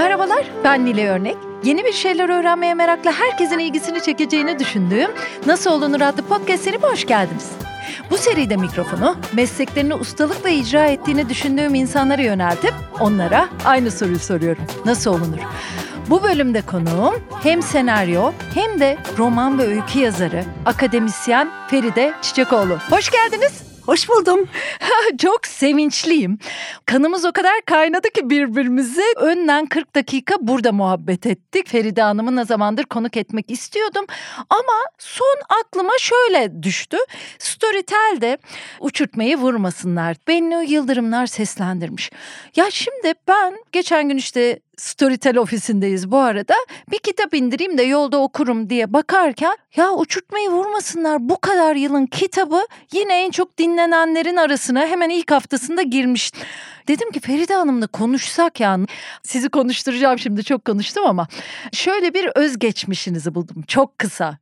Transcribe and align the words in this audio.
Merhabalar, 0.00 0.44
ben 0.64 0.84
Nile 0.84 1.08
Örnek. 1.10 1.36
Yeni 1.64 1.84
bir 1.84 1.92
şeyler 1.92 2.28
öğrenmeye 2.28 2.74
meraklı 2.74 3.10
herkesin 3.10 3.58
ilgisini 3.58 4.02
çekeceğini 4.02 4.58
düşündüğüm 4.58 5.10
Nasıl 5.46 5.70
Olunur 5.70 6.00
adlı 6.00 6.22
podcast 6.22 6.64
serime 6.64 6.88
hoş 6.88 7.06
geldiniz. 7.06 7.50
Bu 8.10 8.18
seride 8.18 8.56
mikrofonu 8.56 9.16
mesleklerini 9.32 9.94
ustalıkla 9.94 10.50
icra 10.50 10.86
ettiğini 10.86 11.28
düşündüğüm 11.28 11.74
insanlara 11.74 12.22
yöneltip 12.22 12.74
onlara 13.00 13.48
aynı 13.64 13.90
soruyu 13.90 14.18
soruyorum. 14.18 14.64
Nasıl 14.84 15.10
olunur? 15.10 15.38
Bu 16.10 16.22
bölümde 16.22 16.62
konuğum 16.62 17.14
hem 17.42 17.62
senaryo 17.62 18.32
hem 18.54 18.80
de 18.80 18.98
roman 19.18 19.58
ve 19.58 19.66
öykü 19.66 19.98
yazarı, 19.98 20.44
akademisyen 20.66 21.50
Feride 21.68 22.12
Çiçekoğlu. 22.22 22.78
Hoş 22.90 23.10
geldiniz. 23.10 23.69
Hoş 23.90 24.08
buldum. 24.08 24.48
Çok 25.18 25.46
sevinçliyim. 25.46 26.38
Kanımız 26.86 27.24
o 27.24 27.32
kadar 27.32 27.60
kaynadı 27.66 28.10
ki 28.10 28.30
birbirimizi. 28.30 29.02
Önden 29.16 29.66
40 29.66 29.94
dakika 29.94 30.34
burada 30.40 30.72
muhabbet 30.72 31.26
ettik. 31.26 31.68
Feride 31.68 32.02
Hanım'ı 32.02 32.36
ne 32.36 32.44
zamandır 32.44 32.84
konuk 32.84 33.16
etmek 33.16 33.50
istiyordum. 33.50 34.06
Ama 34.50 34.84
son 34.98 35.36
aklıma 35.60 35.92
şöyle 35.98 36.62
düştü. 36.62 36.96
Storytel'de 37.38 38.38
uçurtmayı 38.80 39.36
vurmasınlar. 39.36 40.16
Bennu 40.28 40.62
Yıldırımlar 40.62 41.26
seslendirmiş. 41.26 42.10
Ya 42.56 42.70
şimdi 42.70 43.14
ben 43.28 43.56
geçen 43.72 44.08
gün 44.08 44.16
işte 44.16 44.60
Storytel 44.80 45.38
ofisindeyiz 45.38 46.10
bu 46.10 46.18
arada. 46.18 46.54
Bir 46.90 46.98
kitap 46.98 47.34
indireyim 47.34 47.78
de 47.78 47.82
yolda 47.82 48.18
okurum 48.18 48.70
diye 48.70 48.92
bakarken 48.92 49.56
ya 49.76 49.92
uçurtmayı 49.92 50.50
vurmasınlar 50.50 51.28
bu 51.28 51.40
kadar 51.40 51.76
yılın 51.76 52.06
kitabı 52.06 52.66
yine 52.92 53.24
en 53.24 53.30
çok 53.30 53.58
dinlenenlerin 53.58 54.36
arasına 54.36 54.86
hemen 54.86 55.10
ilk 55.10 55.30
haftasında 55.30 55.82
girmiş. 55.82 56.32
Dedim 56.88 57.10
ki 57.12 57.20
Feride 57.20 57.54
Hanım'la 57.54 57.86
konuşsak 57.86 58.60
ya. 58.60 58.78
Sizi 59.22 59.48
konuşturacağım 59.48 60.18
şimdi 60.18 60.44
çok 60.44 60.64
konuştum 60.64 61.06
ama 61.06 61.28
şöyle 61.72 62.14
bir 62.14 62.30
özgeçmişinizi 62.34 63.34
buldum 63.34 63.62
çok 63.68 63.98
kısa. 63.98 64.38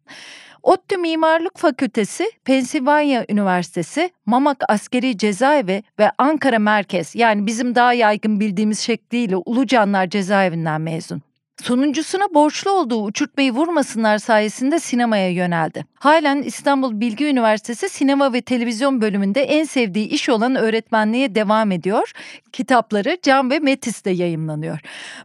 ODTÜ 0.62 0.97
Mimarlık 0.97 1.59
Fakültesi, 1.59 2.31
Pensilvanya 2.45 3.25
Üniversitesi, 3.28 4.11
Mamak 4.27 4.65
Askeri 4.69 5.19
Cezaevi 5.19 5.83
ve 5.98 6.11
Ankara 6.19 6.59
Merkez 6.59 7.15
yani 7.15 7.47
bizim 7.47 7.75
daha 7.75 7.92
yaygın 7.92 8.41
bildiğimiz 8.41 8.81
şekliyle 8.81 9.37
Ulucanlar 9.37 10.11
Cezaevinden 10.11 10.81
mezun. 10.81 11.23
Sonuncusuna 11.62 12.34
borçlu 12.34 12.70
olduğu 12.70 13.03
uçurtmayı 13.03 13.53
vurmasınlar 13.53 14.19
sayesinde 14.19 14.78
sinemaya 14.78 15.31
yöneldi. 15.31 15.84
Halen 15.98 16.42
İstanbul 16.42 17.00
Bilgi 17.00 17.25
Üniversitesi 17.25 17.89
Sinema 17.89 18.33
ve 18.33 18.41
Televizyon 18.41 19.00
bölümünde 19.00 19.42
en 19.42 19.65
sevdiği 19.65 20.09
iş 20.09 20.28
olan 20.28 20.55
öğretmenliğe 20.56 21.34
devam 21.34 21.73
ediyor. 21.73 22.12
Kitapları 22.53 23.19
Can 23.23 23.50
ve 23.50 23.59
Metis'te 23.59 24.11
yayımlanıyor. 24.11 24.78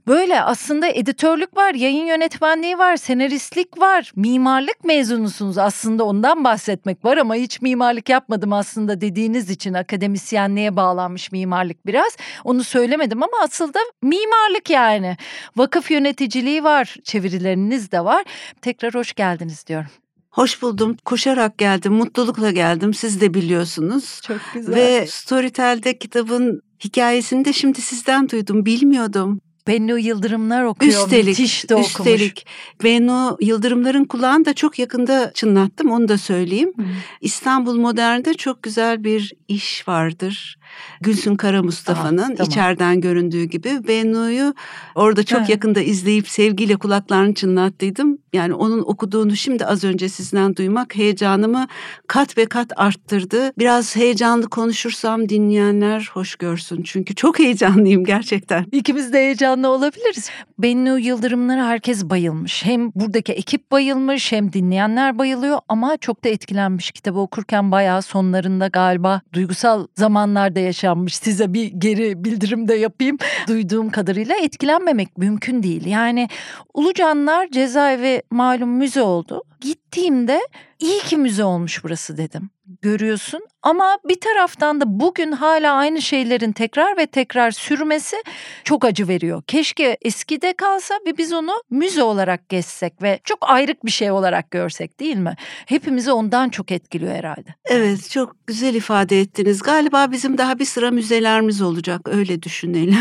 Böyle 0.08 0.42
aslında 0.42 0.88
editörlük 0.88 1.58
var, 1.58 1.74
yayın 1.74 2.06
yönetmenliği 2.06 2.78
var, 2.78 2.98
senaristlik 2.98 3.80
var, 3.80 4.12
mimarlık 4.16 4.84
mezunusunuz 4.84 5.58
aslında 5.58 6.04
ondan 6.04 6.44
bahsetmek 6.44 7.06
var 7.06 7.18
ama 7.18 7.36
hiç 7.36 7.62
mimarlık 7.62 8.10
yapmadım 8.10 8.54
aslında 8.54 9.02
dediğiniz 9.02 9.50
için 9.50 9.74
akademisyenliğe 9.74 10.76
bağlanmış 10.76 11.32
mimarlık 11.32 11.88
biraz. 11.88 12.18
Onu 12.44 12.64
söylemedim 12.64 13.24
ama 13.24 13.38
aslında 13.44 13.80
mimarlık 14.02 14.70
yani. 14.70 15.18
Vakıf 15.56 15.92
yöneticiliği 16.24 16.64
var, 16.64 16.96
çevirileriniz 17.04 17.92
de 17.92 18.04
var. 18.04 18.24
Tekrar 18.62 18.94
hoş 18.94 19.14
geldiniz 19.14 19.68
diyorum. 19.68 19.90
Hoş 20.30 20.62
buldum. 20.62 20.98
Koşarak 21.06 21.58
geldim, 21.58 21.94
mutlulukla 21.94 22.52
geldim. 22.52 22.94
Siz 22.94 23.22
de 23.22 23.34
biliyorsunuz. 23.34 24.22
Çok 24.24 24.38
güzel. 24.54 24.76
Ve 24.76 25.08
Storytel'de 25.08 25.98
kitabın 25.98 26.62
hikayesini 26.84 27.46
de 27.46 27.54
şimdi 27.54 27.82
sizden 27.82 28.30
duydum. 28.30 28.66
Bilmiyordum. 28.66 29.40
Bennu 29.68 30.00
Yıldırımlar 30.00 30.64
okuyor. 30.64 30.92
Üstelik, 30.92 31.28
Müthiş 31.28 31.70
de 31.70 31.76
okumuş. 31.76 31.90
üstelik 31.90 32.46
Bennu 32.84 33.38
Yıldırımların 33.42 34.06
kulağını 34.06 34.46
da 34.46 34.54
çok 34.54 34.80
yakında 34.80 35.32
çınlattım. 35.34 35.92
Onu 35.92 36.08
da 36.08 36.18
söyleyeyim. 36.18 36.74
Hı. 36.78 36.84
İstanbul 37.22 37.78
Modern'de 37.80 38.34
çok 38.34 38.64
güzel 38.64 39.04
bir 39.04 39.34
iş 39.48 39.88
vardır. 39.88 40.58
Gülsün 41.02 41.36
Kara 41.36 41.64
Mustafa'nın 41.64 42.18
Tamam, 42.18 42.36
tamam. 42.36 42.50
içeriden 42.50 43.02
göründüğü 43.02 43.44
gibi 43.44 43.88
Bennu'yu 43.88 44.54
orada 44.96 45.24
çok 45.24 45.40
Evet. 45.40 45.50
yakında 45.50 45.82
izleyip 45.82 46.30
sevgiyle 46.30 46.76
kulaklarını 46.76 47.34
çınlattıydım. 47.34 48.18
Yani 48.34 48.54
onun 48.54 48.80
okuduğunu 48.80 49.36
şimdi 49.36 49.66
az 49.66 49.84
önce 49.84 50.10
sizden 50.10 50.56
duymak 50.56 50.96
heyecanımı 50.96 51.68
kat 52.08 52.38
ve 52.38 52.46
kat 52.46 52.72
arttırdı. 52.76 53.52
Biraz 53.58 53.96
heyecanlı 53.96 54.50
konuşursam 54.50 55.30
dinleyenler 55.30 56.10
hoş 56.14 56.36
görsün. 56.36 56.84
Çünkü 56.84 57.16
çok 57.16 57.40
heyecanlıyım 57.40 58.06
gerçekten. 58.06 58.66
İkimiz 58.72 59.14
de 59.14 59.18
heyecanlı 59.18 59.68
olabiliriz. 59.68 60.30
Bennu 60.60 61.00
Yıldırımlara 61.00 61.66
herkes 61.68 62.04
bayılmış. 62.04 62.66
Hem 62.66 62.92
buradaki 62.96 63.34
ekip 63.34 63.72
bayılmış 63.72 64.32
hem 64.32 64.54
dinleyenler 64.54 65.18
bayılıyor 65.18 65.60
ama 65.70 65.98
çok 65.98 66.24
da 66.24 66.30
etkilenmiş. 66.30 66.92
Kitabı 66.92 67.20
okurken 67.20 67.72
bayağı 67.72 68.02
sonlarında 68.02 68.68
galiba 68.68 69.22
duygusal 69.34 69.88
zamanlarda 69.96 70.60
yaşanmış. 70.64 71.16
Size 71.16 71.54
bir 71.54 71.66
geri 71.66 72.24
bildirim 72.24 72.68
de 72.68 72.74
yapayım. 72.74 73.18
Duyduğum 73.48 73.90
kadarıyla 73.90 74.36
etkilenmemek 74.36 75.18
mümkün 75.18 75.64
değil. 75.64 75.86
Yani 75.86 76.30
Ulucanlar 76.74 77.48
cezaevi 77.52 78.22
malum 78.32 78.70
müze 78.70 79.02
oldu. 79.02 79.44
Gittiğimde 79.64 80.42
iyi 80.80 81.00
ki 81.00 81.18
müze 81.18 81.44
olmuş 81.44 81.84
burası 81.84 82.18
dedim. 82.18 82.50
Görüyorsun 82.82 83.42
ama 83.64 83.98
bir 84.06 84.20
taraftan 84.20 84.82
da 84.82 84.84
bugün 84.88 85.32
hala 85.32 85.74
aynı 85.74 86.02
şeylerin 86.02 86.52
tekrar 86.52 86.98
ve 86.98 87.06
tekrar 87.06 87.52
sürmesi 87.52 88.16
çok 88.64 88.86
acı 88.86 89.08
veriyor. 89.08 89.44
Keşke 89.48 89.98
eskide 90.02 90.54
kalsa 90.54 90.94
ve 91.08 91.18
biz 91.18 91.34
onu 91.34 91.52
müze 91.70 92.04
olarak 92.04 92.50
gezsek 92.50 93.02
ve 93.02 93.20
çok 93.24 93.38
ayrık 93.42 93.86
bir 93.86 93.92
şey 93.92 94.12
olarak 94.12 94.52
görsek 94.52 95.00
değil 95.00 95.18
mi? 95.18 95.36
Hepimizi 95.66 96.12
ondan 96.12 96.50
çok 96.50 96.72
etkiliyor 96.72 97.12
herhalde. 97.12 97.56
Evet 97.66 98.10
çok 98.10 98.48
güzel 98.48 98.76
ifade 98.76 99.20
ettiniz. 99.20 99.62
Galiba 99.62 100.12
bizim 100.12 100.38
daha 100.38 100.60
bir 100.60 100.66
sıra 100.66 100.92
müzelerimiz 100.92 101.62
olacak 101.62 102.02
öyle 102.06 102.44
düşünelim. 102.44 102.98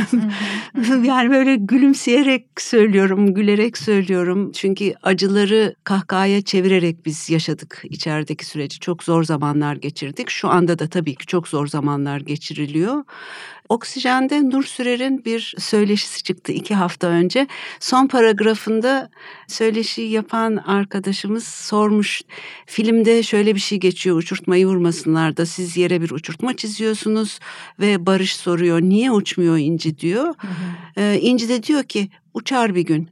yani 1.04 1.30
böyle 1.30 1.56
gülümseyerek 1.56 2.46
söylüyorum, 2.58 3.34
gülerek 3.34 3.78
söylüyorum. 3.78 4.52
Çünkü 4.52 4.94
acıları 5.02 5.74
kahkahaya 5.84 6.42
çevirerek 6.52 7.06
biz 7.06 7.30
yaşadık 7.30 7.82
içerideki 7.84 8.46
süreci. 8.46 8.80
Çok 8.80 9.02
zor 9.02 9.24
zamanlar 9.24 9.76
geçirdik. 9.76 10.30
Şu 10.30 10.48
anda 10.48 10.78
da 10.78 10.88
tabii 10.88 11.14
ki 11.14 11.26
çok 11.26 11.48
zor 11.48 11.66
zamanlar 11.66 12.20
geçiriliyor. 12.20 13.04
Oksijende 13.68 14.50
Nur 14.50 14.62
Sürer'in 14.62 15.24
bir 15.24 15.54
söyleşisi 15.58 16.22
çıktı 16.22 16.52
iki 16.52 16.74
hafta 16.74 17.06
önce. 17.06 17.46
Son 17.80 18.06
paragrafında 18.06 19.10
söyleşi 19.48 20.02
yapan 20.02 20.56
arkadaşımız 20.56 21.44
sormuş. 21.44 22.22
Filmde 22.66 23.22
şöyle 23.22 23.54
bir 23.54 23.60
şey 23.60 23.78
geçiyor 23.80 24.16
uçurtmayı 24.16 24.66
vurmasınlar 24.66 25.36
da 25.36 25.46
siz 25.46 25.76
yere 25.76 26.00
bir 26.02 26.10
uçurtma 26.10 26.56
çiziyorsunuz 26.56 27.38
ve 27.80 28.06
Barış 28.06 28.36
soruyor 28.36 28.80
niye 28.80 29.10
uçmuyor 29.10 29.58
İnci 29.58 29.98
diyor. 29.98 30.34
Ee, 30.96 31.18
İnci 31.22 31.48
de 31.48 31.62
diyor 31.62 31.84
ki 31.84 32.08
uçar 32.34 32.74
bir 32.74 32.82
gün. 32.82 33.08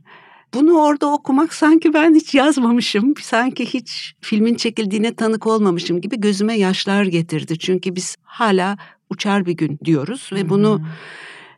Bunu 0.55 0.79
orada 0.79 1.13
okumak 1.13 1.55
sanki 1.55 1.95
ben 1.95 2.15
hiç 2.15 2.35
yazmamışım, 2.35 3.15
sanki 3.21 3.67
hiç 3.67 4.15
filmin 4.21 4.55
çekildiğine 4.55 5.15
tanık 5.15 5.47
olmamışım 5.47 6.01
gibi 6.01 6.21
gözüme 6.21 6.59
yaşlar 6.59 7.05
getirdi. 7.05 7.59
Çünkü 7.59 7.97
biz 7.97 8.17
hala 8.23 8.79
uçar 9.11 9.47
bir 9.47 9.53
gün 9.53 9.79
diyoruz 9.85 10.31
ve 10.33 10.49
bunu 10.49 10.81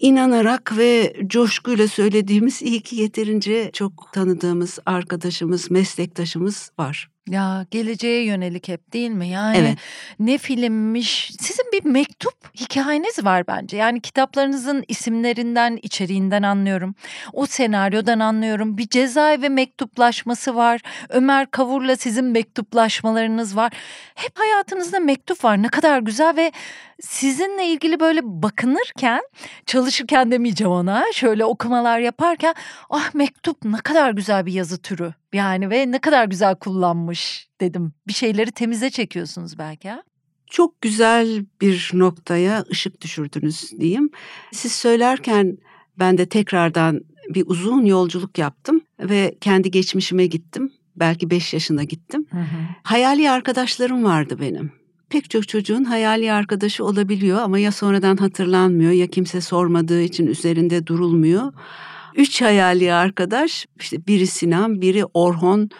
inanarak 0.01 0.77
ve 0.77 1.17
coşkuyla 1.27 1.89
söylediğimiz 1.89 2.63
iyi 2.63 2.81
ki 2.81 2.97
yeterince 2.97 3.71
çok 3.73 4.13
tanıdığımız 4.13 4.79
arkadaşımız, 4.87 5.71
meslektaşımız 5.71 6.71
var. 6.79 7.09
Ya 7.31 7.67
geleceğe 7.71 8.25
yönelik 8.25 8.69
hep 8.69 8.93
değil 8.93 9.11
mi? 9.11 9.29
Yani 9.29 9.57
Evet. 9.59 9.79
ne 10.19 10.39
filmmiş. 10.39 11.31
Sizin 11.41 11.73
bir 11.73 11.85
mektup 11.85 12.35
hikayeniz 12.61 13.25
var 13.25 13.47
bence. 13.47 13.77
Yani 13.77 14.01
kitaplarınızın 14.01 14.85
isimlerinden, 14.89 15.79
içeriğinden 15.83 16.43
anlıyorum. 16.43 16.95
O 17.33 17.47
senaryodan 17.47 18.19
anlıyorum. 18.19 18.79
Bir 18.79 18.89
cezaevi 18.89 19.49
mektuplaşması 19.49 20.57
var. 20.57 20.81
Ömer 21.09 21.51
Kavur'la 21.51 21.97
sizin 21.97 22.25
mektuplaşmalarınız 22.25 23.57
var. 23.57 23.73
Hep 24.15 24.39
hayatınızda 24.39 25.01
mektup 25.01 25.45
var. 25.45 25.63
Ne 25.63 25.69
kadar 25.69 25.99
güzel 25.99 26.37
ve 26.37 26.53
sizinle 27.01 27.67
ilgili 27.67 28.01
böyle 28.01 28.21
bakınırken, 28.25 29.21
çalışırken 29.67 30.31
demeyeceğim 30.31 30.73
ona. 30.73 31.05
Şöyle 31.13 31.45
okumalar 31.45 31.99
yaparken, 31.99 32.55
ah 32.91 33.15
mektup 33.15 33.65
ne 33.65 33.77
kadar 33.77 34.11
güzel 34.11 34.47
bir 34.47 34.53
yazı 34.53 34.83
türü. 34.83 35.15
Yani 35.33 35.71
ve 35.71 35.91
ne 35.91 35.99
kadar 35.99 36.25
güzel 36.25 36.55
kullanmış 36.55 37.49
dedim. 37.61 37.93
Bir 38.09 38.13
şeyleri 38.13 38.53
temize 38.53 38.91
çekiyorsunuz 38.91 39.59
belki 39.59 39.91
ha? 39.91 40.03
Çok 40.47 40.81
güzel 40.81 41.47
bir 41.61 41.91
noktaya 41.95 42.65
ışık 42.71 43.01
düşürdünüz 43.01 43.71
diyeyim. 43.81 44.11
Siz 44.53 44.73
söylerken 44.73 45.59
ben 45.99 46.19
de 46.19 46.27
tekrardan 46.27 47.01
bir 47.29 47.45
uzun 47.47 47.85
yolculuk 47.85 48.39
yaptım 48.39 48.81
ve 49.01 49.37
kendi 49.41 49.71
geçmişime 49.71 50.27
gittim. 50.27 50.73
Belki 50.97 51.31
beş 51.31 51.55
yaşına 51.55 51.85
gittim. 51.85 52.27
Hayali 52.83 53.31
arkadaşlarım 53.31 54.05
vardı 54.05 54.37
benim. 54.41 54.73
Pek 55.09 55.31
çok 55.31 55.49
çocuğun 55.49 55.85
hayali 55.85 56.33
arkadaşı 56.33 56.85
olabiliyor 56.85 57.39
ama 57.39 57.59
ya 57.59 57.73
sonradan 57.73 58.17
hatırlanmıyor 58.17 58.93
ya 58.93 59.07
kimse 59.07 59.41
sormadığı 59.41 60.03
için 60.03 60.27
üzerinde 60.27 60.87
durulmuyor. 60.87 61.53
Üç 62.17 62.43
hayali 62.43 62.93
arkadaş 62.93 63.67
işte 63.81 64.07
biri 64.07 64.27
Sinan, 64.27 64.81
biri 64.81 65.05
Orhon, 65.15 65.71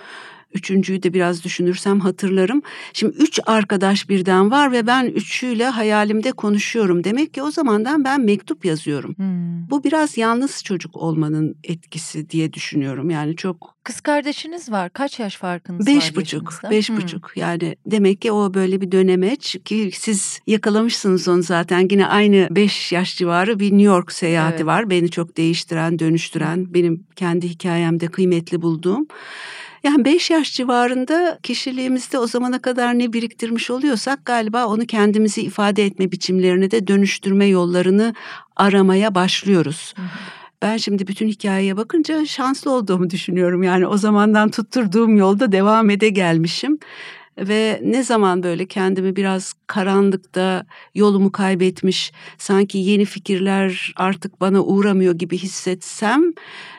Üçüncüyü 0.55 1.03
de 1.03 1.15
biraz 1.15 1.45
düşünürsem 1.45 2.01
hatırlarım. 2.01 2.63
Şimdi 2.93 3.17
üç 3.17 3.41
arkadaş 3.47 4.09
birden 4.09 4.51
var 4.51 4.73
ve 4.73 4.87
ben 4.87 5.07
üçüyle 5.07 5.67
hayalimde 5.67 6.33
konuşuyorum. 6.33 7.05
Demek 7.05 7.35
ki 7.35 7.43
o 7.43 7.51
zamandan 7.51 8.05
ben 8.05 8.21
mektup 8.21 8.65
yazıyorum. 8.65 9.15
Hmm. 9.17 9.71
Bu 9.71 9.85
biraz 9.85 10.19
yalnız 10.19 10.65
çocuk 10.65 10.97
olmanın 10.97 11.57
etkisi 11.65 12.31
diye 12.31 12.53
düşünüyorum. 12.53 13.11
Yani 13.11 13.37
çok... 13.37 13.75
Kız 13.85 14.01
kardeşiniz 14.01 14.73
var. 14.73 14.91
Kaç 14.91 15.21
yaş 15.21 15.37
farkınız 15.37 15.87
beş 15.87 16.11
var? 16.11 16.17
Buçuk, 16.17 16.61
beş 16.71 16.89
hmm. 16.89 16.97
buçuk. 16.97 17.33
Yani 17.37 17.77
demek 17.87 18.21
ki 18.21 18.33
o 18.33 18.55
böyle 18.55 18.81
bir 18.81 18.93
dönemeç 18.93 19.57
ki 19.65 19.91
siz 19.95 20.41
yakalamışsınız 20.47 21.29
onu 21.29 21.43
zaten. 21.43 21.89
Yine 21.91 22.07
aynı 22.07 22.49
beş 22.51 22.93
yaş 22.93 23.17
civarı 23.17 23.61
bir 23.61 23.73
New 23.73 23.83
York 23.83 24.13
seyahati 24.13 24.57
evet. 24.57 24.67
var. 24.67 24.91
Beni 24.91 25.11
çok 25.11 25.37
değiştiren, 25.37 25.99
dönüştüren, 25.99 26.75
benim 26.75 27.07
kendi 27.17 27.49
hikayemde 27.49 28.07
kıymetli 28.07 28.63
bulduğum. 28.63 29.07
Yani 29.85 30.05
5 30.05 30.31
yaş 30.31 30.53
civarında 30.53 31.39
kişiliğimizde 31.43 32.19
o 32.19 32.27
zamana 32.27 32.63
kadar 32.63 32.99
ne 32.99 33.13
biriktirmiş 33.13 33.71
oluyorsak 33.71 34.25
galiba 34.25 34.67
onu 34.67 34.87
kendimizi 34.87 35.43
ifade 35.43 35.85
etme 35.87 36.13
biçimlerini 36.13 36.71
de 36.71 36.87
dönüştürme 36.87 37.47
yollarını 37.47 38.15
aramaya 38.57 39.15
başlıyoruz. 39.15 39.95
Ben 40.63 40.77
şimdi 40.77 41.07
bütün 41.07 41.29
hikayeye 41.29 41.77
bakınca 41.77 42.27
şanslı 42.27 42.71
olduğumu 42.71 43.11
düşünüyorum. 43.11 43.63
Yani 43.63 43.87
o 43.87 43.97
zamandan 43.97 44.51
tutturduğum 44.51 45.17
yolda 45.17 45.53
devam 45.53 45.91
ede 45.91 46.09
gelmişim. 46.09 46.79
Ve 47.39 47.81
ne 47.85 48.03
zaman 48.03 48.43
böyle 48.43 48.67
kendimi 48.67 49.17
biraz 49.17 49.53
karanlıkta 49.67 50.67
yolumu 50.95 51.33
kaybetmiş, 51.33 52.13
sanki 52.39 52.79
yeni 52.79 53.05
fikirler 53.05 53.93
artık 53.97 54.41
bana 54.41 54.61
uğramıyor 54.63 55.15
gibi 55.15 55.39
hissetsem 55.39 56.23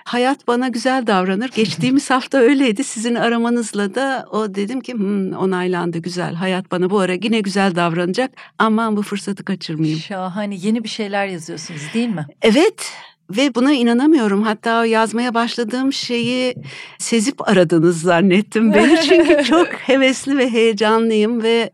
hayat 0.04 0.48
bana 0.48 0.68
güzel 0.68 1.08
davranır. 1.08 1.50
Geçtiğimiz 1.56 2.10
hafta 2.10 2.38
öyleydi. 2.38 2.84
Sizin 2.84 3.16
aramanızla 3.16 3.96
da 3.96 4.26
o 4.32 4.56
dedim 4.56 4.82
ki 4.82 4.94
hmm, 4.94 5.32
onaylandı 5.32 5.98
güzel. 5.98 6.34
Hayat 6.34 6.72
bana 6.72 6.90
bu 6.90 7.00
ara 7.00 7.14
yine 7.14 7.40
güzel 7.40 7.76
davranacak. 7.76 8.32
Aman 8.60 8.98
bu 8.98 9.02
fırsatı 9.02 9.46
kaçırmayayım. 9.46 10.00
Şahane 10.00 10.56
yeni 10.56 10.84
bir 10.84 10.90
şeyler 10.90 11.28
yazıyorsunuz 11.28 11.82
değil 11.94 12.10
mi? 12.10 12.26
Evet 12.42 12.92
ve 13.38 13.56
buna 13.56 13.74
inanamıyorum. 13.74 14.44
Hatta 14.44 14.86
yazmaya 14.86 15.34
başladığım 15.34 15.94
şeyi 15.94 16.56
sezip 16.98 17.50
aradınız 17.50 18.02
zannettim 18.02 18.74
beni. 18.74 19.02
Çünkü 19.10 19.44
çok 19.44 19.68
hevesli 19.68 20.38
ve 20.38 20.52
heyecanlıyım 20.52 21.44
ve 21.44 21.72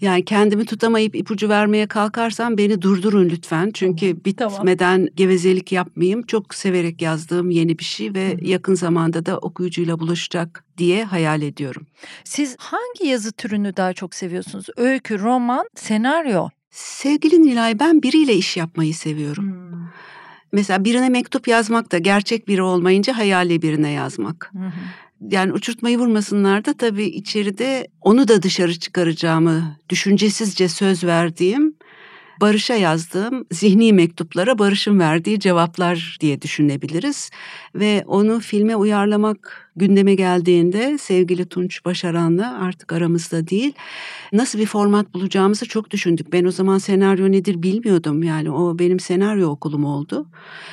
yani 0.00 0.24
kendimi 0.24 0.64
tutamayıp 0.64 1.14
ipucu 1.14 1.48
vermeye 1.48 1.86
kalkarsam 1.86 2.58
beni 2.58 2.82
durdurun 2.82 3.28
lütfen. 3.28 3.70
Çünkü 3.74 4.24
bitmeden 4.24 4.96
tamam. 4.96 5.08
gevezelik 5.16 5.72
yapmayayım. 5.72 6.22
Çok 6.22 6.54
severek 6.54 7.02
yazdığım 7.02 7.50
yeni 7.50 7.78
bir 7.78 7.84
şey 7.84 8.14
ve 8.14 8.32
Hı. 8.32 8.36
yakın 8.40 8.74
zamanda 8.74 9.26
da 9.26 9.38
okuyucuyla 9.38 10.00
buluşacak 10.00 10.64
diye 10.78 11.04
hayal 11.04 11.42
ediyorum. 11.42 11.86
Siz 12.24 12.56
hangi 12.58 13.06
yazı 13.06 13.32
türünü 13.32 13.76
daha 13.76 13.92
çok 13.92 14.14
seviyorsunuz? 14.14 14.66
Öykü, 14.76 15.18
roman, 15.18 15.68
senaryo? 15.74 16.48
Sevgili 16.70 17.42
Nilay 17.42 17.78
ben 17.78 18.02
biriyle 18.02 18.34
iş 18.34 18.56
yapmayı 18.56 18.94
seviyorum. 18.94 19.44
Hmm. 19.44 19.67
Mesela 20.52 20.84
birine 20.84 21.08
mektup 21.08 21.48
yazmak 21.48 21.92
da 21.92 21.98
gerçek 21.98 22.48
biri 22.48 22.62
olmayınca 22.62 23.16
hayali 23.16 23.62
birine 23.62 23.90
yazmak. 23.90 24.50
Hı 24.52 24.58
hı. 24.58 24.72
Yani 25.30 25.52
uçurtmayı 25.52 25.98
vurmasınlar 25.98 26.64
da 26.64 26.72
tabii 26.72 27.04
içeride 27.04 27.88
onu 28.00 28.28
da 28.28 28.42
dışarı 28.42 28.78
çıkaracağımı 28.78 29.76
düşüncesizce 29.88 30.68
söz 30.68 31.04
verdiğim 31.04 31.74
Barış'a 32.40 32.74
yazdığım 32.74 33.46
zihni 33.52 33.92
mektuplara 33.92 34.58
Barış'ın 34.58 34.98
verdiği 34.98 35.40
cevaplar 35.40 36.16
diye 36.20 36.42
düşünebiliriz. 36.42 37.30
Ve 37.74 38.04
onu 38.06 38.40
filme 38.40 38.76
uyarlamak 38.76 39.70
gündeme 39.76 40.14
geldiğinde 40.14 40.98
sevgili 40.98 41.46
Tunç 41.46 41.84
Başaran'la 41.84 42.58
artık 42.60 42.92
aramızda 42.92 43.48
değil 43.48 43.72
nasıl 44.32 44.58
bir 44.58 44.66
format 44.66 45.14
bulacağımızı 45.14 45.66
çok 45.66 45.90
düşündük. 45.90 46.32
Ben 46.32 46.44
o 46.44 46.50
zaman 46.50 46.78
senaryo 46.78 47.32
nedir 47.32 47.62
bilmiyordum 47.62 48.22
yani 48.22 48.50
o 48.50 48.78
benim 48.78 49.00
senaryo 49.00 49.48
okulum 49.48 49.84
oldu. 49.84 50.26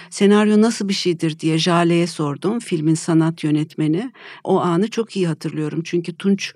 Senaryo 0.09 0.61
nasıl 0.61 0.89
bir 0.89 0.93
şeydir 0.93 1.39
diye 1.39 1.57
Jale'ye 1.57 2.07
sordum 2.07 2.59
filmin 2.59 2.95
sanat 2.95 3.43
yönetmeni. 3.43 4.11
O 4.43 4.59
anı 4.61 4.89
çok 4.89 5.15
iyi 5.15 5.27
hatırlıyorum 5.27 5.81
çünkü 5.83 6.17
Tunç 6.17 6.53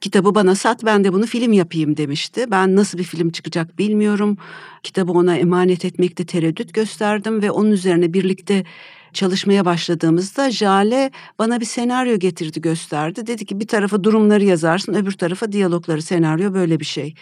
kitabı 0.00 0.34
bana 0.34 0.54
sat 0.54 0.84
ben 0.84 1.04
de 1.04 1.12
bunu 1.12 1.26
film 1.26 1.52
yapayım 1.52 1.96
demişti. 1.96 2.46
Ben 2.50 2.76
nasıl 2.76 2.98
bir 2.98 3.04
film 3.04 3.30
çıkacak 3.30 3.78
bilmiyorum. 3.78 4.36
Kitabı 4.82 5.12
ona 5.12 5.36
emanet 5.36 5.84
etmekte 5.84 6.26
tereddüt 6.26 6.74
gösterdim 6.74 7.42
ve 7.42 7.50
onun 7.50 7.70
üzerine 7.70 8.12
birlikte 8.12 8.64
çalışmaya 9.12 9.64
başladığımızda 9.64 10.50
Jale 10.50 11.10
bana 11.38 11.60
bir 11.60 11.64
senaryo 11.64 12.18
getirdi 12.18 12.60
gösterdi. 12.60 13.26
Dedi 13.26 13.46
ki 13.46 13.60
bir 13.60 13.66
tarafa 13.66 14.04
durumları 14.04 14.44
yazarsın 14.44 14.94
öbür 14.94 15.12
tarafa 15.12 15.52
diyalogları 15.52 16.02
senaryo 16.02 16.54
böyle 16.54 16.80
bir 16.80 16.84
şey. 16.84 17.14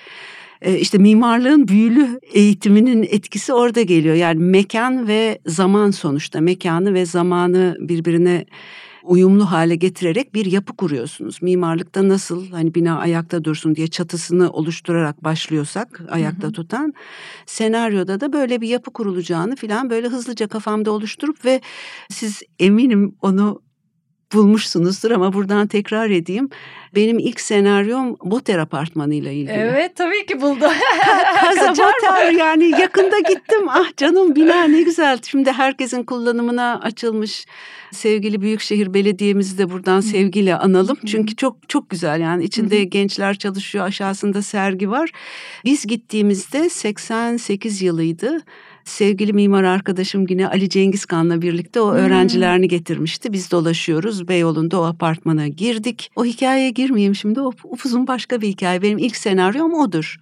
Ee, 0.63 0.79
işte 0.79 0.99
mimarlığın 0.99 1.69
büyülü 1.69 2.21
eğitiminin 2.33 3.03
etkisi 3.03 3.53
orada 3.53 3.83
geliyor. 3.83 4.15
Yani 4.15 4.41
mekan 4.41 5.09
ve 5.09 5.39
zaman 5.47 5.91
sonuçta 5.91 6.41
mekanı 6.41 6.95
ve 6.95 7.07
zamanı 7.07 7.77
birbirine 7.81 8.45
uyumlu 9.09 9.51
hale 9.51 9.77
getirerek 9.77 10.35
bir 10.35 10.47
yapı 10.47 10.77
kuruyorsunuz. 10.77 11.43
Mimarlıkta 11.43 12.09
nasıl 12.09 12.51
hani 12.51 12.75
bina 12.75 12.99
ayakta 12.99 13.45
dursun 13.45 13.75
diye 13.75 13.87
çatısını 13.89 14.51
oluşturarak 14.51 15.25
başlıyorsak 15.25 16.01
ayakta 16.11 16.47
hı 16.47 16.49
hı. 16.49 16.53
tutan 16.53 16.95
senaryoda 17.47 18.21
da 18.21 18.33
böyle 18.33 18.61
bir 18.61 18.69
yapı 18.69 18.93
kurulacağını 18.93 19.57
falan 19.57 19.91
böyle 19.91 20.09
hızlıca 20.09 20.49
kafamda 20.49 20.91
oluşturup 20.91 21.45
ve 21.45 21.61
siz 22.11 22.43
eminim 22.59 23.17
onu 23.23 23.63
bulmuşsunuzdur 24.33 25.11
ama 25.11 25.33
buradan 25.33 25.67
tekrar 25.67 26.11
edeyim. 26.11 26.49
Benim 26.95 27.19
ilk 27.19 27.41
senaryom 27.41 28.17
Boter 28.25 28.59
Apartmanı 28.59 29.15
ile 29.15 29.35
ilgili. 29.35 29.53
Evet 29.53 29.97
tabii 29.97 30.27
ki 30.27 30.41
buldu. 30.41 30.65
Kaza 31.45 31.71
Boter 31.71 32.33
yani 32.33 32.81
yakında 32.81 33.19
gittim. 33.19 33.69
Ah 33.69 33.97
canım 33.97 34.37
bina 34.37 34.65
ne 34.65 34.83
güzel. 34.83 35.19
Şimdi 35.31 35.53
herkesin 35.53 36.03
kullanımına 36.03 36.81
açılmış. 36.83 37.47
Sevgili 37.93 38.41
Büyükşehir 38.41 38.95
Belediye'mizi 38.95 39.59
de 39.59 39.71
buradan 39.71 40.01
sevgiyle 40.01 40.57
analım. 40.57 40.99
Çünkü 41.07 41.37
çok 41.37 41.69
çok 41.69 41.91
güzel 41.91 42.21
yani 42.21 42.45
içinde 42.45 42.85
gençler 42.85 43.35
çalışıyor 43.39 43.85
aşağısında 43.87 44.43
sergi 44.43 44.91
var. 44.91 45.11
Biz 45.65 45.87
gittiğimizde 45.87 46.69
88 46.69 47.83
yılıydı 47.83 48.39
sevgili 48.89 49.33
mimar 49.33 49.65
arkadaşım 49.65 50.27
yine 50.29 50.49
Ali 50.49 50.69
Cengizkan'la 50.69 51.43
birlikte 51.43 51.81
o 51.81 51.91
hmm. 51.91 51.99
öğrencilerini 51.99 52.69
getirmişti. 52.69 53.33
Biz 53.33 53.51
dolaşıyoruz 53.51 54.29
Beyoğlu'nda 54.29 54.81
o 54.81 54.85
apartmana 54.85 55.49
girdik. 55.49 56.11
O 56.17 56.25
hikayeye 56.25 56.71
girmeyeyim 56.71 57.15
şimdi 57.15 57.41
o 57.41 57.53
uzun 57.85 58.07
başka 58.07 58.41
bir 58.41 58.49
hikaye. 58.49 58.83
Benim 58.83 58.99
ilk 58.99 59.17
senaryom 59.17 59.75
odur. 59.75 60.17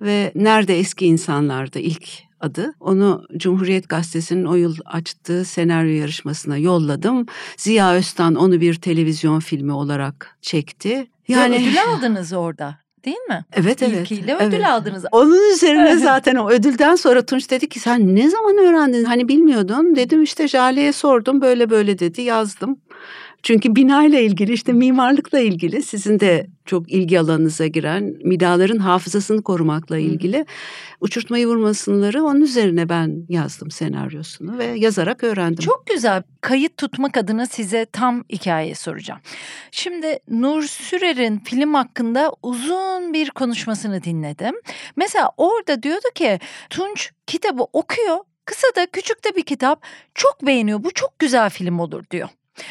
Ve 0.00 0.32
Nerede 0.34 0.78
Eski 0.78 1.06
İnsanlar'da 1.06 1.78
ilk 1.78 2.08
adı. 2.40 2.74
Onu 2.80 3.26
Cumhuriyet 3.36 3.88
Gazetesi'nin 3.88 4.44
o 4.44 4.54
yıl 4.54 4.76
açtığı 4.84 5.44
senaryo 5.44 5.92
yarışmasına 5.92 6.56
yolladım. 6.56 7.26
Ziya 7.56 7.94
Öztan 7.94 8.34
onu 8.34 8.60
bir 8.60 8.74
televizyon 8.74 9.40
filmi 9.40 9.72
olarak 9.72 10.38
çekti. 10.42 11.06
Yani 11.28 11.56
ödül 11.56 11.84
aldınız 11.84 12.32
orada. 12.32 12.83
Değil 13.04 13.16
mi? 13.28 13.44
Evet 13.52 13.82
evet. 13.82 14.00
İlkiyle 14.00 14.36
ödül 14.36 14.56
evet. 14.56 14.66
aldınız. 14.66 15.04
Onun 15.12 15.52
üzerine 15.54 15.96
zaten 15.96 16.36
o 16.36 16.50
ödülden 16.50 16.94
sonra 16.94 17.26
Tunç 17.26 17.50
dedi 17.50 17.68
ki 17.68 17.80
sen 17.80 18.16
ne 18.16 18.30
zaman 18.30 18.58
öğrendin? 18.58 19.04
Hani 19.04 19.28
bilmiyordun. 19.28 19.96
Dedim 19.96 20.22
işte 20.22 20.48
Jale'ye 20.48 20.92
sordum 20.92 21.40
böyle 21.40 21.70
böyle 21.70 21.98
dedi 21.98 22.22
yazdım. 22.22 22.76
Çünkü 23.44 23.76
binayla 23.76 24.18
ilgili 24.18 24.52
işte 24.52 24.72
mimarlıkla 24.72 25.40
ilgili 25.40 25.82
sizin 25.82 26.20
de 26.20 26.46
çok 26.64 26.92
ilgi 26.92 27.20
alanınıza 27.20 27.66
giren 27.66 28.16
midaların 28.24 28.78
hafızasını 28.78 29.42
korumakla 29.42 29.98
ilgili 29.98 30.38
Hı. 30.38 30.44
uçurtmayı 31.00 31.46
vurmasınları 31.46 32.24
onun 32.24 32.40
üzerine 32.40 32.88
ben 32.88 33.26
yazdım 33.28 33.70
senaryosunu 33.70 34.58
ve 34.58 34.64
yazarak 34.64 35.24
öğrendim. 35.24 35.64
Çok 35.64 35.86
güzel. 35.86 36.22
Kayıt 36.40 36.76
tutmak 36.76 37.16
adına 37.16 37.46
size 37.46 37.84
tam 37.84 38.24
hikaye 38.32 38.74
soracağım. 38.74 39.20
Şimdi 39.70 40.18
Nur 40.30 40.62
Sürer'in 40.62 41.38
film 41.38 41.74
hakkında 41.74 42.32
uzun 42.42 43.12
bir 43.12 43.30
konuşmasını 43.30 44.02
dinledim. 44.02 44.54
Mesela 44.96 45.30
orada 45.36 45.82
diyordu 45.82 46.08
ki 46.14 46.38
Tunç 46.70 47.10
kitabı 47.26 47.62
okuyor. 47.72 48.18
Kısa 48.44 48.66
da 48.76 48.86
küçük 48.86 49.24
de 49.24 49.36
bir 49.36 49.42
kitap. 49.42 49.82
Çok 50.14 50.46
beğeniyor. 50.46 50.84
Bu 50.84 50.90
çok 50.90 51.18
güzel 51.18 51.50
film 51.50 51.78
olur 51.78 52.04
diyor. 52.10 52.28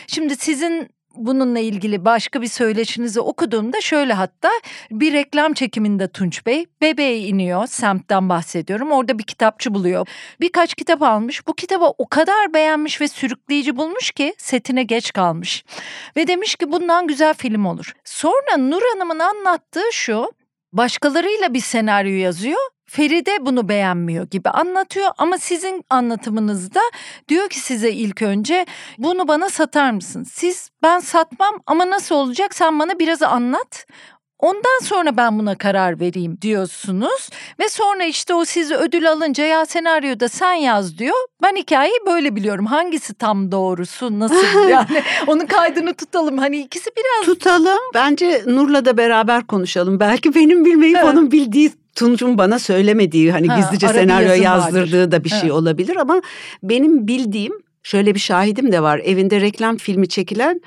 Şimdi 0.08 0.36
sizin 0.36 0.90
bununla 1.16 1.60
ilgili 1.60 2.06
başka 2.06 2.42
bir 2.42 2.48
söyleşinizi 2.48 3.20
okuduğumda 3.20 3.82
şöyle 3.82 4.14
hatta 4.14 4.50
bir 4.92 5.14
reklam 5.14 5.54
çekiminde 5.54 6.08
Tunç 6.08 6.46
Bey 6.46 6.66
bebeğe 6.82 7.18
iniyor 7.20 7.68
semtten 7.68 8.30
bahsediyorum 8.30 8.92
orada 8.92 9.20
bir 9.20 9.24
kitapçı 9.24 9.74
buluyor. 9.74 10.08
Birkaç 10.42 10.76
kitap 10.76 11.02
almış 11.02 11.48
bu 11.48 11.54
kitabı 11.54 11.86
o 11.86 12.08
kadar 12.08 12.54
beğenmiş 12.54 13.02
ve 13.02 13.08
sürükleyici 13.08 13.78
bulmuş 13.78 14.12
ki 14.12 14.34
setine 14.38 14.84
geç 14.84 15.14
kalmış. 15.14 15.66
Ve 16.16 16.28
demiş 16.28 16.56
ki 16.56 16.72
bundan 16.72 17.08
güzel 17.08 17.34
film 17.34 17.66
olur. 17.66 17.94
Sonra 18.04 18.58
Nur 18.58 18.82
Hanım'ın 18.94 19.20
anlattığı 19.20 19.92
şu 19.92 20.32
başkalarıyla 20.74 21.54
bir 21.54 21.60
senaryo 21.60 22.16
yazıyor. 22.16 22.60
Feride 22.86 23.46
bunu 23.46 23.70
beğenmiyor 23.70 24.28
gibi 24.28 24.50
anlatıyor 24.50 25.12
ama 25.18 25.38
sizin 25.38 25.84
anlatımınızda 25.90 26.80
diyor 27.30 27.50
ki 27.50 27.60
size 27.60 27.92
ilk 27.92 28.22
önce 28.22 28.66
bunu 28.98 29.28
bana 29.28 29.50
satar 29.50 29.92
mısın? 29.92 30.24
Siz 30.24 30.70
ben 30.84 31.00
satmam 31.00 31.60
ama 31.66 31.90
nasıl 31.90 32.16
olacak 32.16 32.56
sen 32.56 32.80
bana 32.80 33.00
biraz 33.00 33.22
anlat. 33.22 33.86
Ondan 34.40 34.80
sonra 34.84 35.18
ben 35.18 35.40
buna 35.40 35.56
karar 35.58 36.00
vereyim 36.00 36.38
diyorsunuz 36.42 37.30
ve 37.60 37.70
sonra 37.70 38.06
işte 38.06 38.34
o 38.34 38.46
sizi 38.46 38.76
ödül 38.76 39.12
alınca 39.12 39.46
ya 39.46 39.66
senaryoda 39.66 40.30
sen 40.30 40.54
yaz 40.54 40.98
diyor. 40.98 41.16
Ben 41.44 41.56
hikayeyi 41.56 41.98
böyle 42.08 42.36
biliyorum. 42.36 42.66
Hangisi 42.66 43.14
tam 43.14 43.52
doğrusu 43.52 44.20
nasıl 44.20 44.70
yani 44.70 45.04
onun 45.28 45.46
kaydını 45.46 45.94
tutalım. 45.94 46.38
Hani 46.38 46.58
ikisi 46.60 46.90
biraz 46.98 47.26
Tutalım. 47.26 47.80
Bence 47.94 48.44
Nur'la 48.48 48.86
da 48.86 48.98
beraber 48.98 49.48
konuşalım. 49.48 50.00
Belki 50.00 50.36
benim 50.36 50.66
bilmeyip 50.66 50.98
Evet. 50.98 51.06
onun 51.14 51.32
bildiği 51.32 51.72
Tunç'un 51.96 52.38
bana 52.38 52.60
söylemediği 52.60 53.32
hani 53.32 53.48
Ha, 53.48 53.56
gizlice 53.60 53.88
senaryo 53.88 54.34
yazdırdığı 54.44 55.00
vardır. 55.02 55.12
da 55.12 55.24
bir 55.24 55.30
şey 55.30 55.40
Evet. 55.40 55.52
olabilir 55.52 55.96
ama 55.96 56.22
benim 56.64 57.08
bildiğim 57.08 57.54
şöyle 57.84 58.16
bir 58.16 58.20
şahidim 58.20 58.72
de 58.72 58.84
var. 58.84 59.02
Evinde 59.04 59.42
reklam 59.42 59.78
filmi 59.78 60.08
çekilen 60.08 60.62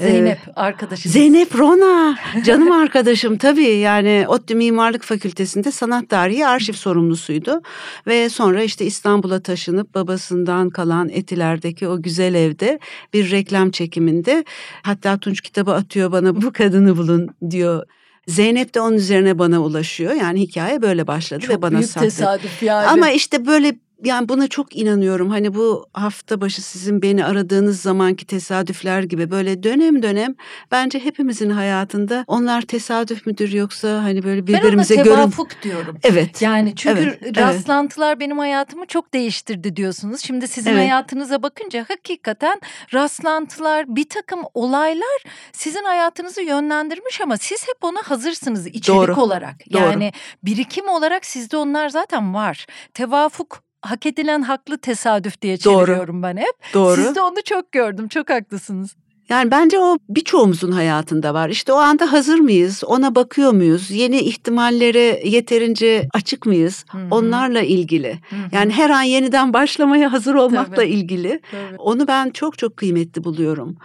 Zeynep 0.00 0.38
arkadaşım. 0.56 1.12
Zeynep 1.12 1.58
Rona 1.58 2.18
canım 2.44 2.72
arkadaşım 2.72 3.38
tabii 3.38 3.64
yani 3.66 4.24
ODTÜ 4.28 4.54
Mimarlık 4.54 5.02
Fakültesi'nde 5.02 5.72
sanat 5.72 6.08
tarihi 6.08 6.46
arşiv 6.46 6.72
sorumlusuydu. 6.72 7.62
Ve 8.06 8.28
sonra 8.28 8.62
işte 8.62 8.84
İstanbul'a 8.84 9.40
taşınıp 9.40 9.94
babasından 9.94 10.70
kalan 10.70 11.08
Etiler'deki 11.08 11.88
o 11.88 12.02
güzel 12.02 12.34
evde 12.34 12.78
bir 13.12 13.30
reklam 13.30 13.70
çekiminde 13.70 14.44
hatta 14.82 15.18
Tunç 15.18 15.40
kitabı 15.40 15.74
atıyor 15.74 16.12
bana 16.12 16.42
bu 16.42 16.52
kadını 16.52 16.96
bulun 16.96 17.28
diyor. 17.50 17.86
Zeynep 18.26 18.74
de 18.74 18.80
onun 18.80 18.96
üzerine 18.96 19.38
bana 19.38 19.60
ulaşıyor 19.60 20.12
yani 20.12 20.40
hikaye 20.40 20.82
böyle 20.82 21.06
başladı 21.06 21.40
Çok 21.40 21.56
ve 21.56 21.62
bana 21.62 21.78
büyük 21.78 21.90
sattı. 21.90 22.06
tesadüf 22.06 22.62
yani. 22.62 22.86
Ama 22.86 23.10
işte 23.10 23.46
böyle 23.46 23.76
yani 24.04 24.28
buna 24.28 24.48
çok 24.48 24.76
inanıyorum. 24.76 25.30
Hani 25.30 25.54
bu 25.54 25.86
hafta 25.92 26.40
başı 26.40 26.62
sizin 26.62 27.02
beni 27.02 27.24
aradığınız 27.24 27.80
zamanki 27.80 28.26
tesadüfler 28.26 29.02
gibi 29.02 29.30
böyle 29.30 29.62
dönem 29.62 30.02
dönem 30.02 30.34
bence 30.70 30.98
hepimizin 30.98 31.50
hayatında 31.50 32.24
onlar 32.26 32.62
tesadüf 32.62 33.26
müdür 33.26 33.52
yoksa 33.52 33.88
hani 34.04 34.22
böyle 34.24 34.46
birbirimize 34.46 34.94
ben 34.94 35.00
ona 35.00 35.04
görün. 35.04 35.16
tevafuk 35.16 35.62
diyorum. 35.62 35.98
Evet. 36.02 36.42
Yani 36.42 36.74
çünkü 36.76 37.00
Evet, 37.02 37.18
evet. 37.22 37.38
rastlantılar 37.38 38.20
benim 38.20 38.38
hayatımı 38.38 38.86
çok 38.86 39.14
değiştirdi 39.14 39.76
diyorsunuz. 39.76 40.20
Şimdi 40.20 40.48
sizin 40.48 40.70
Evet. 40.70 40.80
hayatınıza 40.80 41.42
bakınca 41.42 41.84
hakikaten 41.88 42.60
rastlantılar, 42.94 43.96
bir 43.96 44.08
takım 44.08 44.40
olaylar 44.54 45.22
sizin 45.52 45.84
hayatınızı 45.84 46.42
yönlendirmiş 46.42 47.20
ama 47.20 47.36
siz 47.36 47.68
hep 47.68 47.84
ona 47.84 48.02
hazırsınız 48.04 48.66
içerik 48.66 48.88
Doğru, 48.88 49.20
olarak. 49.20 49.54
doğru. 49.72 49.82
Yani 49.82 50.12
birikim 50.42 50.88
olarak 50.88 51.26
sizde 51.26 51.56
onlar 51.56 51.88
zaten 51.88 52.34
var. 52.34 52.66
Tevafuk 52.94 53.67
hak 53.82 54.06
edilen 54.06 54.42
haklı 54.42 54.78
tesadüf 54.78 55.42
diye 55.42 55.64
Doğru. 55.64 55.86
çeviriyorum 55.86 56.22
ben 56.22 56.36
hep. 56.36 56.54
Doğru. 56.74 56.96
Sizde 57.02 57.20
onu 57.20 57.42
çok 57.44 57.72
gördüm. 57.72 58.08
Çok 58.08 58.30
haklısınız. 58.30 58.94
Yani 59.28 59.50
bence 59.50 59.78
o 59.78 59.98
birçoğumuzun 60.08 60.72
hayatında 60.72 61.34
var. 61.34 61.48
İşte 61.48 61.72
o 61.72 61.76
anda 61.76 62.12
hazır 62.12 62.38
mıyız? 62.38 62.84
Ona 62.86 63.14
bakıyor 63.14 63.52
muyuz? 63.52 63.90
Yeni 63.90 64.20
ihtimallere 64.20 65.20
yeterince 65.28 66.08
açık 66.14 66.46
mıyız? 66.46 66.84
Hı 66.90 66.98
hı. 66.98 67.06
Onlarla 67.10 67.60
ilgili. 67.60 68.12
Hı 68.30 68.36
hı. 68.36 68.40
Yani 68.52 68.72
her 68.72 68.90
an 68.90 69.02
yeniden 69.02 69.52
başlamaya 69.52 70.12
hazır 70.12 70.34
olmakla 70.34 70.74
Tabii. 70.74 70.88
ilgili. 70.88 71.40
Tabii. 71.50 71.76
Onu 71.78 72.06
ben 72.08 72.30
çok 72.30 72.58
çok 72.58 72.76
kıymetli 72.76 73.24
buluyorum. 73.24 73.76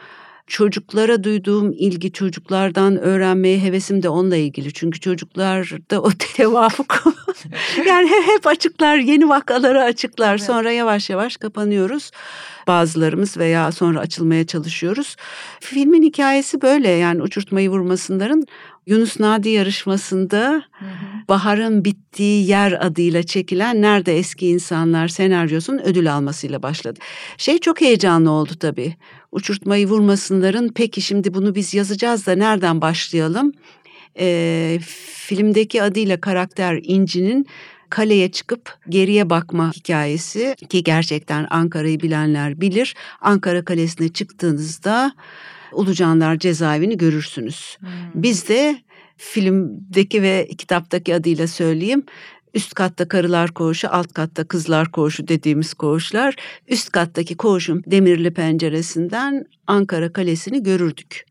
Çocuklara 0.48 1.24
duyduğum 1.24 1.72
ilgi, 1.72 2.12
çocuklardan 2.12 2.98
öğrenmeye 2.98 3.60
hevesim 3.60 4.04
de 4.04 4.10
onunla 4.10 4.36
ilgili. 4.36 4.74
Çünkü 4.74 5.00
çocuklarda 5.00 6.02
o 6.02 6.12
tevafuk. 6.36 7.04
yani 7.88 8.10
hep 8.10 8.48
açıklar, 8.48 8.98
yeni 8.98 9.30
vakaları 9.30 9.84
açıklar. 9.84 10.30
Evet. 10.30 10.44
Sonra 10.44 10.72
yavaş 10.72 11.10
yavaş 11.10 11.38
kapanıyoruz. 11.38 12.12
Bazılarımız 12.68 13.38
veya 13.38 13.72
sonra 13.72 14.00
açılmaya 14.00 14.48
çalışıyoruz. 14.48 15.16
Filmin 15.60 16.04
hikayesi 16.04 16.62
böyle 16.62 16.90
yani 16.90 17.22
uçurtmayı 17.22 17.70
vurmasınların 17.70 18.48
Yunus 18.86 19.20
Nadi 19.20 19.50
yarışmasında 19.50 20.64
Hı 20.72 20.86
hı. 20.86 21.28
Bahar'ın 21.30 21.86
bittiği 21.86 22.48
yer 22.48 22.86
adıyla 22.86 23.24
çekilen 23.24 23.82
Nerede 23.82 24.18
Eski 24.18 24.48
İnsanlar 24.48 25.08
senaryosunun 25.08 25.80
ödül 25.80 26.14
almasıyla 26.14 26.64
başladı. 26.64 27.00
Şey 27.38 27.58
çok 27.58 27.82
heyecanlı 27.82 28.32
oldu 28.32 28.52
tabii. 28.60 28.96
Uçurtmayı 29.32 29.88
vurmasınların 29.88 30.72
peki 30.76 31.02
şimdi 31.02 31.34
bunu 31.34 31.56
biz 31.56 31.74
yazacağız 31.74 32.28
da 32.28 32.36
nereden 32.36 32.82
başlayalım? 32.82 33.52
Ee, 34.20 34.80
filmdeki 35.12 35.84
adıyla 35.84 36.22
karakter 36.22 36.80
İnci'nin 36.84 37.48
kaleye 37.90 38.32
çıkıp 38.32 38.78
geriye 38.90 39.30
bakma 39.30 39.72
hikayesi 39.72 40.56
ki 40.70 40.84
gerçekten 40.84 41.48
Ankara'yı 41.50 42.00
bilenler 42.00 42.62
bilir. 42.62 42.96
Ankara 43.22 43.66
Kalesi'ne 43.66 44.10
çıktığınızda 44.10 45.14
Ulucanlar 45.74 46.40
cezaevini 46.40 46.98
görürsünüz. 46.98 47.78
Hmm. 47.80 47.90
Biz 48.16 48.50
de 48.50 48.78
filmdeki 49.18 50.22
ve 50.22 50.48
kitaptaki 50.58 51.16
adıyla 51.16 51.48
söyleyeyim. 51.48 52.04
Üst 52.54 52.74
katta 52.74 53.08
karılar 53.08 53.54
koğuşu, 53.54 53.90
alt 53.92 54.14
katta 54.14 54.44
kızlar 54.44 54.92
koğuşu 54.92 55.28
dediğimiz 55.28 55.74
koğuşlar. 55.74 56.36
Üst 56.68 56.92
kattaki 56.92 57.38
koğuşun 57.38 57.84
demirli 57.88 58.34
penceresinden 58.34 59.46
Ankara 59.68 60.14
Kalesi'ni 60.14 60.64
görürdük. 60.64 61.26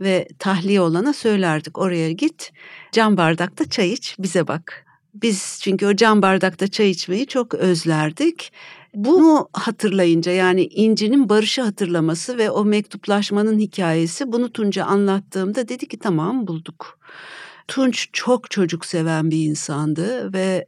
Ve 0.00 0.28
tahliye 0.38 0.80
olana 0.80 1.12
söylerdik 1.12 1.78
oraya 1.78 2.12
git 2.12 2.52
cam 2.92 3.16
bardakta 3.16 3.70
çay 3.70 3.92
iç 3.92 4.16
bize 4.18 4.48
bak. 4.48 4.84
Biz 5.14 5.58
çünkü 5.62 5.86
o 5.86 5.96
cam 5.96 6.22
bardakta 6.22 6.68
çay 6.68 6.90
içmeyi 6.90 7.26
çok 7.26 7.54
özlerdik. 7.54 8.52
Bunu 8.94 9.48
hatırlayınca 9.52 10.32
yani 10.32 10.64
İnci'nin 10.66 11.28
barışı 11.28 11.62
hatırlaması 11.62 12.38
ve 12.38 12.50
o 12.50 12.64
mektuplaşmanın 12.64 13.58
hikayesi 13.58 14.32
bunu 14.32 14.52
Tunç'a 14.52 14.84
anlattığımda 14.84 15.68
dedi 15.68 15.88
ki 15.88 15.98
tamam 15.98 16.46
bulduk. 16.46 16.98
Tunç 17.68 18.08
çok 18.12 18.50
çocuk 18.50 18.84
seven 18.86 19.30
bir 19.30 19.44
insandı 19.44 20.32
ve 20.32 20.66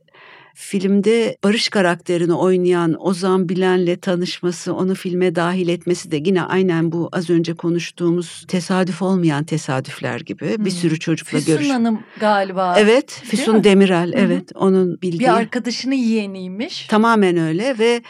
filmde 0.55 1.37
Barış 1.45 1.69
karakterini 1.69 2.33
oynayan 2.33 3.07
Ozan 3.07 3.49
Bilen'le 3.49 3.97
tanışması, 3.97 4.75
onu 4.75 4.95
filme 4.95 5.35
dahil 5.35 5.69
etmesi 5.69 6.11
de 6.11 6.17
yine 6.25 6.43
aynen 6.43 6.93
bu 6.93 7.09
az 7.13 7.31
önce 7.31 7.55
konuştuğumuz 7.55 8.45
tesadüf 8.49 9.03
olmayan 9.03 9.45
tesadüfler 9.45 10.21
gibi 10.21 10.47
bir 10.49 10.57
Hmm. 10.59 10.71
sürü 10.71 10.99
çocukla 10.99 11.39
Füsun 11.39 11.55
görüş. 11.55 11.71
Hanım 11.71 12.01
galiba. 12.21 12.75
Evet, 12.79 13.23
Füsun 13.25 13.57
mi? 13.57 13.65
Demirel, 13.65 14.13
Hı 14.13 14.17
hı. 14.17 14.21
evet 14.21 14.53
onun 14.55 15.03
bildiği. 15.03 15.21
Bir 15.21 15.35
arkadaşını 15.37 15.95
yeğeniymiş. 15.95 16.87
Tamamen 16.87 17.37
öyle 17.37 17.79
ve 17.79 18.03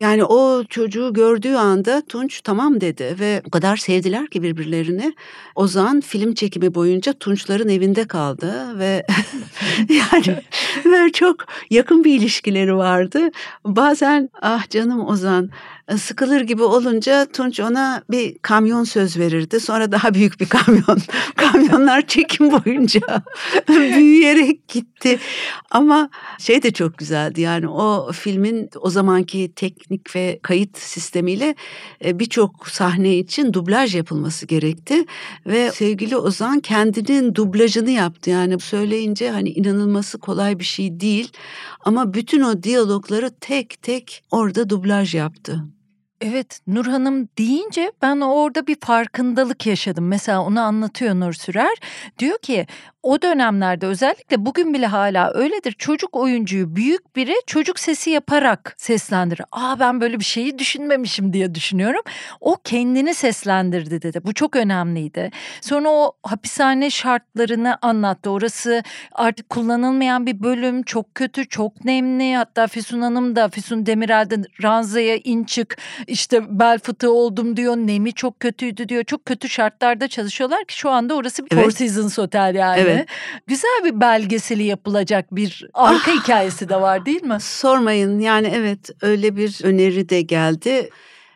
yani 0.00 0.24
o 0.24 0.64
çocuğu 0.64 1.12
gördüğü 1.12 1.54
anda 1.54 2.02
Tunç 2.08 2.40
tamam 2.40 2.80
dedi 2.80 3.16
ve 3.20 3.42
o 3.46 3.50
kadar 3.50 3.76
sevdiler 3.76 4.26
ki 4.26 4.42
birbirlerini. 4.42 5.14
Ozan 5.54 6.00
film 6.00 6.34
çekimi 6.34 6.74
boyunca 6.74 7.12
Tunçların 7.12 7.68
evinde 7.68 8.04
kaldı 8.04 8.78
ve 8.78 9.06
yani 9.88 10.42
böyle 10.84 11.12
çok 11.12 11.36
yakın 11.70 12.04
bir 12.04 12.14
ilişkileri 12.14 12.76
vardı. 12.76 13.30
Bazen 13.64 14.30
ah 14.42 14.70
canım 14.70 15.08
Ozan 15.08 15.50
sıkılır 15.98 16.40
gibi 16.40 16.62
olunca 16.62 17.26
Tunç 17.32 17.60
ona 17.60 18.02
bir 18.10 18.38
kamyon 18.38 18.84
söz 18.84 19.18
verirdi. 19.18 19.60
Sonra 19.60 19.92
daha 19.92 20.14
büyük 20.14 20.40
bir 20.40 20.46
kamyon. 20.46 20.98
Kamyonlar 21.36 22.06
çekim 22.06 22.52
boyunca 22.52 23.00
büyüyerek 23.68 24.68
gitti. 24.68 25.18
Ama 25.70 26.10
şey 26.38 26.62
de 26.62 26.70
çok 26.70 26.98
güzeldi 26.98 27.40
yani 27.40 27.68
o 27.68 28.12
filmin 28.12 28.70
o 28.80 28.90
zamanki 28.90 29.52
teknik 29.56 30.16
ve 30.16 30.38
kayıt 30.42 30.78
sistemiyle 30.78 31.54
e, 32.04 32.18
birçok 32.18 32.68
sahne 32.68 33.16
için 33.16 33.52
dublaj 33.52 33.94
yapılması 33.94 34.46
gerekti. 34.46 35.04
Ve 35.46 35.70
sevgili 35.70 36.16
Ozan 36.16 36.60
kendinin 36.60 37.34
dublajını 37.34 37.90
yaptı. 37.90 38.30
Yani 38.30 38.60
söyleyince 38.60 39.30
hani 39.30 39.48
inanılması 39.50 40.18
kolay 40.18 40.58
bir 40.58 40.64
şey 40.64 41.00
değil. 41.00 41.32
Ama 41.80 42.14
bütün 42.14 42.40
o 42.40 42.62
diyalogları 42.62 43.30
tek 43.40 43.82
tek 43.82 44.22
orada 44.30 44.70
dublaj 44.70 45.14
yaptı. 45.14 45.64
Evet 46.20 46.60
Nur 46.66 46.86
Hanım 46.86 47.28
deyince 47.38 47.92
ben 48.02 48.20
orada 48.20 48.66
bir 48.66 48.76
farkındalık 48.80 49.66
yaşadım. 49.66 50.08
Mesela 50.08 50.42
onu 50.42 50.60
anlatıyor 50.60 51.14
Nur 51.14 51.32
Sürer. 51.32 51.78
Diyor 52.18 52.38
ki 52.38 52.66
o 53.02 53.22
dönemlerde 53.22 53.86
özellikle 53.86 54.46
bugün 54.46 54.74
bile 54.74 54.86
hala 54.86 55.32
öyledir. 55.34 55.72
Çocuk 55.72 56.16
oyuncuyu 56.16 56.76
büyük 56.76 57.16
biri 57.16 57.34
çocuk 57.46 57.78
sesi 57.78 58.10
yaparak 58.10 58.74
seslendirir. 58.78 59.42
Aa 59.52 59.80
ben 59.80 60.00
böyle 60.00 60.18
bir 60.18 60.24
şeyi 60.24 60.58
düşünmemişim 60.58 61.32
diye 61.32 61.54
düşünüyorum. 61.54 62.02
O 62.40 62.56
kendini 62.64 63.14
seslendirdi 63.14 64.02
dedi. 64.02 64.20
Bu 64.24 64.34
çok 64.34 64.56
önemliydi. 64.56 65.30
Sonra 65.60 65.88
o 65.90 66.12
hapishane 66.22 66.90
şartlarını 66.90 67.78
anlattı. 67.82 68.30
Orası 68.30 68.82
artık 69.12 69.48
kullanılmayan 69.48 70.26
bir 70.26 70.42
bölüm. 70.42 70.82
Çok 70.82 71.14
kötü, 71.14 71.48
çok 71.48 71.84
nemli. 71.84 72.36
Hatta 72.36 72.66
Füsun 72.66 73.00
Hanım 73.00 73.36
da 73.36 73.48
Füsun 73.48 73.86
Demirel'de 73.86 74.36
ranzaya 74.62 75.16
in 75.16 75.44
çık 75.44 75.78
işte 76.06 76.58
bel 76.58 76.78
fıtığı 76.78 77.12
oldum 77.12 77.56
diyor. 77.56 77.76
Nemi 77.76 78.12
çok 78.12 78.40
kötüydü 78.40 78.88
diyor. 78.88 79.04
Çok 79.04 79.24
kötü 79.24 79.48
şartlarda 79.48 80.08
çalışıyorlar 80.08 80.64
ki 80.64 80.76
şu 80.76 80.90
anda 80.90 81.14
orası 81.14 81.44
bir 81.44 81.50
Evet. 81.52 81.64
Four 81.64 81.70
Seasons 81.70 82.18
Otel 82.18 82.54
yani. 82.54 82.80
Evet. 82.80 82.89
Evet. 82.90 83.08
Güzel 83.46 83.80
bir 83.84 84.00
belgeseli 84.00 84.62
yapılacak 84.62 85.26
bir 85.36 85.68
arka 85.74 86.10
Ah! 86.12 86.14
hikayesi 86.16 86.68
de 86.68 86.80
var 86.80 87.06
değil 87.06 87.22
mi? 87.22 87.38
Sormayın 87.40 88.18
yani 88.20 88.52
evet 88.54 88.90
öyle 89.02 89.36
bir 89.36 89.60
öneri 89.64 90.08
de 90.08 90.20
geldi. 90.20 90.90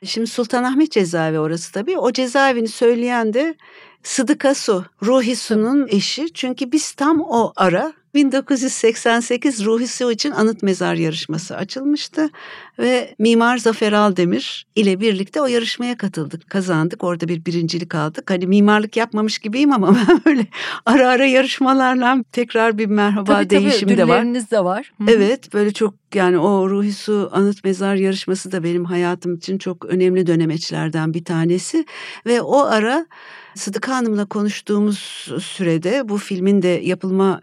Şimdi 0.04 0.26
Sultanahmet 0.26 0.92
cezaevi 0.92 1.38
orası 1.38 1.73
tabii. 1.73 1.99
O 1.99 2.12
cezaevini 2.12 2.68
söyleyen 2.68 3.34
de 3.34 3.54
Sıdıka 4.02 4.54
Su, 4.54 4.84
Ruhi 5.02 5.37
Su'nun 5.37 5.88
eşi. 5.90 6.32
Çünkü 6.34 6.73
biz 6.73 6.92
tam 6.92 7.20
o 7.20 7.52
ara 7.56 7.92
1988 8.14 9.64
Ruhi 9.64 9.88
Su 9.88 10.12
için 10.12 10.30
anıt 10.30 10.62
mezar 10.62 10.94
yarışması 10.94 11.56
açılmıştı. 11.56 12.30
Ve 12.78 13.14
Mimar 13.18 13.59
Zafer 13.59 13.92
Aldemir 13.92 14.66
ile 14.75 15.00
birlikte 15.00 15.40
o 15.40 15.47
yarışmaya 15.47 15.97
katıldık. 15.97 16.50
Kazandık. 16.50 17.04
Orada 17.04 17.28
bir 17.28 17.44
birincilik 17.44 17.94
aldık. 17.94 18.30
Hani 18.30 18.47
mimarlık 18.47 18.97
yapmamış 18.97 19.38
gibiyim 19.38 19.73
ama 19.73 19.97
ben 20.09 20.21
böyle 20.26 20.47
ara 20.87 21.09
ara 21.09 21.26
yarışmalarla 21.26 22.25
tekrar 22.33 22.78
bir 22.78 22.87
merhaba 22.87 23.35
tabii 23.35 23.50
değişim 23.50 23.88
tabii 23.88 23.99
de 23.99 24.09
var. 24.09 24.16
ödülleriniz 24.16 24.50
de 24.50 24.64
var. 24.64 24.92
Hı. 24.99 25.04
Evet 25.11 25.54
böyle 25.54 25.73
çok 25.73 25.94
yani 26.14 26.38
o 26.38 26.71
Ruhi 26.71 26.92
Su 26.92 27.30
Anıt 27.33 27.64
Mezar 27.64 27.94
yarışması 27.94 28.52
da 28.52 28.64
benim 28.64 28.85
hayatım 28.85 29.35
için 29.35 29.59
çok 29.59 29.85
önemli 29.85 30.26
dönemeçlerden 30.26 31.14
bir 31.14 31.25
tanesi. 31.25 31.85
Ve 32.26 32.40
o 32.40 32.61
ara 32.61 33.06
Sıdıka 33.54 33.97
Hanım'la 33.97 34.26
konuştuğumuz 34.26 34.99
sürede 35.40 36.09
bu 36.09 36.18
filmin 36.18 36.62
de 36.62 36.68
yapılma 36.68 37.40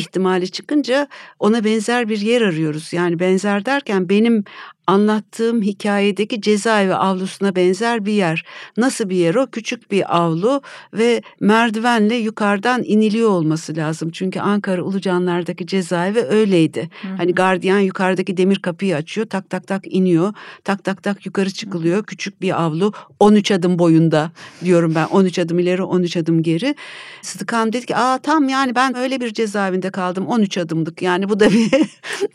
ihtimali 0.00 0.50
çıkınca 0.50 1.08
ona 1.38 1.64
benzer 1.64 2.08
bir 2.08 2.20
yer 2.20 2.42
arıyoruz. 2.42 2.92
Yani 2.92 3.18
benzer 3.18 3.64
derken 3.64 4.08
benim 4.08 4.44
anlattığım 4.86 5.62
hikayedeki 5.62 6.40
cezaevi 6.40 6.94
avlusuna 6.94 7.56
benzer 7.56 8.06
bir 8.06 8.12
yer. 8.12 8.44
Nasıl 8.76 9.08
bir 9.08 9.16
yer 9.16 9.34
o? 9.34 9.46
Küçük 9.46 9.90
bir 9.90 10.16
avlu 10.16 10.62
ve 10.94 11.22
merdivenle 11.40 12.14
yukarıdan 12.14 12.82
iniliyor 12.84 13.30
olması 13.30 13.76
lazım. 13.76 14.10
Çünkü 14.10 14.40
Ankara 14.40 14.82
Ulucanlar'daki 14.82 15.66
cezaevi 15.66 16.20
öyleydi. 16.20 16.90
Hı 17.02 17.08
hı. 17.08 17.16
Hani 17.16 17.34
gardiyan 17.34 17.78
yukarıdaki 17.78 18.36
demir 18.36 18.58
kapıyı 18.58 18.96
açıyor, 18.96 19.26
tak 19.26 19.50
tak 19.50 19.66
tak 19.66 19.82
iniyor, 19.86 20.34
tak 20.64 20.84
tak 20.84 21.02
tak 21.02 21.26
yukarı 21.26 21.50
çıkılıyor. 21.50 22.04
Küçük 22.04 22.40
bir 22.40 22.62
avlu 22.62 22.92
13 23.20 23.50
adım 23.50 23.78
boyunda 23.78 24.30
diyorum 24.64 24.94
ben 24.94 25.06
13 25.06 25.38
adım 25.38 25.58
ileri 25.58 25.82
13 25.82 26.16
adım 26.16 26.42
geri. 26.42 26.74
Sıdık 27.22 27.52
Hanım 27.52 27.72
dedi 27.72 27.86
ki 27.86 27.96
aa 27.96 28.18
tam 28.18 28.48
yani 28.48 28.74
ben 28.74 28.96
öyle 28.96 29.20
bir 29.20 29.34
cezaevinde 29.34 29.90
kaldım 29.90 30.26
13 30.26 30.58
adımlık 30.58 31.02
yani 31.02 31.28
bu 31.28 31.40
da 31.40 31.50
bir 31.50 31.70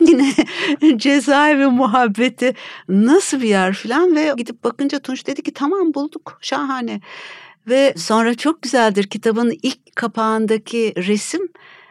yine 0.00 0.34
cezaevi 0.98 1.66
muhabbeti 2.42 2.54
nasıl 2.88 3.40
bir 3.40 3.48
yer 3.48 3.74
falan 3.74 4.16
ve 4.16 4.34
gidip 4.36 4.64
bakınca 4.64 4.98
Tunç 4.98 5.26
dedi 5.26 5.42
ki 5.42 5.52
tamam 5.52 5.94
bulduk 5.94 6.38
şahane. 6.40 7.00
Ve 7.68 7.94
sonra 7.96 8.34
çok 8.34 8.62
güzeldir 8.62 9.04
kitabın 9.04 9.58
ilk 9.62 9.96
kapağındaki 9.96 10.92
resim 10.96 11.48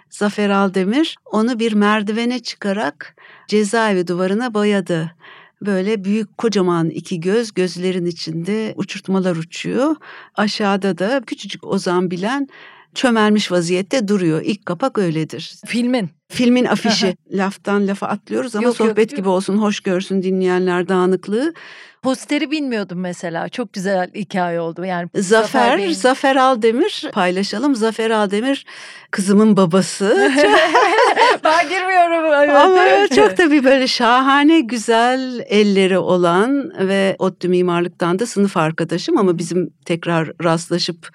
Zafer 0.09 0.49
Aldemir 0.49 1.17
onu 1.25 1.59
bir 1.59 1.73
merdivene 1.73 2.39
çıkarak 2.39 3.15
cezaevi 3.47 4.07
duvarına 4.07 4.53
boyadı. 4.53 5.15
Böyle 5.61 6.03
büyük 6.03 6.37
kocaman 6.37 6.89
iki 6.89 7.19
göz 7.19 7.53
gözlerin 7.53 8.05
içinde 8.05 8.73
uçurtmalar 8.77 9.35
uçuyor. 9.35 9.95
Aşağıda 10.35 10.97
da 10.97 11.21
küçücük 11.25 11.63
Ozan 11.63 12.11
Bilen 12.11 12.47
çömelmiş 12.95 13.51
vaziyette 13.51 14.07
duruyor. 14.07 14.41
İlk 14.45 14.65
kapak 14.65 14.97
öyledir. 14.97 15.53
Filmin. 15.65 16.09
Filmin 16.29 16.65
afişi. 16.65 17.17
Laftan 17.31 17.87
lafa 17.87 18.07
atlıyoruz 18.07 18.55
ama 18.55 18.63
Yok, 18.65 18.75
sohbet 18.75 19.11
yok. 19.11 19.17
gibi 19.17 19.29
olsun, 19.29 19.57
hoş 19.57 19.79
görsün 19.79 20.23
dinleyenler 20.23 20.87
dağınıklığı. 20.87 21.53
Posteri 22.01 22.51
bilmiyordum 22.51 22.99
mesela. 22.99 23.49
Çok 23.49 23.73
güzel 23.73 24.11
hikaye 24.15 24.59
oldu. 24.59 24.85
Yani 24.85 25.09
Zafer, 25.15 25.77
Bey'in- 25.77 25.93
Zafer 25.93 26.35
Aldemir 26.35 27.09
paylaşalım. 27.13 27.75
Zafer 27.75 28.09
Aldemir 28.09 28.65
kızımın 29.11 29.57
babası. 29.57 30.31
ben 31.43 31.69
girmiyorum. 31.69 32.33
Evet. 32.43 32.55
Ama 32.55 33.07
çok 33.15 33.37
tabii 33.37 33.63
böyle 33.63 33.87
şahane 33.87 34.59
güzel 34.59 35.39
elleri 35.47 35.97
olan 35.97 36.71
ve 36.87 37.15
ODTÜ 37.19 37.47
mimarlıktan 37.49 38.19
da 38.19 38.25
sınıf 38.25 38.57
arkadaşım 38.57 39.17
ama 39.17 39.37
bizim 39.37 39.69
tekrar 39.85 40.31
rastlaşıp 40.43 41.09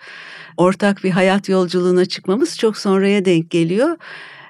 ortak 0.57 1.05
bir 1.05 1.11
hayat 1.11 1.49
yolculuğuna 1.49 2.05
çıkmamız 2.05 2.59
çok 2.59 2.77
sonraya 2.77 3.25
denk 3.25 3.51
geliyor. 3.51 3.97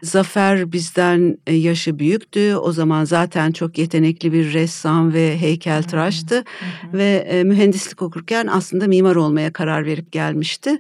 Zafer 0.03 0.73
bizden 0.73 1.39
e, 1.47 1.55
yaşı 1.55 1.99
büyüktü. 1.99 2.55
O 2.55 2.73
zaman 2.73 3.05
zaten 3.05 3.53
çok 3.53 3.79
yetenekli 3.79 4.33
bir 4.33 4.53
ressam 4.53 5.13
ve 5.13 5.39
heykeltıraştı. 5.39 6.35
Hı 6.37 6.41
hı. 6.41 6.99
Ve 6.99 7.27
e, 7.29 7.45
mühendislik 7.45 8.03
okurken 8.03 8.47
aslında 8.47 8.87
mimar 8.87 9.17
olmaya 9.17 9.53
karar 9.53 9.87
verip 9.87 10.13
gelmişti. 10.13 10.79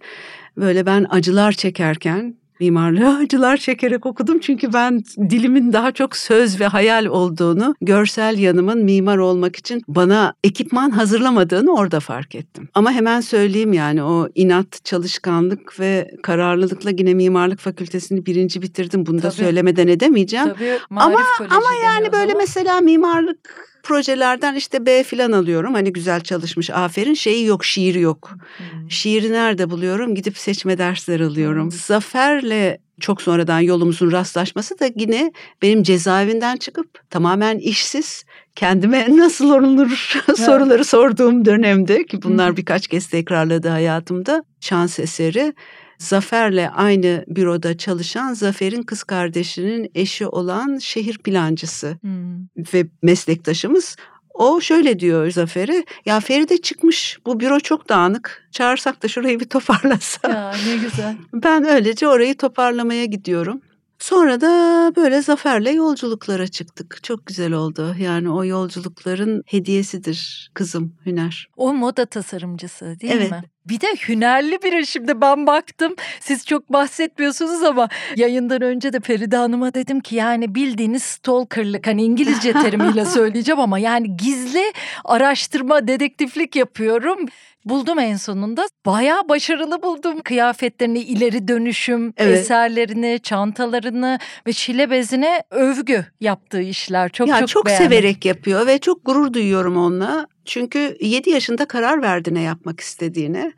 Böyle 0.56 0.87
ben 0.87 1.06
acılar 1.11 1.52
çekerken 1.52 2.35
mimarlığı 2.61 3.16
acılar 3.25 3.57
çekerek 3.57 4.07
okudum. 4.07 4.38
Çünkü 4.38 4.73
ben 4.73 5.03
dilimin 5.31 5.73
daha 5.73 5.92
çok 5.92 6.16
söz 6.16 6.61
ve 6.61 6.66
hayal 6.66 7.07
olduğunu, 7.07 7.75
görsel 7.81 8.38
yanımın 8.38 8.85
mimar 8.85 9.18
olmak 9.18 9.57
için 9.57 9.83
bana 9.88 10.35
ekipman 10.44 10.90
hazırlamadığını 10.90 11.75
orada 11.75 12.01
fark 12.01 12.35
ettim. 12.35 12.68
Ama 12.75 12.92
hemen 12.92 13.20
söyleyeyim 13.20 13.73
yani 13.73 14.03
o 14.03 14.29
inat, 14.35 14.85
çalışkanlık 14.85 15.81
ve 15.81 16.11
kararlılıkla 16.23 16.90
yine 16.90 17.14
mimarlık 17.14 17.59
fakültesini 17.61 18.27
birinci 18.27 18.62
bitirdim. 18.62 19.07
Bunu 19.07 19.18
da 19.18 19.23
Tabii. 19.23 19.35
söylemeden 19.35 19.88
edemeyeceğim. 19.88 20.49
Tabii, 20.49 20.79
Ama- 20.90 21.20
Ama 21.51 21.66
yani 21.85 22.12
böyle 22.12 22.35
mesela 22.35 22.81
mimarlık 22.81 23.69
projelerden 23.83 24.55
işte 24.55 24.87
B 24.87 25.03
falan 25.03 25.33
alıyorum. 25.33 25.75
Hani 25.75 25.93
güzel 25.93 26.21
çalışmış 26.21 26.71
aferin 26.71 27.14
şeyi 27.14 27.47
yok 27.47 27.64
şiiri 27.64 28.01
yok. 28.01 28.31
Hmm. 28.57 28.90
Şiiri 28.90 29.33
nerede 29.33 29.71
buluyorum? 29.71 30.14
Gidip 30.14 30.38
seçme 30.38 30.79
dersleri 30.79 31.25
alıyorum. 31.25 31.64
Hmm. 31.64 31.71
Zafer'le 31.71 32.79
çok 33.01 33.23
sonradan 33.23 33.61
yolumuzun 33.61 34.12
rastlaşması 34.12 34.79
da 34.81 34.90
yine 34.97 35.33
benim 35.62 35.83
cezaevinden 35.83 36.57
çıkıp 36.57 37.11
tamamen 37.11 37.59
işsiz 37.59 38.25
kendime 38.57 39.07
nasıl 39.16 39.51
olunur 39.51 40.12
soruları 40.37 40.85
sorduğum 40.85 41.45
dönemde 41.45 42.07
ki 42.07 42.23
bunlar 42.23 42.53
Hı. 42.53 42.57
birkaç 42.57 42.88
kez 42.88 43.07
tekrarladı 43.07 43.69
hayatımda 43.69 44.45
şans 44.61 44.99
eseri. 44.99 45.55
Zafer'le 46.00 46.68
aynı 46.74 47.24
büroda 47.28 47.76
çalışan 47.78 48.34
Zafer'in 48.34 48.82
kız 48.82 49.02
kardeşinin 49.02 49.90
eşi 49.94 50.26
olan 50.26 50.78
şehir 50.78 51.18
plancısı 51.18 51.96
Hmm. 52.00 52.40
ve 52.74 52.86
meslektaşımız 53.02 53.96
o 54.34 54.60
şöyle 54.60 55.00
diyor 55.00 55.30
Zafer'e 55.30 55.84
ya 56.06 56.20
Feride 56.20 56.58
çıkmış 56.58 57.18
bu 57.26 57.40
büro 57.40 57.60
çok 57.60 57.88
dağınık 57.88 58.48
çağırsak 58.52 59.02
da 59.02 59.08
şurayı 59.08 59.40
bir 59.40 59.44
toparlasa. 59.48 60.28
Ya 60.28 60.54
ne 60.66 60.76
güzel. 60.76 61.16
Ben 61.34 61.64
öylece 61.64 62.08
orayı 62.08 62.36
toparlamaya 62.36 63.04
gidiyorum. 63.04 63.60
Sonra 64.00 64.40
da 64.40 64.92
böyle 64.96 65.22
Zafer'le 65.22 65.74
yolculuklara 65.74 66.48
çıktık. 66.48 66.98
Çok 67.02 67.26
güzel 67.26 67.52
oldu. 67.52 67.94
Yani 67.98 68.30
o 68.30 68.44
yolculukların 68.44 69.42
hediyesidir 69.46 70.50
kızım 70.54 70.94
Hüner. 71.06 71.48
O 71.56 71.74
moda 71.74 72.06
tasarımcısı 72.06 72.84
değil 73.00 73.12
Evet. 73.16 73.30
mi? 73.30 73.42
Bir 73.68 73.80
de 73.80 73.86
hünerli 74.08 74.62
biri 74.62 74.86
şimdi 74.86 75.20
ben 75.20 75.46
baktım. 75.46 75.94
Siz 76.20 76.46
çok 76.46 76.72
bahsetmiyorsunuz 76.72 77.62
ama 77.62 77.88
yayından 78.16 78.62
önce 78.62 78.92
de 78.92 79.00
Feride 79.00 79.36
Hanım'a 79.36 79.74
dedim 79.74 80.00
ki 80.00 80.16
yani 80.16 80.54
bildiğiniz 80.54 81.02
stalkerlık 81.02 81.86
hani 81.86 82.02
İngilizce 82.02 82.52
terimiyle 82.62 83.04
söyleyeceğim 83.04 83.60
ama 83.60 83.78
yani 83.78 84.16
gizli 84.16 84.72
araştırma, 85.04 85.88
dedektiflik 85.88 86.56
yapıyorum. 86.56 87.18
Buldum 87.64 87.99
en 87.99 88.16
sonunda. 88.16 88.66
Bayağı 88.87 89.29
başarılı 89.29 89.83
buldum. 89.83 90.20
Kıyafetlerini, 90.20 90.99
ileri 90.99 91.49
dönüşüm, 91.49 92.12
Evet. 92.16 92.38
eserlerini, 92.38 93.20
çantalarını 93.23 94.18
ve 94.46 94.53
şile 94.53 94.90
bezine 94.90 95.42
övgü 95.51 96.07
yaptığı 96.20 96.62
işler. 96.62 97.09
Çok 97.09 97.29
ya 97.29 97.38
çok, 97.38 97.49
çok 97.49 97.66
beğendim. 97.66 97.87
severek 97.87 98.25
yapıyor 98.25 98.66
ve 98.66 98.79
çok 98.79 99.05
gurur 99.05 99.33
duyuyorum 99.33 99.77
onunla. 99.77 100.27
Çünkü 100.50 100.96
7 101.00 101.30
yaşında 101.30 101.64
karar 101.64 102.02
verdi 102.02 102.34
ne 102.34 102.40
yapmak 102.40 102.80
istediğine. 102.80 103.52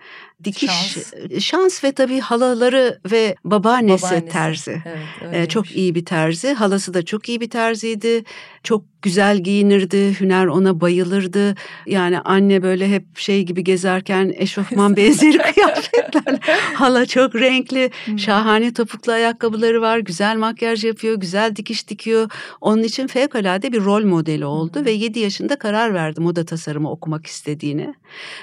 Dikiş, 0.45 0.71
Şans. 0.71 1.13
şans, 1.41 1.85
ve 1.85 1.93
tabii 1.93 2.21
halaları 2.21 3.01
ve 3.13 3.35
babaannesi, 3.45 4.05
Babaannesi. 4.05 4.29
terzi. 4.33 4.83
Evet, 4.87 5.25
öyleymiş. 5.27 5.49
çok 5.49 5.77
iyi 5.77 5.95
bir 5.95 6.05
terzi. 6.05 6.53
Halası 6.53 6.95
da 6.95 7.05
çok 7.05 7.29
iyi 7.29 7.41
bir 7.41 7.51
terziydi. 7.51 8.25
Çok 8.63 8.85
güzel 9.03 9.39
giyinirdi. 9.39 10.21
Hüner 10.21 10.47
ona 10.47 10.81
bayılırdı. 10.81 11.55
Yani 11.87 12.21
anne 12.21 12.63
böyle 12.63 12.89
hep 12.89 13.19
şey 13.19 13.43
gibi 13.43 13.65
gezerken 13.65 14.35
eşofman 14.39 14.97
benzeri 14.97 15.39
kıyafetlerle. 15.39 16.39
Hala 16.75 17.07
çok 17.07 17.35
renkli. 17.35 17.91
Hmm. 18.05 18.19
Şahane 18.19 18.75
topuklu 18.75 19.13
ayakkabıları 19.13 19.81
var. 19.83 19.99
Güzel 19.99 20.37
makyaj 20.37 20.85
yapıyor. 20.85 21.15
Güzel 21.15 21.57
dikiş 21.57 21.89
dikiyor. 21.89 22.31
Onun 22.61 22.83
için 22.83 23.07
fevkalade 23.07 23.73
bir 23.73 23.85
rol 23.85 24.05
modeli 24.05 24.45
oldu. 24.45 24.81
Hı. 24.81 24.85
Ve 24.85 24.91
7 24.91 25.19
yaşında 25.19 25.57
karar 25.59 25.95
verdi 25.95 26.21
moda 26.21 26.45
tasarımı 26.83 26.91
okumak 26.91 27.27
istediğini. 27.27 27.95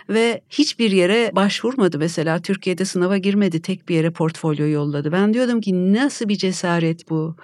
Ve 0.09 0.41
hiçbir 0.49 0.91
yere 0.91 1.31
başvurmadı 1.35 1.97
mesela. 1.99 2.39
Türkiye'de 2.41 2.85
sınava 2.85 3.17
girmedi. 3.17 3.61
Tek 3.61 3.89
bir 3.89 3.95
yere 3.95 4.11
portfolyo 4.11 4.67
yolladı. 4.67 5.11
Ben 5.11 5.33
diyordum 5.33 5.61
ki 5.61 5.93
nasıl 5.93 6.27
bir 6.29 6.37
cesaret 6.37 7.09
bu? 7.09 7.35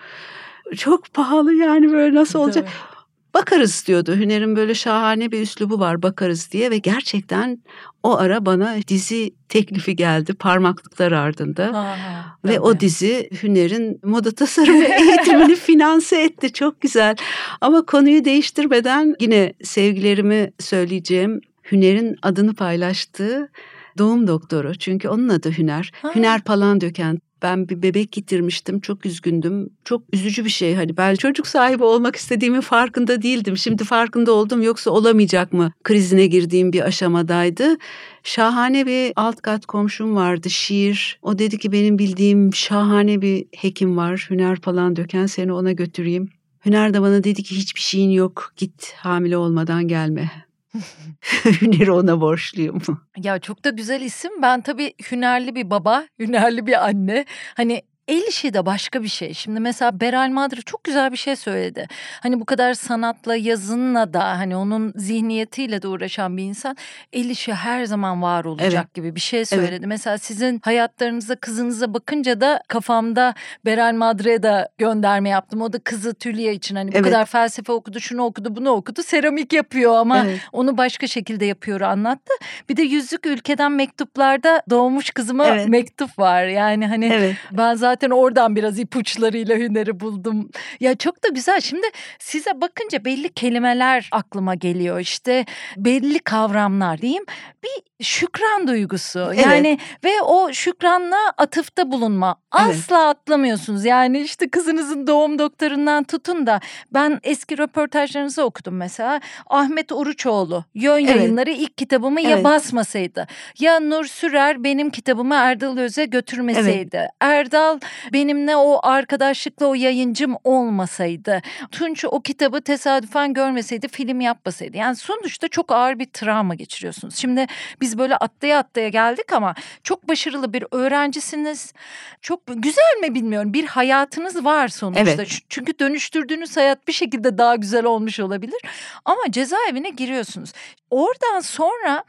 Çok 0.75 1.13
pahalı 1.13 1.53
yani 1.53 1.91
böyle 1.91 2.15
nasıl 2.15 2.39
olacak? 2.39 2.65
Tabii. 2.65 2.94
Bakarız 3.35 3.83
diyordu. 3.87 4.15
Hüner'in 4.15 4.55
böyle 4.55 4.75
şahane 4.75 5.31
bir 5.31 5.41
üslubu 5.41 5.79
var 5.79 6.01
bakarız 6.01 6.51
diye 6.51 6.71
ve 6.71 6.77
gerçekten 6.77 7.59
o 8.03 8.17
ara 8.17 8.45
bana 8.45 8.75
dizi 8.87 9.31
teklifi 9.49 9.95
geldi 9.95 10.33
parmaklıklar 10.33 11.11
ardında. 11.11 11.73
Ha, 11.73 11.97
ve 12.45 12.59
o 12.59 12.79
dizi 12.79 13.29
Hüner'in 13.43 13.99
moda 14.03 14.31
tasarımı 14.31 14.83
eğitimini 15.01 15.55
finanse 15.55 16.21
etti. 16.21 16.53
Çok 16.53 16.81
güzel. 16.81 17.15
Ama 17.61 17.85
konuyu 17.85 18.25
değiştirmeden 18.25 19.15
yine 19.19 19.53
sevgilerimi 19.63 20.51
söyleyeceğim. 20.59 21.41
Hüner'in 21.71 22.15
adını 22.21 22.53
paylaştığı 22.53 23.49
doğum 23.97 24.27
doktoru. 24.27 24.75
Çünkü 24.75 25.09
onun 25.09 25.29
adı 25.29 25.51
Hüner. 25.51 25.91
Ha. 26.01 26.15
Hüner 26.15 26.41
Palandöken. 26.41 27.19
Ben 27.41 27.69
bir 27.69 27.81
bebek 27.81 28.11
getirmiştim. 28.11 28.79
Çok 28.79 29.05
üzgündüm. 29.05 29.69
Çok 29.85 30.03
üzücü 30.13 30.45
bir 30.45 30.49
şey. 30.49 30.75
Hani 30.75 30.97
ben 30.97 31.15
çocuk 31.15 31.47
sahibi 31.47 31.83
olmak 31.83 32.15
istediğimin 32.15 32.61
farkında 32.61 33.21
değildim. 33.21 33.57
Şimdi 33.57 33.83
farkında 33.83 34.31
oldum. 34.31 34.61
Yoksa 34.61 34.91
olamayacak 34.91 35.53
mı? 35.53 35.71
Krizine 35.83 36.27
girdiğim 36.27 36.73
bir 36.73 36.81
aşamadaydı. 36.81 37.77
Şahane 38.23 38.85
bir 38.85 39.13
alt 39.15 39.41
kat 39.41 39.65
komşum 39.65 40.15
vardı. 40.15 40.49
Şiir. 40.49 41.19
O 41.21 41.39
dedi 41.39 41.57
ki 41.57 41.71
benim 41.71 41.99
bildiğim 41.99 42.53
şahane 42.53 43.21
bir 43.21 43.45
hekim 43.55 43.97
var. 43.97 44.27
Hüner 44.29 44.61
falan 44.61 44.95
döken 44.95 45.25
seni 45.25 45.53
ona 45.53 45.71
götüreyim. 45.71 46.29
Hüner 46.65 46.93
de 46.93 47.01
bana 47.01 47.23
dedi 47.23 47.43
ki 47.43 47.55
hiçbir 47.55 47.81
şeyin 47.81 48.09
yok. 48.09 48.53
Git 48.57 48.93
hamile 48.97 49.37
olmadan 49.37 49.87
gelme. 49.87 50.44
Hüner'i 51.61 51.91
ona 51.91 52.21
borçluyum. 52.21 52.81
Ya 53.17 53.39
çok 53.39 53.65
da 53.65 53.69
güzel 53.69 54.01
isim. 54.01 54.31
Ben 54.41 54.61
tabii 54.61 54.93
hünerli 55.11 55.55
bir 55.55 55.69
baba, 55.69 56.07
hünerli 56.19 56.67
bir 56.67 56.85
anne. 56.85 57.25
Hani 57.53 57.81
El 58.07 58.21
işi 58.27 58.53
de 58.53 58.65
başka 58.65 59.03
bir 59.03 59.07
şey. 59.07 59.33
Şimdi 59.33 59.59
mesela 59.59 59.99
Beral 59.99 60.29
Madri 60.29 60.63
çok 60.63 60.83
güzel 60.83 61.11
bir 61.11 61.17
şey 61.17 61.35
söyledi. 61.35 61.87
Hani 62.19 62.39
bu 62.39 62.45
kadar 62.45 62.73
sanatla, 62.73 63.35
yazınla 63.35 64.13
da 64.13 64.23
hani 64.23 64.55
onun 64.55 64.93
zihniyetiyle 64.95 65.81
de 65.81 65.87
uğraşan 65.87 66.37
bir 66.37 66.43
insan 66.43 66.77
el 67.13 67.29
işi 67.29 67.53
her 67.53 67.85
zaman 67.85 68.21
var 68.21 68.45
olacak 68.45 68.71
evet. 68.73 68.93
gibi 68.93 69.15
bir 69.15 69.19
şey 69.19 69.45
söyledi. 69.45 69.71
Evet. 69.71 69.83
Mesela 69.85 70.17
sizin 70.17 70.61
hayatlarınıza, 70.63 71.35
kızınıza 71.35 71.93
bakınca 71.93 72.41
da 72.41 72.61
kafamda 72.67 73.33
Beral 73.65 73.93
Madri'ye 73.93 74.43
de 74.43 74.67
gönderme 74.77 75.29
yaptım. 75.29 75.61
O 75.61 75.73
da 75.73 75.79
kızı 75.79 76.13
Tülya 76.13 76.51
için 76.51 76.75
hani 76.75 76.91
bu 76.91 76.97
evet. 76.97 77.05
kadar 77.05 77.25
felsefe 77.25 77.71
okudu, 77.71 77.99
şunu 77.99 78.23
okudu, 78.23 78.55
bunu 78.55 78.69
okudu. 78.69 79.03
Seramik 79.03 79.53
yapıyor 79.53 79.95
ama 79.95 80.25
evet. 80.25 80.39
onu 80.51 80.77
başka 80.77 81.07
şekilde 81.07 81.45
yapıyor 81.45 81.81
anlattı. 81.81 82.33
Bir 82.69 82.77
de 82.77 82.81
yüzük 82.81 83.25
ülkeden 83.25 83.71
mektuplarda 83.71 84.61
doğmuş 84.69 85.09
kızıma 85.09 85.47
evet. 85.47 85.67
mektup 85.67 86.19
var. 86.19 86.43
Yani 86.43 86.87
hani 86.87 87.05
evet. 87.05 87.35
ben 87.51 87.73
zaten 87.75 87.94
zaten 87.95 88.09
oradan 88.09 88.55
biraz 88.55 88.79
ipuçlarıyla 88.79 89.55
hüneri 89.55 89.99
buldum. 89.99 90.49
Ya 90.79 90.95
çok 90.95 91.23
da 91.23 91.27
güzel. 91.27 91.61
Şimdi 91.61 91.87
size 92.19 92.61
bakınca 92.61 93.05
belli 93.05 93.33
kelimeler 93.33 94.09
aklıma 94.11 94.55
geliyor. 94.55 94.99
İşte 94.99 95.45
belli 95.77 96.19
kavramlar 96.19 97.01
diyeyim. 97.01 97.25
Bir 97.63 98.05
şükran 98.05 98.67
duygusu. 98.67 99.19
Evet. 99.33 99.45
Yani 99.45 99.79
ve 100.03 100.21
o 100.21 100.53
şükranla 100.53 101.17
atıfta 101.37 101.91
bulunma. 101.91 102.35
Asla 102.51 103.05
evet. 103.05 103.17
atlamıyorsunuz. 103.17 103.85
Yani 103.85 104.19
işte 104.19 104.49
kızınızın 104.49 105.07
doğum 105.07 105.39
doktorundan 105.39 106.03
tutun 106.03 106.47
da 106.47 106.59
ben 106.93 107.19
eski 107.23 107.57
röportajlarınızı 107.57 108.43
okudum 108.43 108.75
mesela. 108.75 109.21
Ahmet 109.47 109.91
Uruçoğlu 109.91 110.65
Yön 110.73 110.97
evet. 110.97 111.15
Yayınları 111.15 111.51
ilk 111.51 111.77
kitabımı 111.77 112.21
evet. 112.21 112.29
ya 112.29 112.43
basmasaydı 112.43 113.27
ya 113.59 113.79
Nur 113.79 114.05
Sürer 114.05 114.63
benim 114.63 114.89
kitabımı 114.89 115.35
Erdal 115.35 115.77
Öz'e 115.77 116.05
götürmeseydi. 116.05 116.97
Evet. 116.97 117.09
Erdal 117.19 117.79
benimle 118.13 118.55
o 118.55 118.79
arkadaşlıkla 118.83 119.65
o 119.65 119.73
yayıncım 119.73 120.35
olmasaydı, 120.43 121.41
Tunç 121.71 122.05
o 122.05 122.19
kitabı 122.19 122.61
tesadüfen 122.61 123.33
görmeseydi, 123.33 123.87
film 123.87 124.21
yapmasaydı. 124.21 124.77
Yani 124.77 124.95
sonuçta 124.95 125.47
çok 125.47 125.71
ağır 125.71 125.99
bir 125.99 126.05
travma 126.05 126.55
geçiriyorsunuz. 126.55 127.15
Şimdi 127.15 127.45
biz 127.81 127.97
böyle 127.97 128.15
atlaya 128.17 128.59
atlaya 128.59 128.89
geldik 128.89 129.33
ama 129.33 129.55
çok 129.83 130.07
başarılı 130.07 130.53
bir 130.53 130.65
öğrencisiniz. 130.71 131.73
Çok 132.21 132.41
güzel 132.47 132.99
mi 133.01 133.15
bilmiyorum. 133.15 133.53
Bir 133.53 133.65
hayatınız 133.65 134.45
var 134.45 134.67
sonuçta. 134.67 135.01
Evet. 135.01 135.39
Çünkü 135.49 135.79
dönüştürdüğünüz 135.79 136.57
hayat 136.57 136.87
bir 136.87 136.93
şekilde 136.93 137.37
daha 137.37 137.55
güzel 137.55 137.85
olmuş 137.85 138.19
olabilir. 138.19 138.61
Ama 139.05 139.21
cezaevine 139.29 139.89
giriyorsunuz. 139.89 140.51
Oradan 140.89 141.39
sonra 141.39 142.03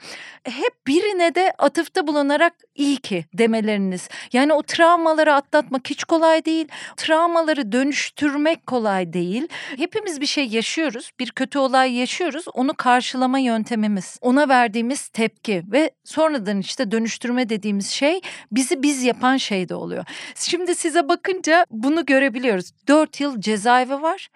hep 0.44 0.86
birine 0.86 1.34
de 1.34 1.52
atıfta 1.58 2.06
bulunarak 2.06 2.52
iyi 2.76 2.96
ki 2.96 3.24
demeleriniz. 3.34 4.08
Yani 4.32 4.52
o 4.52 4.62
travmaları 4.62 5.34
atlatmak 5.34 5.90
hiç 5.90 6.04
kolay 6.04 6.44
değil. 6.44 6.68
Travmaları 6.96 7.72
dönüştürmek 7.72 8.66
kolay 8.66 9.12
değil. 9.12 9.48
Hepimiz 9.76 10.20
bir 10.20 10.26
şey 10.26 10.46
yaşıyoruz. 10.46 11.10
Bir 11.20 11.30
kötü 11.30 11.58
olay 11.58 11.92
yaşıyoruz. 11.92 12.44
Onu 12.54 12.74
karşılama 12.74 13.38
yöntemimiz. 13.38 14.18
Ona 14.20 14.48
verdiğimiz 14.48 15.08
tepki 15.08 15.62
ve 15.72 15.90
sonradan 16.04 16.60
işte 16.60 16.90
dönüştürme 16.90 17.48
dediğimiz 17.48 17.90
şey 17.90 18.20
bizi 18.52 18.82
biz 18.82 19.02
yapan 19.02 19.36
şey 19.36 19.68
de 19.68 19.74
oluyor. 19.74 20.04
Şimdi 20.34 20.74
size 20.74 21.08
bakınca 21.08 21.66
bunu 21.70 22.06
görebiliyoruz. 22.06 22.70
Dört 22.88 23.20
yıl 23.20 23.40
cezaevi 23.40 24.02
var 24.02 24.28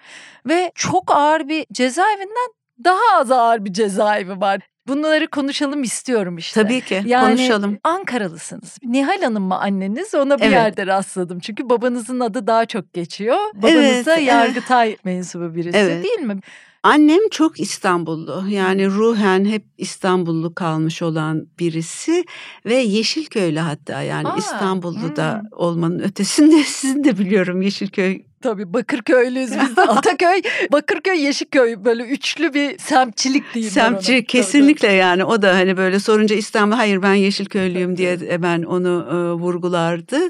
ve 0.46 0.72
çok 0.74 1.16
ağır 1.16 1.48
bir 1.48 1.66
cezaevinden 1.72 2.48
daha 2.84 3.20
az 3.20 3.30
ağır 3.30 3.64
bir 3.64 3.72
cezaevi 3.72 4.40
var. 4.40 4.60
Bunları 4.90 5.28
konuşalım 5.28 5.82
istiyorum 5.82 6.38
işte. 6.38 6.62
Tabii 6.62 6.80
ki 6.80 7.02
yani, 7.06 7.36
konuşalım. 7.36 7.78
Ankaralısınız. 7.84 8.78
Nihal 8.82 9.22
Hanım 9.22 9.42
mı 9.42 9.58
anneniz? 9.58 10.14
Ona 10.14 10.38
bir 10.38 10.44
evet. 10.44 10.52
yerde 10.52 10.86
rastladım. 10.86 11.40
Çünkü 11.40 11.70
babanızın 11.70 12.20
adı 12.20 12.46
daha 12.46 12.66
çok 12.66 12.92
geçiyor. 12.92 13.36
Babanız 13.54 14.06
da 14.06 14.16
evet. 14.16 14.28
Yargıtay 14.28 14.96
mensubu 15.04 15.54
birisi 15.54 15.78
evet. 15.78 16.04
değil 16.04 16.18
mi? 16.18 16.40
Annem 16.82 17.28
çok 17.30 17.60
İstanbullu 17.60 18.44
yani 18.48 18.86
ruhen 18.86 19.44
hep 19.44 19.64
İstanbullu 19.78 20.54
kalmış 20.54 21.02
olan 21.02 21.46
birisi 21.58 22.24
ve 22.66 22.74
Yeşilköylü 22.74 23.58
hatta 23.58 24.02
yani 24.02 24.28
Aa, 24.28 24.36
İstanbullu'da 24.36 25.40
hmm. 25.40 25.48
olmanın 25.52 25.98
ötesinde 25.98 26.62
sizin 26.66 27.04
de 27.04 27.18
biliyorum 27.18 27.62
Yeşilköy 27.62 28.22
Tabii 28.42 28.74
Bakırköylüyüz 28.74 29.50
biz 29.50 29.76
de. 29.76 29.82
Ataköy, 29.88 30.42
Bakırköy, 30.72 31.20
Yeşilköy 31.20 31.84
böyle 31.84 32.04
üçlü 32.04 32.54
bir 32.54 32.78
semtçilik 32.78 33.54
diyeyim 33.54 33.72
Semtçi 33.72 34.12
ona. 34.12 34.22
kesinlikle 34.22 34.88
tabii. 34.88 34.98
yani 34.98 35.24
o 35.24 35.42
da 35.42 35.54
hani 35.54 35.76
böyle 35.76 36.00
sorunca 36.00 36.36
İstanbul 36.36 36.76
hayır 36.76 37.02
ben 37.02 37.14
Yeşilköylüyüm 37.14 37.96
diye 37.96 38.42
ben 38.42 38.62
onu 38.62 39.06
e, 39.10 39.14
vurgulardı. 39.40 40.20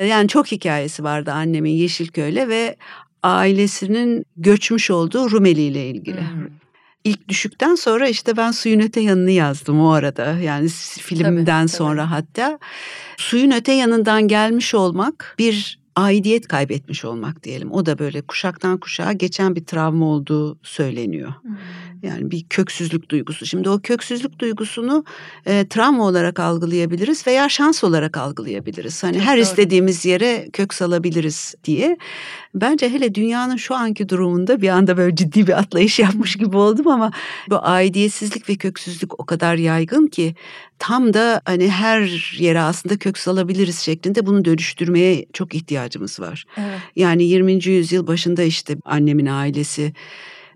Yani 0.00 0.28
çok 0.28 0.52
hikayesi 0.52 1.04
vardı 1.04 1.32
annemin 1.32 1.72
Yeşilköy'le 1.72 2.48
ve 2.48 2.76
ailesinin 3.22 4.26
göçmüş 4.36 4.90
olduğu 4.90 5.30
Rumeli 5.30 5.62
ile 5.62 5.86
ilgili. 5.90 6.20
Hmm. 6.20 6.46
İlk 7.04 7.28
düşükten 7.28 7.74
sonra 7.74 8.08
işte 8.08 8.36
ben 8.36 8.50
Suyun 8.50 8.80
Öte 8.80 9.00
Yanı'nı 9.00 9.30
yazdım 9.30 9.80
o 9.80 9.90
arada. 9.90 10.38
Yani 10.38 10.68
filmden 11.00 11.66
tabii, 11.66 11.76
sonra 11.76 12.02
tabii. 12.02 12.10
hatta. 12.10 12.58
Suyun 13.16 13.50
Öte 13.50 13.72
Yanı'ndan 13.72 14.28
gelmiş 14.28 14.74
olmak 14.74 15.34
bir 15.38 15.77
aidiyet 15.98 16.48
kaybetmiş 16.48 17.04
olmak 17.04 17.42
diyelim. 17.42 17.72
O 17.72 17.86
da 17.86 17.98
böyle 17.98 18.20
kuşaktan 18.20 18.78
kuşağa 18.78 19.12
geçen 19.12 19.56
bir 19.56 19.64
travma 19.64 20.06
olduğu 20.06 20.58
söyleniyor. 20.62 21.32
Hmm. 21.42 21.56
Yani 22.02 22.30
bir 22.30 22.44
köksüzlük 22.50 23.10
duygusu. 23.10 23.46
Şimdi 23.46 23.68
o 23.68 23.80
köksüzlük 23.80 24.38
duygusunu 24.38 25.04
e, 25.46 25.68
travma 25.68 26.06
olarak 26.06 26.40
algılayabiliriz 26.40 27.26
veya 27.26 27.48
şans 27.48 27.84
olarak 27.84 28.16
algılayabiliriz. 28.16 29.02
Hani 29.02 29.16
Çok 29.16 29.26
her 29.26 29.36
doğru. 29.36 29.42
istediğimiz 29.42 30.04
yere 30.04 30.48
kök 30.52 30.74
salabiliriz 30.74 31.54
diye. 31.64 31.96
Bence 32.54 32.88
hele 32.88 33.14
dünyanın 33.14 33.56
şu 33.56 33.74
anki 33.74 34.08
durumunda 34.08 34.62
bir 34.62 34.68
anda 34.68 34.96
böyle 34.96 35.16
ciddi 35.16 35.46
bir 35.46 35.58
atlayış 35.58 35.98
yapmış 35.98 36.36
gibi 36.36 36.56
oldum 36.56 36.88
ama 36.88 37.10
bu 37.50 37.58
aidiyetsizlik 37.62 38.48
ve 38.48 38.56
köksüzlük 38.56 39.20
o 39.20 39.26
kadar 39.26 39.54
yaygın 39.54 40.06
ki 40.06 40.34
tam 40.78 41.14
da 41.14 41.40
hani 41.44 41.70
her 41.70 42.00
yere 42.38 42.60
aslında 42.60 42.96
kök 42.96 43.18
salabiliriz 43.18 43.78
şeklinde 43.78 44.26
bunu 44.26 44.44
dönüştürmeye 44.44 45.26
çok 45.32 45.54
ihtiyacımız 45.54 46.20
var. 46.20 46.44
Evet. 46.56 46.78
Yani 46.96 47.24
20. 47.24 47.52
yüzyıl 47.52 48.06
başında 48.06 48.42
işte 48.42 48.76
annemin 48.84 49.26
ailesi 49.26 49.92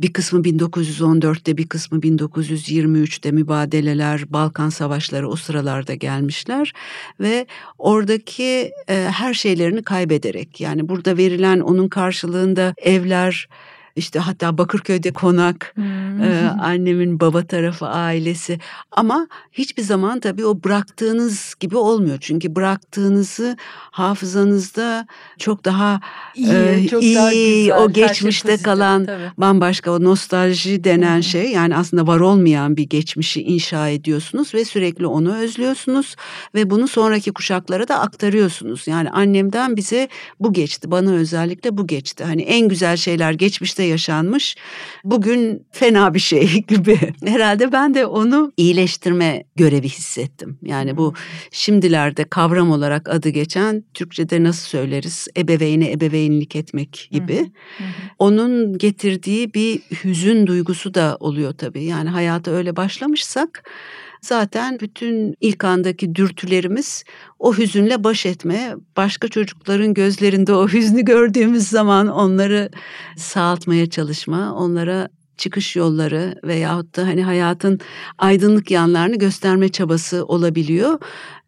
bir 0.00 0.12
kısmı 0.12 0.40
1914'te 0.40 1.56
bir 1.56 1.68
kısmı 1.68 1.98
1923'te 1.98 3.30
mübadeleler, 3.30 4.32
Balkan 4.32 4.68
savaşları 4.68 5.28
o 5.28 5.36
sıralarda 5.36 5.94
gelmişler 5.94 6.72
ve 7.20 7.46
oradaki 7.78 8.72
e, 8.88 8.94
her 9.12 9.34
şeylerini 9.34 9.82
kaybederek 9.82 10.60
yani 10.60 10.88
burada 10.88 11.16
verilen 11.16 11.60
onun 11.60 11.88
karşılığında 11.88 12.74
evler, 12.76 13.48
işte 13.96 14.18
hatta 14.18 14.58
Bakırköy'de 14.58 15.12
konak, 15.12 15.72
hmm. 15.74 16.22
e, 16.22 16.50
annemin 16.62 17.20
baba 17.20 17.46
tarafı 17.46 17.86
ailesi 17.86 18.58
ama 18.90 19.28
hiçbir 19.52 19.82
zaman 19.82 20.20
tabii 20.20 20.46
o 20.46 20.64
bıraktığınız 20.64 21.54
gibi 21.60 21.76
olmuyor. 21.76 22.18
Çünkü 22.20 22.54
bıraktığınızı 22.54 23.56
hafızanızda 23.90 25.06
çok 25.38 25.64
daha 25.64 26.00
iyi, 26.34 26.52
e, 26.52 26.88
çok 26.88 27.02
iyi 27.02 27.16
daha 27.16 27.30
güzel, 27.32 27.76
o 27.76 27.92
şey 27.92 28.04
geçmişte 28.04 28.56
şey 28.56 28.62
kalan 28.62 29.04
tabii. 29.06 29.30
bambaşka 29.38 29.90
o 29.92 30.04
nostalji 30.04 30.84
denen 30.84 31.16
hmm. 31.16 31.22
şey 31.22 31.52
yani 31.52 31.76
aslında 31.76 32.06
var 32.06 32.20
olmayan 32.20 32.76
bir 32.76 32.88
geçmişi 32.88 33.42
inşa 33.42 33.88
ediyorsunuz 33.88 34.54
ve 34.54 34.64
sürekli 34.64 35.06
onu 35.06 35.36
özlüyorsunuz 35.36 36.16
ve 36.54 36.70
bunu 36.70 36.88
sonraki 36.88 37.32
kuşaklara 37.32 37.88
da 37.88 38.00
aktarıyorsunuz. 38.00 38.88
Yani 38.88 39.10
annemden 39.10 39.76
bize 39.76 40.08
bu 40.40 40.52
geçti, 40.52 40.90
bana 40.90 41.10
özellikle 41.10 41.76
bu 41.76 41.86
geçti. 41.86 42.24
Hani 42.24 42.42
en 42.42 42.68
güzel 42.68 42.96
şeyler 42.96 43.32
geçmişte 43.32 43.81
geçmişte 43.82 44.02
yaşanmış. 44.02 44.56
Bugün 45.04 45.66
fena 45.72 46.14
bir 46.14 46.18
şey 46.18 46.62
gibi. 46.68 46.98
Herhalde 47.26 47.72
ben 47.72 47.94
de 47.94 48.06
onu 48.06 48.52
iyileştirme 48.56 49.44
görevi 49.56 49.88
hissettim. 49.88 50.58
Yani 50.62 50.96
bu 50.96 51.14
şimdilerde 51.50 52.24
kavram 52.24 52.70
olarak 52.70 53.08
adı 53.08 53.28
geçen 53.28 53.84
Türkçe'de 53.94 54.42
nasıl 54.42 54.68
söyleriz? 54.68 55.28
Ebeveyne 55.36 55.90
ebeveynlik 55.92 56.56
etmek 56.56 57.08
gibi. 57.10 57.50
Onun 58.18 58.78
getirdiği 58.78 59.54
bir 59.54 59.80
hüzün 60.04 60.46
duygusu 60.46 60.90
da 60.94 61.16
oluyor 61.20 61.52
tabii. 61.52 61.84
Yani 61.84 62.08
hayata 62.10 62.50
öyle 62.50 62.76
başlamışsak 62.76 63.62
zaten 64.22 64.80
bütün 64.80 65.34
ilk 65.40 65.64
andaki 65.64 66.14
dürtülerimiz 66.14 67.04
o 67.38 67.56
hüzünle 67.56 68.04
baş 68.04 68.26
etme, 68.26 68.74
başka 68.96 69.28
çocukların 69.28 69.94
gözlerinde 69.94 70.52
o 70.54 70.68
hüznü 70.68 71.04
gördüğümüz 71.04 71.68
zaman 71.68 72.08
onları 72.08 72.70
sağaltmaya 73.16 73.90
çalışma, 73.90 74.54
onlara 74.54 75.08
çıkış 75.36 75.76
yolları 75.76 76.40
veyahut 76.44 76.96
da 76.96 77.06
hani 77.06 77.22
hayatın 77.22 77.80
aydınlık 78.18 78.70
yanlarını 78.70 79.16
gösterme 79.16 79.68
çabası 79.68 80.24
olabiliyor. 80.24 80.98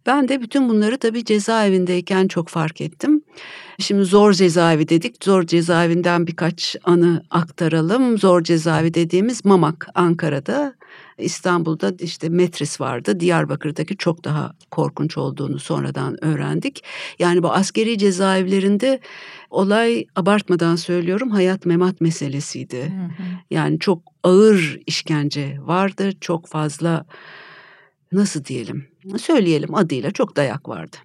Ben 0.07 0.29
de 0.29 0.41
bütün 0.41 0.69
bunları 0.69 0.99
tabii 0.99 1.25
cezaevindeyken 1.25 2.29
çok 2.29 2.49
fark 2.49 2.81
ettim. 2.81 3.23
Şimdi 3.79 4.05
zor 4.05 4.33
cezaevi 4.33 4.89
dedik. 4.89 5.25
Zor 5.25 5.47
cezaevinden 5.47 6.27
birkaç 6.27 6.77
anı 6.85 7.25
aktaralım. 7.31 8.19
Zor 8.19 8.43
cezaevi 8.43 8.95
dediğimiz 8.95 9.45
Mamak 9.45 9.89
Ankara'da. 9.95 10.75
İstanbul'da 11.19 11.93
işte 11.99 12.29
Metris 12.29 12.81
vardı. 12.81 13.21
Diyarbakır'daki 13.21 13.97
çok 13.97 14.25
daha 14.25 14.55
korkunç 14.71 15.19
olduğunu 15.19 15.59
sonradan 15.59 16.25
öğrendik. 16.25 16.85
Yani 17.19 17.43
bu 17.43 17.53
askeri 17.53 17.99
cezaevlerinde 17.99 19.01
olay 19.51 20.07
abartmadan 20.17 20.77
söylüyorum 20.77 21.31
hayat 21.31 21.67
memat 21.67 22.01
meselesiydi. 22.01 22.93
Yani 23.51 23.79
çok 23.79 24.03
ağır 24.23 24.81
işkence 24.87 25.57
vardı. 25.61 26.11
Çok 26.21 26.47
fazla 26.47 27.07
nasıl 28.13 28.45
diyelim 28.45 28.87
söyleyelim 29.19 29.75
adıyla 29.75 30.11
çok 30.11 30.37
dayak 30.37 30.69
vardı. 30.69 30.97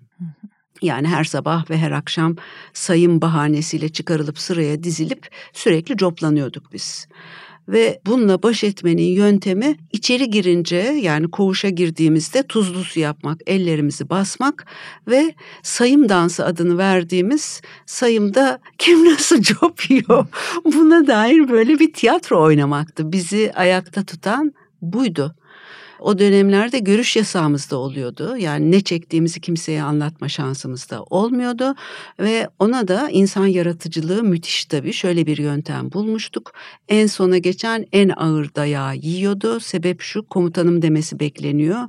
Yani 0.81 1.07
her 1.07 1.23
sabah 1.23 1.69
ve 1.69 1.77
her 1.77 1.91
akşam 1.91 2.35
sayım 2.73 3.21
bahanesiyle 3.21 3.89
çıkarılıp 3.89 4.39
sıraya 4.39 4.83
dizilip 4.83 5.27
sürekli 5.53 5.97
coplanıyorduk 5.97 6.73
biz. 6.73 7.07
Ve 7.69 8.01
bununla 8.05 8.43
baş 8.43 8.63
etmenin 8.63 9.11
yöntemi 9.11 9.77
içeri 9.91 10.29
girince 10.29 10.77
yani 10.77 11.31
koğuşa 11.31 11.69
girdiğimizde 11.69 12.43
tuzlu 12.43 12.83
su 12.83 12.99
yapmak, 12.99 13.41
ellerimizi 13.47 14.09
basmak 14.09 14.65
ve 15.07 15.33
sayım 15.63 16.09
dansı 16.09 16.45
adını 16.45 16.77
verdiğimiz 16.77 17.61
sayımda 17.85 18.59
kim 18.77 19.05
nasıl 19.05 19.41
cop 19.41 19.89
yiyor 19.89 20.27
buna 20.65 21.07
dair 21.07 21.49
böyle 21.49 21.79
bir 21.79 21.93
tiyatro 21.93 22.43
oynamaktı. 22.43 23.11
Bizi 23.11 23.51
ayakta 23.55 24.03
tutan 24.03 24.53
buydu. 24.81 25.35
O 25.99 26.19
dönemlerde 26.19 26.79
görüş 26.79 27.15
yasağımız 27.15 27.71
da 27.71 27.77
oluyordu. 27.77 28.37
Yani 28.37 28.71
ne 28.71 28.81
çektiğimizi 28.81 29.41
kimseye 29.41 29.83
anlatma 29.83 30.29
şansımız 30.29 30.89
da 30.89 31.03
olmuyordu. 31.03 31.75
Ve 32.19 32.47
ona 32.59 32.87
da 32.87 33.09
insan 33.09 33.45
yaratıcılığı 33.45 34.23
müthiş 34.23 34.65
tabii. 34.65 34.93
Şöyle 34.93 35.25
bir 35.25 35.37
yöntem 35.37 35.91
bulmuştuk. 35.91 36.53
En 36.89 37.07
sona 37.07 37.37
geçen 37.37 37.85
en 37.91 38.09
ağır 38.09 38.55
dayağı 38.55 38.95
yiyordu. 38.95 39.59
Sebep 39.59 40.01
şu 40.01 40.27
komutanım 40.27 40.81
demesi 40.81 41.19
bekleniyor. 41.19 41.79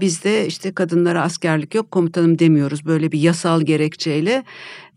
Bizde 0.00 0.46
işte 0.46 0.74
kadınlara 0.74 1.22
askerlik 1.22 1.74
yok 1.74 1.90
komutanım 1.90 2.38
demiyoruz 2.38 2.86
böyle 2.86 3.12
bir 3.12 3.20
yasal 3.20 3.60
gerekçeyle 3.60 4.44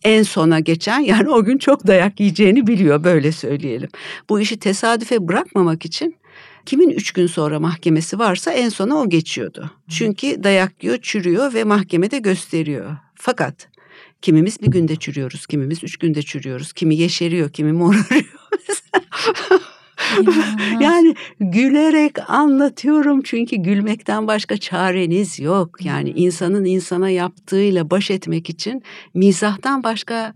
en 0.04 0.24
sona 0.24 0.60
geçen 0.60 1.00
yani 1.00 1.30
o 1.30 1.44
gün 1.44 1.58
çok 1.58 1.88
dayak 1.88 2.20
yiyeceğini 2.20 2.68
biliyor 2.68 3.04
böyle 3.04 3.32
söyleyelim. 3.32 3.90
Bu 4.30 4.40
işi 4.40 4.60
tesadüfe 4.60 5.28
bırakmamak 5.28 5.86
için 5.86 6.16
kimin 6.70 6.90
üç 6.90 7.12
gün 7.12 7.28
sonra 7.28 7.60
mahkemesi 7.60 8.20
varsa 8.20 8.52
en 8.52 8.70
sona 8.70 8.96
o 8.96 9.10
geçiyordu. 9.10 9.72
Çünkü 9.90 10.44
dayak 10.44 10.84
yiyor, 10.84 10.98
çürüyor 11.02 11.54
ve 11.54 11.64
mahkemede 11.64 12.20
gösteriyor. 12.20 12.98
Fakat 13.16 13.68
kimimiz 14.22 14.62
bir 14.62 14.68
günde 14.68 14.96
çürüyoruz, 14.96 15.48
kimimiz 15.48 15.84
üç 15.84 15.98
günde 15.98 16.22
çürüyoruz, 16.22 16.74
kimi 16.74 16.96
yeşeriyor, 16.96 17.50
kimi 17.50 17.72
morarıyor. 17.72 18.24
yani 20.82 21.16
gülerek 21.40 22.30
anlatıyorum 22.30 23.22
çünkü 23.22 23.56
gülmekten 23.56 24.28
başka 24.28 24.58
çareniz 24.58 25.40
yok. 25.40 25.86
Yani 25.86 26.10
insanın 26.10 26.66
insana 26.66 27.10
yaptığıyla 27.10 27.90
baş 27.90 28.12
etmek 28.12 28.50
için 28.50 28.84
mizahtan 29.14 29.84
başka 29.84 30.34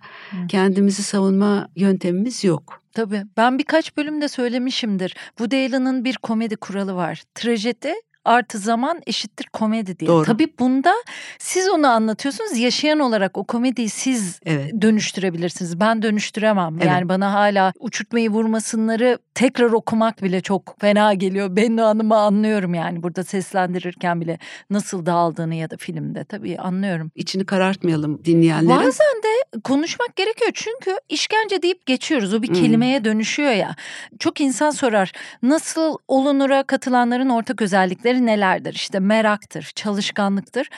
kendimizi 0.48 1.04
savunma 1.04 1.69
yöntemimiz 1.76 2.43
yok. 2.43 2.83
Tabii 2.93 3.23
ben 3.38 3.60
birkaç 3.60 3.97
bölümde 3.97 4.27
söylemişimdir. 4.27 5.15
Bu 5.39 5.43
Allen'ın 5.43 6.06
bir 6.06 6.17
komedi 6.17 6.56
kuralı 6.56 6.95
var. 6.95 7.23
Trajedi 7.36 7.93
artı 8.25 8.60
zaman 8.60 9.01
eşittir 9.08 9.45
komedi 9.53 9.99
diye. 9.99 10.08
Doğru. 10.08 10.25
Tabii 10.25 10.47
bunda 10.60 10.93
siz 11.39 11.69
onu 11.69 11.88
anlatıyorsunuz. 11.88 12.58
Yaşayan 12.58 12.99
olarak 12.99 13.38
o 13.38 13.43
komediyi 13.43 13.89
siz 13.89 14.39
Evet. 14.45 14.82
dönüştürebilirsiniz. 14.82 15.79
Ben 15.79 16.01
dönüştüremem. 16.01 16.75
Evet. 16.77 16.88
Yani 16.88 17.10
bana 17.10 17.34
hala 17.34 17.73
uçurtmayı 17.79 18.29
vurmasınları 18.29 19.17
tekrar 19.36 19.72
okumak 19.72 20.24
bile 20.24 20.41
çok 20.41 20.82
fena 20.82 21.13
geliyor. 21.13 21.48
Ben 21.56 21.78
o 21.78 21.84
anımı 21.84 22.17
anlıyorum 22.17 22.74
yani 22.74 23.04
burada 23.04 23.24
seslendirirken 23.24 24.22
bile 24.22 24.39
nasıl 24.69 25.06
dağıldığını 25.06 25.56
ya 25.56 25.69
da 25.69 25.78
filmde 25.78 26.24
tabii 26.24 26.58
anlıyorum. 26.58 27.12
İçini 27.15 27.46
karartmayalım 27.46 28.26
dinleyenlerin. 28.26 28.69
Bazen 28.80 29.22
de 29.24 29.60
konuşmak 29.63 30.15
gerekiyor 30.15 30.52
çünkü 30.54 30.98
işkence 31.10 31.62
deyip 31.62 31.86
geçiyoruz. 31.86 32.34
O 32.34 32.41
bir 32.41 32.48
Hmm. 32.48 32.56
kelimeye 32.56 33.06
dönüşüyor 33.06 33.52
ya. 33.52 33.76
Çok 34.19 34.41
insan 34.41 34.72
sorar 34.72 35.12
nasıl 35.43 35.98
olunura 36.08 36.63
katılanların 36.63 37.30
ortak 37.30 37.62
özellikleri 37.62 38.26
nelerdir? 38.26 38.74
İşte 38.74 39.00
meraktır, 39.00 39.72
çalışkanlıktır. 39.76 40.69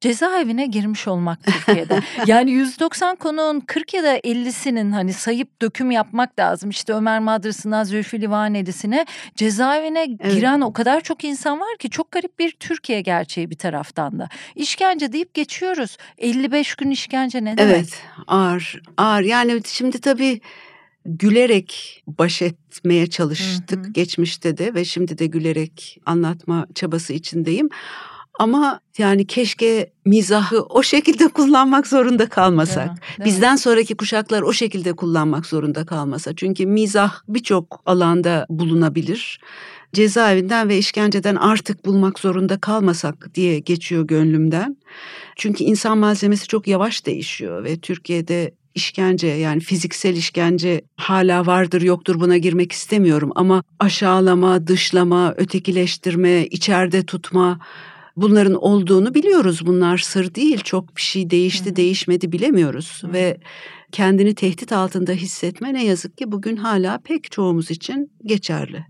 Cezaevine 0.00 0.66
girmiş 0.66 1.08
olmak 1.08 1.38
Türkiye'de. 1.44 2.00
yani 2.26 2.50
190 2.50 3.16
konuğun 3.16 3.60
40 3.60 3.94
ya 3.94 4.02
da 4.02 4.18
50'sinin 4.18 4.92
hani 4.92 5.12
sayıp 5.12 5.62
döküm 5.62 5.90
yapmak 5.90 6.38
lazım. 6.38 6.70
İşte 6.70 6.92
Ömer 6.92 7.20
Madrası'ndan 7.20 7.84
Zülfü 7.84 8.20
Livaneli'sine 8.20 9.06
cezaevine 9.36 10.16
Evet. 10.20 10.34
giren 10.34 10.60
o 10.60 10.72
kadar 10.72 11.00
çok 11.00 11.24
insan 11.24 11.60
var 11.60 11.76
ki 11.78 11.90
çok 11.90 12.10
garip 12.12 12.38
bir 12.38 12.50
Türkiye 12.50 13.00
gerçeği 13.00 13.50
bir 13.50 13.58
taraftan 13.58 14.18
da. 14.18 14.28
İşkence 14.56 15.12
deyip 15.12 15.34
geçiyoruz. 15.34 15.96
55 16.18 16.74
gün 16.74 16.90
işkence 16.90 17.44
ne 17.44 17.58
demek? 17.58 17.74
Evet 17.76 18.02
ağır 18.26 18.82
ağır 18.96 19.22
yani 19.22 19.60
şimdi 19.66 20.00
tabii 20.00 20.40
gülerek 21.04 22.02
baş 22.06 22.42
etmeye 22.42 23.06
çalıştık 23.06 23.78
Hı 23.84 23.88
hı. 23.88 23.92
geçmişte 23.92 24.58
de 24.58 24.74
ve 24.74 24.84
şimdi 24.84 25.18
de 25.18 25.26
gülerek 25.26 25.98
anlatma 26.06 26.66
çabası 26.74 27.12
içindeyim. 27.12 27.68
Ama 28.40 28.80
yani 28.98 29.26
keşke 29.26 29.92
mizahı 30.04 30.62
o 30.62 30.82
şekilde 30.82 31.28
kullanmak 31.38 31.86
zorunda 31.86 32.28
kalmasak. 32.28 32.86
Değil 32.86 32.90
mi? 32.90 33.00
Değil 33.08 33.18
mi? 33.18 33.24
Bizden 33.24 33.56
sonraki 33.56 33.96
kuşaklar 33.96 34.42
o 34.42 34.52
şekilde 34.52 34.92
kullanmak 34.92 35.46
zorunda 35.46 35.86
kalmasa. 35.86 36.36
Çünkü 36.36 36.66
mizah 36.66 37.14
birçok 37.28 37.82
alanda 37.86 38.46
bulunabilir. 38.50 39.40
Cezaevinden 39.92 40.68
ve 40.68 40.78
işkenceden 40.78 41.36
artık 41.36 41.86
bulmak 41.86 42.18
zorunda 42.18 42.60
kalmasak 42.60 43.34
diye 43.34 43.58
geçiyor 43.58 44.06
gönlümden. 44.06 44.76
Çünkü 45.36 45.64
insan 45.64 45.98
malzemesi 45.98 46.48
çok 46.48 46.68
yavaş 46.68 47.06
değişiyor 47.06 47.64
ve 47.64 47.76
Türkiye'de 47.80 48.54
işkence 48.74 49.26
yani 49.26 49.60
fiziksel 49.60 50.16
işkence 50.16 50.80
hala 50.96 51.46
vardır 51.46 51.82
yoktur 51.82 52.20
buna 52.20 52.36
girmek 52.36 52.72
istemiyorum 52.72 53.32
ama 53.34 53.62
aşağılama, 53.78 54.66
dışlama, 54.66 55.34
ötekileştirme, 55.36 56.46
içeride 56.46 57.06
tutma 57.06 57.58
bunların 58.20 58.54
olduğunu 58.54 59.14
biliyoruz. 59.14 59.66
Bunlar 59.66 59.98
sır 59.98 60.34
değil. 60.34 60.58
Çok 60.58 60.96
bir 60.96 61.02
şey 61.02 61.30
değişti, 61.30 61.70
Hı. 61.70 61.76
değişmedi 61.76 62.32
bilemiyoruz 62.32 63.02
Hı. 63.02 63.12
ve 63.12 63.40
kendini 63.92 64.34
tehdit 64.34 64.72
altında 64.72 65.12
hissetme 65.12 65.74
ne 65.74 65.84
yazık 65.84 66.18
ki 66.18 66.32
bugün 66.32 66.56
hala 66.56 66.98
pek 66.98 67.30
çoğumuz 67.30 67.70
için 67.70 68.12
geçerli. 68.24 68.86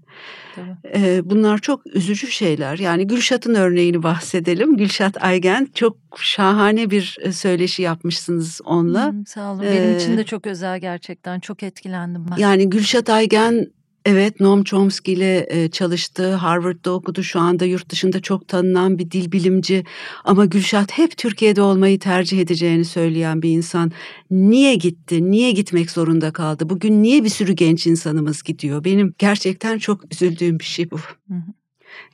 Ee, 0.94 1.20
bunlar 1.24 1.58
çok 1.58 1.86
üzücü 1.86 2.26
şeyler. 2.26 2.78
Yani 2.78 3.06
Gülşat'ın 3.06 3.54
örneğini 3.54 4.02
bahsedelim. 4.02 4.76
Gülşat 4.76 5.24
Aygen 5.24 5.68
çok 5.74 5.96
şahane 6.16 6.90
bir 6.90 7.16
e, 7.20 7.32
söyleşi 7.32 7.82
yapmışsınız 7.82 8.60
onunla. 8.64 9.12
Hmm, 9.12 9.26
sağ 9.26 9.52
olun. 9.52 9.62
Benim 9.62 9.96
için 9.96 10.16
de 10.16 10.24
çok 10.24 10.46
özel 10.46 10.80
gerçekten. 10.80 11.40
Çok 11.40 11.62
etkilendim 11.62 12.26
ben. 12.30 12.36
Yani 12.36 12.70
Gülşat 12.70 13.10
Aygen 13.10 13.66
evet 14.06 14.40
Noam 14.40 14.64
Chomsky 14.64 15.16
ile 15.16 15.46
e, 15.50 15.70
çalıştı. 15.70 16.34
Harvard'da 16.34 16.92
okudu. 16.92 17.22
Şu 17.22 17.40
anda 17.40 17.64
yurt 17.64 17.90
dışında 17.90 18.20
çok 18.20 18.48
tanınan 18.48 18.98
bir 18.98 19.10
dil 19.10 19.32
bilimci. 19.32 19.84
Ama 20.24 20.44
Gülşat 20.44 20.98
hep 20.98 21.16
Türkiye'de 21.16 21.62
olmayı 21.62 21.98
tercih 21.98 22.40
edeceğini 22.40 22.84
söyleyen 22.84 23.42
bir 23.42 23.50
insan. 23.50 23.92
Niye 24.30 24.74
gitti? 24.74 25.30
Niye 25.30 25.52
gitmek 25.52 25.90
zorunda 25.90 26.32
kaldı? 26.32 26.70
Bugün 26.70 27.02
niye 27.02 27.24
bir 27.24 27.28
sürü 27.28 27.52
genç 27.52 27.86
insanımız 27.86 28.42
gidiyor? 28.42 28.84
Benim 28.84 29.14
gerçekten 29.18 29.78
çok 29.78 30.12
üzüldüğüm 30.12 30.58
bir 30.58 30.64
şey 30.64 30.90
bu. 30.90 30.96
Hı 30.96 31.34
hı. 31.34 31.52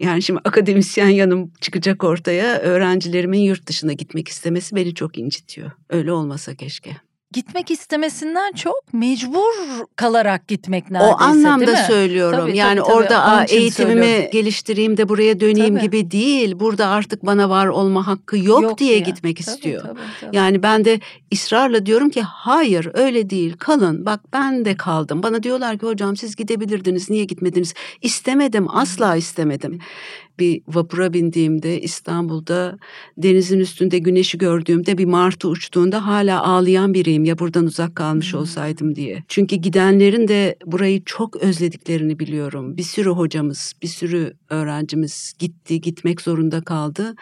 Yani 0.01 0.23
şimdi 0.23 0.41
akademisyen 0.45 1.09
yanım 1.09 1.53
çıkacak 1.61 2.05
ortaya. 2.05 2.59
Öğrencilerimin 2.59 3.41
yurt 3.41 3.67
dışına 3.67 3.93
gitmek 3.93 4.29
istemesi 4.29 4.77
beni 4.77 4.95
çok 4.95 5.19
incitiyor. 5.19 5.71
Öyle 5.91 6.13
olmasa 6.13 6.55
keşke. 6.55 6.97
Gitmek 7.33 7.71
istemesinden 7.71 8.53
çok 8.53 8.93
mecbur 8.93 9.85
kalarak 9.97 10.49
gitmek 10.49 10.91
neredeyse 10.91 11.15
O 11.15 11.21
anlamda 11.21 11.67
değil 11.67 11.79
mi? 11.79 11.85
söylüyorum. 11.87 12.39
Tabii, 12.41 12.57
yani 12.57 12.79
tabii, 12.79 12.87
tabii. 12.89 12.97
orada 12.97 13.25
Onun 13.27 13.37
"Aa, 13.39 13.45
için 13.45 13.57
eğitimimi 13.57 14.01
söylüyorum. 14.03 14.31
geliştireyim 14.33 14.97
de 14.97 15.09
buraya 15.09 15.41
döneyim 15.41 15.75
Tabii. 15.75 15.85
gibi 15.85 16.11
değil. 16.11 16.61
Burada 16.61 16.87
artık 16.89 17.27
bana 17.27 17.51
var 17.51 17.67
olma 17.67 18.07
hakkı 18.07 18.39
yok, 18.39 18.79
diye 18.79 18.91
diye. 18.91 18.99
gitmek 18.99 19.37
Tabii, 19.45 19.55
istiyor. 19.55 19.83
tabii, 19.83 20.01
tabii. 20.21 20.37
Yani 20.37 20.63
ben 20.63 20.85
de 20.85 21.01
ısrarla 21.35 21.87
diyorum 21.87 22.11
ki 22.11 22.23
hayır 22.23 22.89
öyle 22.95 23.31
değil 23.31 23.57
kalın 23.59 24.07
bak 24.07 24.21
ben 24.33 24.65
de 24.65 24.77
kaldım. 24.77 25.23
Bana 25.23 25.43
diyorlar 25.43 25.79
ki 25.79 25.87
hocam 25.87 26.17
siz 26.17 26.37
gidebilirdiniz 26.37 27.11
niye 27.11 27.25
gitmediniz? 27.25 27.75
İstemedim 28.03 28.67
asla 28.77 29.17
istemedim. 29.17 29.79
Bir 30.39 30.63
vapura 30.69 31.13
bindiğimde 31.13 31.81
İstanbul'da 31.81 32.79
denizin 33.19 33.59
üstünde 33.61 33.99
güneşi 33.99 34.39
gördüğümde 34.39 34.99
bir 34.99 35.05
martı 35.05 35.49
uçtuğunda 35.49 36.07
hala 36.07 36.43
ağlayan 36.45 36.95
biriyim 36.95 37.25
ya 37.25 37.39
buradan 37.39 37.67
uzak 37.67 37.97
kalmış 37.97 38.33
Hmm. 38.33 38.41
olsaydım 38.41 38.95
diye. 38.97 39.25
Çünkü 39.29 39.57
gidenlerin 39.57 40.29
de 40.29 40.57
burayı 40.67 41.03
çok 41.05 41.37
özlediklerini 41.37 42.19
biliyorum. 42.19 42.77
Bir 42.77 42.83
sürü 42.83 43.11
hocamız, 43.11 43.73
bir 43.83 43.89
sürü 43.89 44.35
öğrencimiz 44.51 45.33
gitti, 45.39 45.81
gitmek 45.81 46.21
zorunda 46.21 46.61
kaldı. 46.61 47.15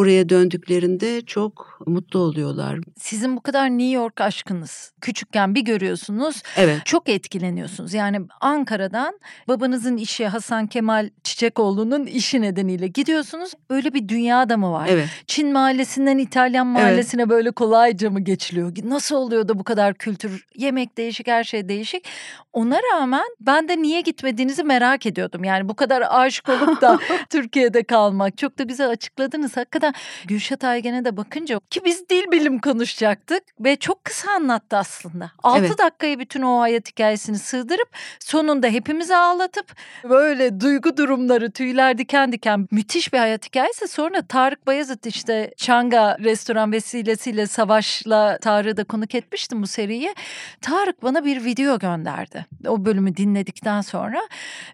Buraya 0.00 0.28
döndüklerinde 0.28 1.20
çok 1.20 1.80
mutlu 1.86 2.20
oluyorlar. 2.20 2.78
Sizin 2.98 3.36
bu 3.36 3.40
kadar 3.40 3.70
New 3.70 3.94
York 3.94 4.20
aşkınız 4.20 4.92
küçükken 5.00 5.54
bir 5.54 5.60
görüyorsunuz 5.60 6.42
Evet. 6.56 6.86
çok 6.86 7.08
etkileniyorsunuz. 7.08 7.94
Yani 7.94 8.20
Ankara'dan 8.40 9.20
babanızın 9.48 9.96
işi 9.96 10.26
Hasan 10.26 10.66
Kemal 10.66 11.10
Çiçekoğlu'nun 11.24 12.06
işi 12.06 12.42
nedeniyle 12.42 12.86
gidiyorsunuz. 12.86 13.52
Öyle 13.70 13.94
bir 13.94 14.08
dünya 14.08 14.40
adamı 14.40 14.72
var. 14.72 14.86
Evet. 14.90 15.08
Çin 15.26 15.52
mahallesinden 15.52 16.18
İtalyan 16.18 16.66
mahallesine 16.66 17.28
böyle 17.28 17.50
kolayca 17.50 18.10
mı 18.10 18.20
geçiliyor? 18.20 18.72
Nasıl 18.84 19.16
oluyor 19.16 19.48
da 19.48 19.58
bu 19.58 19.64
kadar 19.64 19.94
kültür, 19.94 20.46
yemek 20.56 20.98
değişik, 20.98 21.28
her 21.28 21.44
şey 21.44 21.68
değişik. 21.68 22.04
Ona 22.52 22.80
rağmen 22.94 23.26
ben 23.40 23.68
de 23.68 23.82
niye 23.82 24.00
gitmediğinizi 24.00 24.64
merak 24.64 25.06
ediyordum. 25.06 25.44
Yani 25.44 25.68
bu 25.68 25.74
kadar 25.74 26.02
aşık 26.10 26.48
olup 26.48 26.80
da 26.80 26.98
Türkiye'de 27.30 27.82
kalmak. 27.82 28.38
Çok 28.38 28.58
da 28.58 28.62
güzel 28.62 28.90
açıkladınız. 28.90 29.56
Hakikaten 29.56 29.89
Gülşat 30.24 30.64
Aygen'e 30.64 31.04
de 31.04 31.16
bakınca 31.16 31.60
ki 31.70 31.80
biz 31.84 32.08
dil 32.08 32.30
bilim 32.32 32.58
konuşacaktık 32.58 33.42
ve 33.60 33.76
çok 33.76 34.04
kısa 34.04 34.30
anlattı 34.30 34.76
aslında. 34.76 35.30
6 35.42 35.60
Evet. 35.60 35.78
dakikaya 35.78 36.18
bütün 36.18 36.42
o 36.42 36.60
hayat 36.60 36.88
hikayesini 36.88 37.38
sığdırıp 37.38 37.88
sonunda 38.20 38.66
hepimizi 38.66 39.16
ağlatıp 39.16 39.76
böyle 40.04 40.60
duygu 40.60 40.96
durumları 40.96 41.50
tüyler 41.50 41.98
diken 41.98 42.32
diken 42.32 42.68
müthiş 42.70 43.12
bir 43.12 43.18
hayat 43.18 43.46
hikayesi. 43.46 43.88
Sonra 43.88 44.22
Tarık 44.22 44.66
Bayazıt 44.66 45.06
işte 45.06 45.54
Çanga 45.56 46.16
restoran 46.18 46.72
vesilesiyle 46.72 47.46
Savaş'la 47.46 48.38
Tarık'ı 48.38 48.76
da 48.76 48.84
konuk 48.84 49.14
etmiştim 49.14 49.62
bu 49.62 49.66
seriye. 49.66 50.14
Tarık 50.60 51.02
bana 51.02 51.24
bir 51.24 51.44
video 51.44 51.78
gönderdi. 51.78 52.46
O 52.68 52.84
bölümü 52.84 53.16
dinledikten 53.16 53.80
sonra 53.80 54.20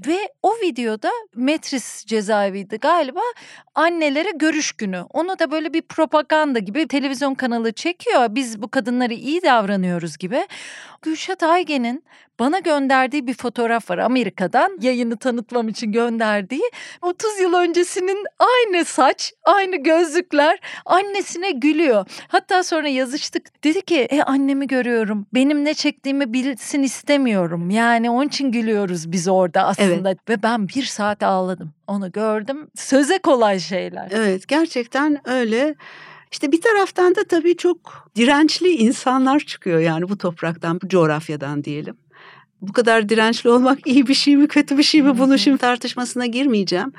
ve 0.07 0.19
o 0.43 0.55
videoda 0.63 1.11
Metris 1.35 2.05
cezaeviydi 2.07 2.77
galiba 2.77 3.21
annelere 3.75 4.31
görüş 4.31 4.73
günü. 4.73 4.96
Onu 5.13 5.39
da 5.39 5.51
böyle 5.51 5.73
bir 5.73 5.83
propaganda 5.83 6.59
gibi 6.59 6.89
televizyon 6.89 7.35
kanalı 7.35 7.73
çekiyor. 7.73 8.27
Biz 8.31 8.63
bu 8.63 8.69
kadınlara 8.69 9.15
iyi 9.15 9.43
davranıyoruz 9.43 10.17
gibi. 10.17 10.47
Gülşat 11.03 11.43
Aygen'in 11.43 12.05
bana 12.39 12.59
gönderdiği 12.59 13.27
bir 13.27 13.35
fotoğraf 13.35 13.91
var 13.91 13.99
Amerika'dan 13.99 14.79
yayını 14.81 15.17
tanıtmam 15.17 15.69
için 15.69 15.93
gönderdiği. 15.93 16.71
30 17.03 17.41
yıl 17.41 17.55
öncesinin 17.55 18.25
aynı 18.39 18.85
saç 18.85 19.33
aynı 19.45 19.77
gözlükler 19.77 20.59
annesine 20.87 21.51
gülüyor. 21.51 22.07
Hatta 22.29 22.63
sonra 22.63 22.89
yazıştık. 22.89 23.65
Dedi 23.65 23.83
ki 23.83 24.01
e 24.01 24.23
annemi 24.23 24.67
görüyorum. 24.67 25.27
Benim 25.35 25.65
ne 25.65 25.75
çektiğimi 25.75 26.33
bilsin 26.33 26.83
istemiyorum. 26.83 27.71
Yani 27.71 28.11
onun 28.11 28.29
için 28.29 28.53
gülüyoruz 28.53 29.13
biz 29.13 29.29
orada 29.29 29.63
aslında. 29.67 30.17
Ve 30.29 30.43
ben 30.43 30.69
bir 30.69 30.83
saat 30.83 31.23
ağladım. 31.23 31.73
Onu 31.87 32.13
gördüm. 32.13 32.69
Söze 32.75 33.19
kolay 33.19 33.61
şeyler. 33.61 34.09
Evet 34.11 34.49
gerçekten 34.49 35.29
öyle. 35.29 35.75
İşte 36.33 36.53
bir 36.53 36.61
taraftan 36.61 37.15
da 37.15 37.25
tabii 37.25 37.57
çok 37.57 38.11
dirençli 38.17 38.69
insanlar 38.69 39.41
çıkıyor 39.41 39.81
yani 39.81 40.09
bu 40.09 40.19
topraktan, 40.19 40.81
bu 40.81 40.89
coğrafyadan 40.89 41.65
diyelim. 41.65 41.97
Bu 42.63 42.73
kadar 42.73 43.09
dirençli 43.09 43.51
olmak 43.51 43.87
iyi 43.87 44.07
bir 44.07 44.15
şey 44.15 44.37
mi, 44.37 44.49
kötü 44.49 44.79
bir 44.79 44.83
şey 44.83 45.03
mi 45.03 45.19
bunu 45.19 45.39
şimdi 45.39 45.59
tartışmasına 45.59 46.27
girmeyeceğim. 46.27 46.93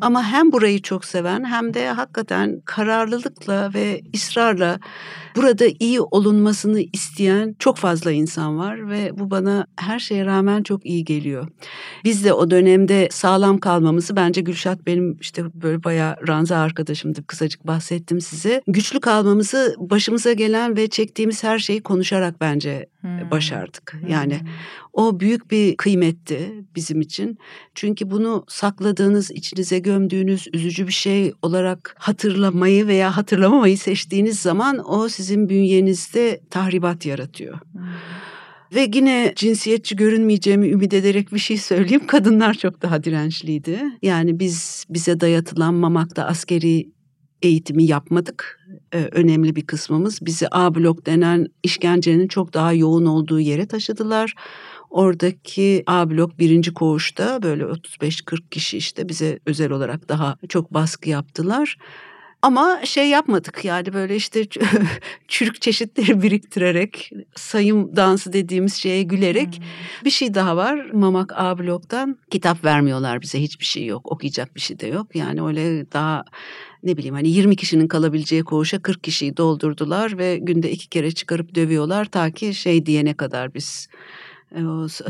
Ama 0.00 0.24
hem 0.24 0.52
burayı 0.52 0.82
çok 0.82 1.04
seven 1.04 1.44
hem 1.44 1.74
de 1.74 1.88
hakikaten 1.88 2.62
kararlılıkla 2.64 3.74
ve 3.74 4.00
ısrarla 4.14 4.78
burada 5.36 5.64
iyi 5.80 6.00
olunmasını 6.00 6.80
isteyen 6.92 7.56
çok 7.58 7.76
fazla 7.76 8.12
insan 8.12 8.58
var 8.58 8.90
ve 8.90 9.18
bu 9.18 9.30
bana 9.30 9.66
her 9.76 9.98
şeye 9.98 10.26
rağmen 10.26 10.62
çok 10.62 10.86
iyi 10.86 11.04
geliyor. 11.04 11.48
Biz 12.04 12.24
de 12.24 12.32
o 12.32 12.50
dönemde 12.50 13.08
sağlam 13.10 13.58
kalmamızı 13.58 14.16
bence 14.16 14.40
Gülşat 14.40 14.86
benim 14.86 15.16
işte 15.20 15.44
böyle 15.54 15.84
bayağı 15.84 16.16
ranza 16.28 16.56
arkadaşımdı 16.56 17.26
kısacık 17.26 17.66
bahsettim 17.66 18.20
size. 18.20 18.62
Güçlü 18.66 19.00
kalmamızı 19.00 19.74
başımıza 19.78 20.32
gelen 20.32 20.76
ve 20.76 20.88
çektiğimiz 20.88 21.44
her 21.44 21.58
şeyi 21.58 21.82
konuşarak 21.82 22.40
bence 22.40 22.86
başardık. 23.30 23.96
Yani 24.08 24.40
o 24.94 25.20
büyük 25.20 25.50
bir 25.50 25.76
kıymetti 25.76 26.64
bizim 26.74 27.00
için. 27.00 27.38
Çünkü 27.74 28.10
bunu 28.10 28.44
sakladığınız, 28.48 29.30
içinize 29.30 29.78
gömdüğünüz 29.78 30.48
üzücü 30.52 30.86
bir 30.86 30.92
şey 30.92 31.32
olarak 31.42 31.94
hatırlamayı 31.98 32.86
veya 32.86 33.16
hatırlamamayı 33.16 33.78
seçtiğiniz 33.78 34.38
zaman 34.38 34.92
o 34.92 35.08
sizin 35.08 35.48
bünyenizde 35.48 36.40
tahribat 36.50 37.06
yaratıyor. 37.06 37.60
Hmm. 37.72 37.82
Ve 38.74 38.90
yine 38.94 39.32
cinsiyetçi 39.36 39.96
görünmeyeceğimi 39.96 40.68
ümit 40.68 40.94
ederek 40.94 41.32
bir 41.32 41.38
şey 41.38 41.56
söyleyeyim. 41.56 42.06
Kadınlar 42.06 42.54
çok 42.54 42.82
daha 42.82 43.04
dirençliydi. 43.04 43.80
Yani 44.02 44.38
biz 44.40 44.84
bize 44.90 45.20
dayatılan 45.20 45.74
Mamak'ta 45.74 46.24
askeri 46.24 46.88
eğitimi 47.42 47.84
yapmadık. 47.84 48.60
Ee, 48.94 49.08
önemli 49.12 49.56
bir 49.56 49.66
kısmımız 49.66 50.18
bizi 50.22 50.46
A 50.50 50.74
blok 50.74 51.06
denen 51.06 51.46
işkencenin 51.62 52.28
çok 52.28 52.54
daha 52.54 52.72
yoğun 52.72 53.06
olduğu 53.06 53.40
yere 53.40 53.66
taşıdılar. 53.66 54.34
Oradaki 54.94 55.82
A 55.86 56.10
blok 56.10 56.38
birinci 56.38 56.74
koğuşta 56.74 57.42
böyle 57.42 57.64
35-40 57.64 58.48
kişi 58.50 58.76
işte 58.78 59.08
bize 59.08 59.38
özel 59.46 59.70
olarak 59.70 60.08
daha 60.08 60.36
çok 60.48 60.74
baskı 60.74 61.10
yaptılar. 61.10 61.76
Ama 62.42 62.80
şey 62.84 63.08
yapmadık 63.08 63.64
yani 63.64 63.92
böyle 63.92 64.16
işte 64.16 64.44
çürük 65.28 65.62
çeşitleri 65.62 66.22
biriktirerek 66.22 67.10
sayım 67.36 67.96
dansı 67.96 68.32
dediğimiz 68.32 68.74
şeye 68.74 69.02
gülerek 69.02 69.62
bir 70.04 70.10
şey 70.10 70.34
daha 70.34 70.56
var. 70.56 70.90
Mamak 70.92 71.32
A 71.36 71.58
bloktan 71.58 72.18
kitap 72.30 72.64
vermiyorlar 72.64 73.22
bize 73.22 73.40
hiçbir 73.40 73.64
şey 73.64 73.86
yok 73.86 74.12
okuyacak 74.12 74.54
bir 74.54 74.60
şey 74.60 74.80
de 74.80 74.86
yok. 74.86 75.16
Yani 75.16 75.42
öyle 75.42 75.92
daha 75.92 76.24
ne 76.82 76.96
bileyim 76.96 77.14
hani 77.14 77.28
20 77.28 77.56
kişinin 77.56 77.88
kalabileceği 77.88 78.44
koğuşa 78.44 78.82
40 78.82 79.04
kişiyi 79.04 79.36
doldurdular 79.36 80.18
ve 80.18 80.38
günde 80.38 80.70
iki 80.70 80.88
kere 80.88 81.12
çıkarıp 81.12 81.54
dövüyorlar 81.54 82.04
ta 82.04 82.30
ki 82.30 82.54
şey 82.54 82.86
diyene 82.86 83.14
kadar 83.14 83.54
biz 83.54 83.88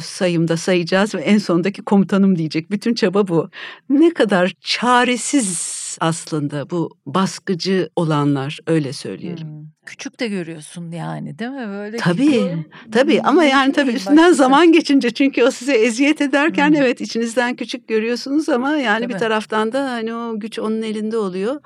sayımda 0.00 0.56
sayacağız 0.56 1.14
ve 1.14 1.20
en 1.20 1.38
sondaki 1.38 1.82
komutanım 1.82 2.38
diyecek. 2.38 2.70
Bütün 2.70 2.94
çaba 2.94 3.28
bu. 3.28 3.50
Ne 3.88 4.14
kadar 4.14 4.52
çaresiz 4.60 5.74
aslında 6.00 6.70
bu 6.70 6.90
baskıcı 7.06 7.88
olanlar 7.96 8.58
öyle 8.66 8.92
söyleyelim. 8.92 9.48
Hmm. 9.48 9.64
Küçük 9.86 10.20
de 10.20 10.28
görüyorsun 10.28 10.90
yani 10.90 11.38
değil 11.38 11.50
mi 11.50 11.68
böyle? 11.68 11.96
Tabii 11.96 12.56
tabii 12.92 13.20
ama 13.22 13.44
yani 13.44 13.72
tabii 13.72 13.90
üstünden 13.90 14.32
zaman 14.32 14.72
geçince 14.72 15.10
çünkü 15.10 15.42
o 15.42 15.50
size 15.50 15.72
eziyet 15.72 16.20
ederken 16.20 16.68
Hmm. 16.68 16.76
evet 16.76 17.00
içinizden 17.00 17.56
küçük 17.56 17.88
görüyorsunuz 17.88 18.48
ama 18.48 18.76
yani 18.76 19.08
bir 19.08 19.12
Tabii. 19.12 19.20
taraftan 19.20 19.72
da 19.72 19.90
hani 19.90 20.14
o 20.14 20.40
güç 20.40 20.58
onun 20.58 20.82
elinde 20.82 21.16
oluyor. 21.16 21.60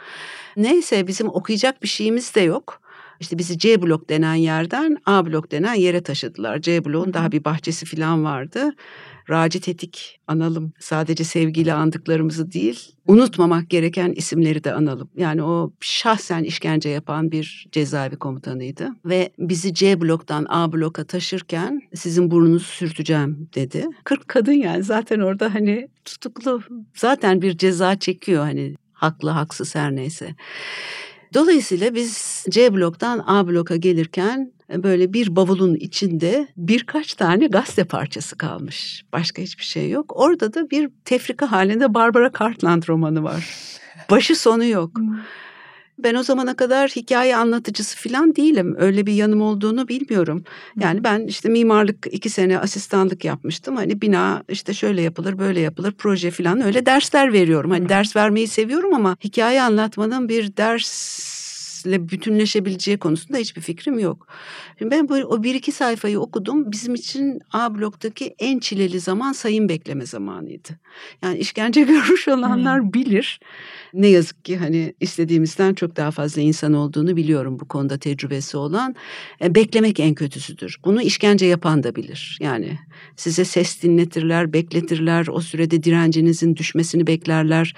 Neyse 0.56 1.06
bizim 1.06 1.28
okuyacak 1.28 1.82
bir 1.82 1.88
şeyimiz 1.88 2.34
de 2.34 2.40
yok. 2.40 2.80
İşte 3.20 3.38
bizi 3.38 3.58
C 3.58 3.82
blok 3.82 4.08
denen 4.08 4.34
yerden 4.34 4.96
A 5.06 5.26
blok 5.26 5.50
denen 5.50 5.74
yere 5.74 6.02
taşıdılar. 6.02 6.60
C 6.60 6.84
bloğun 6.84 7.14
daha 7.14 7.32
bir 7.32 7.44
bahçesi 7.44 7.86
falan 7.86 8.24
vardı. 8.24 8.70
Raci 9.30 9.60
Tetik 9.60 10.20
analım. 10.26 10.72
Sadece 10.78 11.24
sevgiyle 11.24 11.72
andıklarımızı 11.72 12.52
değil, 12.52 12.92
unutmamak 13.06 13.70
gereken 13.70 14.12
isimleri 14.12 14.64
de 14.64 14.72
analım. 14.72 15.10
Yani 15.16 15.42
o 15.42 15.72
şahsen 15.80 16.44
işkence 16.44 16.88
yapan 16.88 17.32
bir 17.32 17.66
cezaevi 17.72 18.16
komutanıydı. 18.16 18.88
Ve 19.04 19.30
bizi 19.38 19.74
C 19.74 20.00
bloktan 20.00 20.46
A 20.48 20.72
bloka 20.72 21.04
taşırken 21.04 21.80
sizin 21.94 22.30
burnunuzu 22.30 22.64
sürteceğim 22.64 23.48
dedi. 23.54 23.86
40 24.04 24.28
kadın 24.28 24.52
yani 24.52 24.82
zaten 24.82 25.20
orada 25.20 25.54
hani 25.54 25.88
tutuklu. 26.04 26.62
Zaten 26.94 27.42
bir 27.42 27.58
ceza 27.58 27.98
çekiyor 27.98 28.44
hani 28.44 28.74
haklı 28.92 29.30
haksız 29.30 29.74
her 29.74 29.96
neyse. 29.96 30.34
Dolayısıyla 31.34 31.94
biz 31.94 32.44
C 32.50 32.74
bloktan 32.74 33.24
A 33.26 33.48
bloka 33.48 33.76
gelirken 33.76 34.52
böyle 34.70 35.12
bir 35.12 35.36
bavulun 35.36 35.74
içinde 35.74 36.48
birkaç 36.56 37.14
tane 37.14 37.46
gazete 37.46 37.84
parçası 37.84 38.36
kalmış. 38.36 39.04
Başka 39.12 39.42
hiçbir 39.42 39.64
şey 39.64 39.90
yok. 39.90 40.12
Orada 40.16 40.54
da 40.54 40.70
bir 40.70 40.90
tefrika 41.04 41.52
halinde 41.52 41.94
Barbara 41.94 42.30
Cartland 42.38 42.82
romanı 42.88 43.22
var. 43.22 43.54
Başı 44.10 44.36
sonu 44.36 44.64
yok. 44.64 44.90
Ben 45.98 46.14
o 46.14 46.22
zamana 46.22 46.56
kadar 46.56 46.90
hikaye 46.90 47.36
anlatıcısı 47.36 48.08
falan 48.08 48.36
değilim. 48.36 48.76
Öyle 48.78 49.06
bir 49.06 49.12
yanım 49.12 49.42
olduğunu 49.42 49.88
bilmiyorum. 49.88 50.44
Yani 50.80 51.04
ben 51.04 51.26
işte 51.26 51.48
mimarlık 51.48 52.06
iki 52.10 52.30
sene 52.30 52.58
asistanlık 52.58 53.24
yapmıştım. 53.24 53.76
Hani 53.76 54.00
bina 54.00 54.42
işte 54.48 54.74
şöyle 54.74 55.02
yapılır, 55.02 55.38
böyle 55.38 55.60
yapılır, 55.60 55.92
proje 55.98 56.30
falan 56.30 56.60
öyle 56.60 56.86
dersler 56.86 57.32
veriyorum. 57.32 57.70
Hani 57.70 57.88
ders 57.88 58.16
vermeyi 58.16 58.48
seviyorum 58.48 58.94
ama 58.94 59.16
hikaye 59.24 59.62
anlatmanın 59.62 60.28
bir 60.28 60.56
dersle 61.78 62.08
bütünleşebileceği 62.08 62.98
konusunda 62.98 63.38
hiçbir 63.38 63.60
fikrim 63.60 63.98
yok. 63.98 64.26
Şimdi 64.78 64.90
ben 64.90 65.08
bu, 65.08 65.14
o 65.14 65.42
bir 65.42 65.54
iki 65.54 65.72
sayfayı 65.72 66.20
okudum. 66.20 66.72
Bizim 66.72 66.94
için 66.94 67.40
A 67.52 67.74
bloktaki 67.74 68.34
en 68.38 68.58
çileli 68.58 69.00
zaman 69.00 69.32
sayım 69.32 69.68
bekleme 69.68 70.06
zamanıydı. 70.06 70.68
Yani 71.22 71.38
işkence 71.38 71.82
görmüş 71.88 72.28
olanlar 72.28 72.80
hmm. 72.80 72.92
bilir. 72.92 73.40
Ne 73.94 74.06
yazık 74.06 74.44
ki 74.44 74.56
hani 74.56 74.94
istediğimizden 75.00 75.74
çok 75.74 75.96
daha 75.96 76.10
fazla 76.10 76.42
insan 76.42 76.72
olduğunu 76.72 77.16
biliyorum 77.16 77.58
bu 77.60 77.68
konuda 77.68 77.98
tecrübesi 77.98 78.56
olan. 78.56 78.94
E, 79.42 79.54
beklemek 79.54 80.00
en 80.00 80.14
kötüsüdür. 80.14 80.76
Bunu 80.84 81.02
işkence 81.02 81.46
yapan 81.46 81.82
da 81.82 81.96
bilir. 81.96 82.38
Yani 82.40 82.78
size 83.16 83.44
ses 83.44 83.82
dinletirler, 83.82 84.52
bekletirler. 84.52 85.26
O 85.26 85.40
sürede 85.40 85.82
direncinizin 85.82 86.56
düşmesini 86.56 87.06
beklerler. 87.06 87.74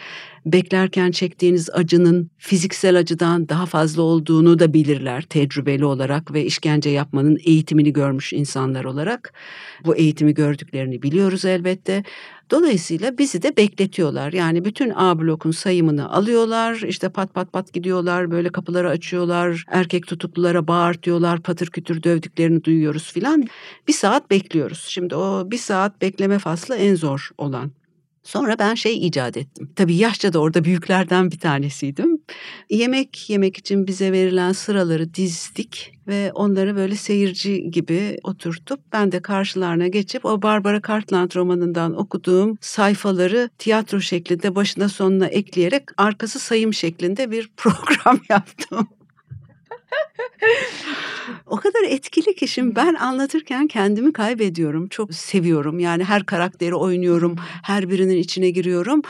Beklerken 0.47 1.11
çektiğiniz 1.11 1.71
acının 1.71 2.31
fiziksel 2.39 2.99
acıdan 2.99 3.49
daha 3.49 3.67
fazla 3.67 4.03
olduğunu 4.03 4.59
da 4.59 4.75
bilirler 4.75 5.23
tecrübeli 5.23 5.85
olarak 5.85 6.33
ve 6.33 6.45
işkence 6.45 6.91
yapmanın 6.91 7.39
eğitimini 7.45 7.93
görmüş 7.93 8.33
insanlar 8.33 8.85
olarak. 8.85 9.33
Bu 9.85 9.97
eğitimi 9.97 10.35
gördüklerini 10.35 11.03
biliyoruz 11.03 11.45
elbette. 11.45 12.03
Dolayısıyla 12.51 13.19
bizi 13.19 13.43
de 13.43 13.57
bekletiyorlar. 13.57 14.33
Yani 14.33 14.65
bütün 14.65 14.93
A 14.97 15.19
blokun 15.19 15.51
sayımını 15.51 16.13
alıyorlar. 16.13 16.83
İşte 16.89 17.09
pat 17.09 17.35
pat 17.35 17.53
pat 17.53 17.73
gidiyorlar. 17.73 18.31
Böyle 18.31 18.49
kapıları 18.49 18.89
açıyorlar. 18.89 19.65
Erkek 19.69 20.07
tutuklulara 20.07 20.69
bağırtıyorlar. 20.69 21.41
Patır 21.43 21.67
kütür 21.67 22.03
dövdüklerini 22.03 22.65
duyuyoruz 22.65 23.13
filan. 23.13 23.45
Bir 23.89 23.93
saat 23.93 24.31
bekliyoruz. 24.31 24.85
Şimdi 24.89 25.15
o 25.15 25.51
bir 25.51 25.59
saat 25.59 26.03
bekleme 26.03 26.39
faslı 26.39 26.77
en 26.77 26.95
zor 26.95 27.31
olan. 27.39 27.80
Sonra 28.23 28.59
ben 28.59 28.75
şey 28.75 29.07
icat 29.07 29.37
ettim. 29.37 29.73
Tabii 29.77 29.97
yaşça 29.97 30.33
da 30.33 30.39
orada 30.39 30.65
büyüklerden 30.65 31.31
bir 31.31 31.39
tanesiydim. 31.39 32.23
Yemek 32.71 33.31
yemek 33.31 33.57
için 33.57 33.87
bize 33.87 34.13
verilen 34.13 34.53
sıraları 34.53 35.15
dizdik 35.15 35.93
ve 36.07 36.33
onları 36.35 36.77
böyle 36.77 36.97
seyirci 36.97 37.71
gibi 37.71 38.17
oturtup 38.23 38.81
ben 38.93 39.13
de 39.13 39.23
karşılarına 39.23 39.89
geçip 39.89 40.25
o 40.25 40.43
Barbara 40.43 40.81
Cartland 40.89 41.31
romanından 41.37 41.99
okuduğum 41.99 42.59
sayfaları 42.61 43.51
tiyatro 43.59 44.01
şeklinde 44.01 44.55
başına 44.55 44.89
sonuna 44.89 45.27
ekleyerek 45.27 45.83
arkası 45.97 46.39
sayım 46.39 46.75
şeklinde 46.75 47.31
bir 47.31 47.51
program 47.57 48.21
yaptım 48.29 48.89
o 51.47 51.57
kadar 51.57 51.83
etkili 51.89 52.35
ki 52.35 52.49
şimdi 52.49 52.77
ben 52.77 52.95
anlatırken 52.95 53.67
kendimi 53.67 54.13
kaybediyorum. 54.13 54.89
Çok 54.89 55.15
seviyorum. 55.15 55.79
Yani 55.79 56.05
her 56.05 56.27
karakteri 56.27 56.75
oynuyorum. 56.75 57.37
Her 57.63 57.91
birinin 57.91 58.17
içine 58.17 58.51
giriyorum. 58.51 59.03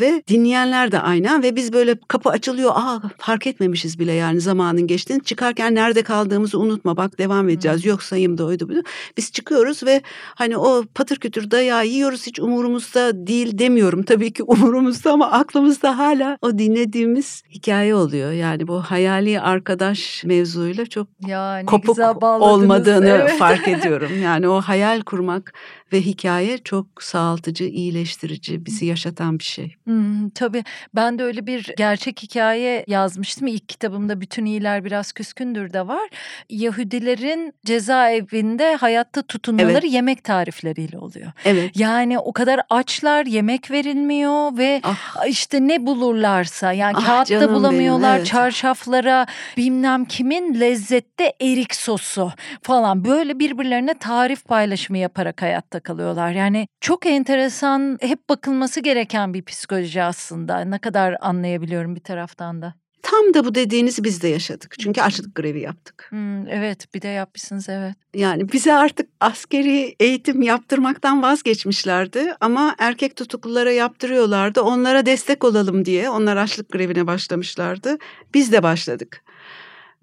Ve 0.00 0.22
dinleyenler 0.28 0.92
de 0.92 1.00
aynı. 1.00 1.42
Ve 1.42 1.56
biz 1.56 1.72
böyle 1.72 1.94
kapı 2.08 2.30
açılıyor. 2.30 2.70
Aa 2.74 3.02
fark 3.18 3.46
etmemişiz 3.46 3.98
bile 3.98 4.12
yani 4.12 4.40
zamanın 4.40 4.86
geçtiğini. 4.86 5.24
Çıkarken 5.24 5.74
nerede 5.74 6.02
kaldığımızı 6.02 6.58
unutma. 6.58 6.96
Bak 6.96 7.18
devam 7.18 7.48
edeceğiz. 7.48 7.84
Yok 7.84 8.02
sayım 8.02 8.38
da 8.38 8.44
oydu 8.44 8.68
buydu. 8.68 8.82
Biz 9.16 9.32
çıkıyoruz 9.32 9.82
ve 9.82 10.02
hani 10.34 10.56
o 10.56 10.84
patır 10.94 11.16
kütür 11.16 11.50
dayağı 11.50 11.86
yiyoruz. 11.86 12.26
Hiç 12.26 12.40
umurumuzda 12.40 13.26
değil 13.26 13.58
demiyorum. 13.58 14.02
Tabii 14.02 14.32
ki 14.32 14.42
umurumuzda 14.42 15.12
ama 15.12 15.30
aklımızda 15.30 15.98
hala 15.98 16.38
o 16.42 16.58
dinlediğimiz 16.58 17.42
hikaye 17.50 17.94
oluyor. 17.94 18.32
Yani 18.32 18.68
bu 18.68 18.80
hayali 18.80 19.40
arkadaş 19.40 20.24
mevzuyla 20.28 20.86
çok 20.86 21.06
ya, 21.26 21.62
kopuk 21.66 21.98
olmadığını 22.22 23.08
evet. 23.08 23.38
fark 23.38 23.68
ediyorum. 23.68 24.08
Yani 24.22 24.48
o 24.48 24.60
hayal 24.60 25.00
kurmak 25.00 25.52
ve 25.92 26.00
hikaye 26.00 26.58
çok 26.58 27.02
sağaltıcı, 27.02 27.64
iyileştirici, 27.64 28.66
bizi 28.66 28.86
yaşatan 28.86 29.38
bir 29.38 29.44
şey. 29.44 29.74
Hmm, 29.84 30.28
tabii 30.28 30.64
ben 30.94 31.18
de 31.18 31.22
öyle 31.22 31.46
bir 31.46 31.72
gerçek 31.76 32.22
hikaye 32.22 32.84
yazmıştım. 32.86 33.46
İlk 33.46 33.68
kitabımda 33.68 34.20
Bütün 34.20 34.44
iyiler 34.44 34.84
Biraz 34.84 35.12
Küskündür 35.12 35.72
de 35.72 35.86
var. 35.86 36.08
Yahudilerin 36.50 37.54
cezaevinde 37.66 38.76
hayatta 38.76 39.22
tutunmaları 39.22 39.72
evet. 39.72 39.92
yemek 39.92 40.24
tarifleriyle 40.24 40.98
oluyor. 40.98 41.32
Evet. 41.44 41.76
Yani 41.76 42.18
o 42.18 42.32
kadar 42.32 42.60
açlar, 42.70 43.26
yemek 43.26 43.70
verilmiyor 43.70 44.58
ve 44.58 44.80
ah. 44.84 45.26
işte 45.28 45.68
ne 45.68 45.86
bulurlarsa 45.86 46.72
yani 46.72 46.96
ah, 46.96 47.06
kağıtta 47.06 47.54
bulamıyorlar, 47.54 48.10
benim, 48.10 48.16
evet. 48.16 48.26
çarşaflara 48.26 49.26
bilmem 49.56 50.04
kimin 50.04 50.60
lezzette 50.60 51.32
erik 51.40 51.74
sosu 51.74 52.32
falan 52.62 53.04
böyle 53.04 53.38
birbirlerine 53.38 53.94
tarif 53.94 54.44
paylaşımı 54.44 54.98
yaparak 54.98 55.42
hayatta 55.42 55.77
hayatta 55.78 55.80
kalıyorlar. 55.80 56.32
Yani 56.32 56.68
çok 56.80 57.06
enteresan, 57.06 57.98
hep 58.00 58.28
bakılması 58.28 58.80
gereken 58.80 59.34
bir 59.34 59.42
psikoloji 59.44 60.02
aslında. 60.02 60.60
Ne 60.64 60.78
kadar 60.78 61.16
anlayabiliyorum 61.20 61.94
bir 61.94 62.00
taraftan 62.00 62.62
da. 62.62 62.74
Tam 63.02 63.34
da 63.34 63.44
bu 63.44 63.54
dediğinizi 63.54 64.04
biz 64.04 64.22
de 64.22 64.28
yaşadık. 64.28 64.74
Çünkü 64.80 65.00
açlık 65.00 65.34
grevi 65.34 65.60
yaptık. 65.60 66.06
Hmm, 66.10 66.48
evet 66.48 66.94
bir 66.94 67.02
de 67.02 67.08
yapmışsınız 67.08 67.68
evet. 67.68 67.94
Yani 68.14 68.52
bize 68.52 68.74
artık 68.74 69.08
askeri 69.20 69.96
eğitim 70.00 70.42
yaptırmaktan 70.42 71.22
vazgeçmişlerdi. 71.22 72.34
Ama 72.40 72.74
erkek 72.78 73.16
tutuklulara 73.16 73.72
yaptırıyorlardı. 73.72 74.62
Onlara 74.62 75.06
destek 75.06 75.44
olalım 75.44 75.84
diye 75.84 76.10
onlar 76.10 76.36
açlık 76.36 76.72
grevine 76.72 77.06
başlamışlardı. 77.06 77.98
Biz 78.34 78.52
de 78.52 78.62
başladık. 78.62 79.22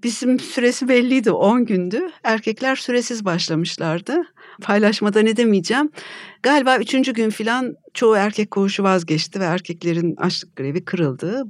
Bizim 0.03 0.39
süresi 0.39 0.87
belliydi 0.87 1.31
10 1.31 1.65
gündü. 1.65 2.01
Erkekler 2.23 2.75
süresiz 2.75 3.25
başlamışlardı. 3.25 4.23
Paylaşmada 4.61 5.21
ne 5.21 5.37
demeyeceğim. 5.37 5.89
Galiba 6.43 6.77
üçüncü 6.77 7.13
gün 7.13 7.29
filan 7.29 7.75
çoğu 7.93 8.15
erkek 8.15 8.51
koğuşu 8.51 8.83
vazgeçti 8.83 9.39
ve 9.39 9.43
erkeklerin 9.43 10.15
açlık 10.15 10.55
grevi 10.55 10.85
kırıldı. 10.85 11.43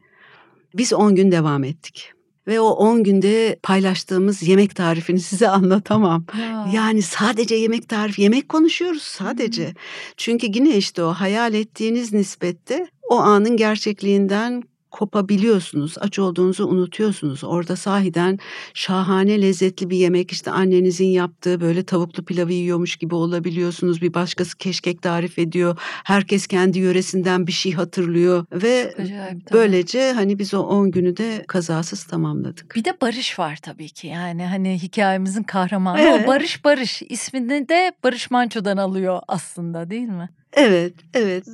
Biz 0.76 0.94
10 0.94 1.16
gün 1.16 1.32
devam 1.32 1.64
ettik. 1.64 2.12
Ve 2.48 2.60
o 2.60 2.70
10 2.70 3.04
günde 3.04 3.60
paylaştığımız 3.64 4.44
yemek 4.44 4.76
tarifini 4.76 5.20
size 5.32 5.50
anlatamam. 5.50 6.26
Ya. 6.40 6.70
Yani 6.74 7.02
sadece 7.02 7.56
yemek 7.56 7.90
tarifi, 7.90 8.22
yemek 8.22 8.50
konuşuyoruz 8.50 9.02
sadece. 9.02 9.68
Hmm. 9.68 9.76
Çünkü 10.18 10.48
yine 10.54 10.78
işte 10.78 11.04
o 11.04 11.14
hayal 11.14 11.54
ettiğiniz 11.54 12.14
nispette 12.14 12.88
o 13.10 13.18
anın 13.18 13.58
gerçekliğinden 13.58 14.64
kopabiliyorsunuz. 14.96 15.96
Aç 16.00 16.20
olduğunuzu 16.20 16.68
unutuyorsunuz. 16.68 17.44
Orada 17.44 17.76
sahiden 17.76 18.40
şahane 18.74 19.42
lezzetli 19.42 19.90
bir 19.90 19.98
yemek 19.98 20.32
işte 20.32 20.52
annenizin 20.52 21.08
yaptığı 21.08 21.62
böyle 21.62 21.84
tavuklu 21.84 22.26
pilavı 22.26 22.54
yiyormuş 22.54 22.96
gibi 22.96 23.16
olabiliyorsunuz. 23.16 24.02
Bir 24.02 24.14
başkası 24.14 24.58
keşkek 24.58 25.02
tarif 25.02 25.40
ediyor. 25.40 25.78
Herkes 26.04 26.48
kendi 26.48 26.80
yöresinden 26.80 27.48
bir 27.48 27.52
şey 27.52 27.72
hatırlıyor 27.72 28.46
ve 28.52 28.94
acayip, 29.00 29.54
böylece 29.54 30.12
hani 30.12 30.40
biz 30.40 30.54
o 30.54 30.60
10 30.60 30.92
günü 30.92 31.18
de 31.18 31.44
kazasız 31.48 32.04
tamamladık. 32.04 32.76
Bir 32.76 32.86
de 32.86 32.98
Barış 33.02 33.40
var 33.40 33.60
tabii 33.62 33.90
ki. 33.90 34.08
Yani 34.08 34.46
hani 34.46 34.82
hikayemizin 34.82 35.44
kahramanı 35.44 36.00
evet. 36.00 36.24
o 36.24 36.28
Barış 36.28 36.66
Barış 36.66 37.02
ismini 37.02 37.70
de 37.70 37.92
Barış 38.04 38.32
Manço'dan 38.32 38.78
alıyor 38.78 39.20
aslında 39.28 39.90
değil 39.90 40.08
mi? 40.08 40.30
Evet, 40.56 40.94
evet. 41.14 41.46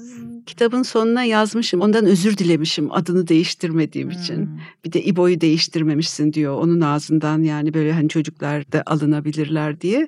Kitabın 0.45 0.83
sonuna 0.83 1.23
yazmışım. 1.23 1.81
Ondan 1.81 2.05
özür 2.05 2.37
dilemişim 2.37 2.91
adını 2.91 3.27
değiştirmediğim 3.27 4.11
hmm. 4.11 4.21
için. 4.21 4.49
Bir 4.85 4.91
de 4.91 5.03
İbo'yu 5.03 5.41
değiştirmemişsin 5.41 6.33
diyor 6.33 6.55
onun 6.55 6.81
ağzından. 6.81 7.43
Yani 7.43 7.73
böyle 7.73 7.93
hani 7.93 8.09
çocuklar 8.09 8.71
da 8.71 8.83
alınabilirler 8.85 9.81
diye. 9.81 10.07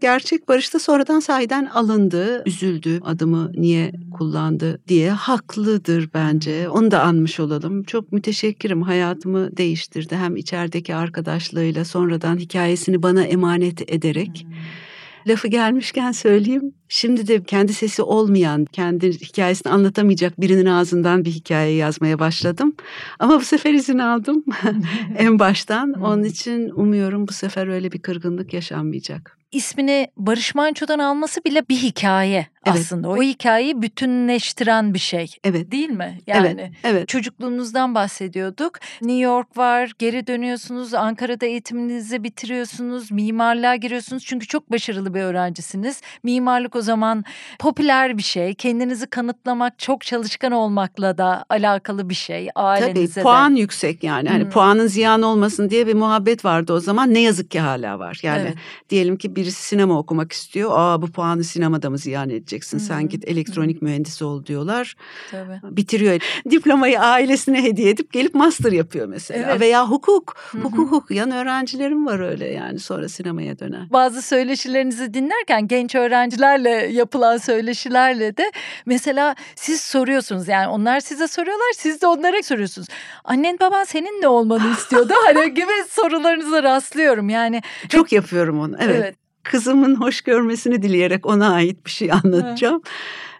Gerçek 0.00 0.48
Barış 0.48 0.74
da 0.74 0.78
sonradan 0.78 1.20
sahiden 1.20 1.66
alındı. 1.66 2.42
Üzüldü 2.46 3.00
adımı 3.04 3.52
niye 3.54 3.92
kullandı 4.18 4.80
diye. 4.88 5.10
Haklıdır 5.10 6.10
bence. 6.14 6.68
Onu 6.68 6.90
da 6.90 7.02
anmış 7.02 7.40
olalım. 7.40 7.82
Çok 7.82 8.12
müteşekkirim. 8.12 8.82
Hayatımı 8.82 9.56
değiştirdi. 9.56 10.16
Hem 10.16 10.36
içerideki 10.36 10.94
arkadaşlığıyla 10.94 11.84
sonradan 11.84 12.38
hikayesini 12.38 13.02
bana 13.02 13.22
emanet 13.24 13.92
ederek. 13.92 14.46
Hmm 14.48 14.81
Lafı 15.26 15.48
gelmişken 15.48 16.12
söyleyeyim. 16.12 16.74
Şimdi 16.88 17.26
de 17.26 17.42
kendi 17.42 17.72
sesi 17.72 18.02
olmayan, 18.02 18.64
kendi 18.64 19.12
hikayesini 19.12 19.72
anlatamayacak 19.72 20.40
birinin 20.40 20.66
ağzından 20.66 21.24
bir 21.24 21.30
hikaye 21.30 21.74
yazmaya 21.74 22.18
başladım. 22.18 22.76
Ama 23.18 23.40
bu 23.40 23.44
sefer 23.44 23.74
izin 23.74 23.98
aldım 23.98 24.44
en 25.18 25.38
baştan. 25.38 25.92
Onun 25.92 26.22
için 26.22 26.68
umuyorum 26.68 27.28
bu 27.28 27.32
sefer 27.32 27.66
öyle 27.66 27.92
bir 27.92 28.02
kırgınlık 28.02 28.52
yaşanmayacak. 28.52 29.41
İsmini 29.52 30.08
Barış 30.16 30.54
Manço'dan 30.54 30.98
alması 30.98 31.44
bile 31.44 31.62
bir 31.68 31.76
hikaye 31.76 32.46
Evet. 32.66 32.78
aslında. 32.80 33.08
O 33.08 33.22
hikayeyi 33.22 33.82
bütünleştiren 33.82 34.94
bir 34.94 34.98
şey. 34.98 35.34
Evet. 35.44 35.72
Değil 35.72 35.90
mi? 35.90 36.18
Yani 36.26 36.46
Evet. 36.60 36.70
Evet. 36.84 37.08
çocukluğunuzdan 37.08 37.94
bahsediyorduk. 37.94 38.78
New 39.02 39.20
York 39.22 39.56
var, 39.56 39.92
geri 39.98 40.26
dönüyorsunuz, 40.26 40.94
Ankara'da 40.94 41.46
eğitiminizi 41.46 42.24
bitiriyorsunuz, 42.24 43.10
mimarlığa 43.10 43.76
giriyorsunuz. 43.76 44.24
Çünkü 44.24 44.46
çok 44.46 44.70
başarılı 44.70 45.14
bir 45.14 45.20
öğrencisiniz. 45.20 46.00
Mimarlık 46.22 46.76
o 46.76 46.80
zaman 46.80 47.24
popüler 47.58 48.18
bir 48.18 48.22
şey. 48.22 48.54
Kendinizi 48.54 49.06
kanıtlamak, 49.06 49.78
çok 49.78 50.02
çalışkan 50.04 50.52
olmakla 50.52 51.18
da 51.18 51.44
alakalı 51.48 52.08
bir 52.08 52.14
şey. 52.14 52.48
Ailenize 52.54 52.92
Tabii 53.06 53.14
de. 53.14 53.22
puan 53.22 53.54
yüksek 53.54 54.04
yani. 54.04 54.28
Hani 54.28 54.42
Hmm. 54.44 54.50
puanın 54.50 54.86
ziyan 54.86 55.22
olmasın 55.22 55.70
diye 55.70 55.86
bir 55.86 55.94
muhabbet 55.94 56.44
vardı 56.44 56.72
o 56.72 56.80
zaman. 56.80 57.14
Ne 57.14 57.20
yazık 57.20 57.50
ki 57.50 57.60
hala 57.60 57.98
var. 57.98 58.20
Yani 58.22 58.42
Evet. 58.42 58.54
diyelim 58.90 59.16
ki 59.16 59.36
birisi 59.42 59.62
sinema 59.62 59.98
okumak 59.98 60.32
istiyor. 60.32 60.70
Aa 60.74 61.02
bu 61.02 61.06
puanı 61.12 61.44
sinemada 61.44 61.90
mı 61.90 61.98
ziyan 61.98 62.30
edeceksin? 62.30 62.78
Hı 62.78 62.82
hı, 62.82 62.86
Sen 62.86 63.08
git 63.08 63.28
elektronik 63.28 63.82
mühendisi 63.82 64.24
ol 64.24 64.46
diyorlar. 64.46 64.94
Tabii. 65.30 65.76
Bitiriyor. 65.76 66.20
Diplomayı 66.50 67.00
ailesine 67.00 67.62
hediye 67.62 67.90
edip 67.90 68.12
gelip 68.12 68.34
master 68.34 68.72
yapıyor 68.72 69.06
mesela. 69.06 69.50
Evet. 69.50 69.60
Veya 69.60 69.88
hukuk. 69.90 70.36
Hı 70.50 70.58
hı. 70.58 70.62
Hukuk 70.62 70.92
okuyan 70.92 71.30
öğrencilerim 71.30 72.06
var 72.06 72.20
öyle 72.20 72.46
yani 72.46 72.78
sonra 72.78 73.08
sinemaya 73.08 73.58
dönen. 73.58 73.90
Bazı 73.90 74.22
söyleşilerinizi 74.22 75.14
dinlerken 75.14 75.68
genç 75.68 75.94
öğrencilerle 75.94 76.70
yapılan 76.70 77.36
söyleşilerle 77.36 78.36
de 78.36 78.52
mesela 78.86 79.34
siz 79.56 79.80
soruyorsunuz 79.80 80.48
yani 80.48 80.68
onlar 80.68 81.00
size 81.00 81.28
soruyorlar 81.28 81.72
siz 81.76 82.02
de 82.02 82.06
onlara 82.06 82.42
soruyorsunuz. 82.42 82.88
Annen 83.24 83.58
baban 83.60 83.84
senin 83.84 84.22
ne 84.22 84.28
olmanı 84.28 84.72
istiyordu 84.72 85.12
hani 85.26 85.54
gibi 85.54 85.72
sorularınıza 85.90 86.62
rastlıyorum 86.62 87.28
yani. 87.28 87.62
Çok 87.88 88.12
yapıyorum 88.12 88.60
onu. 88.60 88.76
Evet. 88.80 89.16
Kızımın 89.42 89.94
hoş 89.94 90.20
görmesini 90.20 90.82
dileyerek 90.82 91.26
ona 91.26 91.52
ait 91.54 91.86
bir 91.86 91.90
şey 91.90 92.12
anlatacağım. 92.12 92.82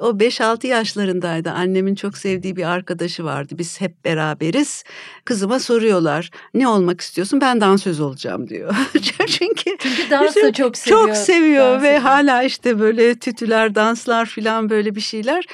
O 0.00 0.10
5-6 0.10 0.66
yaşlarındaydı. 0.66 1.50
Annemin 1.50 1.94
çok 1.94 2.18
sevdiği 2.18 2.56
bir 2.56 2.70
arkadaşı 2.70 3.24
vardı. 3.24 3.54
Biz 3.58 3.80
hep 3.80 4.04
beraberiz. 4.04 4.84
Kızıma 5.24 5.58
soruyorlar. 5.58 6.30
Ne 6.54 6.68
olmak 6.68 7.00
istiyorsun? 7.00 7.40
Ben 7.40 7.60
dansöz 7.60 8.00
olacağım 8.00 8.48
diyor. 8.48 8.74
Çünkü 9.26 9.76
Çünkü 9.78 10.10
dans 10.10 10.36
da 10.36 10.52
çok 10.52 10.76
seviyor. 10.76 11.06
çok 11.06 11.16
seviyor 11.16 11.74
Dans 11.74 11.82
ve 11.82 11.98
hala 11.98 12.42
işte 12.42 12.78
böyle 12.80 13.14
tütüler, 13.14 13.74
danslar 13.74 14.26
falan 14.26 14.70
böyle 14.70 14.94
bir 14.94 15.00
şeyler. 15.00 15.44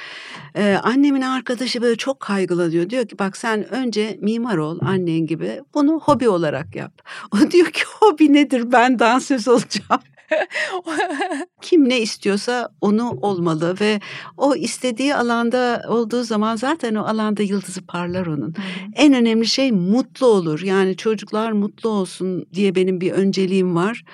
Ee, 0.56 0.78
annemin 0.82 1.22
arkadaşı 1.22 1.82
böyle 1.82 1.96
çok 1.96 2.20
kaygılanıyor. 2.20 2.90
Diyor 2.90 3.06
ki 3.08 3.18
bak 3.18 3.36
sen 3.36 3.74
önce 3.74 4.18
mimar 4.20 4.56
ol 4.56 4.78
annen 4.82 5.26
gibi. 5.26 5.60
Bunu 5.74 6.00
hobi 6.00 6.28
olarak 6.28 6.76
yap. 6.76 6.92
O 7.32 7.50
diyor 7.50 7.66
ki 7.66 7.82
hobi 8.00 8.32
nedir? 8.32 8.72
Ben 8.72 8.98
dansöz 8.98 9.48
olacağım. 9.48 10.00
Kim 11.62 11.88
ne 11.88 12.00
istiyorsa 12.00 12.68
onu 12.80 13.10
olmalı 13.10 13.76
ve 13.80 14.00
o 14.36 14.54
istediği 14.54 15.14
alanda 15.14 15.84
olduğu 15.88 16.24
zaman 16.24 16.56
zaten 16.56 16.94
o 16.94 17.04
alanda 17.04 17.42
yıldızı 17.42 17.86
parlar 17.86 18.26
onun. 18.26 18.48
Hı. 18.48 18.62
En 18.94 19.14
önemli 19.14 19.46
şey 19.46 19.72
mutlu 19.72 20.26
olur. 20.26 20.60
Yani 20.60 20.96
çocuklar 20.96 21.52
mutlu 21.52 21.88
olsun 21.88 22.46
diye 22.54 22.74
benim 22.74 23.00
bir 23.00 23.12
önceliğim 23.12 23.76
var. 23.76 24.04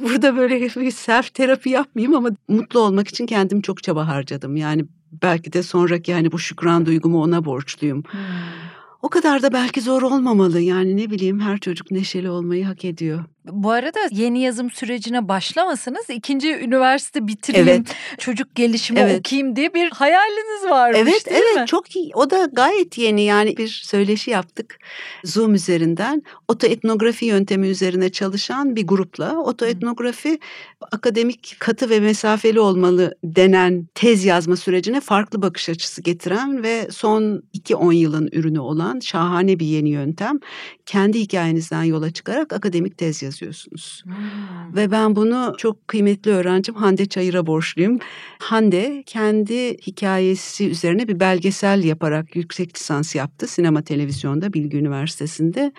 Burada 0.00 0.36
böyle 0.36 0.60
bir 0.60 0.90
self 0.90 1.34
terapi 1.34 1.70
yapmayayım 1.70 2.14
ama 2.14 2.30
mutlu 2.48 2.80
olmak 2.80 3.08
için 3.08 3.26
kendim 3.26 3.60
çok 3.60 3.82
çaba 3.82 4.08
harcadım. 4.08 4.56
Yani 4.56 4.84
belki 5.22 5.52
de 5.52 5.62
sonraki 5.62 6.10
yani 6.10 6.32
bu 6.32 6.38
şükran 6.38 6.86
duygumu 6.86 7.22
ona 7.22 7.44
borçluyum. 7.44 8.02
Hmm. 8.02 8.20
O 9.02 9.08
kadar 9.08 9.42
da 9.42 9.52
belki 9.52 9.80
zor 9.80 10.02
olmamalı. 10.02 10.60
Yani 10.60 10.96
ne 10.96 11.10
bileyim 11.10 11.40
her 11.40 11.58
çocuk 11.58 11.90
neşeli 11.90 12.30
olmayı 12.30 12.64
hak 12.64 12.84
ediyor. 12.84 13.24
Bu 13.50 13.70
arada 13.70 13.98
yeni 14.10 14.42
yazım 14.42 14.70
sürecine 14.70 15.28
başlamasanız 15.28 16.10
ikinci 16.10 16.48
üniversite 16.56 17.26
bitireyim, 17.26 17.68
Evet. 17.68 17.86
çocuk 18.18 18.54
gelişimi 18.54 19.00
Evet. 19.00 19.18
okuyayım 19.20 19.56
diye 19.56 19.74
bir 19.74 19.90
hayaliniz 19.90 20.70
varmış 20.70 20.98
Evet 21.02 21.26
değil 21.30 21.40
evet 21.46 21.56
mi? 21.56 21.66
çok 21.66 21.96
iyi. 21.96 22.10
O 22.14 22.30
da 22.30 22.48
gayet 22.52 22.98
yeni 22.98 23.22
yani 23.22 23.56
bir 23.56 23.68
söyleşi 23.68 24.30
yaptık 24.30 24.78
Zoom 25.24 25.54
üzerinden. 25.54 26.22
Otoetnografi 26.48 27.24
yöntemi 27.24 27.68
üzerine 27.68 28.08
çalışan 28.08 28.76
bir 28.76 28.86
grupla. 28.86 29.36
Otoetnografi 29.38 30.38
akademik 30.92 31.56
katı 31.58 31.90
ve 31.90 32.00
mesafeli 32.00 32.60
olmalı 32.60 33.14
denen 33.24 33.86
tez 33.94 34.24
yazma 34.24 34.56
sürecine 34.56 35.00
farklı 35.00 35.42
bakış 35.42 35.68
açısı 35.68 36.02
getiren 36.02 36.62
ve 36.62 36.88
son 36.90 37.42
2-10 37.54 37.94
yılın 37.94 38.28
ürünü 38.32 38.58
olan 38.60 39.00
şahane 39.00 39.58
bir 39.60 39.66
yeni 39.66 39.88
yöntem. 39.90 40.38
Kendi 40.86 41.20
hikayenizden 41.20 41.82
yola 41.82 42.10
çıkarak 42.10 42.52
akademik 42.52 42.98
tez 42.98 43.22
yazıyorsunuz. 43.42 44.02
Hmm. 44.04 44.76
Ve 44.76 44.90
ben 44.90 45.16
bunu 45.16 45.54
çok 45.58 45.88
kıymetli 45.88 46.30
öğrencim 46.30 46.74
Hande 46.74 47.06
Çayır'a 47.06 47.46
borçluyum. 47.46 47.98
Hande 48.38 49.02
kendi 49.06 49.78
hikayesi 49.78 50.68
üzerine 50.68 51.08
bir 51.08 51.20
belgesel 51.20 51.84
yaparak 51.84 52.36
yüksek 52.36 52.74
lisans 52.76 53.14
yaptı. 53.14 53.46
Sinema 53.46 53.82
televizyonda 53.82 54.52
Bilgi 54.52 54.76
Üniversitesi'nde. 54.76 55.72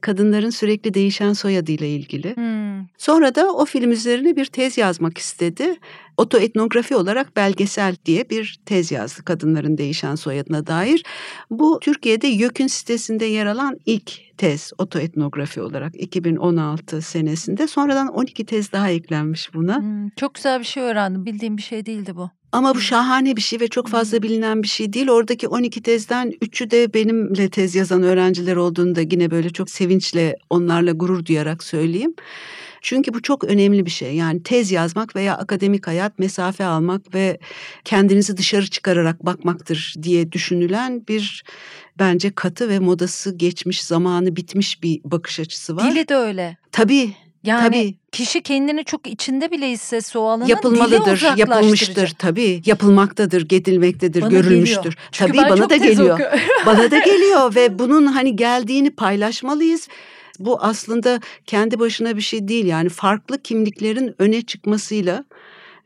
Kadınların 0.00 0.50
sürekli 0.50 0.94
değişen 0.94 1.32
soyadıyla 1.32 1.86
ilgili. 1.86 2.36
Hmm. 2.36 2.86
Sonra 2.98 3.34
da 3.34 3.52
o 3.52 3.64
film 3.64 3.90
üzerine 3.90 4.36
bir 4.36 4.44
tez 4.46 4.78
yazmak 4.78 5.18
istedi. 5.18 5.74
Otoetnografi 6.16 6.96
olarak 6.96 7.36
belgesel 7.36 7.96
diye 8.06 8.30
bir 8.30 8.60
tez 8.66 8.90
yazdı 8.92 9.24
kadınların 9.24 9.78
değişen 9.78 10.14
soyadına 10.14 10.66
dair. 10.66 11.04
Bu 11.50 11.78
Türkiye'de 11.82 12.26
YÖK'ün 12.26 12.66
sitesinde 12.66 13.24
yer 13.24 13.46
alan 13.46 13.78
ilk 13.86 14.36
tez 14.38 14.72
otoetnografi 14.78 15.60
olarak 15.60 15.92
2016 16.02 17.02
senesinde. 17.02 17.66
Sonradan 17.66 18.08
12 18.08 18.46
tez 18.46 18.72
daha 18.72 18.90
eklenmiş 18.90 19.54
buna. 19.54 19.78
Hmm, 19.78 20.08
Çok 20.16 20.34
güzel 20.34 20.60
bir 20.60 20.64
şey 20.64 20.82
öğrendim. 20.82 21.26
Bildiğim 21.26 21.56
bir 21.56 21.62
şey 21.62 21.86
değildi 21.86 22.16
bu. 22.16 22.30
Ama 22.52 22.74
bu 22.74 22.80
şahane 22.80 23.36
bir 23.36 23.40
şey 23.40 23.60
ve 23.60 23.68
çok 23.68 23.88
fazla 23.88 24.22
bilinen 24.22 24.62
bir 24.62 24.68
şey 24.68 24.92
değil. 24.92 25.08
Oradaki 25.08 25.48
12 25.48 25.82
tezden 25.82 26.30
3'ü 26.30 26.70
de 26.70 26.94
benimle 26.94 27.48
tez 27.48 27.74
yazan 27.74 28.02
öğrenciler 28.02 28.56
olduğunu 28.56 28.94
da 28.94 29.00
yine 29.00 29.30
böyle 29.30 29.50
çok 29.50 29.70
sevinçle 29.70 30.36
onlarla 30.50 30.92
gurur 30.92 31.24
duyarak 31.24 31.64
söyleyeyim. 31.64 32.14
Çünkü 32.80 33.14
bu 33.14 33.22
çok 33.22 33.44
önemli 33.44 33.86
bir 33.86 33.90
şey. 33.90 34.14
Yani 34.14 34.42
tez 34.42 34.70
yazmak 34.70 35.16
veya 35.16 35.36
akademik 35.36 35.86
hayat 35.86 36.18
mesafe 36.18 36.64
almak 36.64 37.14
ve 37.14 37.38
kendinizi 37.84 38.36
dışarı 38.36 38.66
çıkararak 38.66 39.26
bakmaktır 39.26 39.94
diye 40.02 40.32
düşünülen 40.32 41.06
bir 41.08 41.44
bence 41.98 42.30
katı 42.30 42.68
ve 42.68 42.78
modası 42.78 43.36
geçmiş, 43.36 43.84
zamanı 43.84 44.36
bitmiş 44.36 44.82
bir 44.82 45.00
bakış 45.04 45.40
açısı 45.40 45.76
var. 45.76 45.90
Dili 45.90 46.08
de 46.08 46.14
öyle. 46.14 46.56
Tabii, 46.72 47.14
Yani 47.44 47.66
tabii. 47.66 47.94
kişi 48.12 48.42
kendini 48.42 48.84
çok 48.84 49.06
içinde 49.06 49.50
bile 49.50 49.70
hissetse 49.70 50.18
o 50.18 50.40
dili 50.40 50.50
yapılmalıdır, 50.50 51.36
yapılmıştır 51.36 52.14
tabii. 52.18 52.62
Yapılmaktadır, 52.66 53.48
gedilmektedir, 53.48 54.22
Bana 54.22 54.30
görülmüştür. 54.30 54.76
geliyor. 54.76 54.94
Çünkü 55.12 55.32
tabii 55.32 55.50
bana 55.50 55.70
da 55.70 55.76
geliyor. 55.76 56.20
bana 56.66 56.90
da 56.90 56.98
geliyor 56.98 57.54
ve 57.54 57.78
bunun 57.78 58.06
hani 58.06 58.36
geldiğini 58.36 58.90
paylaşmalıyız. 58.90 59.88
Bu 60.38 60.62
aslında 60.62 61.20
kendi 61.46 61.78
başına 61.78 62.16
bir 62.16 62.22
şey 62.22 62.48
değil 62.48 62.66
yani 62.66 62.88
farklı 62.88 63.42
kimliklerin 63.42 64.14
öne 64.18 64.42
çıkmasıyla 64.42 65.24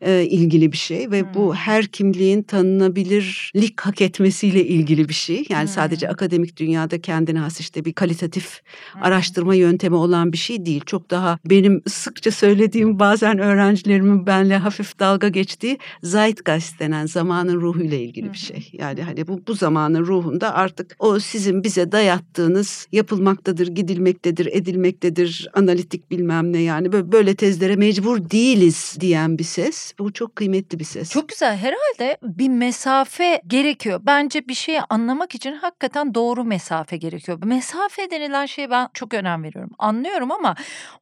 e, 0.02 0.24
ilgili 0.24 0.72
bir 0.72 0.76
şey 0.76 1.10
ve 1.10 1.20
Hmm. 1.22 1.34
bu 1.34 1.54
her 1.54 1.86
kimliğin 1.86 2.42
tanınabilirlik 2.42 3.80
hak 3.80 4.00
etmesiyle 4.02 4.66
ilgili 4.66 5.08
bir 5.08 5.14
şey. 5.14 5.44
Yani 5.48 5.68
sadece 5.68 6.06
Hmm. 6.06 6.12
akademik 6.12 6.56
dünyada 6.56 7.00
kendine 7.00 7.38
has 7.38 7.60
işte 7.60 7.84
bir 7.84 7.92
kalitatif 7.92 8.60
Hmm. 8.92 9.02
araştırma 9.02 9.54
yöntemi 9.54 9.96
olan 9.96 10.32
bir 10.32 10.38
şey 10.38 10.66
değil. 10.66 10.82
Çok 10.86 11.10
daha 11.10 11.38
benim 11.44 11.82
sıkça 11.88 12.30
söylediğim 12.30 12.98
bazen 12.98 13.38
öğrencilerimin 13.38 14.26
benle 14.26 14.56
hafif 14.56 14.98
dalga 14.98 15.28
geçtiği 15.28 15.78
Zeitgeist 16.02 16.80
denen 16.80 17.06
zamanın 17.06 17.60
ruhuyla 17.60 17.96
ilgili 17.98 18.32
bir 18.32 18.38
şey. 18.38 18.68
Yani 18.72 19.02
hani 19.02 19.26
bu 19.28 19.40
bu 19.48 19.54
zamanın 19.54 20.06
ruhunda 20.06 20.54
artık 20.54 20.96
o 20.98 21.18
sizin 21.18 21.64
bize 21.64 21.92
dayattığınız 21.92 22.86
yapılmaktadır, 22.92 23.66
gidilmektedir, 23.66 24.46
edilmektedir, 24.52 25.48
analitik 25.54 26.10
bilmem 26.10 26.52
ne 26.52 26.60
yani 26.60 26.92
böyle, 26.92 27.12
böyle 27.12 27.34
tezlere 27.34 27.76
mecbur 27.76 28.30
değiliz 28.30 28.96
diyen 29.00 29.38
bir 29.38 29.44
ses. 29.44 29.91
Bu 29.98 30.12
çok 30.12 30.36
kıymetli 30.36 30.78
bir 30.78 30.84
ses. 30.84 31.10
Çok 31.10 31.28
güzel. 31.28 31.56
Herhalde 31.56 32.18
bir 32.22 32.48
mesafe 32.48 33.42
gerekiyor. 33.46 34.00
Bence 34.02 34.48
bir 34.48 34.54
şeyi 34.54 34.80
anlamak 34.80 35.34
için 35.34 35.52
hakikaten 35.52 36.14
doğru 36.14 36.44
mesafe 36.44 36.96
gerekiyor. 36.96 37.38
Mesafe 37.44 38.10
denilen 38.10 38.46
şeye 38.46 38.70
ben 38.70 38.88
çok 38.94 39.14
önem 39.14 39.42
veriyorum. 39.42 39.70
Anlıyorum 39.78 40.32
ama 40.32 40.54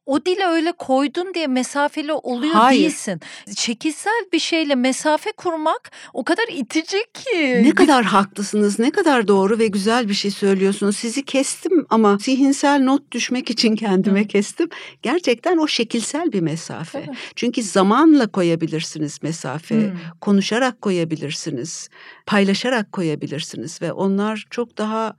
o 0.05 0.25
dile 0.25 0.45
öyle 0.45 0.71
koydun 0.71 1.33
diye 1.33 1.47
mesafeli 1.47 2.13
oluyor 2.13 2.53
Hayır. 2.53 2.81
değilsin. 2.81 3.19
Şekilsel 3.57 4.25
bir 4.33 4.39
şeyle 4.39 4.75
mesafe 4.75 5.31
kurmak 5.31 5.91
o 6.13 6.23
kadar 6.23 6.43
itici 6.49 7.03
ki. 7.13 7.63
Ne 7.63 7.71
kadar 7.71 8.03
haklısınız, 8.05 8.79
ne 8.79 8.91
kadar 8.91 9.27
doğru 9.27 9.59
ve 9.59 9.67
güzel 9.67 10.09
bir 10.09 10.13
şey 10.13 10.31
söylüyorsunuz. 10.31 10.97
Sizi 10.97 11.25
kestim 11.25 11.85
ama 11.89 12.17
zihinsel 12.17 12.79
not 12.83 13.11
düşmek 13.11 13.49
için 13.49 13.75
kendime 13.75 14.23
Hı. 14.23 14.27
kestim. 14.27 14.69
Gerçekten 15.01 15.57
o 15.57 15.67
şekilsel 15.67 16.31
bir 16.31 16.41
mesafe. 16.41 17.05
Tabii. 17.05 17.15
Çünkü 17.35 17.63
zamanla 17.63 18.27
koyabilirsiniz 18.81 19.23
mesafe, 19.23 19.75
Hmm. 19.75 19.97
konuşarak 20.21 20.81
koyabilirsiniz, 20.81 21.89
paylaşarak 22.25 22.91
koyabilirsiniz 22.91 23.81
ve 23.81 23.91
onlar 23.91 24.45
çok 24.49 24.77
daha 24.77 25.15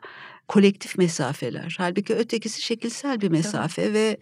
kolektif 0.49 0.99
mesafeler. 0.99 1.75
Halbuki 1.79 2.15
ötekisi 2.15 2.63
şekilsel 2.63 3.21
bir 3.21 3.29
mesafe 3.31 3.83
Tabii. 3.83 3.95
ve 3.95 4.17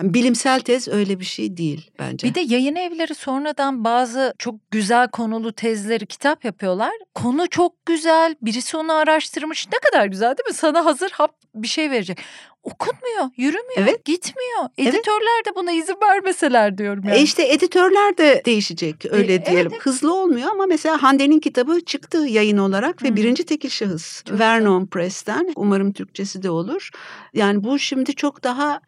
bilimsel 0.00 0.60
tez 0.60 0.88
öyle 0.88 1.20
bir 1.20 1.24
şey 1.24 1.56
değil 1.56 1.90
bence. 1.98 2.28
Bir 2.28 2.34
de 2.34 2.40
yayın 2.40 2.76
evleri 2.76 3.14
sonradan 3.14 3.84
bazı 3.84 4.34
çok 4.38 4.70
güzel 4.70 5.08
konulu 5.08 5.52
tezleri 5.52 6.06
kitap 6.06 6.44
yapıyorlar. 6.44 6.92
Konu 7.14 7.48
çok 7.48 7.86
güzel, 7.86 8.34
birisi 8.42 8.76
onu 8.76 8.92
araştırmış. 8.92 9.66
Ne 9.72 9.78
kadar 9.90 10.06
güzel 10.06 10.28
değil 10.36 10.48
mi? 10.48 10.54
Sana 10.54 10.84
hazır 10.84 11.10
hap 11.10 11.34
bir 11.54 11.68
şey 11.68 11.90
verecek 11.90 12.18
okunmuyor, 12.62 13.30
yürümüyor, 13.36 13.76
evet. 13.76 14.04
gitmiyor. 14.04 14.68
Editörler 14.78 15.36
evet. 15.36 15.46
de 15.46 15.54
buna 15.56 15.72
izin 15.72 15.96
vermeseler 16.02 16.78
diyorum 16.78 17.04
yani. 17.04 17.18
E 17.18 17.22
işte 17.22 17.52
editörler 17.52 18.18
de 18.18 18.42
değişecek 18.44 19.06
öyle 19.10 19.34
e, 19.34 19.46
diyelim. 19.46 19.72
Evet. 19.72 19.86
Hızlı 19.86 20.14
olmuyor 20.14 20.50
ama 20.50 20.66
mesela 20.66 21.02
Hande'nin 21.02 21.40
kitabı 21.40 21.80
çıktı 21.80 22.18
yayın 22.18 22.58
olarak 22.58 23.02
ve 23.02 23.08
hmm. 23.08 23.16
birinci 23.16 23.44
tekil 23.44 23.68
şahıs. 23.68 24.24
Çok 24.24 24.38
Vernon 24.38 24.86
Press'ten. 24.86 25.52
Umarım 25.56 25.92
Türkçesi 25.92 26.42
de 26.42 26.50
olur. 26.50 26.90
Yani 27.34 27.64
bu 27.64 27.78
şimdi 27.78 28.14
çok 28.14 28.44
daha 28.44 28.80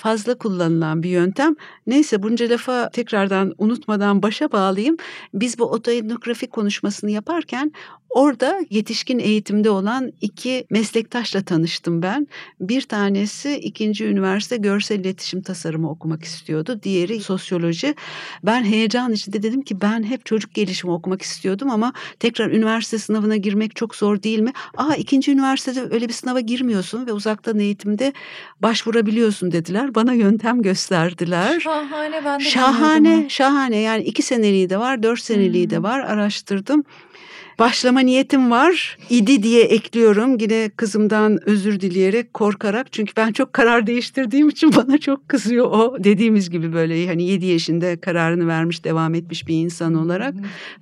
fazla 0.00 0.34
kullanılan 0.34 1.02
bir 1.02 1.10
yöntem. 1.10 1.54
Neyse 1.86 2.22
bunca 2.22 2.50
lafa 2.50 2.90
tekrardan 2.90 3.54
unutmadan 3.58 4.22
başa 4.22 4.52
bağlayayım. 4.52 4.96
Biz 5.34 5.58
bu 5.58 5.64
otoetnografi 5.64 6.46
konuşmasını 6.46 7.10
yaparken 7.10 7.72
orada 8.10 8.60
yetişkin 8.70 9.18
eğitimde 9.18 9.70
olan 9.70 10.12
iki 10.20 10.66
meslektaşla 10.70 11.42
tanıştım 11.42 12.02
ben. 12.02 12.28
Bir 12.60 12.82
tanesi 12.82 13.56
ikinci 13.56 14.06
üniversite 14.06 14.56
görsel 14.56 15.00
iletişim 15.00 15.42
tasarımı 15.42 15.90
okumak 15.90 16.24
istiyordu. 16.24 16.80
Diğeri 16.82 17.20
sosyoloji. 17.20 17.94
Ben 18.42 18.64
heyecan 18.64 19.12
içinde 19.12 19.42
dedim 19.42 19.62
ki 19.62 19.80
ben 19.80 20.02
hep 20.02 20.26
çocuk 20.26 20.54
gelişimi 20.54 20.92
okumak 20.92 21.22
istiyordum 21.22 21.70
ama 21.70 21.92
tekrar 22.18 22.50
üniversite 22.50 22.98
sınavına 22.98 23.36
girmek 23.36 23.76
çok 23.76 23.96
zor 23.96 24.22
değil 24.22 24.38
mi? 24.38 24.52
Aa 24.76 24.94
ikinci 24.94 25.32
üniversitede 25.32 25.94
öyle 25.94 26.08
bir 26.08 26.12
sınava 26.12 26.40
girmiyorsun 26.40 27.06
ve 27.06 27.12
uzaktan 27.12 27.58
eğitimde 27.58 28.12
başvurabiliyorsun 28.60 29.52
dediler 29.52 29.89
bana 29.94 30.12
yöntem 30.12 30.62
gösterdiler. 30.62 31.60
Şahane 31.60 32.24
ben 32.24 32.40
de 32.40 32.44
Şahane, 32.44 33.28
şahane. 33.28 33.76
Yani 33.76 34.02
iki 34.02 34.22
seneliği 34.22 34.70
de 34.70 34.78
var, 34.78 35.02
dört 35.02 35.20
seneliği 35.20 35.64
hmm. 35.64 35.70
de 35.70 35.82
var. 35.82 36.00
Araştırdım 36.00 36.84
başlama 37.60 38.00
niyetim 38.00 38.50
var 38.50 38.98
idi 39.10 39.42
diye 39.42 39.64
ekliyorum. 39.64 40.38
Yine 40.38 40.70
kızımdan 40.76 41.48
özür 41.48 41.80
dileyerek 41.80 42.34
korkarak 42.34 42.92
çünkü 42.92 43.12
ben 43.16 43.32
çok 43.32 43.52
karar 43.52 43.86
değiştirdiğim 43.86 44.48
için 44.48 44.72
bana 44.76 44.98
çok 44.98 45.28
kızıyor 45.28 45.66
o. 45.70 46.04
Dediğimiz 46.04 46.50
gibi 46.50 46.72
böyle 46.72 47.06
hani 47.06 47.22
7 47.22 47.46
yaşında 47.46 48.00
kararını 48.00 48.48
vermiş 48.48 48.84
devam 48.84 49.14
etmiş 49.14 49.48
bir 49.48 49.54
insan 49.54 49.94
olarak. 49.94 50.34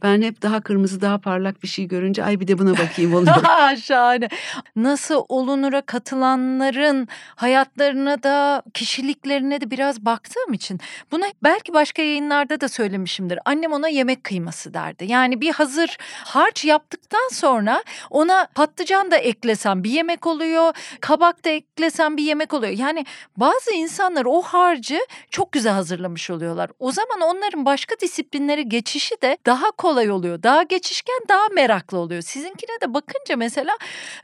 Ben 0.02 0.22
hep 0.22 0.42
daha 0.42 0.60
kırmızı 0.60 1.00
daha 1.00 1.18
parlak 1.18 1.62
bir 1.62 1.68
şey 1.68 1.88
görünce 1.88 2.24
ay 2.24 2.40
bir 2.40 2.48
de 2.48 2.58
buna 2.58 2.72
bakayım 2.72 3.14
oluyor. 3.14 3.76
Şahane. 3.82 4.28
Nasıl 4.76 5.24
olunura 5.28 5.80
katılanların 5.80 7.08
hayatlarına 7.36 8.22
da 8.22 8.62
kişiliklerine 8.74 9.60
de 9.60 9.70
biraz 9.70 10.04
baktığım 10.04 10.52
için 10.52 10.80
bunu 11.12 11.24
belki 11.42 11.74
başka 11.74 12.02
yayınlarda 12.02 12.60
da 12.60 12.68
söylemişimdir. 12.68 13.38
Annem 13.44 13.72
ona 13.72 13.88
yemek 13.88 14.24
kıyması 14.24 14.74
derdi. 14.74 15.04
Yani 15.08 15.40
bir 15.40 15.52
hazır 15.52 15.96
harç 16.24 16.67
yaptıktan 16.68 17.28
sonra 17.32 17.82
ona 18.10 18.48
patlıcan 18.54 19.10
da 19.10 19.16
eklesem 19.16 19.84
bir 19.84 19.90
yemek 19.90 20.26
oluyor. 20.26 20.74
Kabak 21.00 21.44
da 21.44 21.48
eklesem 21.50 22.16
bir 22.16 22.22
yemek 22.22 22.54
oluyor. 22.54 22.72
Yani 22.72 23.06
bazı 23.36 23.72
insanlar 23.72 24.24
o 24.24 24.42
harcı 24.42 24.98
çok 25.30 25.52
güzel 25.52 25.72
hazırlamış 25.72 26.30
oluyorlar. 26.30 26.70
O 26.78 26.92
zaman 26.92 27.20
onların 27.20 27.66
başka 27.66 28.00
disiplinlere 28.00 28.62
geçişi 28.62 29.22
de 29.22 29.38
daha 29.46 29.70
kolay 29.70 30.10
oluyor. 30.10 30.42
Daha 30.42 30.62
geçişken 30.62 31.20
daha 31.28 31.48
meraklı 31.48 31.98
oluyor. 31.98 32.22
Sizinkine 32.22 32.80
de 32.82 32.94
bakınca 32.94 33.36
mesela 33.36 33.76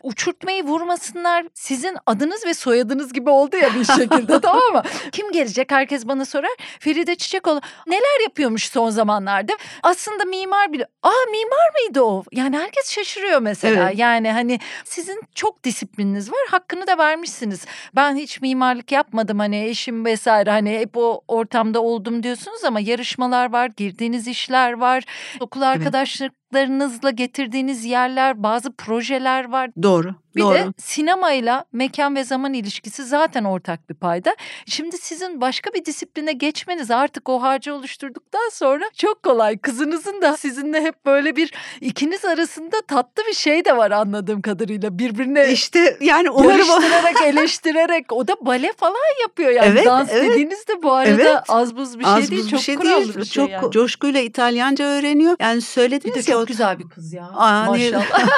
uçurtmayı 0.02 0.64
vurmasınlar 0.64 1.46
sizin 1.54 1.96
adınız 2.06 2.46
ve 2.46 2.54
soyadınız 2.54 3.12
gibi 3.12 3.30
oldu 3.30 3.56
ya 3.56 3.74
bir 3.74 3.84
şekilde 3.84 4.40
tamam 4.42 4.72
mı? 4.72 4.82
Kim 5.12 5.32
gelecek 5.32 5.72
herkes 5.72 6.08
bana 6.08 6.24
sorar. 6.24 6.50
Feride 6.80 7.14
Çiçekoğlu 7.16 7.60
neler 7.86 8.22
yapıyormuş 8.22 8.68
son 8.70 8.90
zamanlarda? 8.90 9.52
Aslında 9.82 10.24
mimar 10.24 10.72
bile. 10.72 10.86
Aa 11.02 11.30
mimar 11.30 11.70
mıydı 11.80 12.02
o? 12.02 12.23
Yani 12.32 12.58
herkes 12.58 12.90
şaşırıyor 12.90 13.40
mesela. 13.40 13.88
Evet. 13.88 13.98
Yani 13.98 14.32
hani 14.32 14.60
sizin 14.84 15.20
çok 15.34 15.64
disiplininiz 15.64 16.30
var. 16.30 16.40
Hakkını 16.50 16.86
da 16.86 16.98
vermişsiniz. 16.98 17.66
Ben 17.96 18.16
hiç 18.16 18.40
mimarlık 18.40 18.92
yapmadım 18.92 19.38
hani 19.38 19.64
eşim 19.64 20.04
vesaire 20.04 20.50
hani 20.50 20.78
hep 20.78 20.96
o 20.96 21.20
ortamda 21.28 21.82
oldum 21.82 22.22
diyorsunuz 22.22 22.64
ama 22.64 22.80
yarışmalar 22.80 23.52
var, 23.52 23.70
girdiğiniz 23.76 24.28
işler 24.28 24.72
var. 24.72 25.04
Okul 25.40 25.62
arkadaşlık 25.62 26.32
arkadaşlarınızla 26.54 27.10
getirdiğiniz 27.10 27.84
yerler, 27.84 28.42
bazı 28.42 28.72
projeler 28.72 29.50
var. 29.50 29.70
Doğru. 29.82 30.14
Bir 30.36 30.42
doğru. 30.42 30.54
de 30.54 30.66
sinemayla 30.78 31.64
mekan 31.72 32.16
ve 32.16 32.24
zaman 32.24 32.54
ilişkisi 32.54 33.04
zaten 33.04 33.44
ortak 33.44 33.90
bir 33.90 33.94
payda. 33.94 34.36
Şimdi 34.66 34.98
sizin 34.98 35.40
başka 35.40 35.74
bir 35.74 35.84
disipline 35.84 36.32
geçmeniz 36.32 36.90
artık 36.90 37.28
o 37.28 37.42
harcı 37.42 37.74
oluşturduktan 37.74 38.48
sonra 38.52 38.84
çok 38.96 39.22
kolay. 39.22 39.58
Kızınızın 39.58 40.22
da 40.22 40.36
sizinle 40.36 40.82
hep 40.82 41.06
böyle 41.06 41.36
bir 41.36 41.52
ikiniz 41.80 42.24
arasında 42.24 42.76
tatlı 42.88 43.22
bir 43.28 43.34
şey 43.34 43.64
de 43.64 43.76
var 43.76 43.90
anladığım 43.90 44.42
kadarıyla. 44.42 44.98
Birbirine 44.98 45.52
işte 45.52 45.96
yani 46.00 46.30
umarım 46.30 46.50
yarıştırarak, 46.50 47.22
eleştirerek. 47.22 48.12
O 48.12 48.28
da 48.28 48.36
bale 48.40 48.72
falan 48.76 49.20
yapıyor 49.22 49.50
yani. 49.50 49.68
Evet, 49.68 49.86
Dans 49.86 50.08
evet. 50.12 50.30
dediğiniz 50.30 50.68
de 50.68 50.82
bu 50.82 50.92
arada 50.92 51.10
evet. 51.10 51.36
az 51.48 51.76
buz 51.76 51.98
bir 51.98 52.04
şey 52.04 52.12
az 52.12 52.30
değil. 52.30 52.48
Çok 52.50 52.60
şey 52.60 52.80
değil. 52.80 53.08
bir 53.08 53.24
şey 53.24 53.24
Çok 53.24 53.50
yani. 53.50 53.70
coşkuyla 53.70 54.20
İtalyanca 54.20 54.84
öğreniyor. 54.84 55.36
Yani 55.40 55.60
söylediniz 55.60 56.28
ya 56.28 56.36
güzel 56.46 56.78
bir 56.78 56.88
kız 56.88 57.12
ya. 57.12 57.30
Aa, 57.34 57.64
Maşallah. 57.64 58.06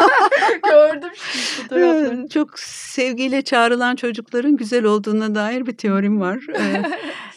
Gördüm 0.64 1.10
fotoğraflarını. 1.68 2.28
Çok 2.28 2.58
sevgiyle 2.58 3.42
çağrılan 3.42 3.96
çocukların 3.96 4.56
güzel 4.56 4.84
olduğuna 4.84 5.34
dair 5.34 5.66
bir 5.66 5.76
teorim 5.76 6.20
var. 6.20 6.38
Ee, 6.56 6.82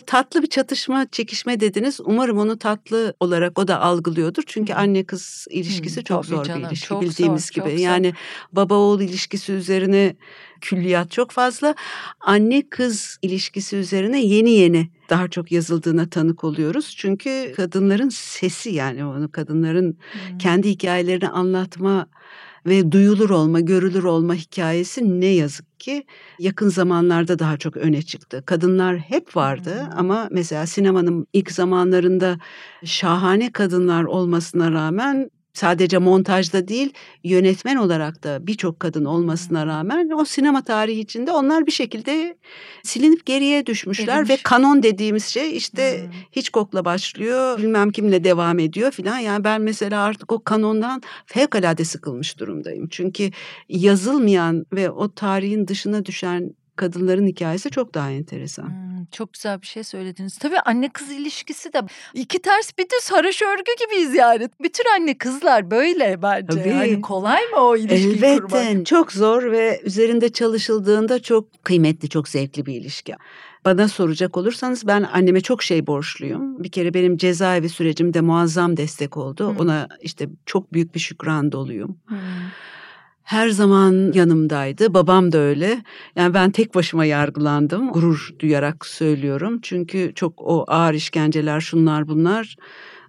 tatlı 0.05 0.41
bir 0.41 0.47
çatışma, 0.47 1.05
çekişme 1.11 1.59
dediniz. 1.59 1.99
Umarım 2.03 2.37
onu 2.37 2.57
tatlı 2.59 3.13
olarak 3.19 3.59
o 3.59 3.67
da 3.67 3.81
algılıyordur. 3.81 4.43
Çünkü 4.45 4.73
anne 4.73 5.03
kız 5.03 5.47
ilişkisi 5.49 5.97
hmm, 5.97 6.03
çok 6.03 6.25
zor 6.25 6.45
canım, 6.45 6.61
bir 6.61 6.67
ilişki 6.67 6.87
çok 6.87 7.01
bildiğimiz 7.01 7.45
zor, 7.45 7.63
gibi. 7.63 7.81
Yani 7.81 8.13
baba 8.53 8.75
oğul 8.75 9.01
ilişkisi 9.01 9.53
üzerine 9.53 10.15
külliyat 10.61 11.11
çok 11.11 11.31
fazla. 11.31 11.75
Anne 12.19 12.69
kız 12.69 13.17
ilişkisi 13.21 13.77
üzerine 13.77 14.25
yeni 14.25 14.51
yeni 14.51 14.89
daha 15.09 15.27
çok 15.27 15.51
yazıldığına 15.51 16.09
tanık 16.09 16.43
oluyoruz. 16.43 16.95
Çünkü 16.97 17.53
kadınların 17.55 18.09
sesi 18.09 18.69
yani 18.69 19.05
onu 19.05 19.31
kadınların 19.31 19.97
hmm. 20.11 20.37
kendi 20.37 20.69
hikayelerini 20.69 21.29
anlatma 21.29 22.07
ve 22.65 22.91
duyulur 22.91 23.29
olma, 23.29 23.59
görülür 23.59 24.03
olma 24.03 24.33
hikayesi 24.33 25.21
ne 25.21 25.25
yazık 25.25 25.79
ki 25.79 26.05
yakın 26.39 26.69
zamanlarda 26.69 27.39
daha 27.39 27.57
çok 27.57 27.77
öne 27.77 28.01
çıktı. 28.01 28.43
Kadınlar 28.45 28.97
hep 28.97 29.35
vardı 29.35 29.83
hmm. 29.83 29.99
ama 29.99 30.27
mesela 30.31 30.65
sinemanın 30.65 31.27
ilk 31.33 31.51
zamanlarında 31.51 32.37
şahane 32.85 33.51
kadınlar 33.51 34.03
olmasına 34.03 34.71
rağmen 34.71 35.29
sadece 35.59 35.97
montajda 35.97 36.67
değil 36.67 36.93
yönetmen 37.23 37.75
olarak 37.75 38.23
da 38.23 38.47
birçok 38.47 38.79
kadın 38.79 39.05
olmasına 39.05 39.65
rağmen 39.65 40.09
o 40.09 40.25
sinema 40.25 40.63
tarihi 40.63 40.99
içinde 40.99 41.31
onlar 41.31 41.65
bir 41.65 41.71
şekilde 41.71 42.37
silinip 42.83 43.25
geriye 43.25 43.65
düşmüşler 43.65 44.13
Edilmiş. 44.13 44.29
ve 44.29 44.43
kanon 44.43 44.83
dediğimiz 44.83 45.25
şey 45.25 45.57
işte 45.57 46.01
hmm. 46.01 46.11
Hitchcock'la 46.35 46.85
başlıyor 46.85 47.57
bilmem 47.57 47.91
kimle 47.91 48.23
devam 48.23 48.59
ediyor 48.59 48.91
filan 48.91 49.17
yani 49.17 49.43
ben 49.43 49.61
mesela 49.61 50.03
artık 50.03 50.31
o 50.31 50.43
kanondan 50.43 51.01
fevkalade 51.25 51.85
sıkılmış 51.85 52.39
durumdayım. 52.39 52.87
Çünkü 52.89 53.31
yazılmayan 53.69 54.65
ve 54.73 54.89
o 54.89 55.13
tarihin 55.13 55.67
dışına 55.67 56.05
düşen 56.05 56.53
kadınların 56.79 57.27
hikayesi 57.27 57.69
çok 57.69 57.93
daha 57.93 58.11
enteresan. 58.11 58.63
Hmm, 58.63 59.05
çok 59.11 59.33
güzel 59.33 59.61
bir 59.61 59.67
şey 59.67 59.83
söylediniz. 59.83 60.37
Tabii 60.37 60.59
anne 60.59 60.89
kız 60.89 61.11
ilişkisi 61.11 61.73
de 61.73 61.81
iki 62.13 62.41
ters 62.41 62.77
bir 62.77 62.83
düz 62.83 63.11
haraş 63.11 63.41
örgü 63.41 63.71
gibiyiz 63.79 64.15
yani. 64.15 64.49
Bütün 64.61 64.83
anne 64.95 65.17
kızlar 65.17 65.71
böyle 65.71 66.21
bence. 66.21 66.47
Tabii. 66.47 66.69
Yani 66.69 67.01
kolay 67.01 67.41
mı 67.41 67.57
o 67.57 67.77
ilişkiyi 67.77 68.15
Elbette. 68.15 68.35
kurmak? 68.35 68.65
Elbette 68.65 68.83
çok 68.83 69.11
zor 69.11 69.51
ve 69.51 69.81
üzerinde 69.83 70.29
çalışıldığında 70.29 71.21
çok 71.21 71.63
kıymetli, 71.63 72.09
çok 72.09 72.29
zevkli 72.29 72.65
bir 72.65 72.73
ilişki. 72.73 73.15
Bana 73.65 73.87
soracak 73.87 74.37
olursanız 74.37 74.87
ben 74.87 75.03
anneme 75.03 75.41
çok 75.41 75.63
şey 75.63 75.87
borçluyum. 75.87 76.63
Bir 76.63 76.71
kere 76.71 76.93
benim 76.93 77.17
cezaevi 77.17 77.69
sürecimde 77.69 78.21
muazzam 78.21 78.77
destek 78.77 79.17
oldu. 79.17 79.49
Hmm. 79.49 79.57
Ona 79.57 79.87
işte 80.01 80.29
çok 80.45 80.73
büyük 80.73 80.95
bir 80.95 80.99
şükran 80.99 81.51
doluyum. 81.51 81.97
Hmm 82.05 82.17
her 83.29 83.49
zaman 83.49 84.11
yanımdaydı. 84.13 84.93
Babam 84.93 85.31
da 85.31 85.37
öyle. 85.37 85.83
Yani 86.15 86.33
ben 86.33 86.51
tek 86.51 86.75
başıma 86.75 87.05
yargılandım. 87.05 87.91
Gurur 87.91 88.29
duyarak 88.39 88.85
söylüyorum. 88.85 89.59
Çünkü 89.61 90.11
çok 90.15 90.33
o 90.41 90.65
ağır 90.67 90.93
işkenceler 90.93 91.61
şunlar 91.61 92.07
bunlar 92.07 92.55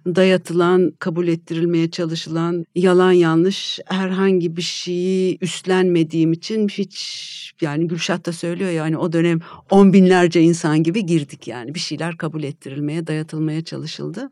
dayatılan, 0.05 0.93
kabul 0.99 1.27
ettirilmeye 1.27 1.91
çalışılan 1.91 2.65
yalan 2.75 3.11
yanlış 3.11 3.79
herhangi 3.85 4.57
bir 4.57 4.61
şeyi 4.61 5.37
üstlenmediğim 5.41 6.33
için 6.33 6.67
hiç 6.67 7.53
yani 7.61 7.87
Gülşah 7.87 8.25
da 8.25 8.33
söylüyor 8.33 8.71
yani 8.71 8.97
o 8.97 9.13
dönem 9.13 9.39
on 9.69 9.93
binlerce 9.93 10.41
insan 10.41 10.83
gibi 10.83 11.05
girdik 11.05 11.47
yani 11.47 11.75
bir 11.75 11.79
şeyler 11.79 12.17
kabul 12.17 12.43
ettirilmeye, 12.43 13.07
dayatılmaya 13.07 13.63
çalışıldı. 13.63 14.29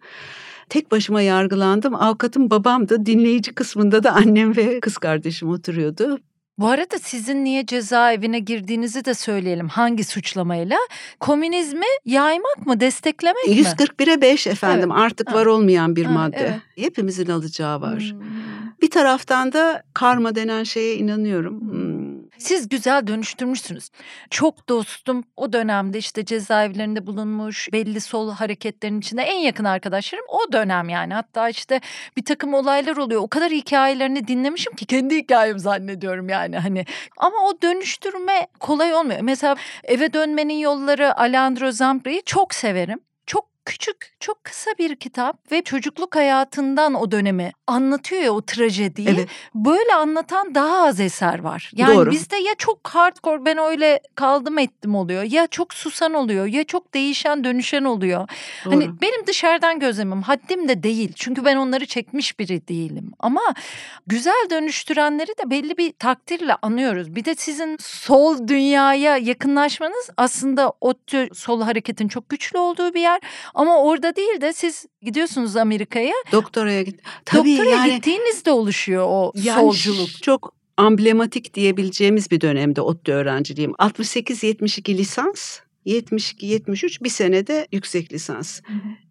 Tek 0.70 0.92
başıma 0.92 1.22
yargılandım. 1.22 1.96
Avukatım 1.96 2.50
babamdı. 2.50 3.06
Dinleyici 3.06 3.54
kısmında 3.56 4.04
da 4.04 4.12
annem 4.12 4.56
ve 4.58 4.80
kız 4.80 4.98
kardeşim 4.98 5.50
oturuyordu. 5.50 6.20
Bu 6.58 6.68
arada 6.68 7.00
sizin 7.00 7.44
niye 7.44 7.66
cezaevine 7.66 8.40
girdiğinizi 8.40 9.06
de 9.06 9.14
söyleyelim. 9.14 9.68
Hangi 9.68 10.04
suçlamayla? 10.04 10.78
Komünizmi 11.20 11.86
yaymak 12.06 12.66
mı, 12.66 12.80
desteklemek 12.80 13.48
mi? 13.48 13.54
141'e 13.56 14.22
5 14.22 14.48
efendim 14.48 14.92
Evet. 14.92 15.02
artık 15.04 15.32
Ha. 15.32 15.36
var 15.36 15.46
olmayan 15.46 15.96
bir 15.96 16.06
Ha, 16.06 16.12
madde. 16.12 16.38
evet. 16.38 16.86
Hepimizin 16.86 17.28
alacağı 17.30 17.82
var. 17.82 18.00
Hmm. 18.00 18.22
Bir 18.82 18.90
taraftan 18.90 19.54
da 19.54 19.84
karma 19.94 20.36
denen 20.36 20.64
şeye 20.64 20.96
inanıyorum. 20.96 21.62
Hmm. 21.62 21.99
Siz 22.40 22.70
güzel 22.70 23.08
dönüştürmüşsünüz. 23.08 23.90
Çok 24.30 24.70
dostum 24.70 25.24
o 25.38 25.54
dönemde 25.54 25.98
işte 25.98 26.26
cezaevlerinde 26.26 27.08
bulunmuş 27.08 27.70
belli 27.74 28.02
sol 28.02 28.32
hareketlerin 28.32 29.00
içinde 29.00 29.22
en 29.22 29.38
yakın 29.38 29.64
arkadaşlarım 29.64 30.26
o 30.28 30.52
dönem 30.52 30.90
yani. 30.90 31.14
Hatta 31.14 31.50
işte 31.50 31.82
bir 32.18 32.26
takım 32.26 32.54
olaylar 32.54 32.98
oluyor. 32.98 33.22
O 33.22 33.28
kadar 33.28 33.52
hikayelerini 33.52 34.28
dinlemişim 34.28 34.76
ki 34.76 34.86
kendi 34.86 35.18
hikayem 35.18 35.60
zannediyorum 35.60 36.30
yani 36.30 36.58
hani. 36.58 36.86
Ama 37.18 37.38
o 37.46 37.62
dönüştürme 37.62 38.48
kolay 38.60 38.94
olmuyor. 38.94 39.22
Mesela 39.22 39.56
eve 39.84 40.14
dönmenin 40.14 40.58
yolları 40.58 41.18
Alejandro 41.20 41.72
Zambra'yı 41.72 42.22
çok 42.26 42.54
severim. 42.54 43.09
Küçük, 43.70 44.14
çok 44.20 44.44
kısa 44.44 44.72
bir 44.80 44.96
kitap 44.96 45.52
ve 45.52 45.62
çocukluk 45.62 46.16
hayatından 46.16 46.94
o 46.94 47.12
dönemi 47.12 47.52
anlatıyor 47.68 48.22
ya 48.22 48.32
o 48.32 48.42
trajediyi. 48.42 49.10
Evet. 49.10 49.30
Böyle 49.56 49.94
anlatan 49.96 50.56
daha 50.56 50.88
az 50.88 51.00
eser 51.00 51.40
var. 51.40 51.72
Yani 51.76 51.96
Doğru. 51.96 52.12
bizde 52.12 52.36
ya 52.36 52.56
çok 52.58 52.88
hardcore 52.88 53.46
ben 53.46 53.58
öyle 53.58 54.00
kaldım 54.16 54.58
ettim 54.58 54.96
oluyor. 54.96 55.24
Ya 55.24 55.48
çok 55.48 55.74
susan 55.74 56.14
oluyor. 56.14 56.46
Ya 56.46 56.64
çok 56.64 56.94
değişen 56.94 57.44
dönüşen 57.44 57.84
oluyor. 57.84 58.30
Doğru. 58.66 58.74
Hani 58.74 59.02
benim 59.02 59.28
dışarıdan 59.28 59.80
gözlemim 59.80 60.22
haddim 60.22 60.68
de 60.68 60.84
değil. 60.84 61.14
Çünkü 61.16 61.46
ben 61.46 61.56
onları 61.56 61.86
çekmiş 61.86 62.40
biri 62.40 62.68
değilim. 62.68 63.12
Ama 63.20 63.42
güzel 64.08 64.48
dönüştürenleri 64.50 65.32
de 65.44 65.50
belli 65.50 65.78
bir 65.78 65.92
takdirle 65.92 66.56
anıyoruz. 66.62 67.16
Bir 67.16 67.26
de 67.26 67.36
sizin 67.36 67.78
sol 67.82 68.48
dünyaya 68.48 69.18
yakınlaşmanız 69.18 70.10
aslında 70.18 70.74
ODTÜ 70.82 71.30
sol 71.34 71.62
hareketin 71.62 72.08
çok 72.08 72.30
güçlü 72.30 72.60
olduğu 72.60 72.94
bir 72.94 73.02
yer. 73.02 73.20
Ama 73.60 73.78
orada 73.78 74.16
değil 74.16 74.42
de 74.42 74.54
siz 74.54 74.86
gidiyorsunuz 75.02 75.56
Amerika'ya. 75.56 76.14
Doktoraya 76.32 76.82
git. 76.82 77.02
Tabii 77.26 77.58
Doktora 77.58 77.70
yani, 77.70 77.96
gittiğinizde 77.96 78.52
oluşuyor 78.52 79.06
o 79.08 79.32
yani 79.36 79.62
solculuk. 79.62 80.24
çok 80.24 80.54
amblematik 80.78 81.54
diyebileceğimiz 81.54 82.32
bir 82.32 82.42
dönemde 82.42 82.82
ODTÜ 82.82 83.12
öğrenciliğim. 83.12 83.72
68-72 83.72 84.98
lisans, 84.98 85.60
72-73 85.86 87.04
bir 87.04 87.10
senede 87.10 87.68
yüksek 87.72 88.14
lisans. 88.14 88.62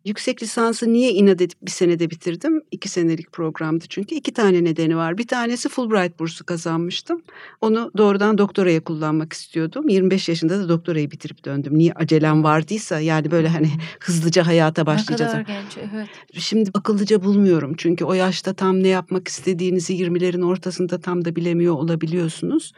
Yüksek 0.04 0.42
lisansı 0.42 0.92
niye 0.92 1.12
inat 1.12 1.40
edip 1.40 1.58
bir 1.62 1.70
senede 1.70 2.10
bitirdim? 2.10 2.62
İki 2.70 2.88
senelik 2.88 3.32
programdı 3.32 3.84
çünkü. 3.88 4.14
iki 4.14 4.32
tane 4.32 4.64
nedeni 4.64 4.96
var. 4.96 5.18
Bir 5.18 5.26
tanesi 5.26 5.68
Fulbright 5.68 6.18
bursu 6.18 6.46
kazanmıştım. 6.46 7.22
Onu 7.60 7.90
doğrudan 7.96 8.38
doktoraya 8.38 8.80
kullanmak 8.80 9.32
istiyordum. 9.32 9.88
25 9.88 10.28
yaşında 10.28 10.58
da 10.58 10.68
doktorayı 10.68 11.10
bitirip 11.10 11.44
döndüm. 11.44 11.78
Niye 11.78 11.92
acelem 11.92 12.44
vardıysa 12.44 13.00
yani 13.00 13.30
böyle 13.30 13.48
hani 13.48 13.70
hızlıca 14.00 14.46
hayata 14.46 14.86
başlayacağız. 14.86 15.34
Ne 15.34 15.44
kadar 15.44 15.60
genç 15.62 15.90
evet. 15.92 16.08
Şimdi 16.32 16.70
akıllıca 16.74 17.22
bulmuyorum 17.22 17.74
çünkü 17.76 18.04
o 18.04 18.12
yaşta 18.12 18.54
tam 18.54 18.82
ne 18.82 18.88
yapmak 18.88 19.28
istediğinizi 19.28 19.94
20'lerin 19.94 20.44
ortasında 20.44 21.00
tam 21.00 21.24
da 21.24 21.36
bilemiyor 21.36 21.74
olabiliyorsunuz. 21.74 22.72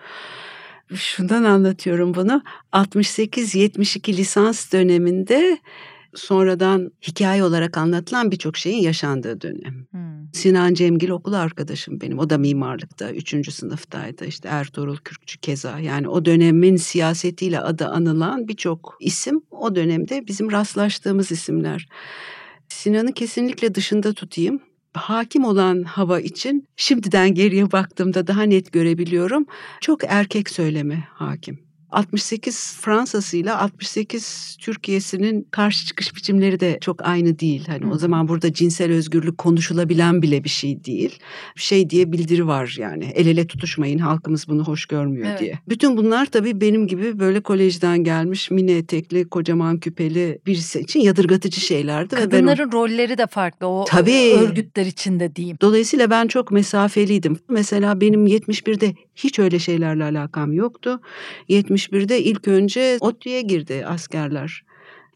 Şundan 0.95 1.45
anlatıyorum 1.45 2.15
bunu. 2.15 2.43
68-72 2.73 4.17
lisans 4.17 4.73
döneminde 4.73 5.59
sonradan 6.15 6.91
hikaye 7.09 7.45
olarak 7.45 7.79
anlatılan 7.79 8.31
birçok 8.31 8.57
şeyin 8.57 8.83
yaşandığı 8.83 9.41
dönem. 9.41 9.87
Hmm. 9.91 10.33
Sinan 10.33 10.75
Cemgil 10.75 11.09
okul 11.09 11.33
arkadaşım 11.33 12.01
benim. 12.01 12.19
O 12.19 12.31
da 12.31 12.39
mimarlıkta. 12.39 13.13
Üçüncü 13.13 13.53
sınıftaydı. 13.53 14.25
İşte 14.25 14.49
Ertuğrul 14.49 14.97
Kürkçü 14.97 15.39
keza. 15.39 15.79
Yani 15.79 16.09
o 16.09 16.25
dönemin 16.25 16.77
siyasetiyle 16.77 17.61
adı 17.61 17.87
anılan 17.87 18.49
birçok 18.49 18.97
isim 19.01 19.43
o 19.51 19.75
dönemde 19.75 20.27
bizim 20.27 20.53
rastlaştığımız 20.53 21.33
isimler. 21.33 21.89
Sinan'ı 22.69 23.13
kesinlikle 23.13 23.75
dışında 23.75 24.13
tutayım. 24.13 24.61
Hakim 24.95 25.45
olan 25.45 25.83
hava 25.83 26.21
için 26.21 26.69
şimdiden 26.77 27.35
geriye 27.35 27.73
baktığımda 27.73 28.27
daha 28.27 28.43
net 28.43 28.73
görebiliyorum. 28.73 29.47
Çok 29.81 30.05
erkek 30.05 30.51
söylemi 30.51 31.05
hakim. 31.15 31.70
68 31.93 32.77
Fransa'sıyla 32.81 33.59
68 33.59 34.57
Türkiye'sinin 34.61 35.47
karşı 35.51 35.87
çıkış 35.87 36.17
biçimleri 36.17 36.61
de 36.61 36.79
çok 36.81 37.07
aynı 37.09 37.39
değil. 37.39 37.65
Hani 37.67 37.85
Hı. 37.85 37.91
o 37.91 37.99
zaman 37.99 38.29
burada 38.29 38.53
cinsel 38.53 38.93
özgürlük 38.93 39.39
konuşulabilen 39.39 40.23
bile 40.23 40.45
bir 40.45 40.49
şey 40.49 40.85
değil. 40.85 41.19
Şey 41.57 41.91
diye 41.91 42.13
bildiri 42.13 42.47
var 42.47 42.77
yani. 42.79 43.05
El 43.15 43.27
ele 43.27 43.47
tutuşmayın 43.47 43.99
halkımız 43.99 44.49
bunu 44.49 44.65
hoş 44.65 44.87
görmüyor 44.87 45.27
Evet. 45.31 45.41
diye. 45.41 45.59
Bütün 45.69 45.97
bunlar 45.97 46.27
tabii 46.27 46.61
benim 46.61 46.87
gibi 46.87 47.19
böyle 47.19 47.41
kolejden 47.41 48.05
gelmiş 48.05 48.51
mini 48.51 48.73
etekli 48.73 49.29
kocaman 49.29 49.81
küpeli 49.81 50.39
birisi 50.47 50.81
için 50.81 51.01
yadırgatıcı 51.01 51.61
şeylerdi. 51.61 52.17
ve 52.17 52.21
ben 52.21 52.27
o- 52.27 52.31
Kadınların 52.31 52.73
rolleri 52.73 53.19
de 53.19 53.27
farklı 53.27 53.67
o 53.67 53.85
Tabii. 53.89 54.35
örgütler 54.41 54.87
içinde 54.87 55.37
diyeyim. 55.37 55.57
Dolayısıyla 55.61 56.11
ben 56.11 56.27
çok 56.27 56.51
mesafeliydim. 56.51 57.39
Mesela 57.49 58.01
benim 58.01 58.27
71'de 58.27 58.95
hiç 59.25 59.39
öyle 59.39 59.59
şeylerle 59.59 60.05
alakam 60.05 60.53
yoktu. 60.53 61.01
71'de 61.49 62.23
ilk 62.23 62.49
önce 62.49 62.99
ODTÜ'ye 63.01 63.43
girdi 63.43 63.85
askerler. 63.87 64.65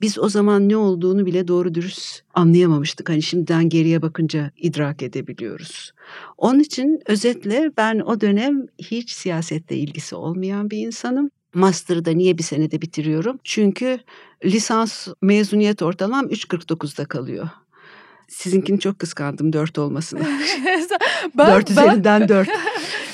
Biz 0.01 0.19
o 0.19 0.29
zaman 0.29 0.69
ne 0.69 0.77
olduğunu 0.77 1.27
bile 1.27 1.49
doğru 1.49 1.75
dürüst 1.75 2.23
anlayamamıştık. 2.35 3.09
Hani 3.09 3.23
şimdiden 3.23 3.69
geriye 3.69 4.03
bakınca 4.03 4.51
idrak 4.57 5.03
edebiliyoruz. 5.03 5.93
Onun 6.39 6.61
için 6.61 7.01
özetle 7.07 7.71
ben 7.77 7.99
o 7.99 8.21
dönem 8.21 8.67
hiç 8.79 9.11
siyasette 9.11 9.77
ilgisi 9.77 10.15
olmayan 10.17 10.71
bir 10.71 10.79
insanım. 10.79 11.31
Master'ı 11.55 12.05
da 12.05 12.11
niye 12.11 12.39
bir 12.39 12.43
senede 12.43 12.83
bitiriyorum? 12.83 13.39
Çünkü 13.45 13.99
lisans 14.45 15.09
mezuniyet 15.23 15.83
ortalamam 15.83 16.27
3.49'da 16.27 17.05
kalıyor. 17.05 17.49
Sizinkini 18.29 18.81
çok 18.81 18.99
kıskandım 18.99 19.53
dört 19.53 19.79
olmasını. 19.79 20.21
ben, 21.39 21.47
dört 21.47 21.69
ben- 21.69 21.73
üzerinden 21.73 22.29
dört. 22.29 22.49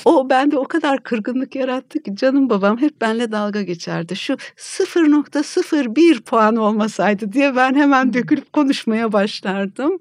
O 0.05 0.29
bende 0.29 0.57
o 0.57 0.67
kadar 0.67 1.03
kırgınlık 1.03 1.55
yarattı 1.55 2.03
ki 2.03 2.15
canım 2.15 2.49
babam 2.49 2.77
hep 2.77 3.01
benle 3.01 3.31
dalga 3.31 3.61
geçerdi. 3.61 4.15
Şu 4.15 4.33
0.01 4.33 6.21
puan 6.21 6.55
olmasaydı 6.55 7.31
diye 7.33 7.55
ben 7.55 7.75
hemen 7.75 8.13
dökülüp 8.13 8.53
konuşmaya 8.53 9.11
başlardım. 9.13 9.99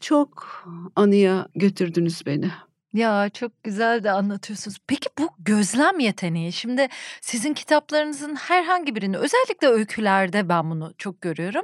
Çok 0.00 0.64
anıya 0.96 1.48
götürdünüz 1.54 2.26
beni. 2.26 2.50
Ya 2.96 3.28
çok 3.28 3.62
güzel 3.62 4.04
de 4.04 4.10
anlatıyorsunuz. 4.10 4.78
Peki 4.86 5.08
bu 5.18 5.28
gözlem 5.38 5.98
yeteneği 5.98 6.52
şimdi 6.52 6.88
sizin 7.20 7.54
kitaplarınızın 7.54 8.34
herhangi 8.34 8.94
birinde 8.94 9.18
özellikle 9.18 9.68
öykülerde 9.68 10.48
ben 10.48 10.70
bunu 10.70 10.94
çok 10.98 11.20
görüyorum. 11.20 11.62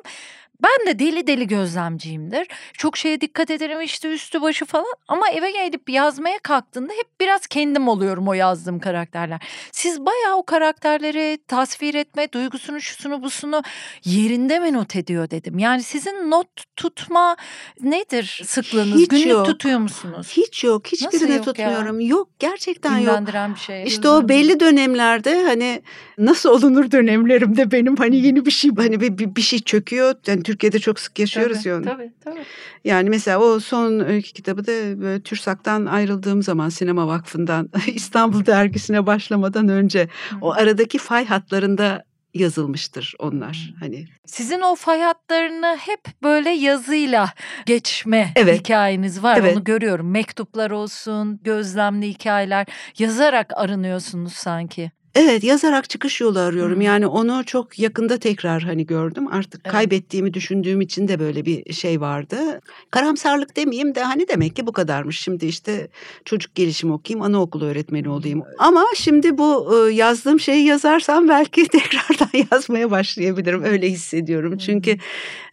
Ben 0.63 0.87
de 0.87 0.99
deli 0.99 1.27
deli 1.27 1.47
gözlemciyimdir. 1.47 2.47
Çok 2.73 2.97
şeye 2.97 3.21
dikkat 3.21 3.51
ederim 3.51 3.81
işte 3.81 4.09
üstü 4.09 4.43
başı 4.43 4.65
falan 4.65 4.95
ama 5.09 5.31
eve 5.31 5.51
gelip 5.51 5.91
yazmaya 5.91 6.39
kalktığında 6.39 6.93
hep 6.93 7.21
biraz 7.21 7.47
kendim 7.47 7.89
oluyorum 7.89 8.29
o 8.29 8.33
yazdığım 8.33 8.79
karakterler. 8.81 9.41
Siz 9.73 10.01
bayağı 10.01 10.37
o 10.37 10.45
karakterleri 10.45 11.39
tasvir 11.49 11.95
etme, 11.95 12.33
duygusunu, 12.33 12.81
şusunu, 12.81 13.23
busunu 13.23 13.63
yerinde 14.05 14.59
mi 14.59 14.73
not 14.73 14.97
ediyor 14.97 15.31
dedim. 15.31 15.59
Yani 15.59 15.83
sizin 15.83 16.31
not 16.31 16.49
tutma 16.77 17.37
nedir 17.81 18.41
sıklığınız? 18.45 19.01
Hiç 19.01 19.09
Günlük 19.09 19.27
yok. 19.27 19.47
tutuyor 19.47 19.79
musunuz? 19.79 20.33
Hiç 20.37 20.65
yok, 20.65 20.87
hiçbirini 20.87 21.31
yok 21.31 21.47
ya? 21.47 21.53
tutmuyorum. 21.53 22.01
Yok, 22.01 22.29
gerçekten 22.39 22.99
yok. 22.99 23.21
Bir 23.55 23.61
şey. 23.61 23.85
İşte 23.85 24.09
o 24.09 24.29
belli 24.29 24.61
dönemlerde 24.61 25.45
hani 25.45 25.83
nasıl 26.19 26.49
olunur 26.49 26.91
dönemlerimde 26.91 27.71
benim 27.71 27.97
hani 27.97 28.17
yeni 28.17 28.47
bir 28.47 28.51
şey 28.51 28.71
hani 28.77 29.01
bir, 29.01 29.19
bir, 29.19 29.37
bir 29.37 29.43
şey 29.43 29.59
çöküyor. 29.59 30.15
Yani 30.27 30.43
Türkiye'de 30.53 30.79
çok 30.79 31.01
sık 31.01 31.19
yaşıyoruz 31.19 31.59
tabii, 31.59 31.69
ya. 31.69 31.83
Tabii 31.83 32.13
tabii. 32.25 32.45
Yani 32.85 33.11
mesela 33.11 33.39
o 33.39 33.61
son 33.61 34.01
öykü 34.01 34.33
kitabı 34.33 34.67
da 34.67 35.01
böyle 35.01 35.23
TÜRSAK'tan 35.23 35.87
ayrıldığım 35.87 36.43
zaman 36.43 36.69
Sinema 36.69 37.07
Vakfı'ndan 37.07 37.71
İstanbul 37.87 38.47
dergisine 38.47 39.07
başlamadan 39.07 39.69
önce 39.69 40.09
o 40.41 40.53
aradaki 40.53 40.99
fay 40.99 41.27
hatlarında 41.27 42.05
yazılmıştır 42.35 43.15
onlar. 43.19 43.75
Hani 43.81 44.07
Sizin 44.27 44.61
o 44.61 44.75
fay 44.75 45.01
hatlarını 45.01 45.77
hep 45.81 46.01
böyle 46.23 46.51
yazıyla 46.51 47.33
geçme 47.67 48.33
Evet. 48.37 48.61
hikayeniz 48.61 49.23
var. 49.23 49.39
Evet. 49.41 49.57
Onu 49.57 49.65
görüyorum. 49.65 50.11
Mektuplar 50.11 50.71
olsun, 50.71 51.41
gözlemli 51.45 52.09
hikayeler 52.09 52.67
yazarak 52.99 53.53
arınıyorsunuz 53.57 54.33
sanki. 54.33 54.93
Evet 55.15 55.45
yazarak 55.45 55.91
çıkış 55.91 56.21
yolu 56.21 56.39
arıyorum. 56.39 56.75
Hmm. 56.75 56.81
Yani 56.81 57.07
onu 57.07 57.45
çok 57.47 57.79
yakında 57.79 58.19
tekrar 58.19 58.63
hani 58.63 58.87
gördüm. 58.87 59.29
Artık 59.29 59.61
evet. 59.65 59.73
kaybettiğimi 59.73 60.35
düşündüğüm 60.35 60.81
için 60.81 61.09
de 61.09 61.21
böyle 61.21 61.45
bir 61.45 61.73
şey 61.73 62.01
vardı. 62.01 62.61
Karamsarlık 62.91 63.57
demeyeyim 63.57 63.95
de 63.95 64.03
hani 64.03 64.29
demek 64.29 64.57
ki 64.57 64.67
bu 64.67 64.73
kadarmış. 64.73 65.21
Şimdi 65.21 65.47
işte 65.47 65.89
çocuk 66.25 66.55
gelişimi 66.55 66.93
okuyayım, 66.93 67.23
anaokulu 67.23 67.65
öğretmeni 67.65 68.09
olayım. 68.09 68.43
Ama 68.59 68.85
şimdi 68.97 69.39
bu 69.39 69.79
yazdığım 69.93 70.41
şeyi 70.41 70.65
yazarsam 70.65 71.29
belki 71.29 71.69
tekrardan 71.69 72.47
yazmaya 72.53 72.91
başlayabilirim. 72.91 73.65
Öyle 73.65 73.91
hissediyorum. 73.91 74.59
Çünkü 74.59 74.97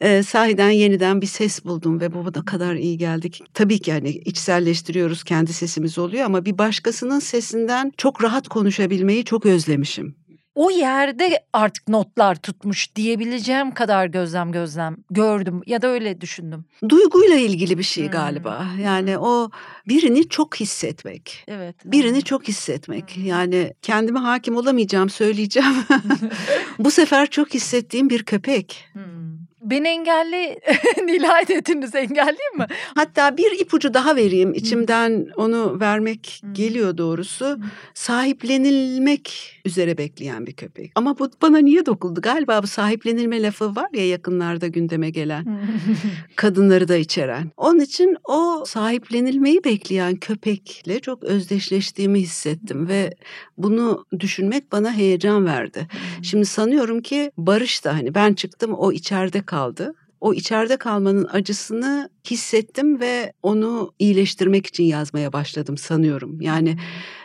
e, 0.02 0.24
sahiden 0.24 0.70
yeniden 0.70 1.22
bir 1.22 1.28
ses 1.28 1.66
buldum 1.66 2.02
ve 2.02 2.14
bu 2.14 2.34
da 2.34 2.46
kadar 2.46 2.76
iyi 2.76 2.98
geldi 2.98 3.32
ki. 3.32 3.44
Tabii 3.54 3.80
ki 3.80 3.92
hani 3.92 4.10
içselleştiriyoruz 4.10 5.24
kendi 5.24 5.54
sesimiz 5.54 5.98
oluyor 5.98 6.26
ama 6.26 6.46
bir 6.46 6.58
başkasının 6.58 7.20
sesinden 7.20 7.92
çok 7.98 8.24
rahat 8.24 8.48
konuşabilmeyi 8.48 9.26
çok 9.26 9.46
özlemişim 9.52 10.16
o 10.60 10.70
yerde 10.72 11.44
artık 11.54 11.88
notlar 11.88 12.36
tutmuş 12.36 12.96
diyebileceğim 12.96 13.74
kadar 13.74 14.06
gözlem 14.06 14.52
gözlem 14.52 14.98
gördüm 15.12 15.62
ya 15.66 15.82
da 15.82 15.88
öyle 15.88 16.22
düşündüm. 16.22 16.66
Duyguyla 16.90 17.36
ilgili 17.36 17.78
bir 17.78 17.84
şey 17.84 18.04
hmm. 18.04 18.12
galiba. 18.12 18.68
Yani 18.84 19.18
o 19.18 19.50
birini 19.88 20.30
çok 20.30 20.56
hissetmek. 20.56 21.46
Evet. 21.48 21.76
Birini 21.86 22.12
evet. 22.12 22.26
çok 22.26 22.48
hissetmek. 22.48 23.16
Hmm. 23.16 23.26
Yani 23.26 23.74
kendime 23.82 24.20
hakim 24.20 24.56
olamayacağım 24.56 25.10
söyleyeceğim. 25.10 25.76
Bu 26.80 26.92
sefer 26.92 27.30
çok 27.30 27.54
hissettiğim 27.54 28.10
bir 28.10 28.24
köpek. 28.24 28.86
Hmm. 28.94 29.39
Beni 29.70 29.88
engelli 29.88 30.60
Nilay 31.06 31.48
dediniz 31.48 31.96
engelliyim 31.96 32.58
mi? 32.58 32.66
Hatta 32.96 33.38
bir 33.38 33.60
ipucu 33.60 33.94
daha 33.94 34.16
vereyim. 34.16 34.54
İçimden 34.54 35.28
onu 35.38 35.80
vermek 35.80 36.42
geliyor 36.52 36.98
doğrusu. 36.98 37.60
Sahiplenilmek 37.94 39.56
üzere 39.66 39.98
bekleyen 39.98 40.48
bir 40.48 40.54
köpek. 40.54 40.92
Ama 40.96 41.20
bu 41.20 41.32
bana 41.42 41.58
niye 41.58 41.86
dokundu? 41.86 42.22
Galiba 42.22 42.64
bu 42.64 42.68
sahiplenilme 42.68 43.42
lafı 43.42 43.76
var 43.76 43.88
ya 43.94 44.08
yakınlarda 44.08 44.68
gündeme 44.68 45.10
gelen. 45.10 45.46
kadınları 46.36 46.88
da 46.88 46.96
içeren. 46.96 47.52
Onun 47.58 47.80
için 47.80 48.18
o 48.24 48.64
sahiplenilmeyi 48.66 49.64
bekleyen 49.64 50.16
köpekle 50.16 51.00
çok 51.00 51.24
özdeşleştiğimi 51.24 52.20
hissettim 52.20 52.88
ve 52.88 53.14
bunu 53.58 54.06
düşünmek 54.20 54.72
bana 54.72 54.94
heyecan 54.94 55.46
verdi. 55.46 55.88
Şimdi 56.22 56.46
sanıyorum 56.46 57.02
ki 57.02 57.32
Barış 57.38 57.86
da 57.86 57.94
hani 57.94 58.16
ben 58.16 58.34
çıktım 58.34 58.74
o 58.74 58.92
içeride 58.92 59.42
kaldı. 59.42 59.59
O 60.22 60.34
içeride 60.34 60.78
kalmanın 60.78 61.28
acısını 61.32 62.10
hissettim 62.30 63.00
ve 63.00 63.34
onu 63.44 63.94
iyileştirmek 64.00 64.68
için 64.68 64.84
yazmaya 64.84 65.34
başladım 65.34 65.78
sanıyorum. 65.78 66.42
Yani 66.42 66.78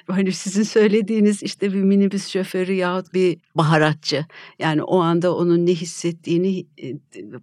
hani 0.09 0.33
sizin 0.33 0.63
söylediğiniz 0.63 1.43
işte 1.43 1.73
bir 1.73 1.83
minibüs 1.83 2.29
şoförü 2.29 2.73
yahut 2.73 3.15
bir 3.15 3.39
baharatçı. 3.55 4.27
Yani 4.59 4.83
o 4.83 5.01
anda 5.01 5.37
onun 5.37 5.67
ne 5.67 5.71
hissettiğini 5.71 6.67
e, 6.83 6.95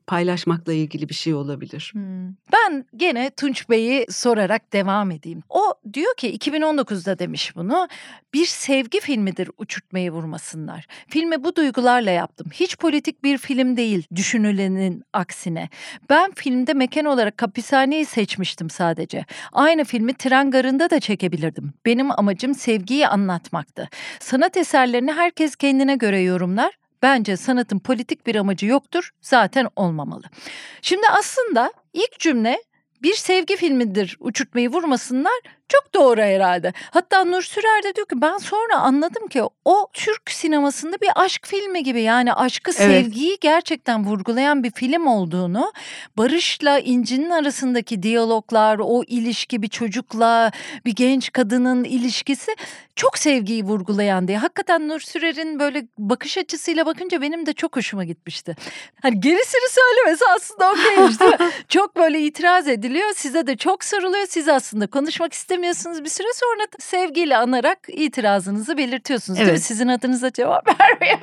paylaşmakla 0.07 0.73
ilgili 0.73 1.09
bir 1.09 1.13
şey 1.13 1.33
olabilir. 1.33 1.89
Hmm. 1.93 2.27
Ben 2.53 2.85
gene 2.95 3.31
Tunç 3.37 3.69
Bey'i 3.69 4.05
sorarak 4.09 4.73
devam 4.73 5.11
edeyim. 5.11 5.43
O 5.49 5.73
diyor 5.93 6.15
ki 6.17 6.37
2019'da 6.37 7.19
demiş 7.19 7.55
bunu. 7.55 7.87
Bir 8.33 8.45
sevgi 8.45 8.99
filmidir 8.99 9.49
uçurtmayı 9.57 10.11
vurmasınlar. 10.11 10.87
Filmi 11.07 11.43
bu 11.43 11.55
duygularla 11.55 12.11
yaptım. 12.11 12.47
Hiç 12.53 12.77
politik 12.77 13.23
bir 13.23 13.37
film 13.37 13.77
değil 13.77 14.07
düşünülenin 14.15 15.03
aksine. 15.13 15.69
Ben 16.09 16.31
filmde 16.35 16.73
mekan 16.73 17.05
olarak 17.05 17.41
hapishaneyi 17.41 18.05
seçmiştim 18.05 18.69
sadece. 18.69 19.25
Aynı 19.51 19.83
filmi 19.83 20.13
tren 20.13 20.51
garında 20.51 20.89
da 20.89 20.99
çekebilirdim. 20.99 21.73
Benim 21.85 22.19
amacım 22.19 22.50
sevgiyi 22.53 23.07
anlatmaktı. 23.07 23.89
Sanat 24.19 24.57
eserlerini 24.57 25.11
herkes 25.11 25.55
kendine 25.55 25.95
göre 25.95 26.19
yorumlar. 26.21 26.77
Bence 27.01 27.37
sanatın 27.37 27.79
politik 27.79 28.27
bir 28.27 28.35
amacı 28.35 28.65
yoktur, 28.65 29.11
zaten 29.21 29.67
olmamalı. 29.75 30.23
Şimdi 30.81 31.07
aslında 31.07 31.73
ilk 31.93 32.19
cümle 32.19 32.63
bir 33.03 33.13
sevgi 33.13 33.55
filmidir 33.55 34.17
uçurtmayı 34.19 34.69
vurmasınlar 34.69 35.41
çok 35.71 35.93
doğru 35.93 36.21
herhalde. 36.21 36.73
Hatta 36.91 37.25
Nur 37.25 37.41
Sürer 37.41 37.83
de 37.83 37.95
diyor 37.95 38.07
ki 38.07 38.21
ben 38.21 38.37
sonra 38.37 38.75
anladım 38.79 39.27
ki 39.27 39.43
o 39.65 39.87
Türk 39.93 40.31
sinemasında 40.31 40.97
bir 41.01 41.09
aşk 41.15 41.47
filmi 41.47 41.83
gibi 41.83 42.01
yani 42.01 42.33
aşkı 42.33 42.71
evet. 42.71 42.79
sevgiyi 42.79 43.37
gerçekten 43.41 44.05
vurgulayan 44.05 44.63
bir 44.63 44.71
film 44.71 45.07
olduğunu 45.07 45.73
Barış'la 46.17 46.79
İnci'nin 46.79 47.29
arasındaki 47.29 48.03
diyaloglar 48.03 48.79
o 48.83 49.03
ilişki 49.03 49.61
bir 49.61 49.67
çocukla 49.67 50.51
bir 50.85 50.95
genç 50.95 51.31
kadının 51.31 51.83
ilişkisi 51.83 52.55
çok 52.95 53.17
sevgiyi 53.17 53.63
vurgulayan 53.63 54.27
diye. 54.27 54.37
Hakikaten 54.37 54.87
Nur 54.87 54.99
Sürer'in 54.99 55.59
böyle 55.59 55.87
bakış 55.97 56.37
açısıyla 56.37 56.85
bakınca 56.85 57.21
benim 57.21 57.45
de 57.45 57.53
çok 57.53 57.75
hoşuma 57.75 58.03
gitmişti. 58.03 58.55
Hani 59.01 59.19
gerisini 59.19 59.69
söylemesi 59.69 60.25
aslında 60.35 60.71
okeymiş 60.71 61.19
değil 61.19 61.31
mi? 61.31 61.37
çok 61.67 61.95
böyle 61.95 62.19
itiraz 62.19 62.67
ediliyor. 62.67 63.09
Size 63.15 63.47
de 63.47 63.57
çok 63.57 63.83
soruluyor. 63.83 64.25
Siz 64.29 64.47
aslında 64.47 64.87
konuşmak 64.87 65.33
istemiyorsunuz 65.33 65.60
istemiyorsunuz 65.61 66.03
bir 66.03 66.09
süre 66.09 66.27
sonra 66.33 66.67
sevgiyle 66.79 67.37
anarak 67.37 67.77
itirazınızı 67.87 68.77
belirtiyorsunuz 68.77 69.39
evet. 69.39 69.47
değil 69.47 69.59
mi? 69.59 69.63
Sizin 69.63 69.87
adınıza 69.87 70.31
cevap 70.31 70.67
vermiyor. 70.79 71.19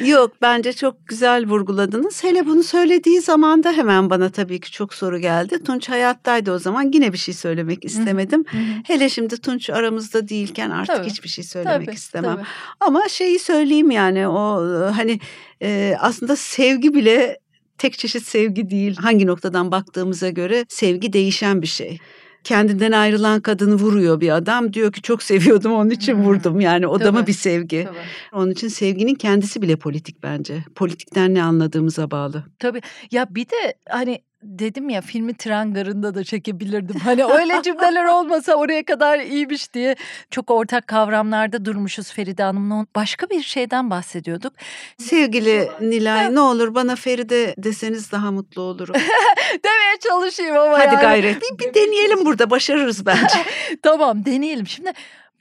Yok 0.00 0.32
bence 0.42 0.72
çok 0.72 1.08
güzel 1.08 1.46
vurguladınız. 1.46 2.24
Hele 2.24 2.46
bunu 2.46 2.62
söylediği 2.62 3.20
zaman 3.20 3.64
da 3.64 3.72
hemen 3.72 4.10
bana 4.10 4.30
tabii 4.30 4.60
ki 4.60 4.72
çok 4.72 4.94
soru 4.94 5.18
geldi. 5.18 5.64
Tunç 5.64 5.88
hayattaydı 5.88 6.52
o 6.52 6.58
zaman 6.58 6.90
yine 6.92 7.12
bir 7.12 7.18
şey 7.18 7.34
söylemek 7.34 7.84
istemedim. 7.84 8.44
Hele 8.86 9.08
şimdi 9.08 9.40
Tunç 9.40 9.70
aramızda 9.70 10.28
değilken 10.28 10.70
artık 10.70 10.96
tabii. 10.96 11.06
hiçbir 11.06 11.28
şey 11.28 11.44
söylemek 11.44 11.86
tabii, 11.86 11.94
istemem. 11.96 12.36
Tabii. 12.36 12.46
Ama 12.80 13.08
şeyi 13.08 13.38
söyleyeyim 13.38 13.90
yani 13.90 14.28
o 14.28 14.62
hani 14.96 15.20
e, 15.62 15.96
aslında 16.00 16.36
sevgi 16.36 16.94
bile 16.94 17.38
tek 17.78 17.98
çeşit 17.98 18.22
sevgi 18.22 18.70
değil. 18.70 18.96
Hangi 18.96 19.26
noktadan 19.26 19.70
baktığımıza 19.70 20.28
göre 20.28 20.64
sevgi 20.68 21.12
değişen 21.12 21.62
bir 21.62 21.66
şey 21.66 21.98
kendinden 22.46 22.92
ayrılan 22.92 23.40
kadını 23.40 23.74
vuruyor 23.74 24.20
bir 24.20 24.36
adam. 24.36 24.72
Diyor 24.72 24.92
ki 24.92 25.02
çok 25.02 25.22
seviyordum 25.22 25.72
onun 25.72 25.90
için 25.90 26.14
vurdum. 26.14 26.60
Yani 26.60 26.86
o 26.86 27.00
da 27.00 27.12
mı 27.12 27.26
bir 27.26 27.32
sevgi? 27.32 27.84
Tabii. 27.84 27.98
Onun 28.32 28.50
için 28.50 28.68
sevginin 28.68 29.14
kendisi 29.14 29.62
bile 29.62 29.76
politik 29.76 30.22
bence. 30.22 30.64
Politikten 30.74 31.34
ne 31.34 31.42
anladığımıza 31.42 32.10
bağlı. 32.10 32.44
Tabii. 32.58 32.80
Ya 33.10 33.26
bir 33.30 33.44
de 33.44 33.74
hani 33.88 34.18
dedim 34.46 34.88
ya 34.88 35.00
filmi 35.00 35.34
tren 35.34 35.74
garında 35.74 36.14
da 36.14 36.24
çekebilirdim. 36.24 37.00
Hani 37.00 37.24
öyle 37.24 37.62
cümleler 37.62 38.04
olmasa 38.04 38.54
oraya 38.54 38.84
kadar 38.84 39.18
iyiymiş 39.18 39.74
diye 39.74 39.96
çok 40.30 40.50
ortak 40.50 40.86
kavramlarda 40.86 41.64
durmuşuz 41.64 42.12
Feride 42.12 42.42
Hanım'la. 42.42 42.86
Başka 42.96 43.30
bir 43.30 43.42
şeyden 43.42 43.90
bahsediyorduk. 43.90 44.52
Sevgili 44.98 45.68
Nilay 45.80 46.34
ne 46.34 46.40
olur 46.40 46.74
bana 46.74 46.96
Feride 46.96 47.54
deseniz 47.58 48.12
daha 48.12 48.30
mutlu 48.30 48.62
olurum. 48.62 48.94
Demeye 49.64 49.96
çalışayım 50.08 50.56
ama 50.56 50.78
Hadi 50.78 50.94
yani. 50.94 51.00
gayret. 51.00 51.42
Bir, 51.42 51.58
bir 51.58 51.74
deneyelim 51.74 52.24
burada 52.24 52.50
başarırız 52.50 53.06
bence. 53.06 53.38
tamam 53.82 54.24
deneyelim. 54.24 54.66
Şimdi 54.66 54.92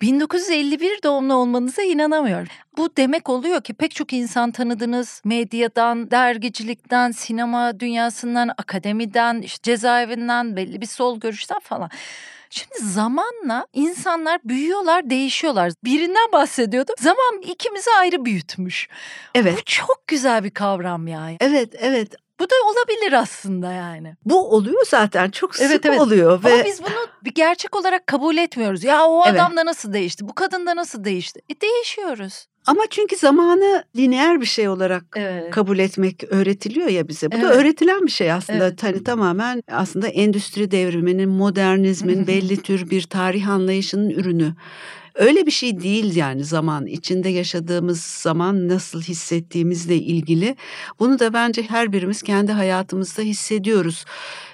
1951 0.01 1.03
doğumlu 1.03 1.33
olmanıza 1.33 1.81
inanamıyorum. 1.81 2.47
Bu 2.77 2.89
demek 2.97 3.29
oluyor 3.29 3.61
ki 3.61 3.73
pek 3.73 3.95
çok 3.95 4.13
insan 4.13 4.51
tanıdınız. 4.51 5.21
Medyadan, 5.25 6.11
dergicilikten, 6.11 7.11
sinema 7.11 7.79
dünyasından, 7.79 8.49
akademiden, 8.57 9.41
işte 9.41 9.71
cezaevinden, 9.71 10.55
belli 10.55 10.81
bir 10.81 10.85
sol 10.85 11.19
görüşten 11.19 11.59
falan. 11.59 11.89
Şimdi 12.49 12.75
zamanla 12.79 13.67
insanlar 13.73 14.39
büyüyorlar, 14.43 15.09
değişiyorlar. 15.09 15.71
Birinden 15.83 16.31
bahsediyordu. 16.31 16.91
Zaman 16.99 17.41
ikimizi 17.41 17.89
ayrı 17.99 18.25
büyütmüş. 18.25 18.87
Evet. 19.35 19.57
Bu 19.57 19.61
çok 19.65 20.07
güzel 20.07 20.43
bir 20.43 20.51
kavram 20.51 21.07
yani. 21.07 21.37
Evet, 21.39 21.75
evet. 21.77 22.15
Bu 22.39 22.43
da 22.43 22.55
olabilir 22.65 23.13
aslında 23.13 23.71
yani. 23.71 24.15
Bu 24.25 24.49
oluyor 24.51 24.85
zaten 24.87 25.29
çok 25.29 25.55
sık 25.55 25.65
evet, 25.65 25.85
evet. 25.85 25.99
oluyor. 26.01 26.43
Ve... 26.43 26.53
Ama 26.53 26.65
biz 26.65 26.83
bunu 26.83 27.07
bir 27.23 27.33
gerçek 27.33 27.75
olarak 27.75 28.07
kabul 28.07 28.37
etmiyoruz. 28.37 28.83
Ya 28.83 29.05
o 29.05 29.23
evet. 29.27 29.41
adam 29.41 29.57
da 29.57 29.65
nasıl 29.65 29.93
değişti? 29.93 30.27
Bu 30.27 30.33
kadın 30.35 30.65
da 30.65 30.75
nasıl 30.75 31.03
değişti? 31.03 31.39
E 31.49 31.61
değişiyoruz. 31.61 32.47
Ama 32.65 32.81
çünkü 32.89 33.15
zamanı 33.15 33.83
lineer 33.95 34.41
bir 34.41 34.45
şey 34.45 34.69
olarak 34.69 35.03
evet. 35.15 35.51
kabul 35.51 35.79
etmek 35.79 36.23
öğretiliyor 36.23 36.87
ya 36.87 37.07
bize. 37.07 37.31
Bu 37.31 37.35
evet. 37.35 37.45
da 37.45 37.53
öğretilen 37.53 38.05
bir 38.05 38.11
şey 38.11 38.31
aslında. 38.31 38.67
Evet. 38.67 38.83
Hani 38.83 39.03
tamamen 39.03 39.63
aslında 39.71 40.07
endüstri 40.07 40.71
devriminin, 40.71 41.29
modernizmin 41.29 42.27
belli 42.27 42.61
tür 42.61 42.89
bir 42.89 43.03
tarih 43.03 43.49
anlayışının 43.49 44.09
ürünü. 44.09 44.53
Öyle 45.15 45.45
bir 45.45 45.51
şey 45.51 45.79
değil 45.81 46.15
yani 46.15 46.43
zaman 46.43 46.85
içinde 46.85 47.29
yaşadığımız 47.29 48.01
zaman 48.01 48.67
nasıl 48.67 49.01
hissettiğimizle 49.01 49.95
ilgili. 49.95 50.55
Bunu 50.99 51.19
da 51.19 51.33
bence 51.33 51.63
her 51.63 51.91
birimiz 51.91 52.21
kendi 52.21 52.51
hayatımızda 52.51 53.21
hissediyoruz. 53.21 54.05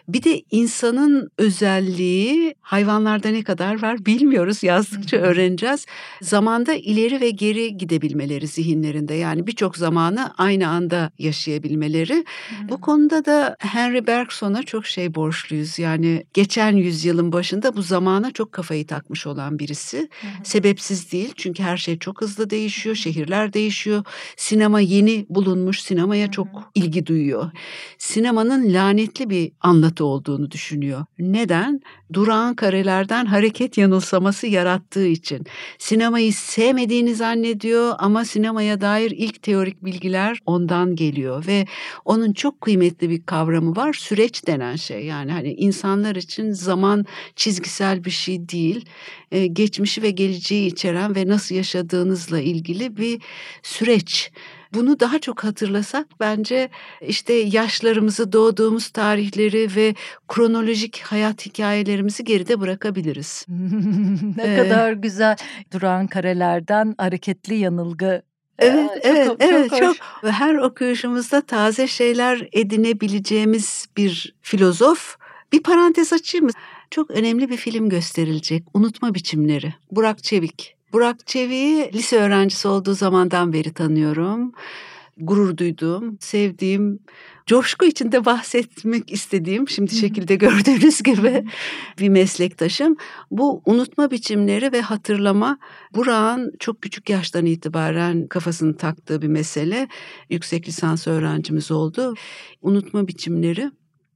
Bir 0.08 0.24
de 0.24 0.41
insanın 0.52 1.30
özelliği 1.38 2.56
hayvanlarda 2.62 3.30
ne 3.30 3.43
kadar 3.43 3.82
var 3.82 4.06
bilmiyoruz. 4.06 4.64
Yazdıkça 4.64 5.18
öğreneceğiz. 5.18 5.86
Zamanda 6.22 6.74
ileri 6.74 7.22
ve 7.22 7.30
geri 7.30 7.78
gidebilmeleri 7.78 8.47
zihinlerinde. 8.47 9.14
Yani 9.14 9.47
birçok 9.47 9.78
zamanı 9.78 10.34
aynı 10.38 10.68
anda 10.68 11.12
yaşayabilmeleri. 11.20 12.26
Bu 12.70 12.82
konuda 12.82 13.26
da 13.26 13.56
Henry 13.60 14.08
Bergson'a 14.08 14.64
çok 14.64 14.86
şey 14.86 15.16
borçluyuz. 15.16 15.80
Yani 15.80 16.26
geçen 16.34 16.76
yüzyılın 16.76 17.32
başında 17.32 17.76
bu 17.76 17.82
zamana 17.82 18.32
çok 18.32 18.52
kafayı 18.52 18.88
takmış 18.88 19.28
olan 19.28 19.60
birisi. 19.60 20.10
Sebepsiz 20.43 21.12
değil 21.12 21.34
çünkü 21.36 21.64
her 21.64 21.78
şey 21.78 21.99
çok 21.99 22.22
hızlı 22.22 22.49
değişiyor. 22.49 22.95
Şehirler 22.95 23.54
değişiyor. 23.54 24.04
Sinema 24.38 24.80
yeni 24.80 25.26
bulunmuş. 25.30 25.82
Sinemaya 25.82 26.32
çok 26.32 26.47
ilgi 26.76 27.06
duyuyor. 27.06 27.52
Sinemanın 27.97 28.74
lanetli 28.74 29.30
bir 29.30 29.52
anlatı 29.62 29.90
olduğunu 29.99 30.51
düşünüyor. 30.51 31.05
Neden? 31.19 31.81
Durağan 32.13 32.55
karelerden 32.55 33.25
hareket 33.25 33.77
yanılsaması 33.77 34.47
yarattığı 34.47 35.07
için. 35.07 35.45
Sinemayı 35.77 36.33
sevmediğini 36.33 37.15
zannediyor 37.15 37.95
ama 37.99 38.25
sinemaya 38.25 38.81
dair 38.81 39.11
ilk 39.11 39.41
teorik 39.41 39.85
bilgiler 39.85 40.39
ondan 40.45 40.95
geliyor 40.95 41.47
ve 41.47 41.65
onun 42.05 42.33
çok 42.33 42.61
kıymetli 42.61 43.09
bir 43.09 43.25
kavramı 43.25 43.75
var. 43.75 43.93
Süreç 43.93 44.47
denen 44.47 44.75
şey. 44.75 45.05
Yani 45.05 45.31
hani 45.31 45.53
insanlar 45.53 46.15
için 46.15 46.51
zaman 46.51 47.05
çizgisel 47.35 48.03
bir 48.03 48.11
şey 48.11 48.49
değil. 48.49 48.85
Ee, 49.31 49.47
geçmişi 49.47 50.01
ve 50.01 50.11
geleceği 50.11 50.67
içeren 50.67 51.15
ve 51.15 51.27
nasıl 51.27 51.55
yaşadığınızla 51.55 52.39
ilgili 52.39 52.97
bir 52.97 53.21
süreç. 53.63 54.31
Bunu 54.74 54.99
daha 54.99 55.19
çok 55.19 55.43
hatırlasak 55.43 56.07
bence 56.19 56.69
işte 57.01 57.34
yaşlarımızı, 57.34 58.34
doğduğumuz 58.34 58.89
tarihleri 58.89 59.76
ve 59.76 59.95
kronolojik 60.28 60.99
hayat 60.99 61.45
hikayelerimizi 61.45 62.24
geride 62.24 62.59
bırakabiliriz. 62.59 63.45
ne 64.38 64.43
ee, 64.43 64.55
kadar 64.55 64.93
güzel 64.93 65.36
duran 65.74 66.07
karelerden 66.07 66.95
hareketli 66.97 67.55
yanılgı 67.55 68.22
Evet, 68.61 68.89
çok, 68.93 69.05
evet, 69.05 69.28
çok, 69.28 69.43
evet 69.43 69.69
çok, 69.69 69.80
çok 69.80 69.95
her 70.32 70.55
okuyuşumuzda 70.55 71.41
taze 71.41 71.88
şeyler 71.88 72.47
edinebileceğimiz 72.51 73.86
bir 73.97 74.36
filozof. 74.41 75.17
Bir 75.53 75.63
parantez 75.63 76.13
açayım 76.13 76.45
mı? 76.45 76.51
Çok 76.91 77.11
önemli 77.11 77.49
bir 77.49 77.57
film 77.57 77.89
gösterilecek. 77.89 78.63
Unutma 78.74 79.13
biçimleri. 79.13 79.74
Burak 79.91 80.24
Çevik. 80.24 80.76
Burak 80.93 81.27
Çevik'i 81.27 81.97
lise 81.97 82.17
öğrencisi 82.17 82.67
olduğu 82.67 82.93
zamandan 82.93 83.53
beri 83.53 83.73
tanıyorum. 83.73 84.51
Gurur 85.17 85.57
duyduğum, 85.57 86.17
sevdiğim, 86.19 86.99
coşku 87.45 87.85
içinde 87.85 88.25
bahsetmek 88.25 89.11
istediğim, 89.11 89.69
şimdi 89.69 89.95
şekilde 89.95 90.35
gördüğünüz 90.35 91.03
gibi 91.03 91.45
bir 91.99 92.09
meslektaşım. 92.09 92.95
Bu 93.31 93.61
unutma 93.65 94.11
biçimleri 94.11 94.71
ve 94.71 94.81
hatırlama 94.81 95.57
Burak'ın 95.95 96.51
çok 96.59 96.81
küçük 96.81 97.09
yaştan 97.09 97.45
itibaren 97.45 98.27
kafasını 98.27 98.77
taktığı 98.77 99.21
bir 99.21 99.27
mesele. 99.27 99.87
Yüksek 100.29 100.67
lisans 100.67 101.07
öğrencimiz 101.07 101.71
oldu. 101.71 102.13
Unutma 102.61 103.07
biçimleri 103.07 103.71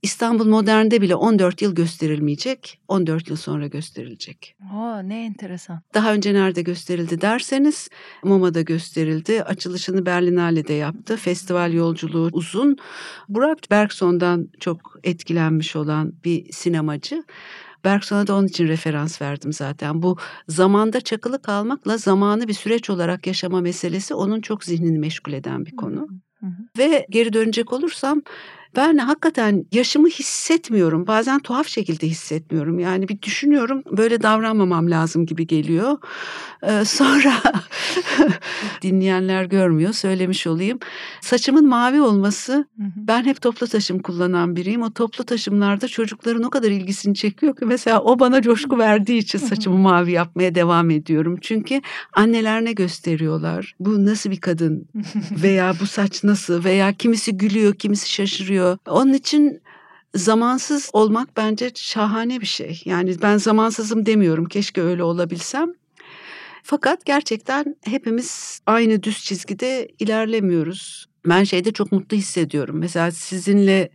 İstanbul 0.06 0.46
Modern'de 0.46 1.02
bile 1.02 1.16
14 1.16 1.62
yıl 1.62 1.76
gösterilmeyecek, 1.76 2.80
14 2.88 3.30
yıl 3.30 3.36
sonra 3.36 3.68
gösterilecek. 3.68 4.56
Aa, 4.74 5.00
ne 5.00 5.26
enteresan. 5.26 5.82
Daha 5.94 6.14
önce 6.14 6.34
nerede 6.34 6.62
gösterildi 6.62 7.22
derseniz 7.22 7.90
MoMA'da 8.24 8.62
gösterildi. 8.62 9.44
Açılışını 9.44 10.06
Berlinale'de 10.06 10.74
yaptı. 10.74 11.18
Festival 11.18 11.74
yolculuğu 11.74 12.30
uzun. 12.32 12.78
Burak 13.30 13.58
Bergson'dan 13.72 14.50
çok 14.60 15.00
etkilenmiş 15.04 15.76
olan 15.76 16.14
bir 16.26 16.52
sinemacı. 16.52 17.24
Bergson'a 17.84 18.28
da 18.28 18.36
onun 18.36 18.48
için 18.48 18.68
referans 18.68 19.22
verdim 19.22 19.54
zaten. 19.54 20.02
Bu 20.02 20.18
zamanda 20.48 21.02
çakılı 21.02 21.42
kalmakla 21.42 21.98
zamanı 21.98 22.48
bir 22.48 22.54
süreç 22.54 22.90
olarak 22.90 23.28
yaşama 23.28 23.62
meselesi 23.62 24.14
onun 24.14 24.42
çok 24.42 24.64
zihnini 24.64 25.00
meşgul 25.00 25.34
eden 25.34 25.66
bir 25.66 25.76
konu. 25.76 26.08
Hı 26.40 26.46
hı. 26.46 26.52
Ve 26.78 27.06
geri 27.10 27.34
dönecek 27.34 27.74
olursam 27.74 28.22
ben 28.76 28.98
hakikaten 28.98 29.66
yaşımı 29.72 30.08
hissetmiyorum. 30.08 31.08
Bazen 31.08 31.40
tuhaf 31.40 31.68
şekilde 31.68 32.08
hissetmiyorum. 32.08 32.80
Yani 32.80 33.08
bir 33.08 33.22
düşünüyorum 33.22 33.84
böyle 33.92 34.22
davranmamam 34.22 34.92
lazım 34.92 35.26
gibi 35.26 35.48
geliyor. 35.48 35.98
Ee, 36.64 36.86
sonra 36.86 37.34
dinleyenler 38.82 39.46
görmüyor 39.46 39.94
söylemiş 39.94 40.48
olayım. 40.48 40.80
Saçımın 41.22 41.68
mavi 41.68 42.02
olması 42.02 42.66
ben 42.96 43.24
hep 43.24 43.42
toplu 43.42 43.68
taşım 43.68 44.00
kullanan 44.00 44.56
biriyim. 44.56 44.82
O 44.82 44.94
toplu 44.94 45.24
taşımlarda 45.24 45.88
çocukların 45.88 46.44
o 46.44 46.50
kadar 46.50 46.72
ilgisini 46.72 47.16
çekiyor 47.16 47.56
ki 47.56 47.66
mesela 47.66 48.02
o 48.02 48.20
bana 48.20 48.42
coşku 48.42 48.78
verdiği 48.78 49.18
için 49.18 49.40
saçımı 49.40 49.78
mavi 49.78 50.12
yapmaya 50.12 50.56
devam 50.56 50.90
ediyorum. 50.90 51.38
Çünkü 51.42 51.82
anneler 52.14 52.66
ne 52.66 52.74
gösteriyorlar? 52.74 53.76
Bu 53.80 54.06
nasıl 54.06 54.32
bir 54.32 54.40
kadın? 54.40 54.88
Veya 55.44 55.74
bu 55.82 55.86
saç 55.86 56.24
nasıl? 56.24 56.64
Veya 56.64 56.94
kimisi 56.94 57.38
gülüyor, 57.38 57.74
kimisi 57.74 58.12
şaşırıyor 58.12 58.65
oluyor. 58.68 58.78
Onun 58.88 59.14
için 59.14 59.62
zamansız 60.16 60.90
olmak 60.94 61.38
bence 61.38 61.72
şahane 61.76 62.42
bir 62.42 62.46
şey. 62.46 62.82
Yani 62.86 63.16
ben 63.22 63.38
zamansızım 63.38 64.06
demiyorum. 64.06 64.46
Keşke 64.46 64.82
öyle 64.82 65.04
olabilsem. 65.04 65.74
Fakat 66.64 67.06
gerçekten 67.06 67.76
hepimiz 67.84 68.62
aynı 68.66 69.04
düz 69.04 69.24
çizgide 69.24 69.88
ilerlemiyoruz. 70.00 71.06
Ben 71.26 71.44
şeyde 71.44 71.72
çok 71.72 71.92
mutlu 71.92 72.18
hissediyorum. 72.18 72.78
Mesela 72.80 73.12
sizinle 73.12 73.90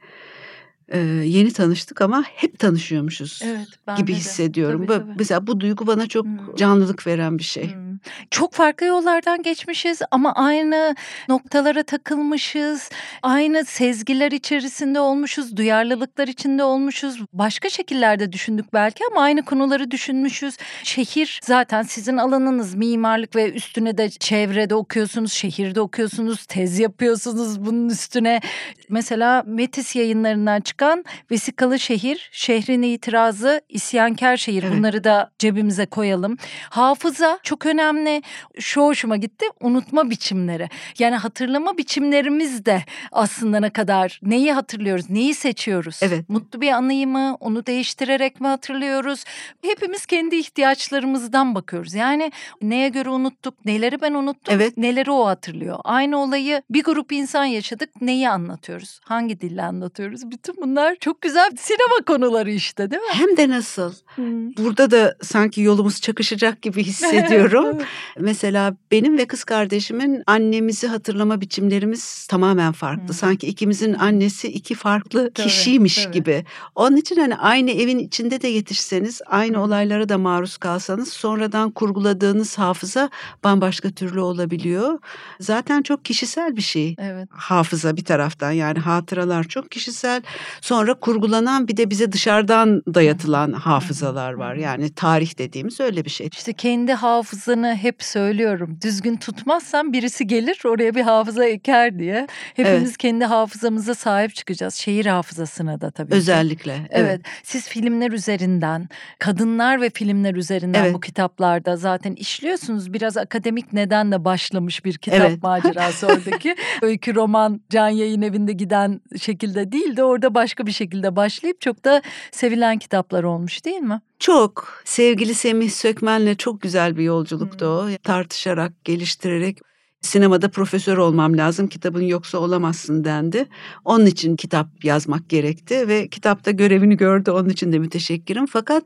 e, 0.89 0.99
yeni 1.25 1.53
tanıştık 1.53 2.01
ama 2.01 2.25
hep 2.27 2.59
tanışıyormuşuz 2.59 3.41
evet, 3.45 3.69
gibi 3.97 4.15
hissediyorum. 4.15 4.87
Tabii, 4.87 4.99
tabii. 4.99 5.15
Mesela 5.19 5.47
bu 5.47 5.61
duygu 5.61 5.87
bana 5.87 6.07
çok 6.07 6.25
hmm. 6.25 6.57
canlılık 6.57 7.07
veren 7.07 7.39
bir 7.39 7.45
şey. 7.45 7.75
Hmm. 7.75 7.90
Çok 8.31 8.55
farklı 8.55 8.87
yollardan 8.87 9.43
geçmişiz 9.43 10.01
ama 10.11 10.33
aynı 10.33 10.95
noktalara 11.29 11.83
takılmışız. 11.83 12.91
Aynı 13.23 13.65
sezgiler 13.65 14.33
içerisinde 14.33 15.01
olmuşuz, 15.01 15.57
duyarlılıklar 15.57 16.29
içinde 16.29 16.65
olmuşuz. 16.65 17.21
Başka 17.33 17.71
şekillerde 17.71 18.33
düşündük 18.33 18.73
belki 18.73 19.05
ama 19.11 19.23
aynı 19.23 19.43
konuları 19.45 19.91
düşünmüşüz. 19.91 20.57
Şehir 20.85 21.41
zaten 21.43 21.83
sizin 21.83 22.17
alanınız 22.17 22.75
mimarlık 22.75 23.37
ve 23.37 23.53
üstüne 23.53 23.99
de 23.99 24.11
çevrede 24.11 24.75
okuyorsunuz, 24.75 25.33
şehirde 25.33 25.81
okuyorsunuz, 25.81 26.47
tez 26.47 26.79
yapıyorsunuz 26.79 27.65
bunun 27.67 27.89
üstüne. 27.89 28.41
Mesela 28.89 29.43
Metis 29.47 29.97
yayınlarından 29.97 30.61
çıkan 30.61 31.05
Vesikalı 31.31 31.79
Şehir, 31.79 32.31
Şehrin 32.33 32.83
itirazı, 32.83 33.61
isyankar 33.69 34.37
şehir 34.37 34.65
bunları 34.73 35.05
da 35.05 35.31
cebimize 35.39 35.87
koyalım. 35.87 36.37
Hafıza 36.71 37.39
çok 37.43 37.67
önemli 37.67 37.90
önemli. 37.91 38.23
Şu 38.59 38.83
hoşuma 38.83 39.17
gitti 39.17 39.47
unutma 39.61 40.11
biçimleri. 40.11 40.69
Yani 40.99 41.17
hatırlama 41.17 41.79
biçimlerimiz 41.79 42.67
de 42.67 42.85
aslında 43.13 43.61
ne 43.61 43.71
kadar 43.71 44.21
neyi 44.23 44.53
hatırlıyoruz, 44.53 45.11
neyi 45.11 45.35
seçiyoruz? 45.35 46.01
Evet. 46.03 46.29
Mutlu 46.29 46.61
bir 46.61 46.73
anıyı 46.73 47.07
mı, 47.07 47.37
onu 47.41 47.67
değiştirerek 47.67 48.41
mi 48.41 48.47
hatırlıyoruz? 48.47 49.25
Hepimiz 49.63 50.07
kendi 50.07 50.37
ihtiyaçlarımızdan 50.37 51.55
bakıyoruz. 51.55 51.95
Yani 51.95 52.33
neye 52.63 52.89
göre 52.89 53.11
unuttuk, 53.11 53.65
neleri 53.65 54.01
ben 54.01 54.15
unuttum, 54.15 54.55
evet. 54.55 54.77
neleri 54.77 55.11
o 55.11 55.27
hatırlıyor. 55.27 55.79
Aynı 55.85 56.19
olayı 56.19 56.63
bir 56.71 56.85
grup 56.85 57.13
insan 57.13 57.45
yaşadık, 57.45 57.91
neyi 58.01 58.29
anlatıyoruz? 58.29 59.01
Hangi 59.05 59.41
dille 59.41 59.63
anlatıyoruz? 59.63 60.31
Bütün 60.31 60.57
bunlar 60.63 60.97
çok 60.97 61.21
güzel 61.21 61.51
sinema 61.57 62.05
konuları 62.07 62.51
işte 62.51 62.91
değil 62.91 63.03
mi? 63.03 63.09
Hem 63.13 63.37
de 63.37 63.49
nasıl? 63.49 63.93
Hmm. 64.15 64.57
Burada 64.57 64.91
da 64.91 65.17
sanki 65.23 65.61
yolumuz 65.61 66.01
çakışacak 66.01 66.63
gibi 66.63 66.85
hissediyorum. 66.91 67.70
Mesela 68.19 68.77
benim 68.91 69.19
ve 69.19 69.27
kız 69.27 69.45
kardeşimin 69.45 70.23
annemizi 70.27 70.87
hatırlama 70.87 71.41
biçimlerimiz 71.41 72.27
tamamen 72.27 72.73
farklı. 72.73 73.09
Hmm. 73.09 73.15
Sanki 73.15 73.47
ikimizin 73.47 73.95
annesi 73.95 74.49
iki 74.49 74.75
farklı 74.75 75.31
tabii, 75.35 75.49
kişiymiş 75.49 76.05
tabii. 76.05 76.15
gibi. 76.15 76.45
Onun 76.75 76.97
için 76.97 77.17
hani 77.17 77.37
aynı 77.37 77.71
evin 77.71 77.99
içinde 77.99 78.43
de 78.43 78.49
yetişseniz, 78.49 79.21
aynı 79.27 79.57
hmm. 79.57 79.63
olaylara 79.63 80.09
da 80.09 80.19
maruz 80.19 80.57
kalsanız 80.57 81.13
sonradan 81.13 81.71
kurguladığınız 81.71 82.59
hafıza 82.59 83.11
bambaşka 83.45 83.91
türlü 83.91 84.21
olabiliyor. 84.21 84.99
Zaten 85.41 85.83
çok 85.83 86.05
kişisel 86.05 86.57
bir 86.57 86.63
şey. 86.63 86.97
Evet. 86.99 87.29
Hafıza 87.33 87.97
bir 87.97 88.05
taraftan 88.05 88.53
yani 88.53 88.79
hatıralar 88.79 89.45
çok 89.45 89.71
kişisel. 89.71 90.23
Sonra 90.61 90.95
kurgulanan 90.95 91.69
bir 91.69 91.77
de 91.77 91.91
bize 91.91 92.13
dışarıdan 92.13 92.83
dayatılan 92.95 93.53
hafızalar 93.53 94.33
var. 94.33 94.55
Yani 94.55 94.95
tarih 94.95 95.39
dediğimiz 95.39 95.81
öyle 95.81 96.05
bir 96.05 96.11
şey. 96.11 96.29
İşte 96.33 96.53
kendi 96.53 96.93
hafızanı 96.93 97.60
hafızanı 97.61 97.77
hep 97.77 98.03
söylüyorum. 98.03 98.79
Düzgün 98.83 99.17
tutmazsan 99.17 99.93
birisi 99.93 100.27
gelir 100.27 100.63
oraya 100.65 100.95
bir 100.95 101.03
hafıza 101.03 101.45
eker 101.45 101.99
diye. 101.99 102.27
Hepimiz 102.55 102.83
evet. 102.83 102.99
kendi 102.99 103.25
hafızamıza 103.25 103.95
sahip 103.95 104.35
çıkacağız. 104.35 104.75
Şehir 104.75 105.07
hafızasına 105.07 105.81
da 105.81 105.91
tabii 105.91 106.15
Özellikle. 106.15 106.75
Ki. 106.75 106.83
Evet. 106.91 107.11
evet. 107.11 107.21
Siz 107.43 107.69
filmler 107.69 108.13
üzerinden, 108.13 108.89
kadınlar 109.19 109.81
ve 109.81 109.91
filmler 109.91 110.35
üzerinden 110.35 110.85
evet. 110.85 110.95
bu 110.95 111.01
kitaplarda 111.01 111.77
zaten 111.77 112.15
işliyorsunuz. 112.15 112.93
Biraz 112.93 113.17
akademik 113.17 113.73
nedenle 113.73 114.25
başlamış 114.25 114.85
bir 114.85 114.99
kitap 114.99 115.21
evet. 115.21 115.43
macerası 115.43 116.07
oradaki. 116.07 116.57
Öykü 116.83 117.15
roman 117.15 117.61
can 117.71 117.89
yayın 117.89 118.23
evinde 118.23 118.53
giden 118.53 119.01
şekilde 119.21 119.73
değil 119.73 119.97
de 119.97 120.05
orada 120.05 120.35
başka 120.35 120.67
bir 120.67 120.73
şekilde 120.73 121.17
başlayıp 121.17 121.61
çok 121.61 121.85
da 121.85 122.03
sevilen 122.33 122.79
kitaplar 122.79 123.25
olmuş 123.25 123.65
değil 123.65 123.81
mi? 123.81 124.01
Çok. 124.21 124.83
Sevgili 124.85 125.35
Semih 125.35 125.71
Sökmen'le 125.71 126.35
çok 126.35 126.61
güzel 126.61 126.97
bir 126.97 127.03
yolculuktu 127.03 127.67
hmm. 127.67 127.95
o. 127.95 127.99
Tartışarak, 128.03 128.85
geliştirerek 128.85 129.59
sinemada 130.01 130.51
profesör 130.51 130.97
olmam 130.97 131.37
lazım 131.37 131.69
kitabın 131.69 132.03
yoksa 132.03 132.39
olamazsın 132.39 133.05
dendi. 133.05 133.47
Onun 133.85 134.07
için 134.07 134.37
kitap 134.37 134.85
yazmak 134.85 135.29
gerekti 135.29 135.89
ve 135.89 136.09
kitapta 136.09 136.51
görevini 136.51 136.97
gördü 136.97 137.31
onun 137.31 137.49
için 137.49 137.73
de 137.73 137.79
müteşekkirim. 137.79 138.47
Fakat 138.47 138.85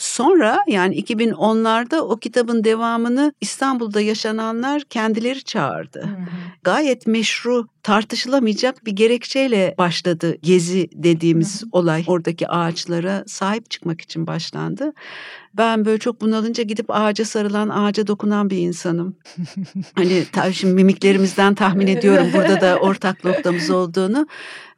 Sonra 0.00 0.58
yani 0.66 1.02
2010'larda 1.02 1.98
o 1.98 2.16
kitabın 2.16 2.64
devamını 2.64 3.32
İstanbul'da 3.40 4.00
yaşananlar 4.00 4.82
kendileri 4.82 5.44
çağırdı. 5.44 6.00
Hı 6.00 6.06
hı. 6.06 6.26
Gayet 6.62 7.06
meşru 7.06 7.66
tartışılamayacak 7.82 8.86
bir 8.86 8.92
gerekçeyle 8.92 9.74
başladı 9.78 10.36
gezi 10.42 10.88
dediğimiz 10.92 11.62
hı 11.62 11.66
hı. 11.66 11.68
olay. 11.72 12.04
Oradaki 12.06 12.48
ağaçlara 12.48 13.24
sahip 13.26 13.70
çıkmak 13.70 14.00
için 14.00 14.26
başlandı. 14.26 14.92
Ben 15.54 15.84
böyle 15.84 15.98
çok 15.98 16.20
bunalınca 16.20 16.62
gidip 16.62 16.86
ağaca 16.88 17.24
sarılan, 17.24 17.68
ağaca 17.68 18.06
dokunan 18.06 18.50
bir 18.50 18.58
insanım. 18.58 19.16
hani 19.94 20.24
şimdi 20.52 20.74
mimiklerimizden 20.74 21.54
tahmin 21.54 21.86
ediyorum 21.86 22.26
burada 22.34 22.60
da 22.60 22.76
ortak 22.76 23.24
noktamız 23.24 23.70
olduğunu. 23.70 24.26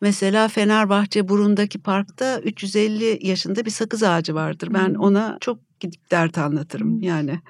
Mesela 0.00 0.48
Fenerbahçe 0.48 1.28
Burun'daki 1.28 1.78
parkta 1.78 2.40
350 2.40 3.18
yaşında 3.22 3.64
bir 3.64 3.70
sakız 3.70 4.03
ağacı 4.03 4.34
vardır. 4.34 4.68
Ben 4.74 4.94
ona 4.94 5.38
çok 5.40 5.59
gidip 5.80 6.11
dert 6.11 6.38
anlatırım 6.38 7.03
yani. 7.03 7.40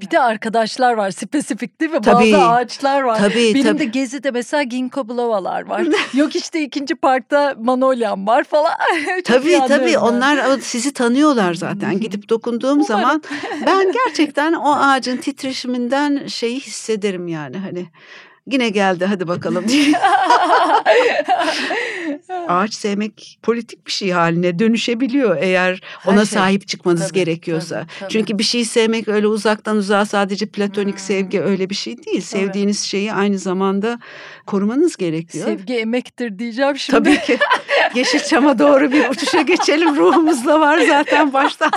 Bir 0.00 0.10
de 0.10 0.20
arkadaşlar 0.20 0.92
var 0.92 1.10
spesifik 1.10 1.80
değil 1.80 1.90
mi? 1.90 2.00
Tabii, 2.00 2.32
Bazı 2.32 2.48
ağaçlar 2.48 3.00
var. 3.02 3.18
Tabii, 3.18 3.54
Benim 3.54 3.64
tabii. 3.64 3.78
de 3.78 3.84
Gezi'de 3.84 4.30
mesela 4.30 4.62
ginkgo 4.62 5.08
bilobalar 5.08 5.66
var. 5.66 5.86
Yok 6.14 6.36
işte 6.36 6.62
ikinci 6.62 6.94
parkta 6.94 7.54
manolyam 7.58 8.26
var 8.26 8.44
falan. 8.44 8.72
tabii 9.24 9.58
tabii 9.68 9.98
onlar 9.98 10.60
sizi 10.60 10.92
tanıyorlar 10.92 11.54
zaten. 11.54 12.00
Gidip 12.00 12.28
dokunduğum 12.28 12.82
zaman 12.82 13.22
ben 13.66 13.92
gerçekten 14.06 14.52
o 14.52 14.74
ağacın 14.76 15.16
titreşiminden 15.16 16.26
şeyi 16.26 16.60
hissederim 16.60 17.28
yani 17.28 17.56
hani 17.58 17.86
yine 18.52 18.68
geldi 18.68 19.04
hadi 19.04 19.28
bakalım 19.28 19.68
diye. 19.68 19.92
Ağaç 22.48 22.74
sevmek 22.74 23.38
politik 23.42 23.86
bir 23.86 23.92
şey 23.92 24.10
haline 24.10 24.58
dönüşebiliyor 24.58 25.36
eğer 25.40 25.80
Her 25.98 26.12
ona 26.12 26.24
şey. 26.24 26.38
sahip 26.38 26.68
çıkmanız 26.68 27.08
tabii, 27.08 27.14
gerekiyorsa. 27.14 27.74
Tabii, 27.74 27.86
tabii. 28.00 28.10
Çünkü 28.12 28.38
bir 28.38 28.44
şeyi 28.44 28.64
sevmek 28.64 29.08
öyle 29.08 29.26
uzaktan 29.26 29.76
uzağa 29.76 30.06
sadece 30.06 30.46
platonik 30.46 30.94
hmm. 30.94 30.98
sevgi 30.98 31.40
öyle 31.40 31.70
bir 31.70 31.74
şey 31.74 32.04
değil. 32.04 32.20
Sevdiğiniz 32.20 32.80
tabii. 32.80 32.88
şeyi 32.88 33.12
aynı 33.12 33.38
zamanda 33.38 33.98
korumanız 34.46 34.96
gerekiyor. 34.96 35.46
Sevgi 35.46 35.74
emektir 35.74 36.38
diyeceğim 36.38 36.78
şimdi. 36.78 36.98
Tabii 36.98 37.20
ki. 37.20 37.38
Yeşilçam'a 37.94 38.58
doğru 38.58 38.92
bir 38.92 39.08
uçuşa 39.08 39.42
geçelim. 39.42 39.96
Ruhumuzda 39.96 40.60
var 40.60 40.78
zaten 40.78 41.32
baştan. 41.32 41.72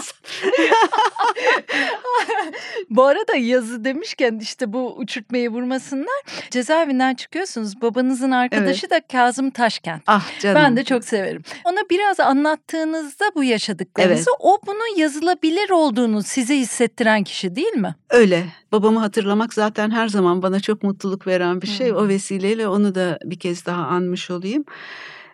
bu 2.90 3.04
arada 3.04 3.36
yazı 3.36 3.84
demişken 3.84 4.40
işte 4.42 4.74
bu 4.74 4.96
uçurtmayı 4.96 5.50
vurmasınlar. 5.50 6.22
Cezaevinden 6.52 7.16
çıkıyorsunuz. 7.16 7.82
Babanızın 7.82 8.32
arkadaşı 8.32 8.88
evet. 8.92 9.04
da 9.04 9.08
Kazım 9.12 9.50
Taşkent. 9.50 10.04
Ah 10.08 10.40
canım. 10.40 10.56
Ben 10.56 10.78
de 10.78 10.84
çok 10.84 11.06
severim. 11.06 11.42
Ona 11.66 11.80
biraz 11.90 12.20
anlattığınızda 12.20 13.26
bu 13.36 13.44
yaşadıklarınızı 13.44 14.30
evet. 14.30 14.40
o 14.40 14.60
bunun 14.68 14.98
yazılabilir 14.98 15.70
olduğunu 15.70 16.24
size 16.24 16.58
hissettiren 16.58 17.24
kişi 17.24 17.56
değil 17.56 17.74
mi? 17.74 17.96
Öyle. 18.10 18.46
Babamı 18.72 19.00
hatırlamak 19.00 19.54
zaten 19.54 19.92
her 19.92 20.08
zaman 20.08 20.42
bana 20.42 20.60
çok 20.60 20.84
mutluluk 20.84 21.28
veren 21.28 21.62
bir 21.62 21.68
şey. 21.68 21.90
Hmm. 21.90 21.98
O 21.98 22.08
vesileyle 22.08 22.68
onu 22.68 22.96
da 22.96 23.20
bir 23.24 23.40
kez 23.40 23.66
daha 23.66 23.82
anmış 23.86 24.32
olayım. 24.32 24.66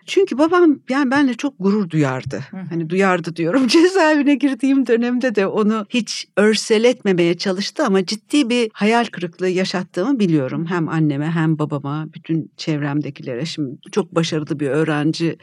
Çünkü 0.10 0.38
babam 0.38 0.80
yani 0.90 1.12
benle 1.12 1.34
çok 1.34 1.54
gurur 1.60 1.90
duyardı. 1.90 2.44
Hı. 2.52 2.58
Hani 2.70 2.90
duyardı 2.90 3.36
diyorum. 3.36 3.68
Cezaevine 3.68 4.36
girdiğim 4.36 4.88
dönemde 4.88 5.36
de 5.36 5.48
onu 5.48 5.86
hiç 5.90 6.28
örseletmemeye 6.38 7.38
çalıştı 7.38 7.86
ama 7.86 8.06
ciddi 8.06 8.50
bir 8.50 8.70
hayal 8.74 9.06
kırıklığı 9.06 9.50
yaşattığımı 9.50 10.20
biliyorum. 10.20 10.66
Hem 10.66 10.90
anneme 10.90 11.32
hem 11.32 11.60
babama, 11.60 12.08
bütün 12.14 12.52
çevremdekilere. 12.58 13.46
Şimdi 13.46 13.78
çok 13.92 14.16
başarılı 14.16 14.60
bir 14.60 14.68
öğrenci 14.68 15.38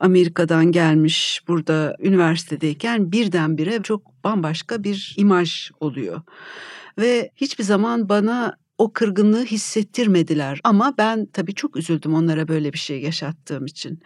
Amerika'dan 0.00 0.72
gelmiş 0.72 1.40
burada 1.48 1.96
üniversitedeyken 2.00 3.12
birdenbire 3.12 3.82
çok 3.82 4.24
bambaşka 4.24 4.84
bir 4.84 5.14
imaj 5.18 5.70
oluyor. 5.80 6.20
Ve 6.98 7.30
hiçbir 7.36 7.64
zaman 7.64 8.08
bana 8.08 8.56
o 8.82 8.92
kırgınlığı 8.92 9.44
hissettirmediler. 9.44 10.60
Ama 10.64 10.94
ben 10.98 11.26
tabii 11.26 11.54
çok 11.54 11.76
üzüldüm 11.76 12.14
onlara 12.14 12.48
böyle 12.48 12.72
bir 12.72 12.78
şey 12.78 13.00
yaşattığım 13.00 13.66
için. 13.66 14.02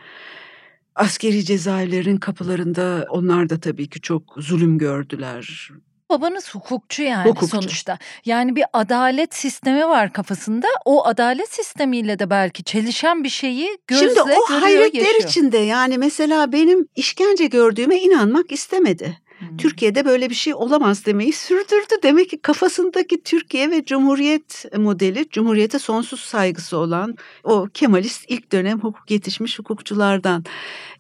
Askeri 0.95 1.45
cezaevlerin 1.45 2.17
kapılarında 2.17 3.07
onlar 3.11 3.49
da 3.49 3.61
tabii 3.61 3.89
ki 3.89 4.01
çok 4.01 4.23
zulüm 4.37 4.79
gördüler. 4.79 5.71
Babanız 6.11 6.55
hukukçu 6.55 7.03
yani 7.03 7.29
hukukçu. 7.29 7.47
sonuçta. 7.47 7.99
Yani 8.25 8.57
bir 8.57 8.65
adalet 8.73 9.35
sistemi 9.35 9.89
var 9.89 10.13
kafasında. 10.13 10.67
O 10.85 11.07
adalet 11.07 11.55
sistemiyle 11.55 12.19
de 12.19 12.31
belki 12.31 12.65
çelişen 12.65 13.25
bir 13.25 13.29
şeyi 13.29 13.79
gözle 13.87 14.07
Şimdi 14.07 14.23
o 14.23 14.27
görüyor, 14.27 14.61
hayretler 14.61 15.01
yaşıyor. 15.01 15.29
içinde 15.29 15.59
yani 15.59 15.99
mesela 15.99 16.53
benim 16.53 16.89
işkence 16.97 17.47
gördüğüme 17.47 17.97
inanmak 17.97 18.53
istemedi. 18.53 19.19
Hmm. 19.39 19.57
Türkiye'de 19.57 20.05
böyle 20.05 20.31
bir 20.31 20.35
şey 20.35 20.55
olamaz 20.55 21.07
demeyi 21.07 21.33
sürdürdü. 21.33 21.95
Demek 22.03 22.31
ki 22.31 22.39
kafasındaki 22.39 23.23
Türkiye 23.23 23.71
ve 23.71 23.85
Cumhuriyet 23.85 24.65
modeli, 24.77 25.29
Cumhuriyete 25.31 25.79
sonsuz 25.79 26.21
saygısı 26.21 26.77
olan 26.77 27.17
o 27.45 27.69
Kemalist 27.75 28.25
ilk 28.29 28.53
dönem 28.53 28.81
hukuk 28.81 29.11
yetişmiş 29.11 29.59
hukukçulardan. 29.59 30.45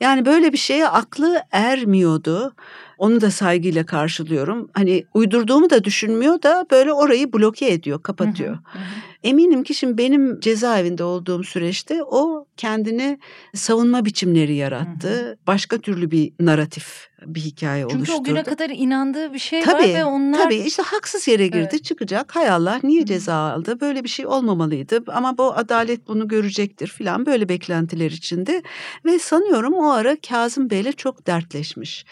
Yani 0.00 0.26
böyle 0.26 0.52
bir 0.52 0.58
şeye 0.58 0.88
aklı 0.88 1.42
ermiyordu. 1.52 2.54
Onu 2.98 3.20
da 3.20 3.30
saygıyla 3.30 3.86
karşılıyorum. 3.86 4.68
Hani 4.72 5.04
uydurduğumu 5.14 5.70
da 5.70 5.84
düşünmüyor 5.84 6.42
da 6.42 6.66
böyle 6.70 6.92
orayı 6.92 7.32
bloke 7.32 7.66
ediyor, 7.66 8.02
kapatıyor. 8.02 8.54
Hı 8.54 8.78
hı. 8.78 8.82
Eminim 9.22 9.62
ki 9.62 9.74
şimdi 9.74 9.98
benim 9.98 10.40
cezaevinde 10.40 11.04
olduğum 11.04 11.44
süreçte 11.44 12.04
o 12.04 12.46
kendine 12.56 13.18
savunma 13.54 14.04
biçimleri 14.04 14.54
yarattı. 14.54 15.08
Hı 15.08 15.30
hı. 15.30 15.36
Başka 15.46 15.78
türlü 15.78 16.10
bir 16.10 16.32
naratif 16.40 17.08
bir 17.26 17.40
hikaye 17.40 17.82
Çünkü 17.82 17.96
oluşturdu. 17.96 18.16
Çünkü 18.16 18.30
o 18.30 18.34
güne 18.34 18.44
kadar 18.44 18.70
inandığı 18.70 19.34
bir 19.34 19.38
şey 19.38 19.62
tabii, 19.62 19.82
var 19.82 19.88
ve 19.88 20.04
onlar... 20.04 20.38
Tabii 20.38 20.56
işte 20.56 20.82
haksız 20.82 21.28
yere 21.28 21.46
girdi 21.46 21.68
evet. 21.72 21.84
çıkacak. 21.84 22.36
Hay 22.36 22.50
Allah 22.50 22.80
niye 22.82 23.06
ceza 23.06 23.34
aldı? 23.34 23.80
Böyle 23.80 24.04
bir 24.04 24.08
şey 24.08 24.26
olmamalıydı 24.26 25.04
ama 25.06 25.38
bu 25.38 25.54
adalet 25.54 26.08
bunu 26.08 26.28
görecektir 26.28 26.86
filan 26.86 27.26
böyle 27.26 27.48
beklentiler 27.48 28.10
içinde. 28.10 28.62
Ve 29.04 29.18
sanıyorum 29.18 29.74
o 29.74 29.90
ara 29.90 30.16
Kazım 30.28 30.70
Bey'le 30.70 30.92
çok 30.92 31.26
dertleşmiş. 31.26 32.04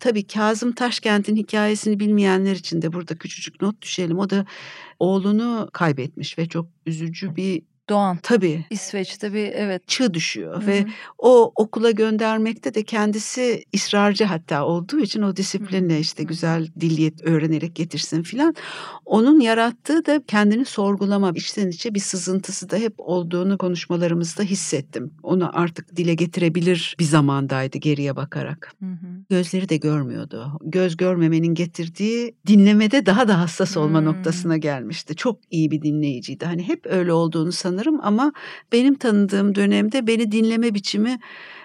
Tabii 0.00 0.26
Kazım 0.26 0.72
Taşkent'in 0.72 1.36
hikayesini 1.36 2.00
bilmeyenler 2.00 2.56
için 2.56 2.82
de 2.82 2.92
burada 2.92 3.18
küçücük 3.18 3.62
not 3.62 3.82
düşelim. 3.82 4.18
O 4.18 4.30
da 4.30 4.46
oğlunu 5.02 5.68
kaybetmiş 5.72 6.38
ve 6.38 6.48
çok 6.48 6.66
üzücü 6.86 7.36
bir 7.36 7.62
Doğan. 7.88 8.18
Tabii. 8.22 8.64
İsveç'te 8.70 9.32
bir 9.32 9.52
evet. 9.52 9.88
Çığ 9.88 10.14
düşüyor 10.14 10.56
Hı-hı. 10.56 10.66
ve 10.66 10.86
o 11.18 11.52
okula 11.56 11.90
göndermekte 11.90 12.74
de 12.74 12.82
kendisi 12.82 13.64
ısrarcı 13.74 14.24
hatta 14.24 14.66
olduğu 14.66 15.00
için 15.00 15.22
o 15.22 15.36
disiplinle 15.36 16.00
işte 16.00 16.22
güzel 16.22 16.68
dil 16.80 17.10
öğrenerek 17.22 17.74
getirsin 17.74 18.22
filan. 18.22 18.54
Onun 19.04 19.40
yarattığı 19.40 20.06
da 20.06 20.22
kendini 20.26 20.64
sorgulama, 20.64 21.32
içten 21.34 21.68
içe 21.68 21.94
bir 21.94 22.00
sızıntısı 22.00 22.70
da 22.70 22.76
hep 22.76 22.94
olduğunu 22.98 23.58
konuşmalarımızda 23.58 24.42
hissettim. 24.42 25.10
Onu 25.22 25.50
artık 25.52 25.96
dile 25.96 26.14
getirebilir 26.14 26.96
bir 26.98 27.04
zamandaydı 27.04 27.78
geriye 27.78 28.16
bakarak. 28.16 28.72
Hı-hı. 28.80 29.24
Gözleri 29.30 29.68
de 29.68 29.76
görmüyordu. 29.76 30.58
Göz 30.64 30.96
görmemenin 30.96 31.54
getirdiği 31.54 32.34
dinlemede 32.46 33.06
daha 33.06 33.28
da 33.28 33.40
hassas 33.40 33.76
olma 33.76 33.98
Hı-hı. 33.98 34.06
noktasına 34.06 34.56
gelmişti. 34.56 35.16
Çok 35.16 35.38
iyi 35.50 35.70
bir 35.70 35.82
dinleyiciydi. 35.82 36.44
Hani 36.44 36.68
hep 36.68 36.86
öyle 36.86 37.12
olduğunu 37.12 37.52
sanırım 37.52 37.71
sanırım 37.72 38.00
ama 38.02 38.32
benim 38.72 38.94
tanıdığım 38.94 39.54
dönemde 39.54 40.06
beni 40.06 40.32
dinleme 40.32 40.74
biçimi 40.74 41.18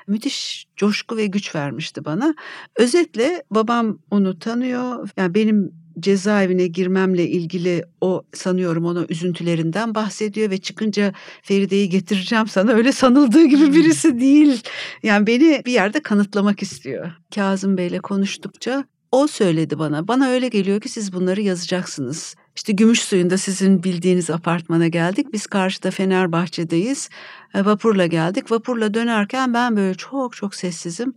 müthiş 0.07 0.65
coşku 0.75 1.17
ve 1.17 1.25
güç 1.25 1.55
vermişti 1.55 2.05
bana. 2.05 2.35
Özetle 2.75 3.43
babam 3.51 3.99
onu 4.11 4.39
tanıyor. 4.39 5.09
Yani 5.17 5.35
benim 5.35 5.71
cezaevine 5.99 6.67
girmemle 6.67 7.27
ilgili 7.27 7.85
o 8.01 8.23
sanıyorum 8.33 8.85
ona 8.85 9.05
üzüntülerinden 9.09 9.95
bahsediyor 9.95 10.49
ve 10.49 10.57
çıkınca 10.57 11.13
Feride'yi 11.41 11.89
getireceğim 11.89 12.47
sana 12.47 12.71
öyle 12.71 12.91
sanıldığı 12.91 13.45
gibi 13.45 13.65
hmm. 13.65 13.73
birisi 13.73 14.19
değil. 14.19 14.61
Yani 15.03 15.27
beni 15.27 15.61
bir 15.65 15.71
yerde 15.71 15.99
kanıtlamak 15.99 16.61
istiyor. 16.61 17.11
Kazım 17.35 17.77
Bey'le 17.77 17.99
konuştukça 17.99 18.85
o 19.11 19.27
söyledi 19.27 19.79
bana. 19.79 20.07
Bana 20.07 20.27
öyle 20.27 20.47
geliyor 20.47 20.81
ki 20.81 20.89
siz 20.89 21.13
bunları 21.13 21.41
yazacaksınız 21.41 22.35
İşte 22.57 22.73
gümüş 22.73 22.99
suyunda 23.01 23.37
sizin 23.37 23.83
bildiğiniz 23.83 24.29
apartmana 24.29 24.87
geldik. 24.87 25.27
Biz 25.33 25.47
karşıda 25.47 25.91
Fenerbahçe'deyiz. 25.91 27.09
E, 27.57 27.65
vapurla 27.65 28.05
geldik. 28.05 28.51
Vapurla 28.51 28.93
dönerken 28.93 29.53
ben 29.53 29.75
böyle 29.77 29.93
çok 29.93 30.35
çok 30.35 30.55
sessizim. 30.55 31.13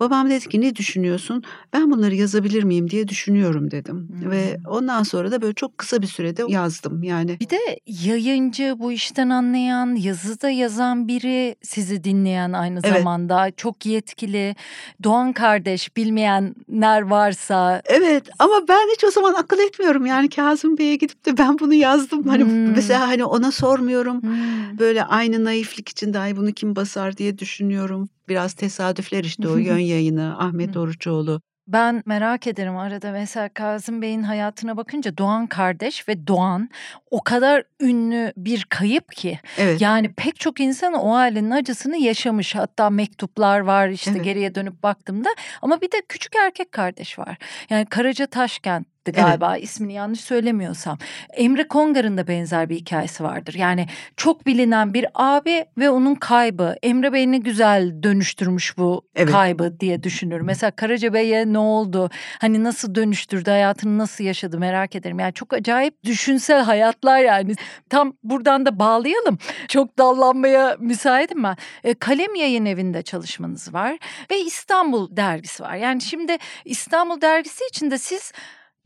Babam 0.00 0.30
dedi 0.30 0.48
ki 0.48 0.60
ne 0.60 0.76
düşünüyorsun? 0.76 1.42
Ben 1.72 1.90
bunları 1.90 2.14
yazabilir 2.14 2.62
miyim 2.62 2.90
diye 2.90 3.08
düşünüyorum 3.08 3.70
dedim. 3.70 4.08
Hmm. 4.08 4.30
Ve 4.30 4.56
ondan 4.68 5.02
sonra 5.02 5.30
da 5.30 5.42
böyle 5.42 5.54
çok 5.54 5.78
kısa 5.78 6.02
bir 6.02 6.06
sürede 6.06 6.42
yazdım 6.48 7.02
yani. 7.02 7.40
Bir 7.40 7.50
de 7.50 7.58
yayıncı, 7.86 8.74
bu 8.78 8.92
işten 8.92 9.28
anlayan, 9.28 9.94
yazıda 9.94 10.50
yazan 10.50 11.08
biri 11.08 11.56
sizi 11.62 12.04
dinleyen 12.04 12.52
aynı 12.52 12.80
evet. 12.84 12.98
zamanda. 12.98 13.50
Çok 13.56 13.86
yetkili. 13.86 14.56
Doğan 15.02 15.32
kardeş 15.32 15.96
bilmeyenler 15.96 17.02
varsa. 17.02 17.82
Evet 17.84 18.24
ama 18.38 18.54
ben 18.68 18.88
hiç 18.94 19.04
o 19.04 19.10
zaman 19.10 19.34
akıl 19.34 19.58
etmiyorum. 19.58 20.06
Yani 20.06 20.28
Kazım 20.28 20.78
Bey'e 20.78 20.96
gidip 20.96 21.26
de 21.26 21.38
ben 21.38 21.58
bunu 21.58 21.74
yazdım. 21.74 22.28
Hani 22.28 22.44
hmm. 22.44 22.72
mesela 22.72 23.08
hani 23.08 23.24
ona 23.24 23.52
sormuyorum. 23.52 24.22
Hmm. 24.22 24.78
Böyle 24.78 25.04
aynı 25.04 25.44
naiflik 25.44 25.83
içinde 25.88 26.18
ay 26.18 26.36
bunu 26.36 26.52
kim 26.52 26.76
basar 26.76 27.16
diye 27.16 27.38
düşünüyorum. 27.38 28.08
Biraz 28.28 28.52
tesadüfler 28.52 29.24
işte 29.24 29.48
o 29.48 29.56
yön 29.56 29.78
yayını 29.78 30.38
Ahmet 30.38 30.76
Oruçoğlu. 30.76 31.40
Ben 31.68 32.02
merak 32.06 32.46
ederim 32.46 32.76
arada 32.76 33.12
mesela 33.12 33.48
Kazım 33.48 34.02
Bey'in 34.02 34.22
hayatına 34.22 34.76
bakınca 34.76 35.18
Doğan 35.18 35.46
kardeş 35.46 36.08
ve 36.08 36.26
Doğan 36.26 36.70
o 37.10 37.22
kadar 37.22 37.64
ünlü 37.80 38.32
bir 38.36 38.66
kayıp 38.68 39.12
ki. 39.12 39.40
Evet. 39.58 39.80
Yani 39.80 40.12
pek 40.12 40.40
çok 40.40 40.60
insan 40.60 40.92
o 40.92 41.14
ailenin 41.14 41.50
acısını 41.50 41.96
yaşamış. 41.96 42.54
Hatta 42.54 42.90
mektuplar 42.90 43.60
var 43.60 43.88
işte 43.88 44.10
evet. 44.10 44.24
geriye 44.24 44.54
dönüp 44.54 44.82
baktığımda. 44.82 45.28
Ama 45.62 45.80
bir 45.80 45.92
de 45.92 46.02
küçük 46.08 46.36
erkek 46.36 46.72
kardeş 46.72 47.18
var. 47.18 47.36
Yani 47.70 47.86
Karaca 47.86 48.26
Taşkent 48.26 48.93
galiba 49.10 49.56
evet. 49.56 49.64
ismini 49.64 49.92
yanlış 49.92 50.20
söylemiyorsam. 50.20 50.98
Emre 51.32 51.68
Kongar'ın 51.68 52.16
da 52.18 52.26
benzer 52.26 52.68
bir 52.68 52.76
hikayesi 52.76 53.24
vardır. 53.24 53.54
Yani 53.54 53.86
çok 54.16 54.46
bilinen 54.46 54.94
bir 54.94 55.06
abi 55.14 55.64
ve 55.78 55.90
onun 55.90 56.14
kaybı. 56.14 56.76
Emre 56.82 57.12
Bey 57.12 57.32
ne 57.32 57.38
güzel 57.38 58.02
dönüştürmüş 58.02 58.78
bu 58.78 59.02
evet. 59.14 59.32
kaybı 59.32 59.80
diye 59.80 60.02
düşünürüm. 60.02 60.46
Mesela 60.46 60.70
Karaca 60.70 61.14
Bey'e 61.14 61.52
ne 61.52 61.58
oldu? 61.58 62.10
Hani 62.40 62.64
nasıl 62.64 62.94
dönüştürdü? 62.94 63.50
Hayatını 63.50 63.98
nasıl 63.98 64.24
yaşadı? 64.24 64.58
Merak 64.58 64.96
ederim. 64.96 65.18
Yani 65.18 65.32
çok 65.32 65.52
acayip 65.52 66.04
düşünsel 66.04 66.62
hayatlar 66.62 67.18
yani. 67.18 67.54
Tam 67.90 68.12
buradan 68.22 68.66
da 68.66 68.78
bağlayalım. 68.78 69.38
Çok 69.68 69.98
dallanmaya 69.98 70.76
müsaitim 70.80 71.42
ben. 71.42 71.56
E, 71.84 71.94
Kalem 71.94 72.34
Yayın 72.34 72.66
Evi'nde 72.66 73.02
çalışmanız 73.02 73.74
var 73.74 73.98
ve 74.30 74.40
İstanbul 74.40 75.16
dergisi 75.16 75.62
var. 75.62 75.74
Yani 75.74 76.00
şimdi 76.00 76.36
İstanbul 76.64 77.20
dergisi 77.20 77.64
içinde 77.70 77.98
siz 77.98 78.32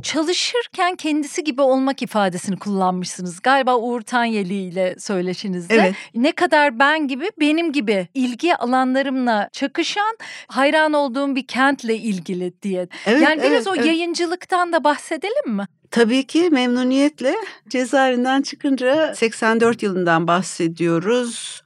çalışırken 0.02 0.96
kendisi 0.96 1.44
gibi 1.44 1.62
olmak 1.62 2.02
ifadesini 2.02 2.58
kullanmışsınız. 2.58 3.40
Galiba 3.42 3.76
Uğur 3.76 4.00
Tanyeli 4.00 4.54
ile 4.54 4.94
söyleşinizde. 4.98 5.74
Evet. 5.74 5.94
Ne 6.14 6.32
kadar 6.32 6.78
ben 6.78 7.08
gibi 7.08 7.30
benim 7.40 7.72
gibi 7.72 8.08
ilgi 8.14 8.56
alanlarımla 8.56 9.48
çakışan 9.52 10.16
hayran 10.48 10.92
olduğum 10.92 11.36
bir 11.36 11.46
kentle 11.46 11.96
ilgili 11.96 12.62
diye. 12.62 12.88
Evet, 13.06 13.22
yani 13.22 13.42
biraz 13.42 13.52
evet, 13.52 13.66
o 13.66 13.74
evet. 13.74 13.86
yayıncılıktan 13.86 14.72
da 14.72 14.84
bahsedelim 14.84 15.50
mi? 15.50 15.66
Tabii 15.90 16.26
ki 16.26 16.48
memnuniyetle 16.50 17.34
cezaevinden 17.68 18.42
çıkınca 18.42 19.14
84 19.14 19.82
yılından 19.82 20.26
bahsediyoruz 20.26 21.62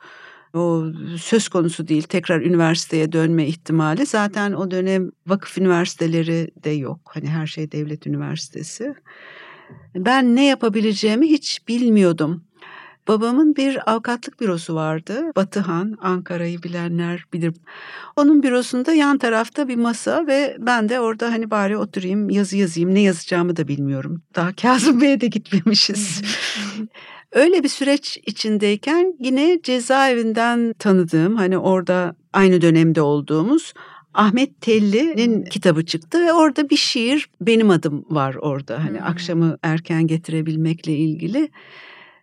o 0.55 0.85
söz 1.19 1.49
konusu 1.49 1.89
değil 1.89 2.03
tekrar 2.03 2.41
üniversiteye 2.41 3.13
dönme 3.13 3.47
ihtimali. 3.47 4.07
Zaten 4.07 4.53
o 4.53 4.71
dönem 4.71 5.11
vakıf 5.27 5.59
üniversiteleri 5.59 6.51
de 6.65 6.71
yok. 6.71 7.01
Hani 7.15 7.29
her 7.29 7.47
şey 7.47 7.73
devlet 7.73 8.07
üniversitesi. 8.07 8.95
Ben 9.95 10.37
ne 10.37 10.47
yapabileceğimi 10.47 11.31
hiç 11.31 11.69
bilmiyordum. 11.69 12.45
Babamın 13.09 13.57
bir 13.57 13.91
avukatlık 13.91 14.41
bürosu 14.41 14.75
vardı. 14.75 15.23
Batıhan, 15.37 15.97
Ankara'yı 16.01 16.63
bilenler 16.63 17.25
bilir. 17.33 17.55
Onun 18.17 18.43
bürosunda 18.43 18.93
yan 18.93 19.19
tarafta 19.19 19.69
bir 19.69 19.77
masa 19.77 20.27
ve 20.27 20.57
ben 20.59 20.89
de 20.89 21.01
orada 21.01 21.33
hani 21.33 21.51
bari 21.51 21.77
oturayım 21.77 22.31
yazı 22.31 22.57
yazayım. 22.57 22.95
Ne 22.95 23.01
yazacağımı 23.01 23.57
da 23.57 23.69
bilmiyorum. 23.69 24.23
Daha 24.35 24.53
Kazım 24.53 25.01
Bey'e 25.01 25.21
de 25.21 25.27
gitmemişiz. 25.27 26.23
Öyle 27.33 27.63
bir 27.63 27.69
süreç 27.69 28.19
içindeyken 28.27 29.15
yine 29.21 29.61
cezaevinden 29.63 30.75
tanıdığım 30.79 31.37
hani 31.37 31.59
orada 31.59 32.15
aynı 32.33 32.61
dönemde 32.61 33.03
olduğumuz 33.03 33.73
Ahmet 34.15 34.61
Telli'nin 34.61 35.45
kitabı 35.45 35.87
çıktı 35.87 36.21
ve 36.27 36.33
orada 36.33 36.71
bir 36.71 36.77
şiir 36.77 37.29
benim 37.41 37.71
adım 37.71 38.05
var 38.11 38.35
orada. 38.35 38.85
Hani 38.85 38.99
hmm. 38.99 39.07
akşamı 39.07 39.59
erken 39.63 40.07
getirebilmekle 40.07 40.93
ilgili. 40.93 41.49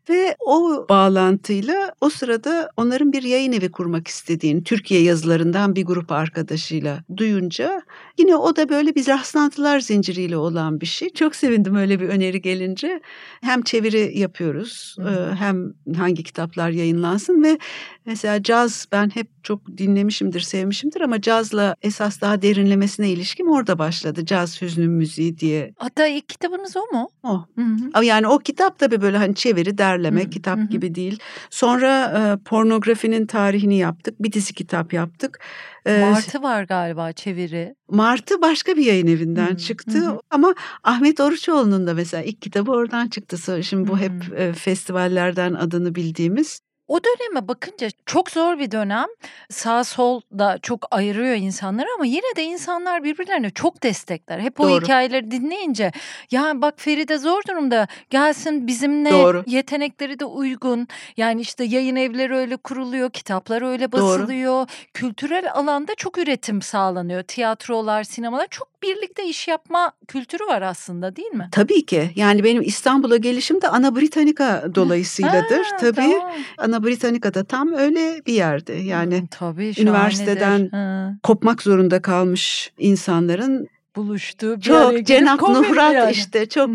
Ve 0.10 0.36
o 0.40 0.86
bağlantıyla 0.90 1.94
o 2.02 2.10
sırada 2.10 2.70
onların 2.78 3.14
bir 3.14 3.24
yayın 3.24 3.52
evi 3.52 3.72
kurmak 3.72 4.08
istediğini 4.08 4.64
Türkiye 4.64 5.02
yazılarından 5.02 5.76
bir 5.76 5.86
grup 5.86 6.12
arkadaşıyla 6.12 7.04
duyunca 7.18 7.82
yine 8.20 8.36
o 8.36 8.56
da 8.56 8.70
böyle 8.70 8.96
bir 8.96 9.08
rastlantılar 9.08 9.80
zinciriyle 9.80 10.38
olan 10.38 10.82
bir 10.82 10.86
şey. 10.86 11.10
Çok 11.10 11.36
sevindim 11.36 11.76
öyle 11.76 12.00
bir 12.00 12.10
öneri 12.10 12.42
gelince. 12.42 13.02
Hem 13.42 13.62
çeviri 13.62 14.20
yapıyoruz 14.20 14.96
hem 15.40 15.74
hangi 15.98 16.24
kitaplar 16.24 16.70
yayınlansın 16.70 17.44
ve 17.44 17.58
mesela 18.06 18.44
caz 18.44 18.88
ben 18.92 19.10
hep 19.10 19.28
çok 19.44 19.78
dinlemişimdir, 19.78 20.40
sevmişimdir 20.40 21.02
ama 21.02 21.22
cazla 21.22 21.76
esas 21.82 22.22
daha 22.22 22.42
derinlemesine 22.42 23.10
ilişkim 23.10 23.50
orada 23.50 23.80
başladı. 23.80 24.26
Caz 24.26 24.62
hüznü 24.62 24.88
müziği 24.88 25.38
diye. 25.38 25.74
Hatta 25.78 26.08
ilk 26.08 26.30
kitabınız 26.30 26.78
o 26.78 26.96
mu? 26.96 27.10
O. 27.24 27.46
Hı 27.56 27.62
hı. 27.96 28.06
Yani 28.06 28.28
o 28.28 28.40
kitap 28.40 28.80
tabii 28.80 29.02
böyle 29.02 29.18
hani 29.18 29.36
çeviri 29.36 29.78
derleme 29.78 30.24
hı. 30.24 30.30
kitap 30.30 30.58
hı 30.58 30.64
hı. 30.64 30.68
gibi 30.68 30.96
değil. 30.96 31.20
Sonra 31.50 32.06
e, 32.06 32.44
pornografinin 32.44 33.26
tarihini 33.26 33.78
yaptık. 33.78 34.16
Bir 34.20 34.32
dizi 34.32 34.54
kitap 34.54 34.94
yaptık. 34.94 35.40
Martı 35.86 36.44
var 36.44 36.64
galiba 36.64 37.12
çeviri. 37.12 37.76
Martı 37.90 38.42
başka 38.42 38.78
bir 38.78 38.86
yayın 38.86 39.08
evinden 39.08 39.52
hı. 39.52 39.58
çıktı 39.58 39.98
hı. 39.98 40.20
ama 40.30 40.56
Ahmet 40.84 41.20
Oruçoğlu'nun 41.20 41.88
da 41.88 41.94
mesela 41.94 42.24
ilk 42.24 42.42
kitabı 42.42 42.72
oradan 42.72 43.08
çıktı. 43.08 43.64
Şimdi 43.64 43.88
bu 43.88 43.98
hı. 43.98 44.02
hep 44.02 44.40
e, 44.40 44.54
festivallerden 44.54 45.54
adını 45.54 45.96
bildiğimiz. 45.96 46.62
O 46.90 47.00
döneme 47.04 47.48
bakınca 47.48 47.88
çok 48.06 48.32
zor 48.32 48.60
bir 48.60 48.72
dönem. 48.72 49.08
Sağ 49.50 49.84
sol 49.84 50.22
da 50.38 50.58
çok 50.62 50.88
ayırıyor 50.92 51.36
insanları 51.36 51.88
ama 51.96 52.06
yine 52.06 52.36
de 52.36 52.44
insanlar 52.44 53.04
birbirlerine 53.04 53.50
çok 53.50 53.84
destekler. 53.84 54.40
Hep 54.40 54.60
o 54.60 54.70
Doğru. 54.70 54.84
hikayeleri 54.84 55.32
dinleyince 55.32 55.92
ya 56.32 56.52
bak 56.56 56.74
Feride 56.78 57.18
zor 57.18 57.42
durumda 57.50 57.88
gelsin 58.10 58.68
bizimle 58.68 59.12
Doğru. 59.12 59.44
yetenekleri 59.48 60.20
de 60.20 60.26
uygun. 60.26 60.88
Yani 61.18 61.42
işte 61.42 61.64
yayın 61.64 61.96
evleri 61.96 62.36
öyle 62.36 62.58
kuruluyor, 62.58 63.10
kitaplar 63.10 63.62
öyle 63.62 63.92
basılıyor. 63.92 64.54
Doğru. 64.54 64.68
Kültürel 64.94 65.54
alanda 65.54 65.96
çok 65.96 66.18
üretim 66.18 66.62
sağlanıyor. 66.62 67.24
Tiyatrolar, 67.24 68.04
sinemalar 68.04 68.48
çok 68.48 68.68
birlikte 68.84 69.26
iş 69.26 69.48
yapma 69.48 69.92
kültürü 70.08 70.46
var 70.48 70.62
aslında 70.62 71.16
değil 71.16 71.32
mi? 71.32 71.50
Tabii 71.52 71.86
ki. 71.86 72.12
Yani 72.16 72.44
benim 72.44 72.62
İstanbul'a 72.62 73.18
gelişim 73.18 73.62
de 73.62 73.68
Ana 73.68 73.96
Britannica 73.96 74.76
dolayısıyladır. 74.76 75.64
Ha, 75.66 75.78
Tabii. 75.80 75.96
Tamam. 75.96 76.32
Ana 76.58 76.79
Britannica'da 76.84 77.44
tam 77.44 77.74
öyle 77.74 78.22
bir 78.28 78.34
yerde. 78.34 78.74
Yani 78.74 79.20
hmm, 79.20 79.28
Tabii, 79.28 79.74
üniversiteden 79.80 80.70
ha. 80.70 81.14
kopmak 81.24 81.62
zorunda 81.62 82.02
kalmış 82.02 82.72
insanların 82.78 83.68
buluştu. 83.96 84.56
Bir 84.56 84.62
çok 84.62 85.06
Cenap 85.06 85.42
Nuhrat 85.42 85.94
yani. 85.94 86.12
işte 86.12 86.50
çok 86.50 86.70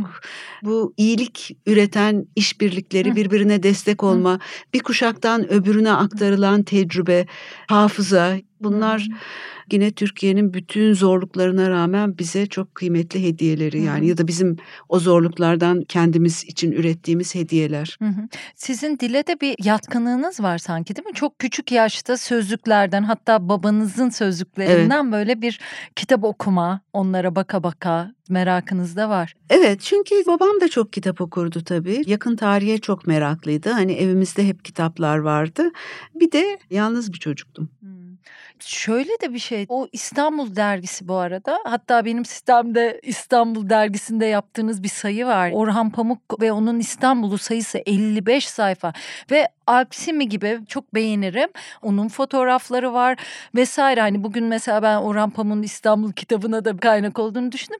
bu 0.62 0.94
iyilik 0.96 1.56
üreten 1.66 2.26
işbirlikleri 2.36 3.16
birbirine 3.16 3.62
destek 3.62 4.02
olma, 4.02 4.38
bir 4.74 4.80
kuşaktan 4.80 5.52
öbürüne 5.52 5.92
aktarılan 5.92 6.62
tecrübe, 6.62 7.26
hafıza 7.68 8.36
bunlar 8.60 9.08
yine 9.72 9.90
Türkiye'nin 9.90 10.54
bütün 10.54 10.92
zorluklarına 10.92 11.70
rağmen 11.70 12.18
bize 12.18 12.46
çok 12.46 12.74
kıymetli 12.74 13.22
hediyeleri 13.22 13.82
yani 13.82 13.98
Hı-hı. 13.98 14.08
ya 14.08 14.18
da 14.18 14.26
bizim 14.28 14.56
o 14.88 14.98
zorluklardan 14.98 15.82
kendimiz 15.88 16.44
için 16.44 16.72
ürettiğimiz 16.72 17.34
hediyeler. 17.34 17.96
Hı-hı. 18.02 18.28
Sizin 18.54 18.98
dile 18.98 19.26
de 19.26 19.40
bir 19.40 19.54
yatkınlığınız 19.64 20.40
var 20.40 20.58
sanki 20.58 20.96
değil 20.96 21.06
mi? 21.06 21.14
Çok 21.14 21.38
küçük 21.38 21.72
yaşta 21.72 22.16
sözlüklerden 22.16 23.02
hatta 23.02 23.48
babanızın 23.48 24.08
sözlüklerinden 24.08 25.02
evet. 25.02 25.12
böyle 25.12 25.42
bir 25.42 25.60
kitap 25.96 26.24
okuma, 26.24 26.80
onlara 26.92 27.36
baka 27.36 27.62
baka 27.62 28.14
merakınız 28.28 28.96
da 28.96 29.08
var. 29.08 29.34
Evet 29.50 29.80
çünkü 29.80 30.14
babam 30.26 30.60
da 30.60 30.68
çok 30.68 30.92
kitap 30.92 31.20
okurdu 31.20 31.64
tabii. 31.64 32.02
Yakın 32.06 32.36
tarihe 32.36 32.78
çok 32.78 33.06
meraklıydı. 33.06 33.70
Hani 33.70 33.92
evimizde 33.92 34.48
hep 34.48 34.64
kitaplar 34.64 35.18
vardı. 35.18 35.70
Bir 36.14 36.32
de 36.32 36.58
yalnız 36.70 37.12
bir 37.12 37.18
çocuktum. 37.18 37.70
Hmm. 37.80 38.03
Şöyle 38.60 39.10
de 39.22 39.34
bir 39.34 39.38
şey. 39.38 39.66
O 39.68 39.88
İstanbul 39.92 40.56
dergisi 40.56 41.08
bu 41.08 41.14
arada. 41.14 41.58
Hatta 41.64 42.04
benim 42.04 42.24
sistemde 42.24 43.00
İstanbul 43.02 43.70
dergisinde 43.70 44.26
yaptığınız 44.26 44.82
bir 44.82 44.88
sayı 44.88 45.26
var. 45.26 45.50
Orhan 45.52 45.90
Pamuk 45.90 46.40
ve 46.40 46.52
onun 46.52 46.78
İstanbul'u 46.78 47.38
sayısı 47.38 47.78
55 47.86 48.48
sayfa 48.48 48.92
ve 49.30 49.48
Alp 49.66 49.94
Simi 49.94 50.28
gibi 50.28 50.60
çok 50.68 50.94
beğenirim. 50.94 51.48
Onun 51.82 52.08
fotoğrafları 52.08 52.92
var 52.92 53.18
vesaire. 53.54 54.00
Hani 54.00 54.24
bugün 54.24 54.44
mesela 54.44 54.82
ben 54.82 54.96
Orhan 54.96 55.30
Pamuk'un 55.30 55.62
İstanbul 55.62 56.12
kitabına 56.12 56.64
da 56.64 56.76
kaynak 56.76 57.18
olduğunu 57.18 57.52
düşündüm 57.52 57.78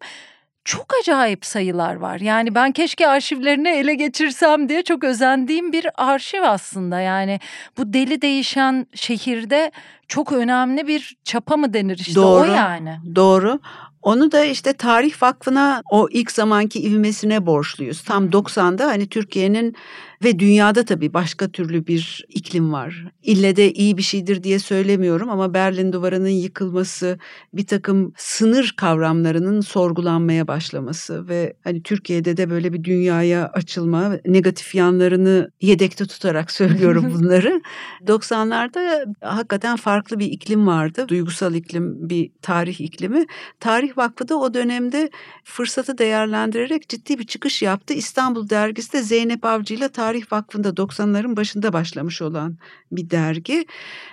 çok 0.65 0.87
acayip 1.01 1.47
sayılar 1.47 1.95
var. 1.95 2.21
Yani 2.21 2.55
ben 2.55 2.73
keşke 2.73 3.09
arşivlerini 3.09 3.69
ele 3.69 3.95
geçirsem 3.95 4.69
diye 4.69 4.83
çok 4.83 5.05
özendiğim 5.05 5.73
bir 5.73 5.87
arşiv 5.95 6.43
aslında. 6.43 7.01
Yani 7.01 7.41
bu 7.79 7.93
deli 7.93 8.23
değişen 8.23 8.87
şehirde 8.95 9.73
çok 10.09 10.33
önemli 10.33 10.87
bir 10.87 11.17
çapa 11.25 11.57
mı 11.57 11.73
denir 11.75 11.99
işte 11.99 12.15
Doğru. 12.15 12.51
o 12.51 12.55
yani. 12.55 12.99
Doğru. 13.15 13.61
Onu 14.05 14.33
da 14.33 14.45
işte 14.45 14.73
Tarih 14.73 15.23
Vakfı'na 15.23 15.83
o 15.91 16.09
ilk 16.11 16.33
zamanki 16.33 16.81
ivmesine 16.83 17.47
borçluyuz. 17.47 18.03
Tam 18.03 18.27
90'da 18.27 18.87
hani 18.87 19.07
Türkiye'nin 19.07 19.77
ve 20.25 20.39
dünyada 20.39 20.85
tabii 20.85 21.15
başka 21.15 21.49
türlü 21.49 21.87
bir 21.87 22.25
iklim 22.29 22.73
var. 22.73 23.05
İlle 23.23 23.57
de 23.57 23.73
iyi 23.73 23.97
bir 23.97 24.03
şeydir 24.03 24.43
diye 24.43 24.59
söylemiyorum 24.59 25.31
ama 25.31 25.55
Berlin 25.55 25.93
Duvarı'nın 25.93 26.29
yıkılması, 26.29 27.19
bir 27.55 27.67
takım 27.67 28.13
sınır 28.17 28.75
kavramlarının 28.77 29.61
sorgulanmaya 29.61 30.49
başlaması 30.49 31.29
ve 31.29 31.57
hani 31.65 31.83
Türkiye'de 31.83 32.37
de 32.37 32.51
böyle 32.51 32.73
bir 32.73 32.85
dünyaya 32.85 33.47
açılma, 33.47 34.19
negatif 34.27 34.75
yanlarını 34.75 35.51
yedekte 35.61 36.07
tutarak 36.07 36.51
söylüyorum 36.51 37.13
bunları. 37.15 37.63
90'larda 38.07 39.15
hakikaten 39.21 39.77
farklı 39.77 40.19
bir 40.19 40.27
iklim 40.27 40.67
vardı. 40.67 41.09
Duygusal 41.09 41.55
iklim, 41.55 42.09
bir 42.09 42.31
tarih 42.43 42.81
iklimi. 42.81 43.27
Tarih 43.61 43.94
Vakfı 43.97 44.29
da 44.29 44.37
o 44.37 44.55
dönemde 44.55 45.11
fırsatı 45.45 45.99
değerlendirerek 45.99 46.89
ciddi 46.89 47.19
bir 47.19 47.27
çıkış 47.27 47.63
yaptı. 47.63 47.95
İstanbul 47.95 48.49
dergisi 48.49 48.93
de 48.93 49.03
Zeynep 49.03 49.45
Avcı 49.45 49.75
ile 49.75 49.89
Tarih 49.89 50.33
Vakfı'nda 50.33 50.69
90'ların 50.69 51.37
başında 51.37 51.73
başlamış 51.73 52.23
olan 52.23 52.59
bir 52.93 53.11
dergi. 53.11 53.67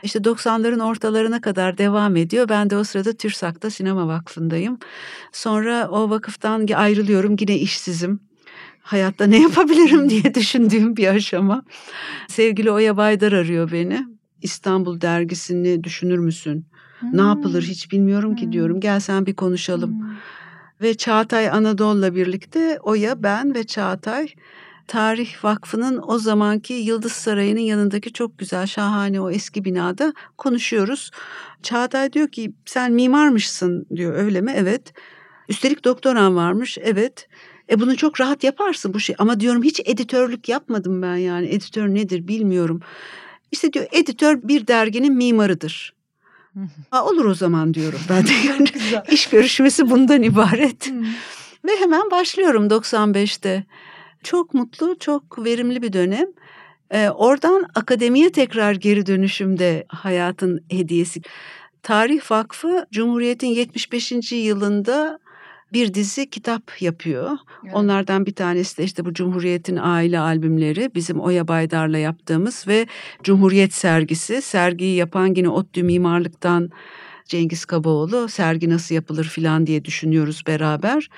İşte 0.03 0.19
90'ların 0.19 0.83
ortalarına 0.83 1.41
kadar 1.41 1.77
devam 1.77 2.15
ediyor. 2.15 2.49
Ben 2.49 2.69
de 2.69 2.77
o 2.77 2.83
sırada 2.83 3.13
TÜRSAK'ta 3.13 3.69
Sinema 3.69 4.07
Vakfı'ndayım. 4.07 4.79
Sonra 5.31 5.89
o 5.91 6.09
vakıftan 6.09 6.67
ayrılıyorum 6.67 7.35
yine 7.39 7.57
işsizim 7.57 8.19
hayatta 8.81 9.25
ne 9.25 9.41
yapabilirim 9.41 10.09
diye 10.09 10.33
düşündüğüm 10.35 10.97
bir 10.97 11.07
aşama. 11.07 11.63
Sevgili 12.27 12.71
Oya 12.71 12.97
Baydar 12.97 13.31
arıyor 13.31 13.71
beni. 13.71 14.05
İstanbul 14.41 15.01
dergisini 15.01 15.83
düşünür 15.83 16.17
müsün? 16.17 16.65
Hmm. 17.01 17.17
Ne 17.17 17.21
yapılır 17.21 17.63
hiç 17.63 17.91
bilmiyorum 17.91 18.35
ki 18.35 18.51
diyorum. 18.51 18.79
Gel 18.79 18.99
sen 18.99 19.25
bir 19.25 19.33
konuşalım. 19.33 19.99
Hmm. 19.99 20.15
Ve 20.81 20.93
Çağatay 20.93 21.49
Anadolu'la 21.49 22.15
birlikte 22.15 22.79
Oya, 22.83 23.23
ben 23.23 23.55
ve 23.55 23.63
Çağatay 23.63 24.27
Tarih 24.87 25.43
Vakfı'nın 25.43 26.01
o 26.07 26.17
zamanki 26.17 26.73
Yıldız 26.73 27.11
Sarayı'nın 27.11 27.59
yanındaki 27.59 28.13
çok 28.13 28.37
güzel 28.37 28.67
şahane 28.67 29.21
o 29.21 29.31
eski 29.31 29.65
binada 29.65 30.13
konuşuyoruz. 30.37 31.11
Çağatay 31.63 32.13
diyor 32.13 32.27
ki 32.27 32.53
sen 32.65 32.93
mimarmışsın 32.93 33.85
diyor 33.95 34.13
öyle 34.15 34.41
mi? 34.41 34.53
Evet. 34.55 34.93
Üstelik 35.49 35.85
doktoran 35.85 36.35
varmış. 36.35 36.77
Evet. 36.81 37.27
E 37.69 37.79
bunu 37.79 37.97
çok 37.97 38.21
rahat 38.21 38.43
yaparsın 38.43 38.93
bu 38.93 38.99
şey. 38.99 39.15
Ama 39.19 39.39
diyorum 39.39 39.63
hiç 39.63 39.81
editörlük 39.85 40.49
yapmadım 40.49 41.01
ben 41.01 41.15
yani. 41.15 41.47
Editör 41.47 41.87
nedir 41.87 42.27
bilmiyorum. 42.27 42.81
İşte 43.51 43.73
diyor 43.73 43.85
editör 43.91 44.39
bir 44.43 44.67
derginin 44.67 45.13
mimarıdır. 45.13 45.93
Ha, 46.89 47.05
olur 47.05 47.25
o 47.25 47.33
zaman 47.33 47.73
diyorum 47.73 47.99
ben 48.09 48.27
de. 48.27 48.31
Yani 48.47 48.67
iş 49.11 49.29
görüşmesi 49.29 49.89
bundan 49.89 50.23
ibaret. 50.23 50.91
Ve 51.65 51.71
hemen 51.79 52.11
başlıyorum 52.11 52.67
95'te. 52.67 53.63
Çok 54.23 54.53
mutlu, 54.53 54.99
çok 54.99 55.45
verimli 55.45 55.81
bir 55.81 55.93
dönem. 55.93 56.27
Ee, 56.91 57.09
oradan 57.09 57.65
akademiye 57.75 58.31
tekrar 58.31 58.73
geri 58.73 59.05
dönüşümde 59.05 59.85
hayatın 59.87 60.65
hediyesi. 60.71 61.21
Tarih 61.83 62.31
Vakfı 62.31 62.85
Cumhuriyet'in 62.91 63.47
75. 63.47 64.31
yılında 64.31 65.19
bir 65.73 65.93
dizi 65.93 66.29
kitap 66.29 66.81
yapıyor. 66.81 67.37
Evet. 67.63 67.75
Onlardan 67.75 68.25
bir 68.25 68.35
tanesi 68.35 68.77
de 68.77 68.83
işte 68.83 69.05
bu 69.05 69.13
Cumhuriyet'in 69.13 69.75
aile 69.75 70.19
albümleri 70.19 70.91
bizim 70.95 71.19
Oya 71.19 71.47
Baydar'la 71.47 71.97
yaptığımız 71.97 72.67
ve 72.67 72.87
Cumhuriyet 73.23 73.73
sergisi. 73.73 74.41
Sergiyi 74.41 74.95
yapan 74.95 75.33
yine 75.35 75.49
ODTÜ 75.49 75.83
Mimarlık'tan 75.83 76.69
Cengiz 77.25 77.65
Kabaoğlu 77.65 78.27
sergi 78.27 78.69
nasıl 78.69 78.95
yapılır 78.95 79.25
filan 79.25 79.67
diye 79.67 79.85
düşünüyoruz 79.85 80.43
beraber. 80.47 81.09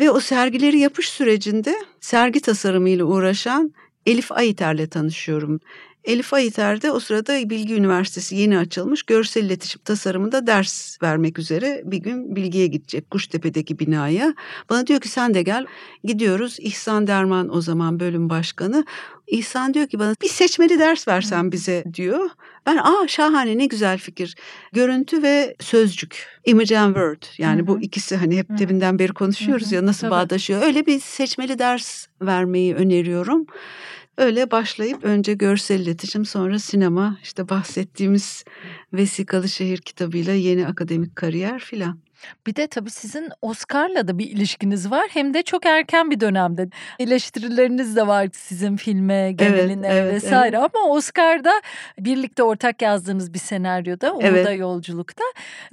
Ve 0.00 0.10
o 0.10 0.20
sergileri 0.20 0.78
yapış 0.78 1.08
sürecinde 1.08 1.74
sergi 2.00 2.40
tasarımıyla 2.40 3.04
uğraşan 3.04 3.74
Elif 4.06 4.32
Ayiter'le 4.32 4.86
tanışıyorum. 4.86 5.60
Elif 6.06 6.32
Ayiter 6.32 6.82
de 6.82 6.90
o 6.90 7.00
sırada 7.00 7.50
Bilgi 7.50 7.74
Üniversitesi 7.74 8.36
yeni 8.36 8.58
açılmış 8.58 9.02
görsel 9.02 9.44
iletişim 9.44 9.80
tasarımında 9.84 10.46
ders 10.46 11.02
vermek 11.02 11.38
üzere 11.38 11.82
bir 11.84 11.96
gün 11.98 12.36
Bilgi'ye 12.36 12.66
gidecek 12.66 13.10
Kuştepe'deki 13.10 13.78
binaya. 13.78 14.34
Bana 14.70 14.86
diyor 14.86 15.00
ki 15.00 15.08
sen 15.08 15.34
de 15.34 15.42
gel. 15.42 15.66
Gidiyoruz. 16.04 16.56
İhsan 16.60 17.06
Derman 17.06 17.56
o 17.56 17.60
zaman 17.60 18.00
bölüm 18.00 18.30
başkanı. 18.30 18.84
İhsan 19.26 19.74
diyor 19.74 19.86
ki 19.86 19.98
bana 19.98 20.14
bir 20.22 20.28
seçmeli 20.28 20.78
ders 20.78 21.08
versen 21.08 21.52
bize 21.52 21.84
diyor. 21.94 22.30
Ben 22.66 22.76
aa 22.76 23.08
şahane 23.08 23.58
ne 23.58 23.66
güzel 23.66 23.98
fikir. 23.98 24.34
Görüntü 24.72 25.22
ve 25.22 25.56
sözcük. 25.60 26.26
Image 26.44 26.78
and 26.78 26.94
word. 26.94 27.22
Yani 27.38 27.58
Hı-hı. 27.58 27.66
bu 27.66 27.80
ikisi 27.80 28.16
hani 28.16 28.38
hep 28.38 28.46
debinden 28.58 28.98
beri 28.98 29.12
konuşuyoruz 29.12 29.66
Hı-hı. 29.66 29.74
ya 29.74 29.86
nasıl 29.86 30.00
Tabii. 30.00 30.10
bağdaşıyor. 30.10 30.62
Öyle 30.62 30.86
bir 30.86 31.00
seçmeli 31.00 31.58
ders 31.58 32.06
vermeyi 32.22 32.74
öneriyorum. 32.74 33.46
Öyle 34.18 34.50
başlayıp 34.50 35.04
önce 35.04 35.34
görsel 35.34 35.80
iletişim 35.80 36.24
sonra 36.24 36.58
sinema 36.58 37.18
işte 37.22 37.48
bahsettiğimiz 37.48 38.44
Vesikalı 38.92 39.48
Şehir 39.48 39.78
kitabıyla 39.78 40.32
yeni 40.32 40.66
akademik 40.66 41.16
kariyer 41.16 41.58
filan. 41.58 41.98
Bir 42.46 42.56
de 42.56 42.66
tabii 42.66 42.90
sizin 42.90 43.30
Oscar'la 43.42 44.08
da 44.08 44.18
bir 44.18 44.30
ilişkiniz 44.30 44.90
var. 44.90 45.06
Hem 45.10 45.34
de 45.34 45.42
çok 45.42 45.66
erken 45.66 46.10
bir 46.10 46.20
dönemde. 46.20 46.68
Eleştirileriniz 46.98 47.96
de 47.96 48.06
var 48.06 48.28
sizin 48.32 48.76
filme, 48.76 49.32
geneline 49.32 49.86
evet, 49.86 50.02
evet, 50.02 50.14
vesaire. 50.14 50.56
Evet. 50.56 50.70
Ama 50.74 50.94
Oscar'da 50.94 51.52
birlikte 51.98 52.42
ortak 52.42 52.82
yazdığınız 52.82 53.34
bir 53.34 53.38
senaryoda, 53.38 54.12
Umuda 54.12 54.26
evet. 54.26 54.58
Yolculuk'ta. 54.58 55.24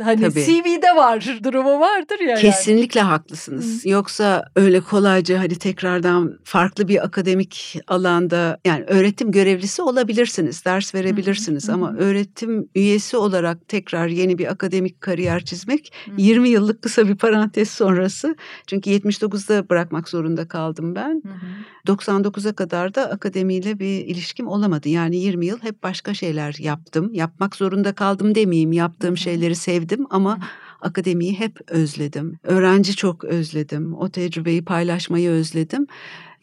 Hani 0.04 0.22
tabii. 0.22 0.46
CV'de 0.46 0.96
var, 0.96 1.40
durumu 1.44 1.80
vardır 1.80 2.20
ya. 2.20 2.36
Kesinlikle 2.36 3.00
yani. 3.00 3.10
haklısınız. 3.10 3.86
Hı. 3.86 3.90
Yoksa 3.90 4.46
öyle 4.56 4.82
kolayca 4.82 5.40
hani 5.40 5.56
tekrardan 5.56 6.40
farklı 6.44 6.88
bir 6.88 7.06
akademik 7.06 7.80
alanda 7.88 8.60
yani 8.66 8.84
öğretim 8.88 9.32
görevlisi 9.32 9.82
olabilirsiniz, 9.82 10.66
ders 10.66 10.96
verebilirsiniz. 10.96 11.68
Hı. 11.68 11.74
Ama 11.74 11.96
öğretim 11.98 12.70
üyesi 12.76 13.18
olarak 13.18 13.68
tekrar 13.68 14.08
yeni 14.08 14.38
bir 14.38 14.52
akademik 14.52 15.02
kariyer 15.02 15.46
çizmek 15.46 15.94
Hı. 16.06 16.12
20 16.18 16.43
20 16.44 16.50
yıllık 16.50 16.82
kısa 16.82 17.08
bir 17.08 17.16
parantez 17.16 17.70
sonrası. 17.70 18.36
Çünkü 18.68 18.90
79'da 18.90 19.70
bırakmak 19.70 20.10
zorunda 20.10 20.48
kaldım 20.48 20.96
ben. 20.96 21.24
Hı 21.26 21.92
hı. 21.92 21.94
99'a 21.94 22.54
kadar 22.54 22.96
da 22.96 23.10
akademiyle 23.10 23.80
bir 23.80 24.06
ilişkim 24.06 24.48
olamadı. 24.48 24.90
Yani 24.90 25.18
20 25.18 25.46
yıl 25.46 25.60
hep 25.62 25.84
başka 25.84 26.14
şeyler 26.14 26.56
yaptım. 26.60 27.14
Yapmak 27.14 27.56
zorunda 27.56 27.94
kaldım 27.94 28.36
demeyeyim. 28.36 28.72
Yaptığım 28.72 29.10
hı 29.10 29.14
hı. 29.14 29.18
şeyleri 29.18 29.56
sevdim 29.56 30.06
ama... 30.10 30.36
Hı 30.36 30.42
hı 30.42 30.46
akademiyi 30.84 31.40
hep 31.40 31.72
özledim. 31.72 32.40
Öğrenci 32.44 32.96
çok 32.96 33.24
özledim. 33.24 33.94
O 33.94 34.10
tecrübeyi 34.10 34.66
paylaşmayı 34.66 35.30
özledim. 35.30 35.88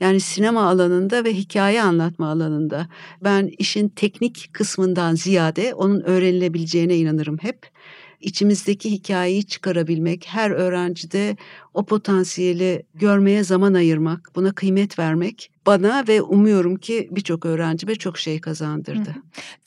Yani 0.00 0.20
sinema 0.20 0.68
alanında 0.68 1.24
ve 1.24 1.34
hikaye 1.34 1.82
anlatma 1.82 2.30
alanında 2.30 2.88
ben 3.24 3.50
işin 3.58 3.88
teknik 3.88 4.50
kısmından 4.52 5.14
ziyade 5.14 5.74
onun 5.74 6.00
öğrenilebileceğine 6.00 6.96
inanırım 6.96 7.38
hep 7.38 7.70
içimizdeki 8.20 8.90
hikayeyi 8.90 9.46
çıkarabilmek, 9.46 10.26
her 10.28 10.50
öğrencide 10.50 11.36
o 11.74 11.84
potansiyeli 11.84 12.86
görmeye 12.94 13.44
zaman 13.44 13.74
ayırmak, 13.74 14.30
buna 14.34 14.52
kıymet 14.52 14.98
vermek 14.98 15.50
bana 15.66 16.04
ve 16.08 16.22
umuyorum 16.22 16.76
ki 16.76 17.08
birçok 17.10 17.46
öğrencime 17.46 17.94
çok 17.94 18.18
şey 18.18 18.40
kazandırdı. 18.40 19.14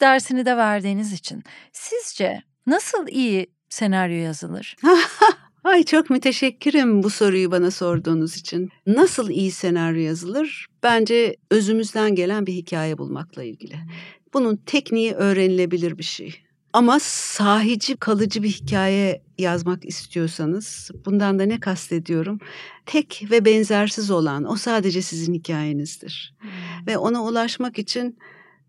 Dersini 0.02 0.46
de 0.46 0.58
verdiğiniz 0.58 1.14
için 1.14 1.44
sizce 1.72 2.42
nasıl 2.68 3.08
iyi 3.08 3.48
senaryo 3.70 4.16
yazılır? 4.16 4.76
Ay 5.64 5.84
çok 5.84 6.10
müteşekkirim 6.10 7.04
bu 7.04 7.10
soruyu 7.10 7.52
bana 7.52 7.72
sorduğunuz 7.72 8.38
için. 8.38 8.70
Nasıl 8.88 9.30
iyi 9.30 9.52
senaryo 9.52 10.02
yazılır? 10.02 10.68
Bence 10.84 11.36
özümüzden 11.52 12.16
gelen 12.16 12.46
bir 12.46 12.54
hikaye 12.54 12.98
bulmakla 12.98 13.44
ilgili. 13.44 13.76
Bunun 14.34 14.56
tekniği 14.56 15.14
öğrenilebilir 15.14 15.98
bir 15.98 16.04
şey. 16.04 16.44
Ama 16.74 17.00
sahici 17.00 17.98
kalıcı 17.98 18.44
bir 18.44 18.50
hikaye 18.50 19.22
yazmak 19.38 19.86
istiyorsanız 19.86 20.92
bundan 21.06 21.40
da 21.40 21.44
ne 21.44 21.60
kastediyorum? 21.60 22.40
Tek 22.86 23.26
ve 23.32 23.46
benzersiz 23.46 24.12
olan 24.12 24.52
o 24.52 24.56
sadece 24.56 25.02
sizin 25.02 25.34
hikayenizdir. 25.34 26.36
Hmm. 26.40 26.50
Ve 26.88 26.98
ona 26.98 27.24
ulaşmak 27.24 27.80
için 27.80 28.18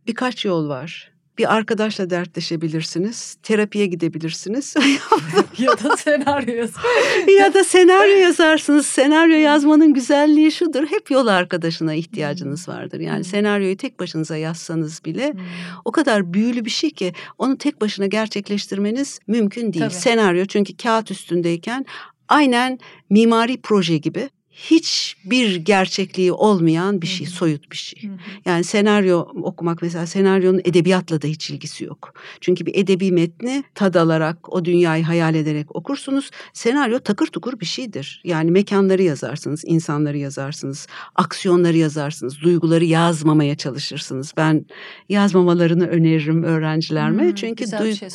birkaç 0.07 0.45
yol 0.45 0.69
var 0.69 1.14
bir 1.39 1.55
arkadaşla 1.55 2.11
dertleşebilirsiniz. 2.11 3.37
Terapiye 3.43 3.87
gidebilirsiniz. 3.87 4.75
ya 5.59 5.73
da 5.73 5.97
senaryo 5.97 6.67
ya 7.39 7.55
da 7.55 7.65
senaryo 7.65 8.17
yazarsınız. 8.17 8.87
Senaryo 8.87 9.37
yazmanın 9.37 9.95
güzelliği 9.95 10.53
şudur. 10.53 10.87
Hep 10.87 11.11
yol 11.11 11.27
arkadaşına 11.27 11.95
ihtiyacınız 11.95 12.67
hmm. 12.67 12.75
vardır. 12.75 13.01
Yani 13.01 13.17
hmm. 13.17 13.25
senaryoyu 13.25 13.77
tek 13.77 14.01
başınıza 14.01 14.37
yazsanız 14.37 15.05
bile 15.05 15.33
hmm. 15.33 15.41
o 15.85 15.93
kadar 15.93 16.35
büyülü 16.35 16.65
bir 16.65 16.71
şey 16.71 16.91
ki 16.91 17.13
onu 17.39 17.59
tek 17.59 17.81
başına 17.81 18.07
gerçekleştirmeniz 18.07 19.19
mümkün 19.27 19.73
değil. 19.73 19.85
Tabii. 19.85 19.95
Senaryo 19.95 20.45
çünkü 20.45 20.77
kağıt 20.77 21.11
üstündeyken 21.11 21.87
aynen 22.29 22.79
mimari 23.11 23.61
proje 23.61 23.99
gibi 23.99 24.31
hiçbir 24.55 25.57
gerçekliği 25.57 26.33
olmayan 26.33 27.03
bir 27.03 27.07
şey, 27.07 27.27
soyut 27.27 27.71
bir 27.71 27.77
şey. 27.77 28.11
Yani 28.45 28.65
senaryo 28.65 29.19
okumak 29.43 29.83
mesela 29.83 30.07
senaryonun 30.07 30.61
edebiyatla 30.65 31.23
da 31.23 31.27
hiç 31.27 31.51
ilgisi 31.51 31.85
yok. 31.85 32.15
Çünkü 32.41 32.67
bir 32.67 32.75
edebi 32.75 33.13
metni 33.13 33.65
tad 33.75 33.95
alarak, 33.95 34.53
o 34.53 34.65
dünyayı 34.65 35.05
hayal 35.05 35.35
ederek 35.35 35.77
okursunuz. 35.77 36.31
Senaryo 36.53 36.99
takır 36.99 37.27
tukur 37.27 37.61
bir 37.61 37.67
şeydir. 37.67 38.23
Yani 38.25 38.51
mekanları 38.51 39.03
yazarsınız, 39.03 39.63
insanları 39.67 40.19
yazarsınız, 40.19 40.87
aksiyonları 41.15 41.77
yazarsınız, 41.77 42.41
duyguları 42.43 42.85
yazmamaya 42.85 43.57
çalışırsınız. 43.57 44.33
Ben 44.37 44.67
yazmamalarını 45.09 45.87
öneririm 45.87 46.43
öğrencilerime. 46.43 47.23
Hmm, 47.23 47.35
Çünkü 47.35 47.65
duy- 47.65 47.95
şey 47.95 48.09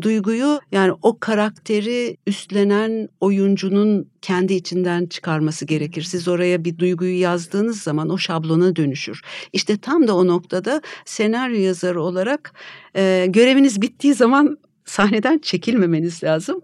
duyguyu 0.00 0.60
yani 0.72 0.92
o 1.02 1.18
karakteri 1.18 2.16
üstlenen 2.26 3.08
oyuncunun 3.20 4.08
kendi 4.22 4.54
içinden 4.54 5.06
çıkarması 5.06 5.64
gerekir. 5.76 6.02
Siz 6.02 6.28
oraya 6.28 6.64
bir 6.64 6.78
duyguyu 6.78 7.20
yazdığınız 7.20 7.82
zaman 7.82 8.10
o 8.10 8.18
şablona 8.18 8.76
dönüşür. 8.76 9.22
İşte 9.52 9.76
tam 9.76 10.08
da 10.08 10.16
o 10.16 10.26
noktada 10.26 10.82
senaryo 11.04 11.58
yazarı 11.60 12.02
olarak 12.02 12.52
e, 12.96 13.26
göreviniz 13.28 13.82
bittiği 13.82 14.14
zaman 14.14 14.58
sahneden 14.84 15.38
çekilmemeniz 15.38 16.24
lazım. 16.24 16.60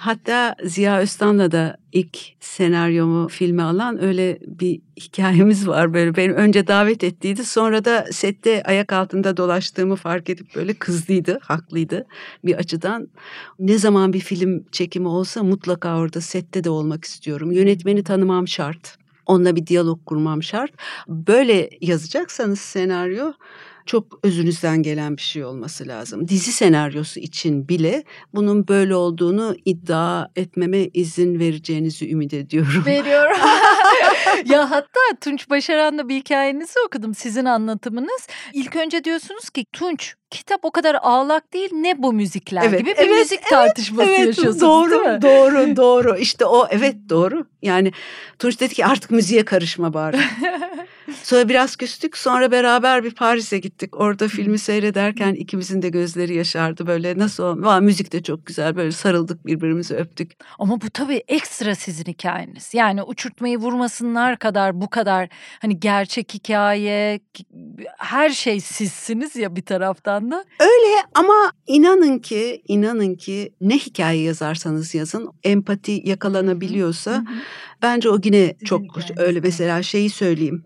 Hatta 0.00 0.54
Ziya 0.64 0.98
Öztan'la 0.98 1.52
da 1.52 1.76
ilk 1.92 2.18
senaryomu 2.40 3.28
filme 3.28 3.62
alan 3.62 4.02
öyle 4.04 4.38
bir 4.46 4.80
hikayemiz 4.96 5.68
var 5.68 5.94
böyle. 5.94 6.16
Beni 6.16 6.32
önce 6.32 6.66
davet 6.66 7.04
ettiydi 7.04 7.44
sonra 7.44 7.84
da 7.84 8.06
sette 8.12 8.62
ayak 8.62 8.92
altında 8.92 9.36
dolaştığımı 9.36 9.96
fark 9.96 10.30
edip 10.30 10.54
böyle 10.56 10.74
kızdıydı, 10.74 11.38
haklıydı 11.42 12.06
bir 12.44 12.54
açıdan. 12.54 13.08
Ne 13.58 13.78
zaman 13.78 14.12
bir 14.12 14.20
film 14.20 14.64
çekimi 14.72 15.08
olsa 15.08 15.42
mutlaka 15.42 15.98
orada 15.98 16.20
sette 16.20 16.64
de 16.64 16.70
olmak 16.70 17.04
istiyorum. 17.04 17.52
Yönetmeni 17.52 18.04
tanımam 18.04 18.48
şart. 18.48 18.98
Onunla 19.26 19.56
bir 19.56 19.66
diyalog 19.66 20.06
kurmam 20.06 20.42
şart. 20.42 20.72
Böyle 21.08 21.70
yazacaksanız 21.80 22.60
senaryo 22.60 23.32
çok 23.86 24.18
özünüzden 24.22 24.82
gelen 24.82 25.16
bir 25.16 25.22
şey 25.22 25.44
olması 25.44 25.88
lazım. 25.88 26.28
Dizi 26.28 26.52
senaryosu 26.52 27.20
için 27.20 27.68
bile 27.68 28.04
bunun 28.34 28.68
böyle 28.68 28.94
olduğunu 28.94 29.56
iddia 29.64 30.28
etmeme 30.36 30.78
izin 30.78 31.38
vereceğinizi 31.38 32.10
ümit 32.10 32.34
ediyorum. 32.34 32.82
Veriyorum. 32.86 33.36
ya 34.44 34.70
hatta 34.70 35.00
Tunç 35.20 35.50
Başaran'la 35.50 36.08
bir 36.08 36.16
hikayenizi 36.16 36.80
okudum 36.86 37.14
sizin 37.14 37.44
anlatımınız. 37.44 38.28
İlk 38.52 38.76
önce 38.76 39.04
diyorsunuz 39.04 39.50
ki 39.50 39.64
Tunç 39.72 40.14
kitap 40.30 40.64
o 40.64 40.70
kadar 40.70 40.96
ağlak 41.02 41.52
değil 41.52 41.70
ne 41.72 42.02
bu 42.02 42.12
müzikler 42.12 42.62
evet, 42.62 42.80
gibi 42.80 42.90
bir 42.90 42.96
evet, 42.96 43.10
müzik 43.10 43.46
tartışması 43.46 44.10
evet, 44.10 44.26
yaşıyorsunuz 44.26 44.60
doğru, 44.60 44.90
değil 44.90 45.02
mi? 45.02 45.22
Doğru 45.22 45.76
doğru 45.76 46.16
işte 46.16 46.44
o 46.44 46.66
evet 46.70 46.96
doğru 47.08 47.46
yani 47.62 47.92
Tunç 48.38 48.60
dedi 48.60 48.74
ki 48.74 48.86
artık 48.86 49.10
müziğe 49.10 49.44
karışma 49.44 49.94
bari. 49.94 50.16
sonra 51.22 51.48
biraz 51.48 51.76
küstük 51.76 52.16
sonra 52.16 52.50
beraber 52.50 53.04
bir 53.04 53.14
Paris'e 53.14 53.58
gittik 53.58 54.00
orada 54.00 54.28
filmi 54.28 54.58
seyrederken 54.58 55.34
ikimizin 55.34 55.82
de 55.82 55.88
gözleri 55.88 56.34
yaşardı 56.34 56.86
böyle 56.86 57.18
nasıl 57.18 57.44
o 57.44 57.80
müzik 57.80 58.12
de 58.12 58.22
çok 58.22 58.46
güzel 58.46 58.76
böyle 58.76 58.92
sarıldık 58.92 59.46
birbirimizi 59.46 59.94
öptük. 59.94 60.32
Ama 60.58 60.80
bu 60.80 60.90
tabii 60.90 61.22
ekstra 61.28 61.74
sizin 61.74 62.04
hikayeniz 62.04 62.74
yani 62.74 63.02
uçurtmayı 63.02 63.58
vurmasınlar 63.58 64.38
kadar 64.38 64.80
bu 64.80 64.90
kadar 64.90 65.28
hani 65.62 65.80
gerçek 65.80 66.34
hikaye 66.34 67.20
her 67.98 68.30
şey 68.30 68.60
sizsiniz 68.60 69.36
ya 69.36 69.56
bir 69.56 69.62
taraftan 69.62 70.20
anda. 70.20 70.44
Öyle 70.60 71.02
ama 71.14 71.52
inanın 71.66 72.18
ki 72.18 72.62
inanın 72.68 73.14
ki 73.14 73.54
ne 73.60 73.78
hikaye 73.78 74.22
yazarsanız 74.22 74.94
yazın 74.94 75.30
empati 75.44 76.02
yakalanabiliyorsa 76.04 77.12
hı 77.12 77.16
hı. 77.16 77.24
bence 77.82 78.10
o 78.10 78.18
yine 78.24 78.56
çok 78.64 78.82
öyle 79.16 79.40
mesela 79.40 79.82
şeyi 79.82 80.10
söyleyeyim. 80.10 80.64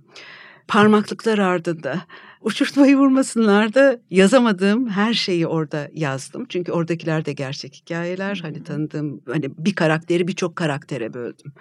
Parmaklıklar 0.69 1.39
ardında 1.39 2.03
uçurtmayı 2.45 2.97
vurmasınlar 2.97 3.75
da 3.75 4.01
yazamadığım 4.11 4.89
her 4.89 5.15
şeyi 5.15 5.47
orada 5.47 5.89
yazdım. 5.93 6.47
Çünkü 6.49 6.73
oradakiler 6.73 7.25
de 7.25 7.33
gerçek 7.33 7.75
hikayeler. 7.75 8.39
Hani 8.43 8.65
tanıdığım 8.65 9.21
hani 9.27 9.51
bir 9.59 9.75
karakteri 9.75 10.29
birçok 10.29 10.57
karaktere 10.57 11.15
böldüm. 11.15 11.53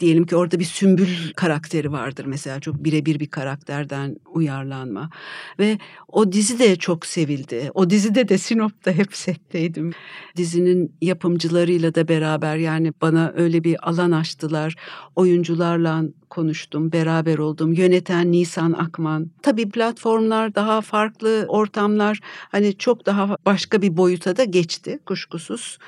Diyelim 0.00 0.26
ki 0.26 0.36
orada 0.36 0.58
bir 0.58 0.64
sümbül 0.64 1.32
karakteri 1.36 1.92
vardır 1.92 2.24
mesela 2.24 2.60
çok 2.60 2.84
birebir 2.84 3.20
bir 3.20 3.26
karakterden 3.26 4.16
uyarlanma. 4.26 5.10
Ve 5.58 5.78
o 6.08 6.32
dizi 6.32 6.58
de 6.58 6.76
çok 6.76 7.06
sevildi. 7.06 7.70
O 7.74 7.90
dizide 7.90 8.28
de 8.28 8.38
Sinop'ta 8.38 8.92
hep 8.92 9.16
setteydim. 9.16 9.92
Dizinin 10.36 10.92
yapımcılarıyla 11.02 11.94
da 11.94 12.08
beraber 12.08 12.56
yani 12.56 12.92
bana 13.02 13.32
öyle 13.36 13.64
bir 13.64 13.88
alan 13.88 14.10
açtılar. 14.10 14.74
Oyuncularla 15.16 16.04
konuştum, 16.34 16.92
beraber 16.92 17.38
oldum. 17.38 17.72
Yöneten 17.72 18.32
Nisan 18.32 18.72
Akman. 18.72 19.30
Tabii 19.42 19.70
platformlar 19.70 20.54
daha 20.54 20.80
farklı 20.80 21.44
ortamlar 21.48 22.20
hani 22.24 22.78
çok 22.78 23.06
daha 23.06 23.36
başka 23.46 23.82
bir 23.82 23.96
boyuta 23.96 24.36
da 24.36 24.44
geçti 24.44 24.98
kuşkusuz. 25.06 25.78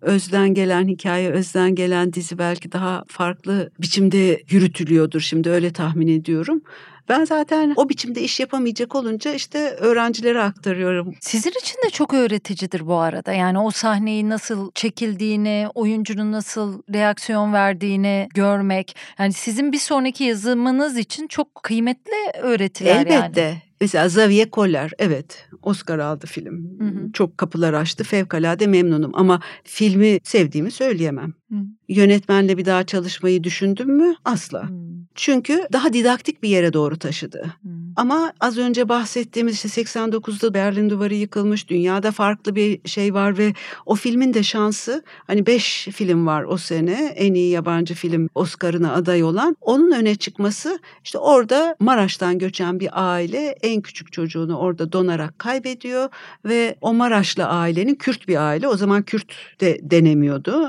Özden 0.00 0.54
gelen 0.54 0.88
hikaye, 0.88 1.30
özden 1.30 1.74
gelen 1.74 2.12
dizi 2.12 2.38
belki 2.38 2.72
daha 2.72 3.04
farklı 3.08 3.70
biçimde 3.80 4.42
yürütülüyordur 4.50 5.20
şimdi 5.20 5.50
öyle 5.50 5.72
tahmin 5.72 6.08
ediyorum. 6.08 6.62
Ben 7.08 7.24
zaten 7.24 7.72
o 7.76 7.88
biçimde 7.88 8.22
iş 8.22 8.40
yapamayacak 8.40 8.94
olunca 8.94 9.32
işte 9.32 9.58
öğrencilere 9.70 10.42
aktarıyorum. 10.42 11.14
Sizin 11.20 11.50
için 11.50 11.76
de 11.86 11.90
çok 11.90 12.14
öğreticidir 12.14 12.86
bu 12.86 12.94
arada. 12.94 13.32
Yani 13.32 13.58
o 13.58 13.70
sahneyi 13.70 14.28
nasıl 14.28 14.70
çekildiğini, 14.74 15.66
oyuncunun 15.74 16.32
nasıl 16.32 16.82
reaksiyon 16.94 17.52
verdiğini 17.52 18.28
görmek. 18.34 18.96
Yani 19.18 19.32
sizin 19.32 19.72
bir 19.72 19.78
sonraki 19.78 20.24
yazımınız 20.24 20.98
için 20.98 21.28
çok 21.28 21.54
kıymetli 21.62 22.40
öğretiler 22.42 22.96
Elbette. 22.96 23.14
yani. 23.14 23.24
Elbette. 23.24 23.62
Mesela 23.80 24.06
Xavier 24.06 24.50
Koller 24.50 24.90
evet 24.98 25.48
Oscar 25.62 25.98
aldı 25.98 26.26
film. 26.26 26.80
Hı 26.80 26.84
hı. 26.84 27.12
Çok 27.12 27.38
kapılar 27.38 27.72
açtı. 27.74 28.04
Fevkalade 28.04 28.66
memnunum 28.66 29.10
ama 29.14 29.40
filmi 29.64 30.18
sevdiğimi 30.22 30.70
söyleyemem. 30.70 31.34
Hı. 31.50 31.56
Yönetmenle 31.88 32.58
bir 32.58 32.64
daha 32.64 32.84
çalışmayı 32.84 33.44
düşündüm 33.44 33.90
mü? 33.90 34.14
Asla. 34.24 34.62
Hı. 34.62 34.86
Çünkü 35.14 35.66
daha 35.72 35.92
didaktik 35.92 36.42
bir 36.42 36.48
yere 36.48 36.72
doğru 36.72 36.98
taşıdı. 36.98 37.54
Hı. 37.62 37.68
Ama 37.96 38.32
az 38.40 38.58
önce 38.58 38.88
bahsettiğimiz 38.88 39.54
işte 39.54 39.82
89'da 39.82 40.54
Berlin 40.54 40.90
Duvarı 40.90 41.14
yıkılmış. 41.14 41.68
Dünyada 41.68 42.12
farklı 42.12 42.56
bir 42.56 42.88
şey 42.88 43.14
var 43.14 43.38
ve 43.38 43.52
o 43.86 43.94
filmin 43.94 44.34
de 44.34 44.42
şansı 44.42 45.02
hani 45.26 45.46
beş 45.46 45.88
film 45.92 46.26
var 46.26 46.44
o 46.44 46.56
sene. 46.56 47.14
En 47.16 47.34
iyi 47.34 47.50
yabancı 47.50 47.94
film 47.94 48.28
Oscar'ına 48.34 48.92
aday 48.92 49.22
olan. 49.22 49.56
Onun 49.60 49.92
öne 49.92 50.14
çıkması 50.14 50.78
işte 51.04 51.18
orada 51.18 51.76
Maraş'tan 51.80 52.38
göçen 52.38 52.80
bir 52.80 52.88
aile 52.92 53.56
en 53.62 53.80
küçük 53.80 54.12
çocuğunu 54.12 54.56
orada 54.56 54.92
donarak 54.92 55.38
kaybediyor 55.38 56.08
ve 56.44 56.76
o 56.80 56.94
Maraşlı 56.94 57.44
ailenin 57.44 57.94
Kürt 57.94 58.28
bir 58.28 58.46
aile. 58.46 58.68
O 58.68 58.76
zaman 58.76 59.02
Kürt 59.02 59.32
de 59.60 59.78
denemiyordu. 59.82 60.68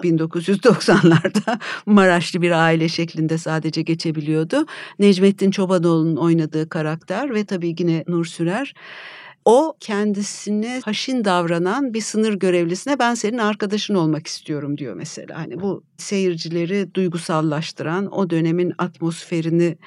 1990'larda 0.68 1.60
Maraşlı 1.86 2.42
bir 2.42 2.52
aile 2.52 2.90
şeklinde 2.90 3.38
sadece 3.38 3.82
geçebiliyordu. 3.82 4.66
Necmettin 5.00 5.52
Çobanoğlu'nun 5.52 6.16
oynadığı 6.16 6.70
karakter 6.70 7.34
ve 7.34 7.46
tabii 7.46 7.76
yine 7.80 8.04
Nur 8.08 8.26
Sürer 8.26 8.74
o 9.46 9.74
kendisine 9.80 10.82
haşin 10.86 11.26
davranan 11.26 11.94
bir 11.94 12.02
sınır 12.02 12.34
görevlisine 12.34 13.00
ben 13.00 13.14
senin 13.14 13.38
arkadaşın 13.38 13.96
olmak 13.96 14.28
istiyorum 14.28 14.78
diyor 14.78 14.96
mesela. 14.96 15.38
Hani 15.40 15.62
bu 15.62 15.84
seyircileri 15.98 16.94
duygusallaştıran, 16.94 18.16
o 18.16 18.30
dönemin 18.30 18.74
atmosferini 18.78 19.78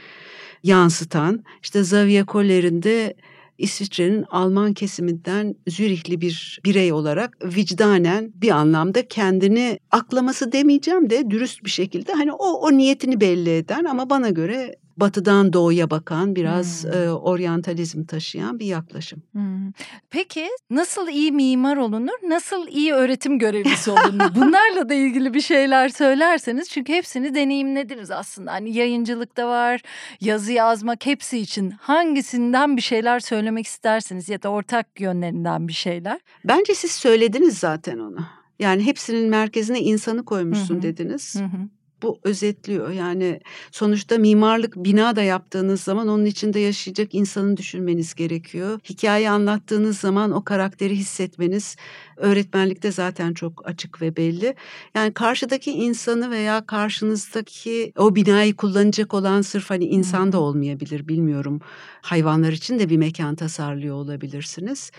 yansıtan 0.63 1.45
işte 1.63 1.81
Xavier 1.81 2.27
Koller'in 2.27 2.83
de 2.83 3.15
İsviçre'nin 3.61 4.25
Alman 4.31 4.73
kesiminden 4.73 5.55
Zürihli 5.69 6.21
bir 6.21 6.61
birey 6.65 6.93
olarak 6.93 7.39
vicdanen 7.45 8.33
bir 8.35 8.51
anlamda 8.51 9.09
kendini 9.09 9.79
aklaması 9.91 10.53
demeyeceğim 10.53 11.11
de 11.11 11.31
dürüst 11.31 11.65
bir 11.65 11.71
şekilde 11.71 12.13
hani 12.13 12.33
o 12.33 12.47
o 12.53 12.73
niyetini 12.73 13.21
belli 13.21 13.51
eden 13.57 13.85
ama 13.85 14.11
bana 14.11 14.29
göre 14.29 14.77
batıdan 15.01 15.53
doğuya 15.53 15.91
bakan 15.91 16.37
biraz 16.37 16.85
hmm. 16.85 16.93
e, 16.93 17.11
oryantalizm 17.11 18.05
taşıyan 18.05 18.59
bir 18.59 18.67
yaklaşım. 18.67 19.23
Hmm. 19.33 19.73
Peki 20.11 20.49
nasıl 20.71 21.09
iyi 21.09 21.33
mimar 21.33 21.77
olunur, 21.77 22.29
nasıl 22.29 22.69
iyi 22.69 22.93
öğretim 22.93 23.39
görevlisi 23.39 23.91
olunur? 23.91 24.35
Bunlarla 24.35 24.89
da 24.89 24.95
ilgili 24.95 25.35
bir 25.35 25.41
şeyler 25.41 25.89
söylerseniz 25.89 26.69
çünkü 26.69 26.93
hepsini 26.93 27.35
deneyimlediniz 27.35 28.11
aslında. 28.11 28.53
Hani 28.53 28.77
yayıncılıkta 28.77 29.49
var, 29.49 29.81
yazı 30.21 30.53
yazmak 30.53 31.07
hepsi 31.07 31.39
için 31.39 31.71
hangisinden 31.71 32.77
bir 32.77 32.83
şeyler 32.83 33.21
söylemek 33.21 33.67
istersiniz 33.67 34.29
ya 34.29 34.43
da 34.43 34.49
ortak 34.49 35.01
yönlerinden 35.01 35.69
bir 35.69 35.73
şeyler? 35.73 36.21
Bence 36.45 36.75
siz 36.75 36.91
söylediniz 36.91 37.59
zaten 37.59 37.99
onu. 37.99 38.19
Yani 38.59 38.87
hepsinin 38.87 39.29
merkezine 39.29 39.81
insanı 39.81 40.25
koymuşsun 40.25 40.75
hı 40.75 40.79
hı. 40.79 40.83
dediniz. 40.83 41.35
Hı 41.35 41.45
hı. 41.45 41.69
Bu 42.03 42.21
özetliyor. 42.25 42.91
Yani 42.91 43.41
sonuçta 43.73 44.19
mimarlık 44.19 44.77
bina 44.77 45.17
da 45.17 45.23
yaptığınız 45.23 45.81
zaman 45.81 46.09
onun 46.09 46.25
içinde 46.25 46.59
yaşayacak 46.61 47.15
insanı 47.15 47.57
düşünmeniz 47.57 48.15
gerekiyor. 48.15 48.81
Hikaye 48.89 49.31
anlattığınız 49.31 49.99
zaman 49.99 50.33
o 50.33 50.45
karakteri 50.45 50.97
hissetmeniz 50.97 51.77
öğretmenlikte 52.17 52.93
zaten 52.93 53.35
çok 53.35 53.69
açık 53.69 54.03
ve 54.03 54.17
belli. 54.17 54.55
Yani 54.95 55.15
karşıdaki 55.15 55.73
insanı 55.73 56.31
veya 56.31 56.67
karşınızdaki 56.67 57.93
o 57.97 58.15
binayı 58.15 58.57
kullanacak 58.57 59.15
olan 59.15 59.43
sırf 59.43 59.71
hani 59.71 59.85
insan 59.85 60.33
da 60.33 60.41
olmayabilir 60.41 61.09
bilmiyorum. 61.09 61.61
Hayvanlar 62.03 62.53
için 62.53 62.79
de 62.79 62.89
bir 62.89 62.97
mekan 62.97 63.35
tasarlıyor 63.35 63.95
olabilirsiniz. 63.97 64.91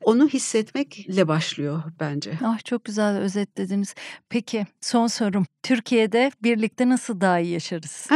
Onu 0.00 0.28
hissetmekle 0.28 1.28
başlıyor 1.28 1.82
bence. 2.00 2.32
Ah 2.44 2.64
çok 2.64 2.84
güzel 2.84 3.16
özetlediniz. 3.18 3.94
Peki 4.28 4.66
son 4.80 5.06
sorum. 5.06 5.46
Türkiye'de 5.62 6.30
birlikte 6.42 6.88
nasıl 6.88 7.20
daha 7.20 7.38
iyi 7.40 7.52
yaşarız? 7.52 8.08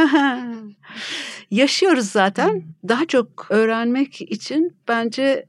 Yaşıyoruz 1.51 2.09
zaten. 2.09 2.63
Daha 2.87 3.05
çok 3.05 3.47
öğrenmek 3.49 4.21
için 4.21 4.77
bence 4.87 5.45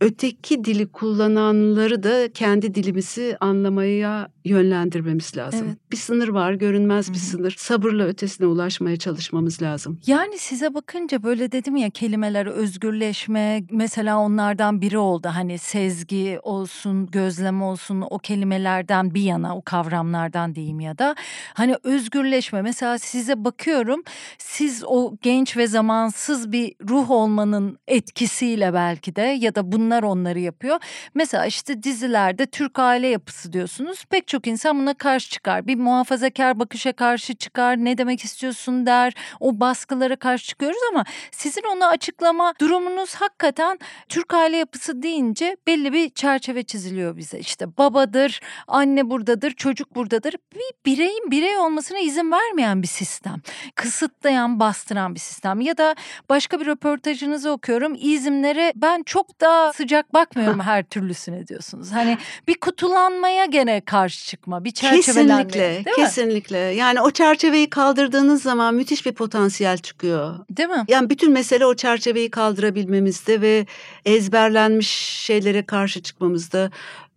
öteki 0.00 0.64
dili 0.64 0.86
kullananları 0.86 2.02
da 2.02 2.32
kendi 2.32 2.74
dilimizi 2.74 3.36
anlamaya 3.40 4.28
yönlendirmemiz 4.44 5.36
lazım. 5.36 5.66
Evet. 5.68 5.78
Bir 5.92 5.96
sınır 5.96 6.28
var, 6.28 6.52
görünmez 6.52 7.08
bir 7.08 7.14
Hı-hı. 7.14 7.24
sınır. 7.24 7.54
Sabırla 7.58 8.04
ötesine 8.04 8.46
ulaşmaya 8.46 8.96
çalışmamız 8.96 9.62
lazım. 9.62 10.00
Yani 10.06 10.38
size 10.38 10.74
bakınca 10.74 11.22
böyle 11.22 11.52
dedim 11.52 11.76
ya 11.76 11.90
kelimeler 11.90 12.46
özgürleşme 12.46 13.62
mesela 13.70 14.18
onlardan 14.18 14.80
biri 14.80 14.98
oldu. 14.98 15.28
Hani 15.32 15.58
sezgi 15.58 16.38
olsun, 16.42 17.06
gözlem 17.06 17.62
olsun 17.62 18.04
o 18.10 18.18
kelimelerden 18.18 19.14
bir 19.14 19.22
yana 19.22 19.56
o 19.56 19.62
kavramlardan 19.62 20.54
diyeyim 20.54 20.80
ya 20.80 20.98
da 20.98 21.14
hani 21.54 21.76
özgürleşme 21.82 22.62
mesela 22.62 22.98
size 22.98 23.44
bakıyorum 23.44 24.02
siz 24.38 24.84
o 24.86 25.16
genç 25.22 25.56
ve 25.56 25.66
zamansız 25.66 26.52
bir 26.52 26.74
ruh 26.88 27.10
olmanın 27.10 27.78
etkisiyle 27.86 28.74
belki 28.74 29.16
de 29.16 29.22
ya 29.22 29.54
da 29.54 29.72
bunlar 29.84 30.02
onları 30.02 30.38
yapıyor. 30.38 30.78
Mesela 31.14 31.46
işte 31.46 31.82
dizilerde 31.82 32.46
Türk 32.46 32.78
aile 32.78 33.06
yapısı 33.06 33.52
diyorsunuz. 33.52 34.04
Pek 34.04 34.28
çok 34.28 34.46
insan 34.46 34.78
buna 34.78 34.94
karşı 34.94 35.30
çıkar. 35.30 35.66
Bir 35.66 35.76
muhafazakar 35.76 36.58
bakışa 36.58 36.92
karşı 36.92 37.34
çıkar. 37.34 37.76
Ne 37.76 37.98
demek 37.98 38.24
istiyorsun 38.24 38.86
der. 38.86 39.12
O 39.40 39.60
baskılara 39.60 40.16
karşı 40.16 40.46
çıkıyoruz 40.46 40.78
ama 40.92 41.04
sizin 41.30 41.62
onu 41.76 41.86
açıklama 41.86 42.54
durumunuz 42.60 43.14
hakikaten 43.14 43.78
Türk 44.08 44.34
aile 44.34 44.56
yapısı 44.56 45.02
deyince 45.02 45.56
belli 45.66 45.92
bir 45.92 46.10
çerçeve 46.10 46.62
çiziliyor 46.62 47.16
bize. 47.16 47.38
İşte 47.38 47.76
babadır, 47.78 48.40
anne 48.68 49.10
buradadır, 49.10 49.50
çocuk 49.50 49.94
buradadır. 49.94 50.34
Bir 50.54 50.92
bireyin 50.92 51.30
birey 51.30 51.58
olmasına 51.58 51.98
izin 51.98 52.32
vermeyen 52.32 52.82
bir 52.82 52.88
sistem. 52.88 53.36
Kısıtlayan, 53.74 54.60
bastıran 54.60 55.14
bir 55.14 55.20
sistem. 55.20 55.60
Ya 55.60 55.78
da 55.78 55.94
başka 56.28 56.60
bir 56.60 56.66
röportajınızı 56.66 57.50
okuyorum. 57.50 57.96
İzimlere 57.98 58.72
ben 58.76 59.02
çok 59.02 59.40
daha 59.40 59.72
sıcak 59.76 60.14
bakmıyorum 60.14 60.60
her 60.60 60.82
türlüsüne 60.82 61.46
diyorsunuz. 61.46 61.92
Hani 61.92 62.18
bir 62.48 62.54
kutulanmaya 62.54 63.44
gene 63.44 63.80
karşı 63.80 64.26
çıkma, 64.26 64.64
bir 64.64 64.70
çerçevelenme. 64.70 65.46
Kesinlikle, 65.48 65.92
kesinlikle. 65.96 66.58
Yani 66.58 67.00
o 67.00 67.10
çerçeveyi 67.10 67.70
kaldırdığınız 67.70 68.42
zaman 68.42 68.74
müthiş 68.74 69.06
bir 69.06 69.12
potansiyel 69.12 69.78
çıkıyor. 69.78 70.34
Değil 70.50 70.68
mi? 70.68 70.84
Yani 70.88 71.10
bütün 71.10 71.32
mesele 71.32 71.66
o 71.66 71.74
çerçeveyi 71.74 72.30
kaldırabilmemizde 72.30 73.40
ve 73.40 73.66
ezberlenmiş 74.04 74.88
şeylere 75.24 75.66
karşı 75.66 76.02
çıkmamızda, 76.02 76.70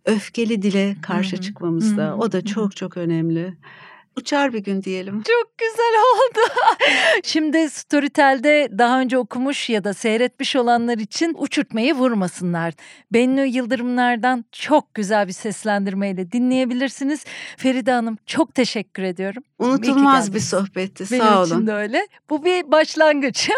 öfkeli 0.04 0.62
dile 0.62 0.96
karşı 1.02 1.36
Hı-hı. 1.36 1.42
çıkmamızda. 1.42 2.04
Hı-hı. 2.04 2.14
O 2.14 2.32
da 2.32 2.44
çok 2.44 2.76
çok 2.76 2.96
önemli 2.96 3.54
uçar 4.18 4.52
bir 4.52 4.58
gün 4.58 4.82
diyelim. 4.82 5.22
Çok 5.22 5.58
güzel 5.58 5.94
oldu. 6.14 6.52
Şimdi 7.24 7.70
Storytel'de 7.70 8.68
daha 8.78 9.00
önce 9.00 9.18
okumuş 9.18 9.70
ya 9.70 9.84
da 9.84 9.94
seyretmiş 9.94 10.56
olanlar 10.56 10.98
için 10.98 11.34
uçurtmayı 11.38 11.94
vurmasınlar. 11.94 12.74
Bennu 13.12 13.44
Yıldırımlardan 13.44 14.44
çok 14.52 14.94
güzel 14.94 15.28
bir 15.28 15.32
seslendirmeyle 15.32 16.32
dinleyebilirsiniz. 16.32 17.24
Feride 17.56 17.90
Hanım 17.92 18.18
çok 18.26 18.54
teşekkür 18.54 19.02
ediyorum. 19.02 19.42
Unutulmaz 19.58 20.34
bir 20.34 20.40
sohbetti. 20.40 21.04
Benim 21.10 21.24
Sağ 21.24 21.42
olun. 21.42 21.50
Benim 21.50 21.56
için 21.58 21.66
de 21.66 21.72
öyle. 21.72 22.08
Bu 22.30 22.44
bir 22.44 22.70
başlangıç. 22.72 23.50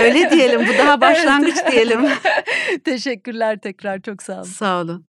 öyle 0.00 0.30
diyelim. 0.30 0.66
Bu 0.68 0.78
daha 0.78 1.00
başlangıç 1.00 1.56
diyelim. 1.72 2.00
Teşekkürler 2.84 3.58
tekrar. 3.58 4.00
Çok 4.02 4.22
sağ 4.22 4.34
olun. 4.34 4.42
Sağ 4.42 4.80
olun. 4.80 5.09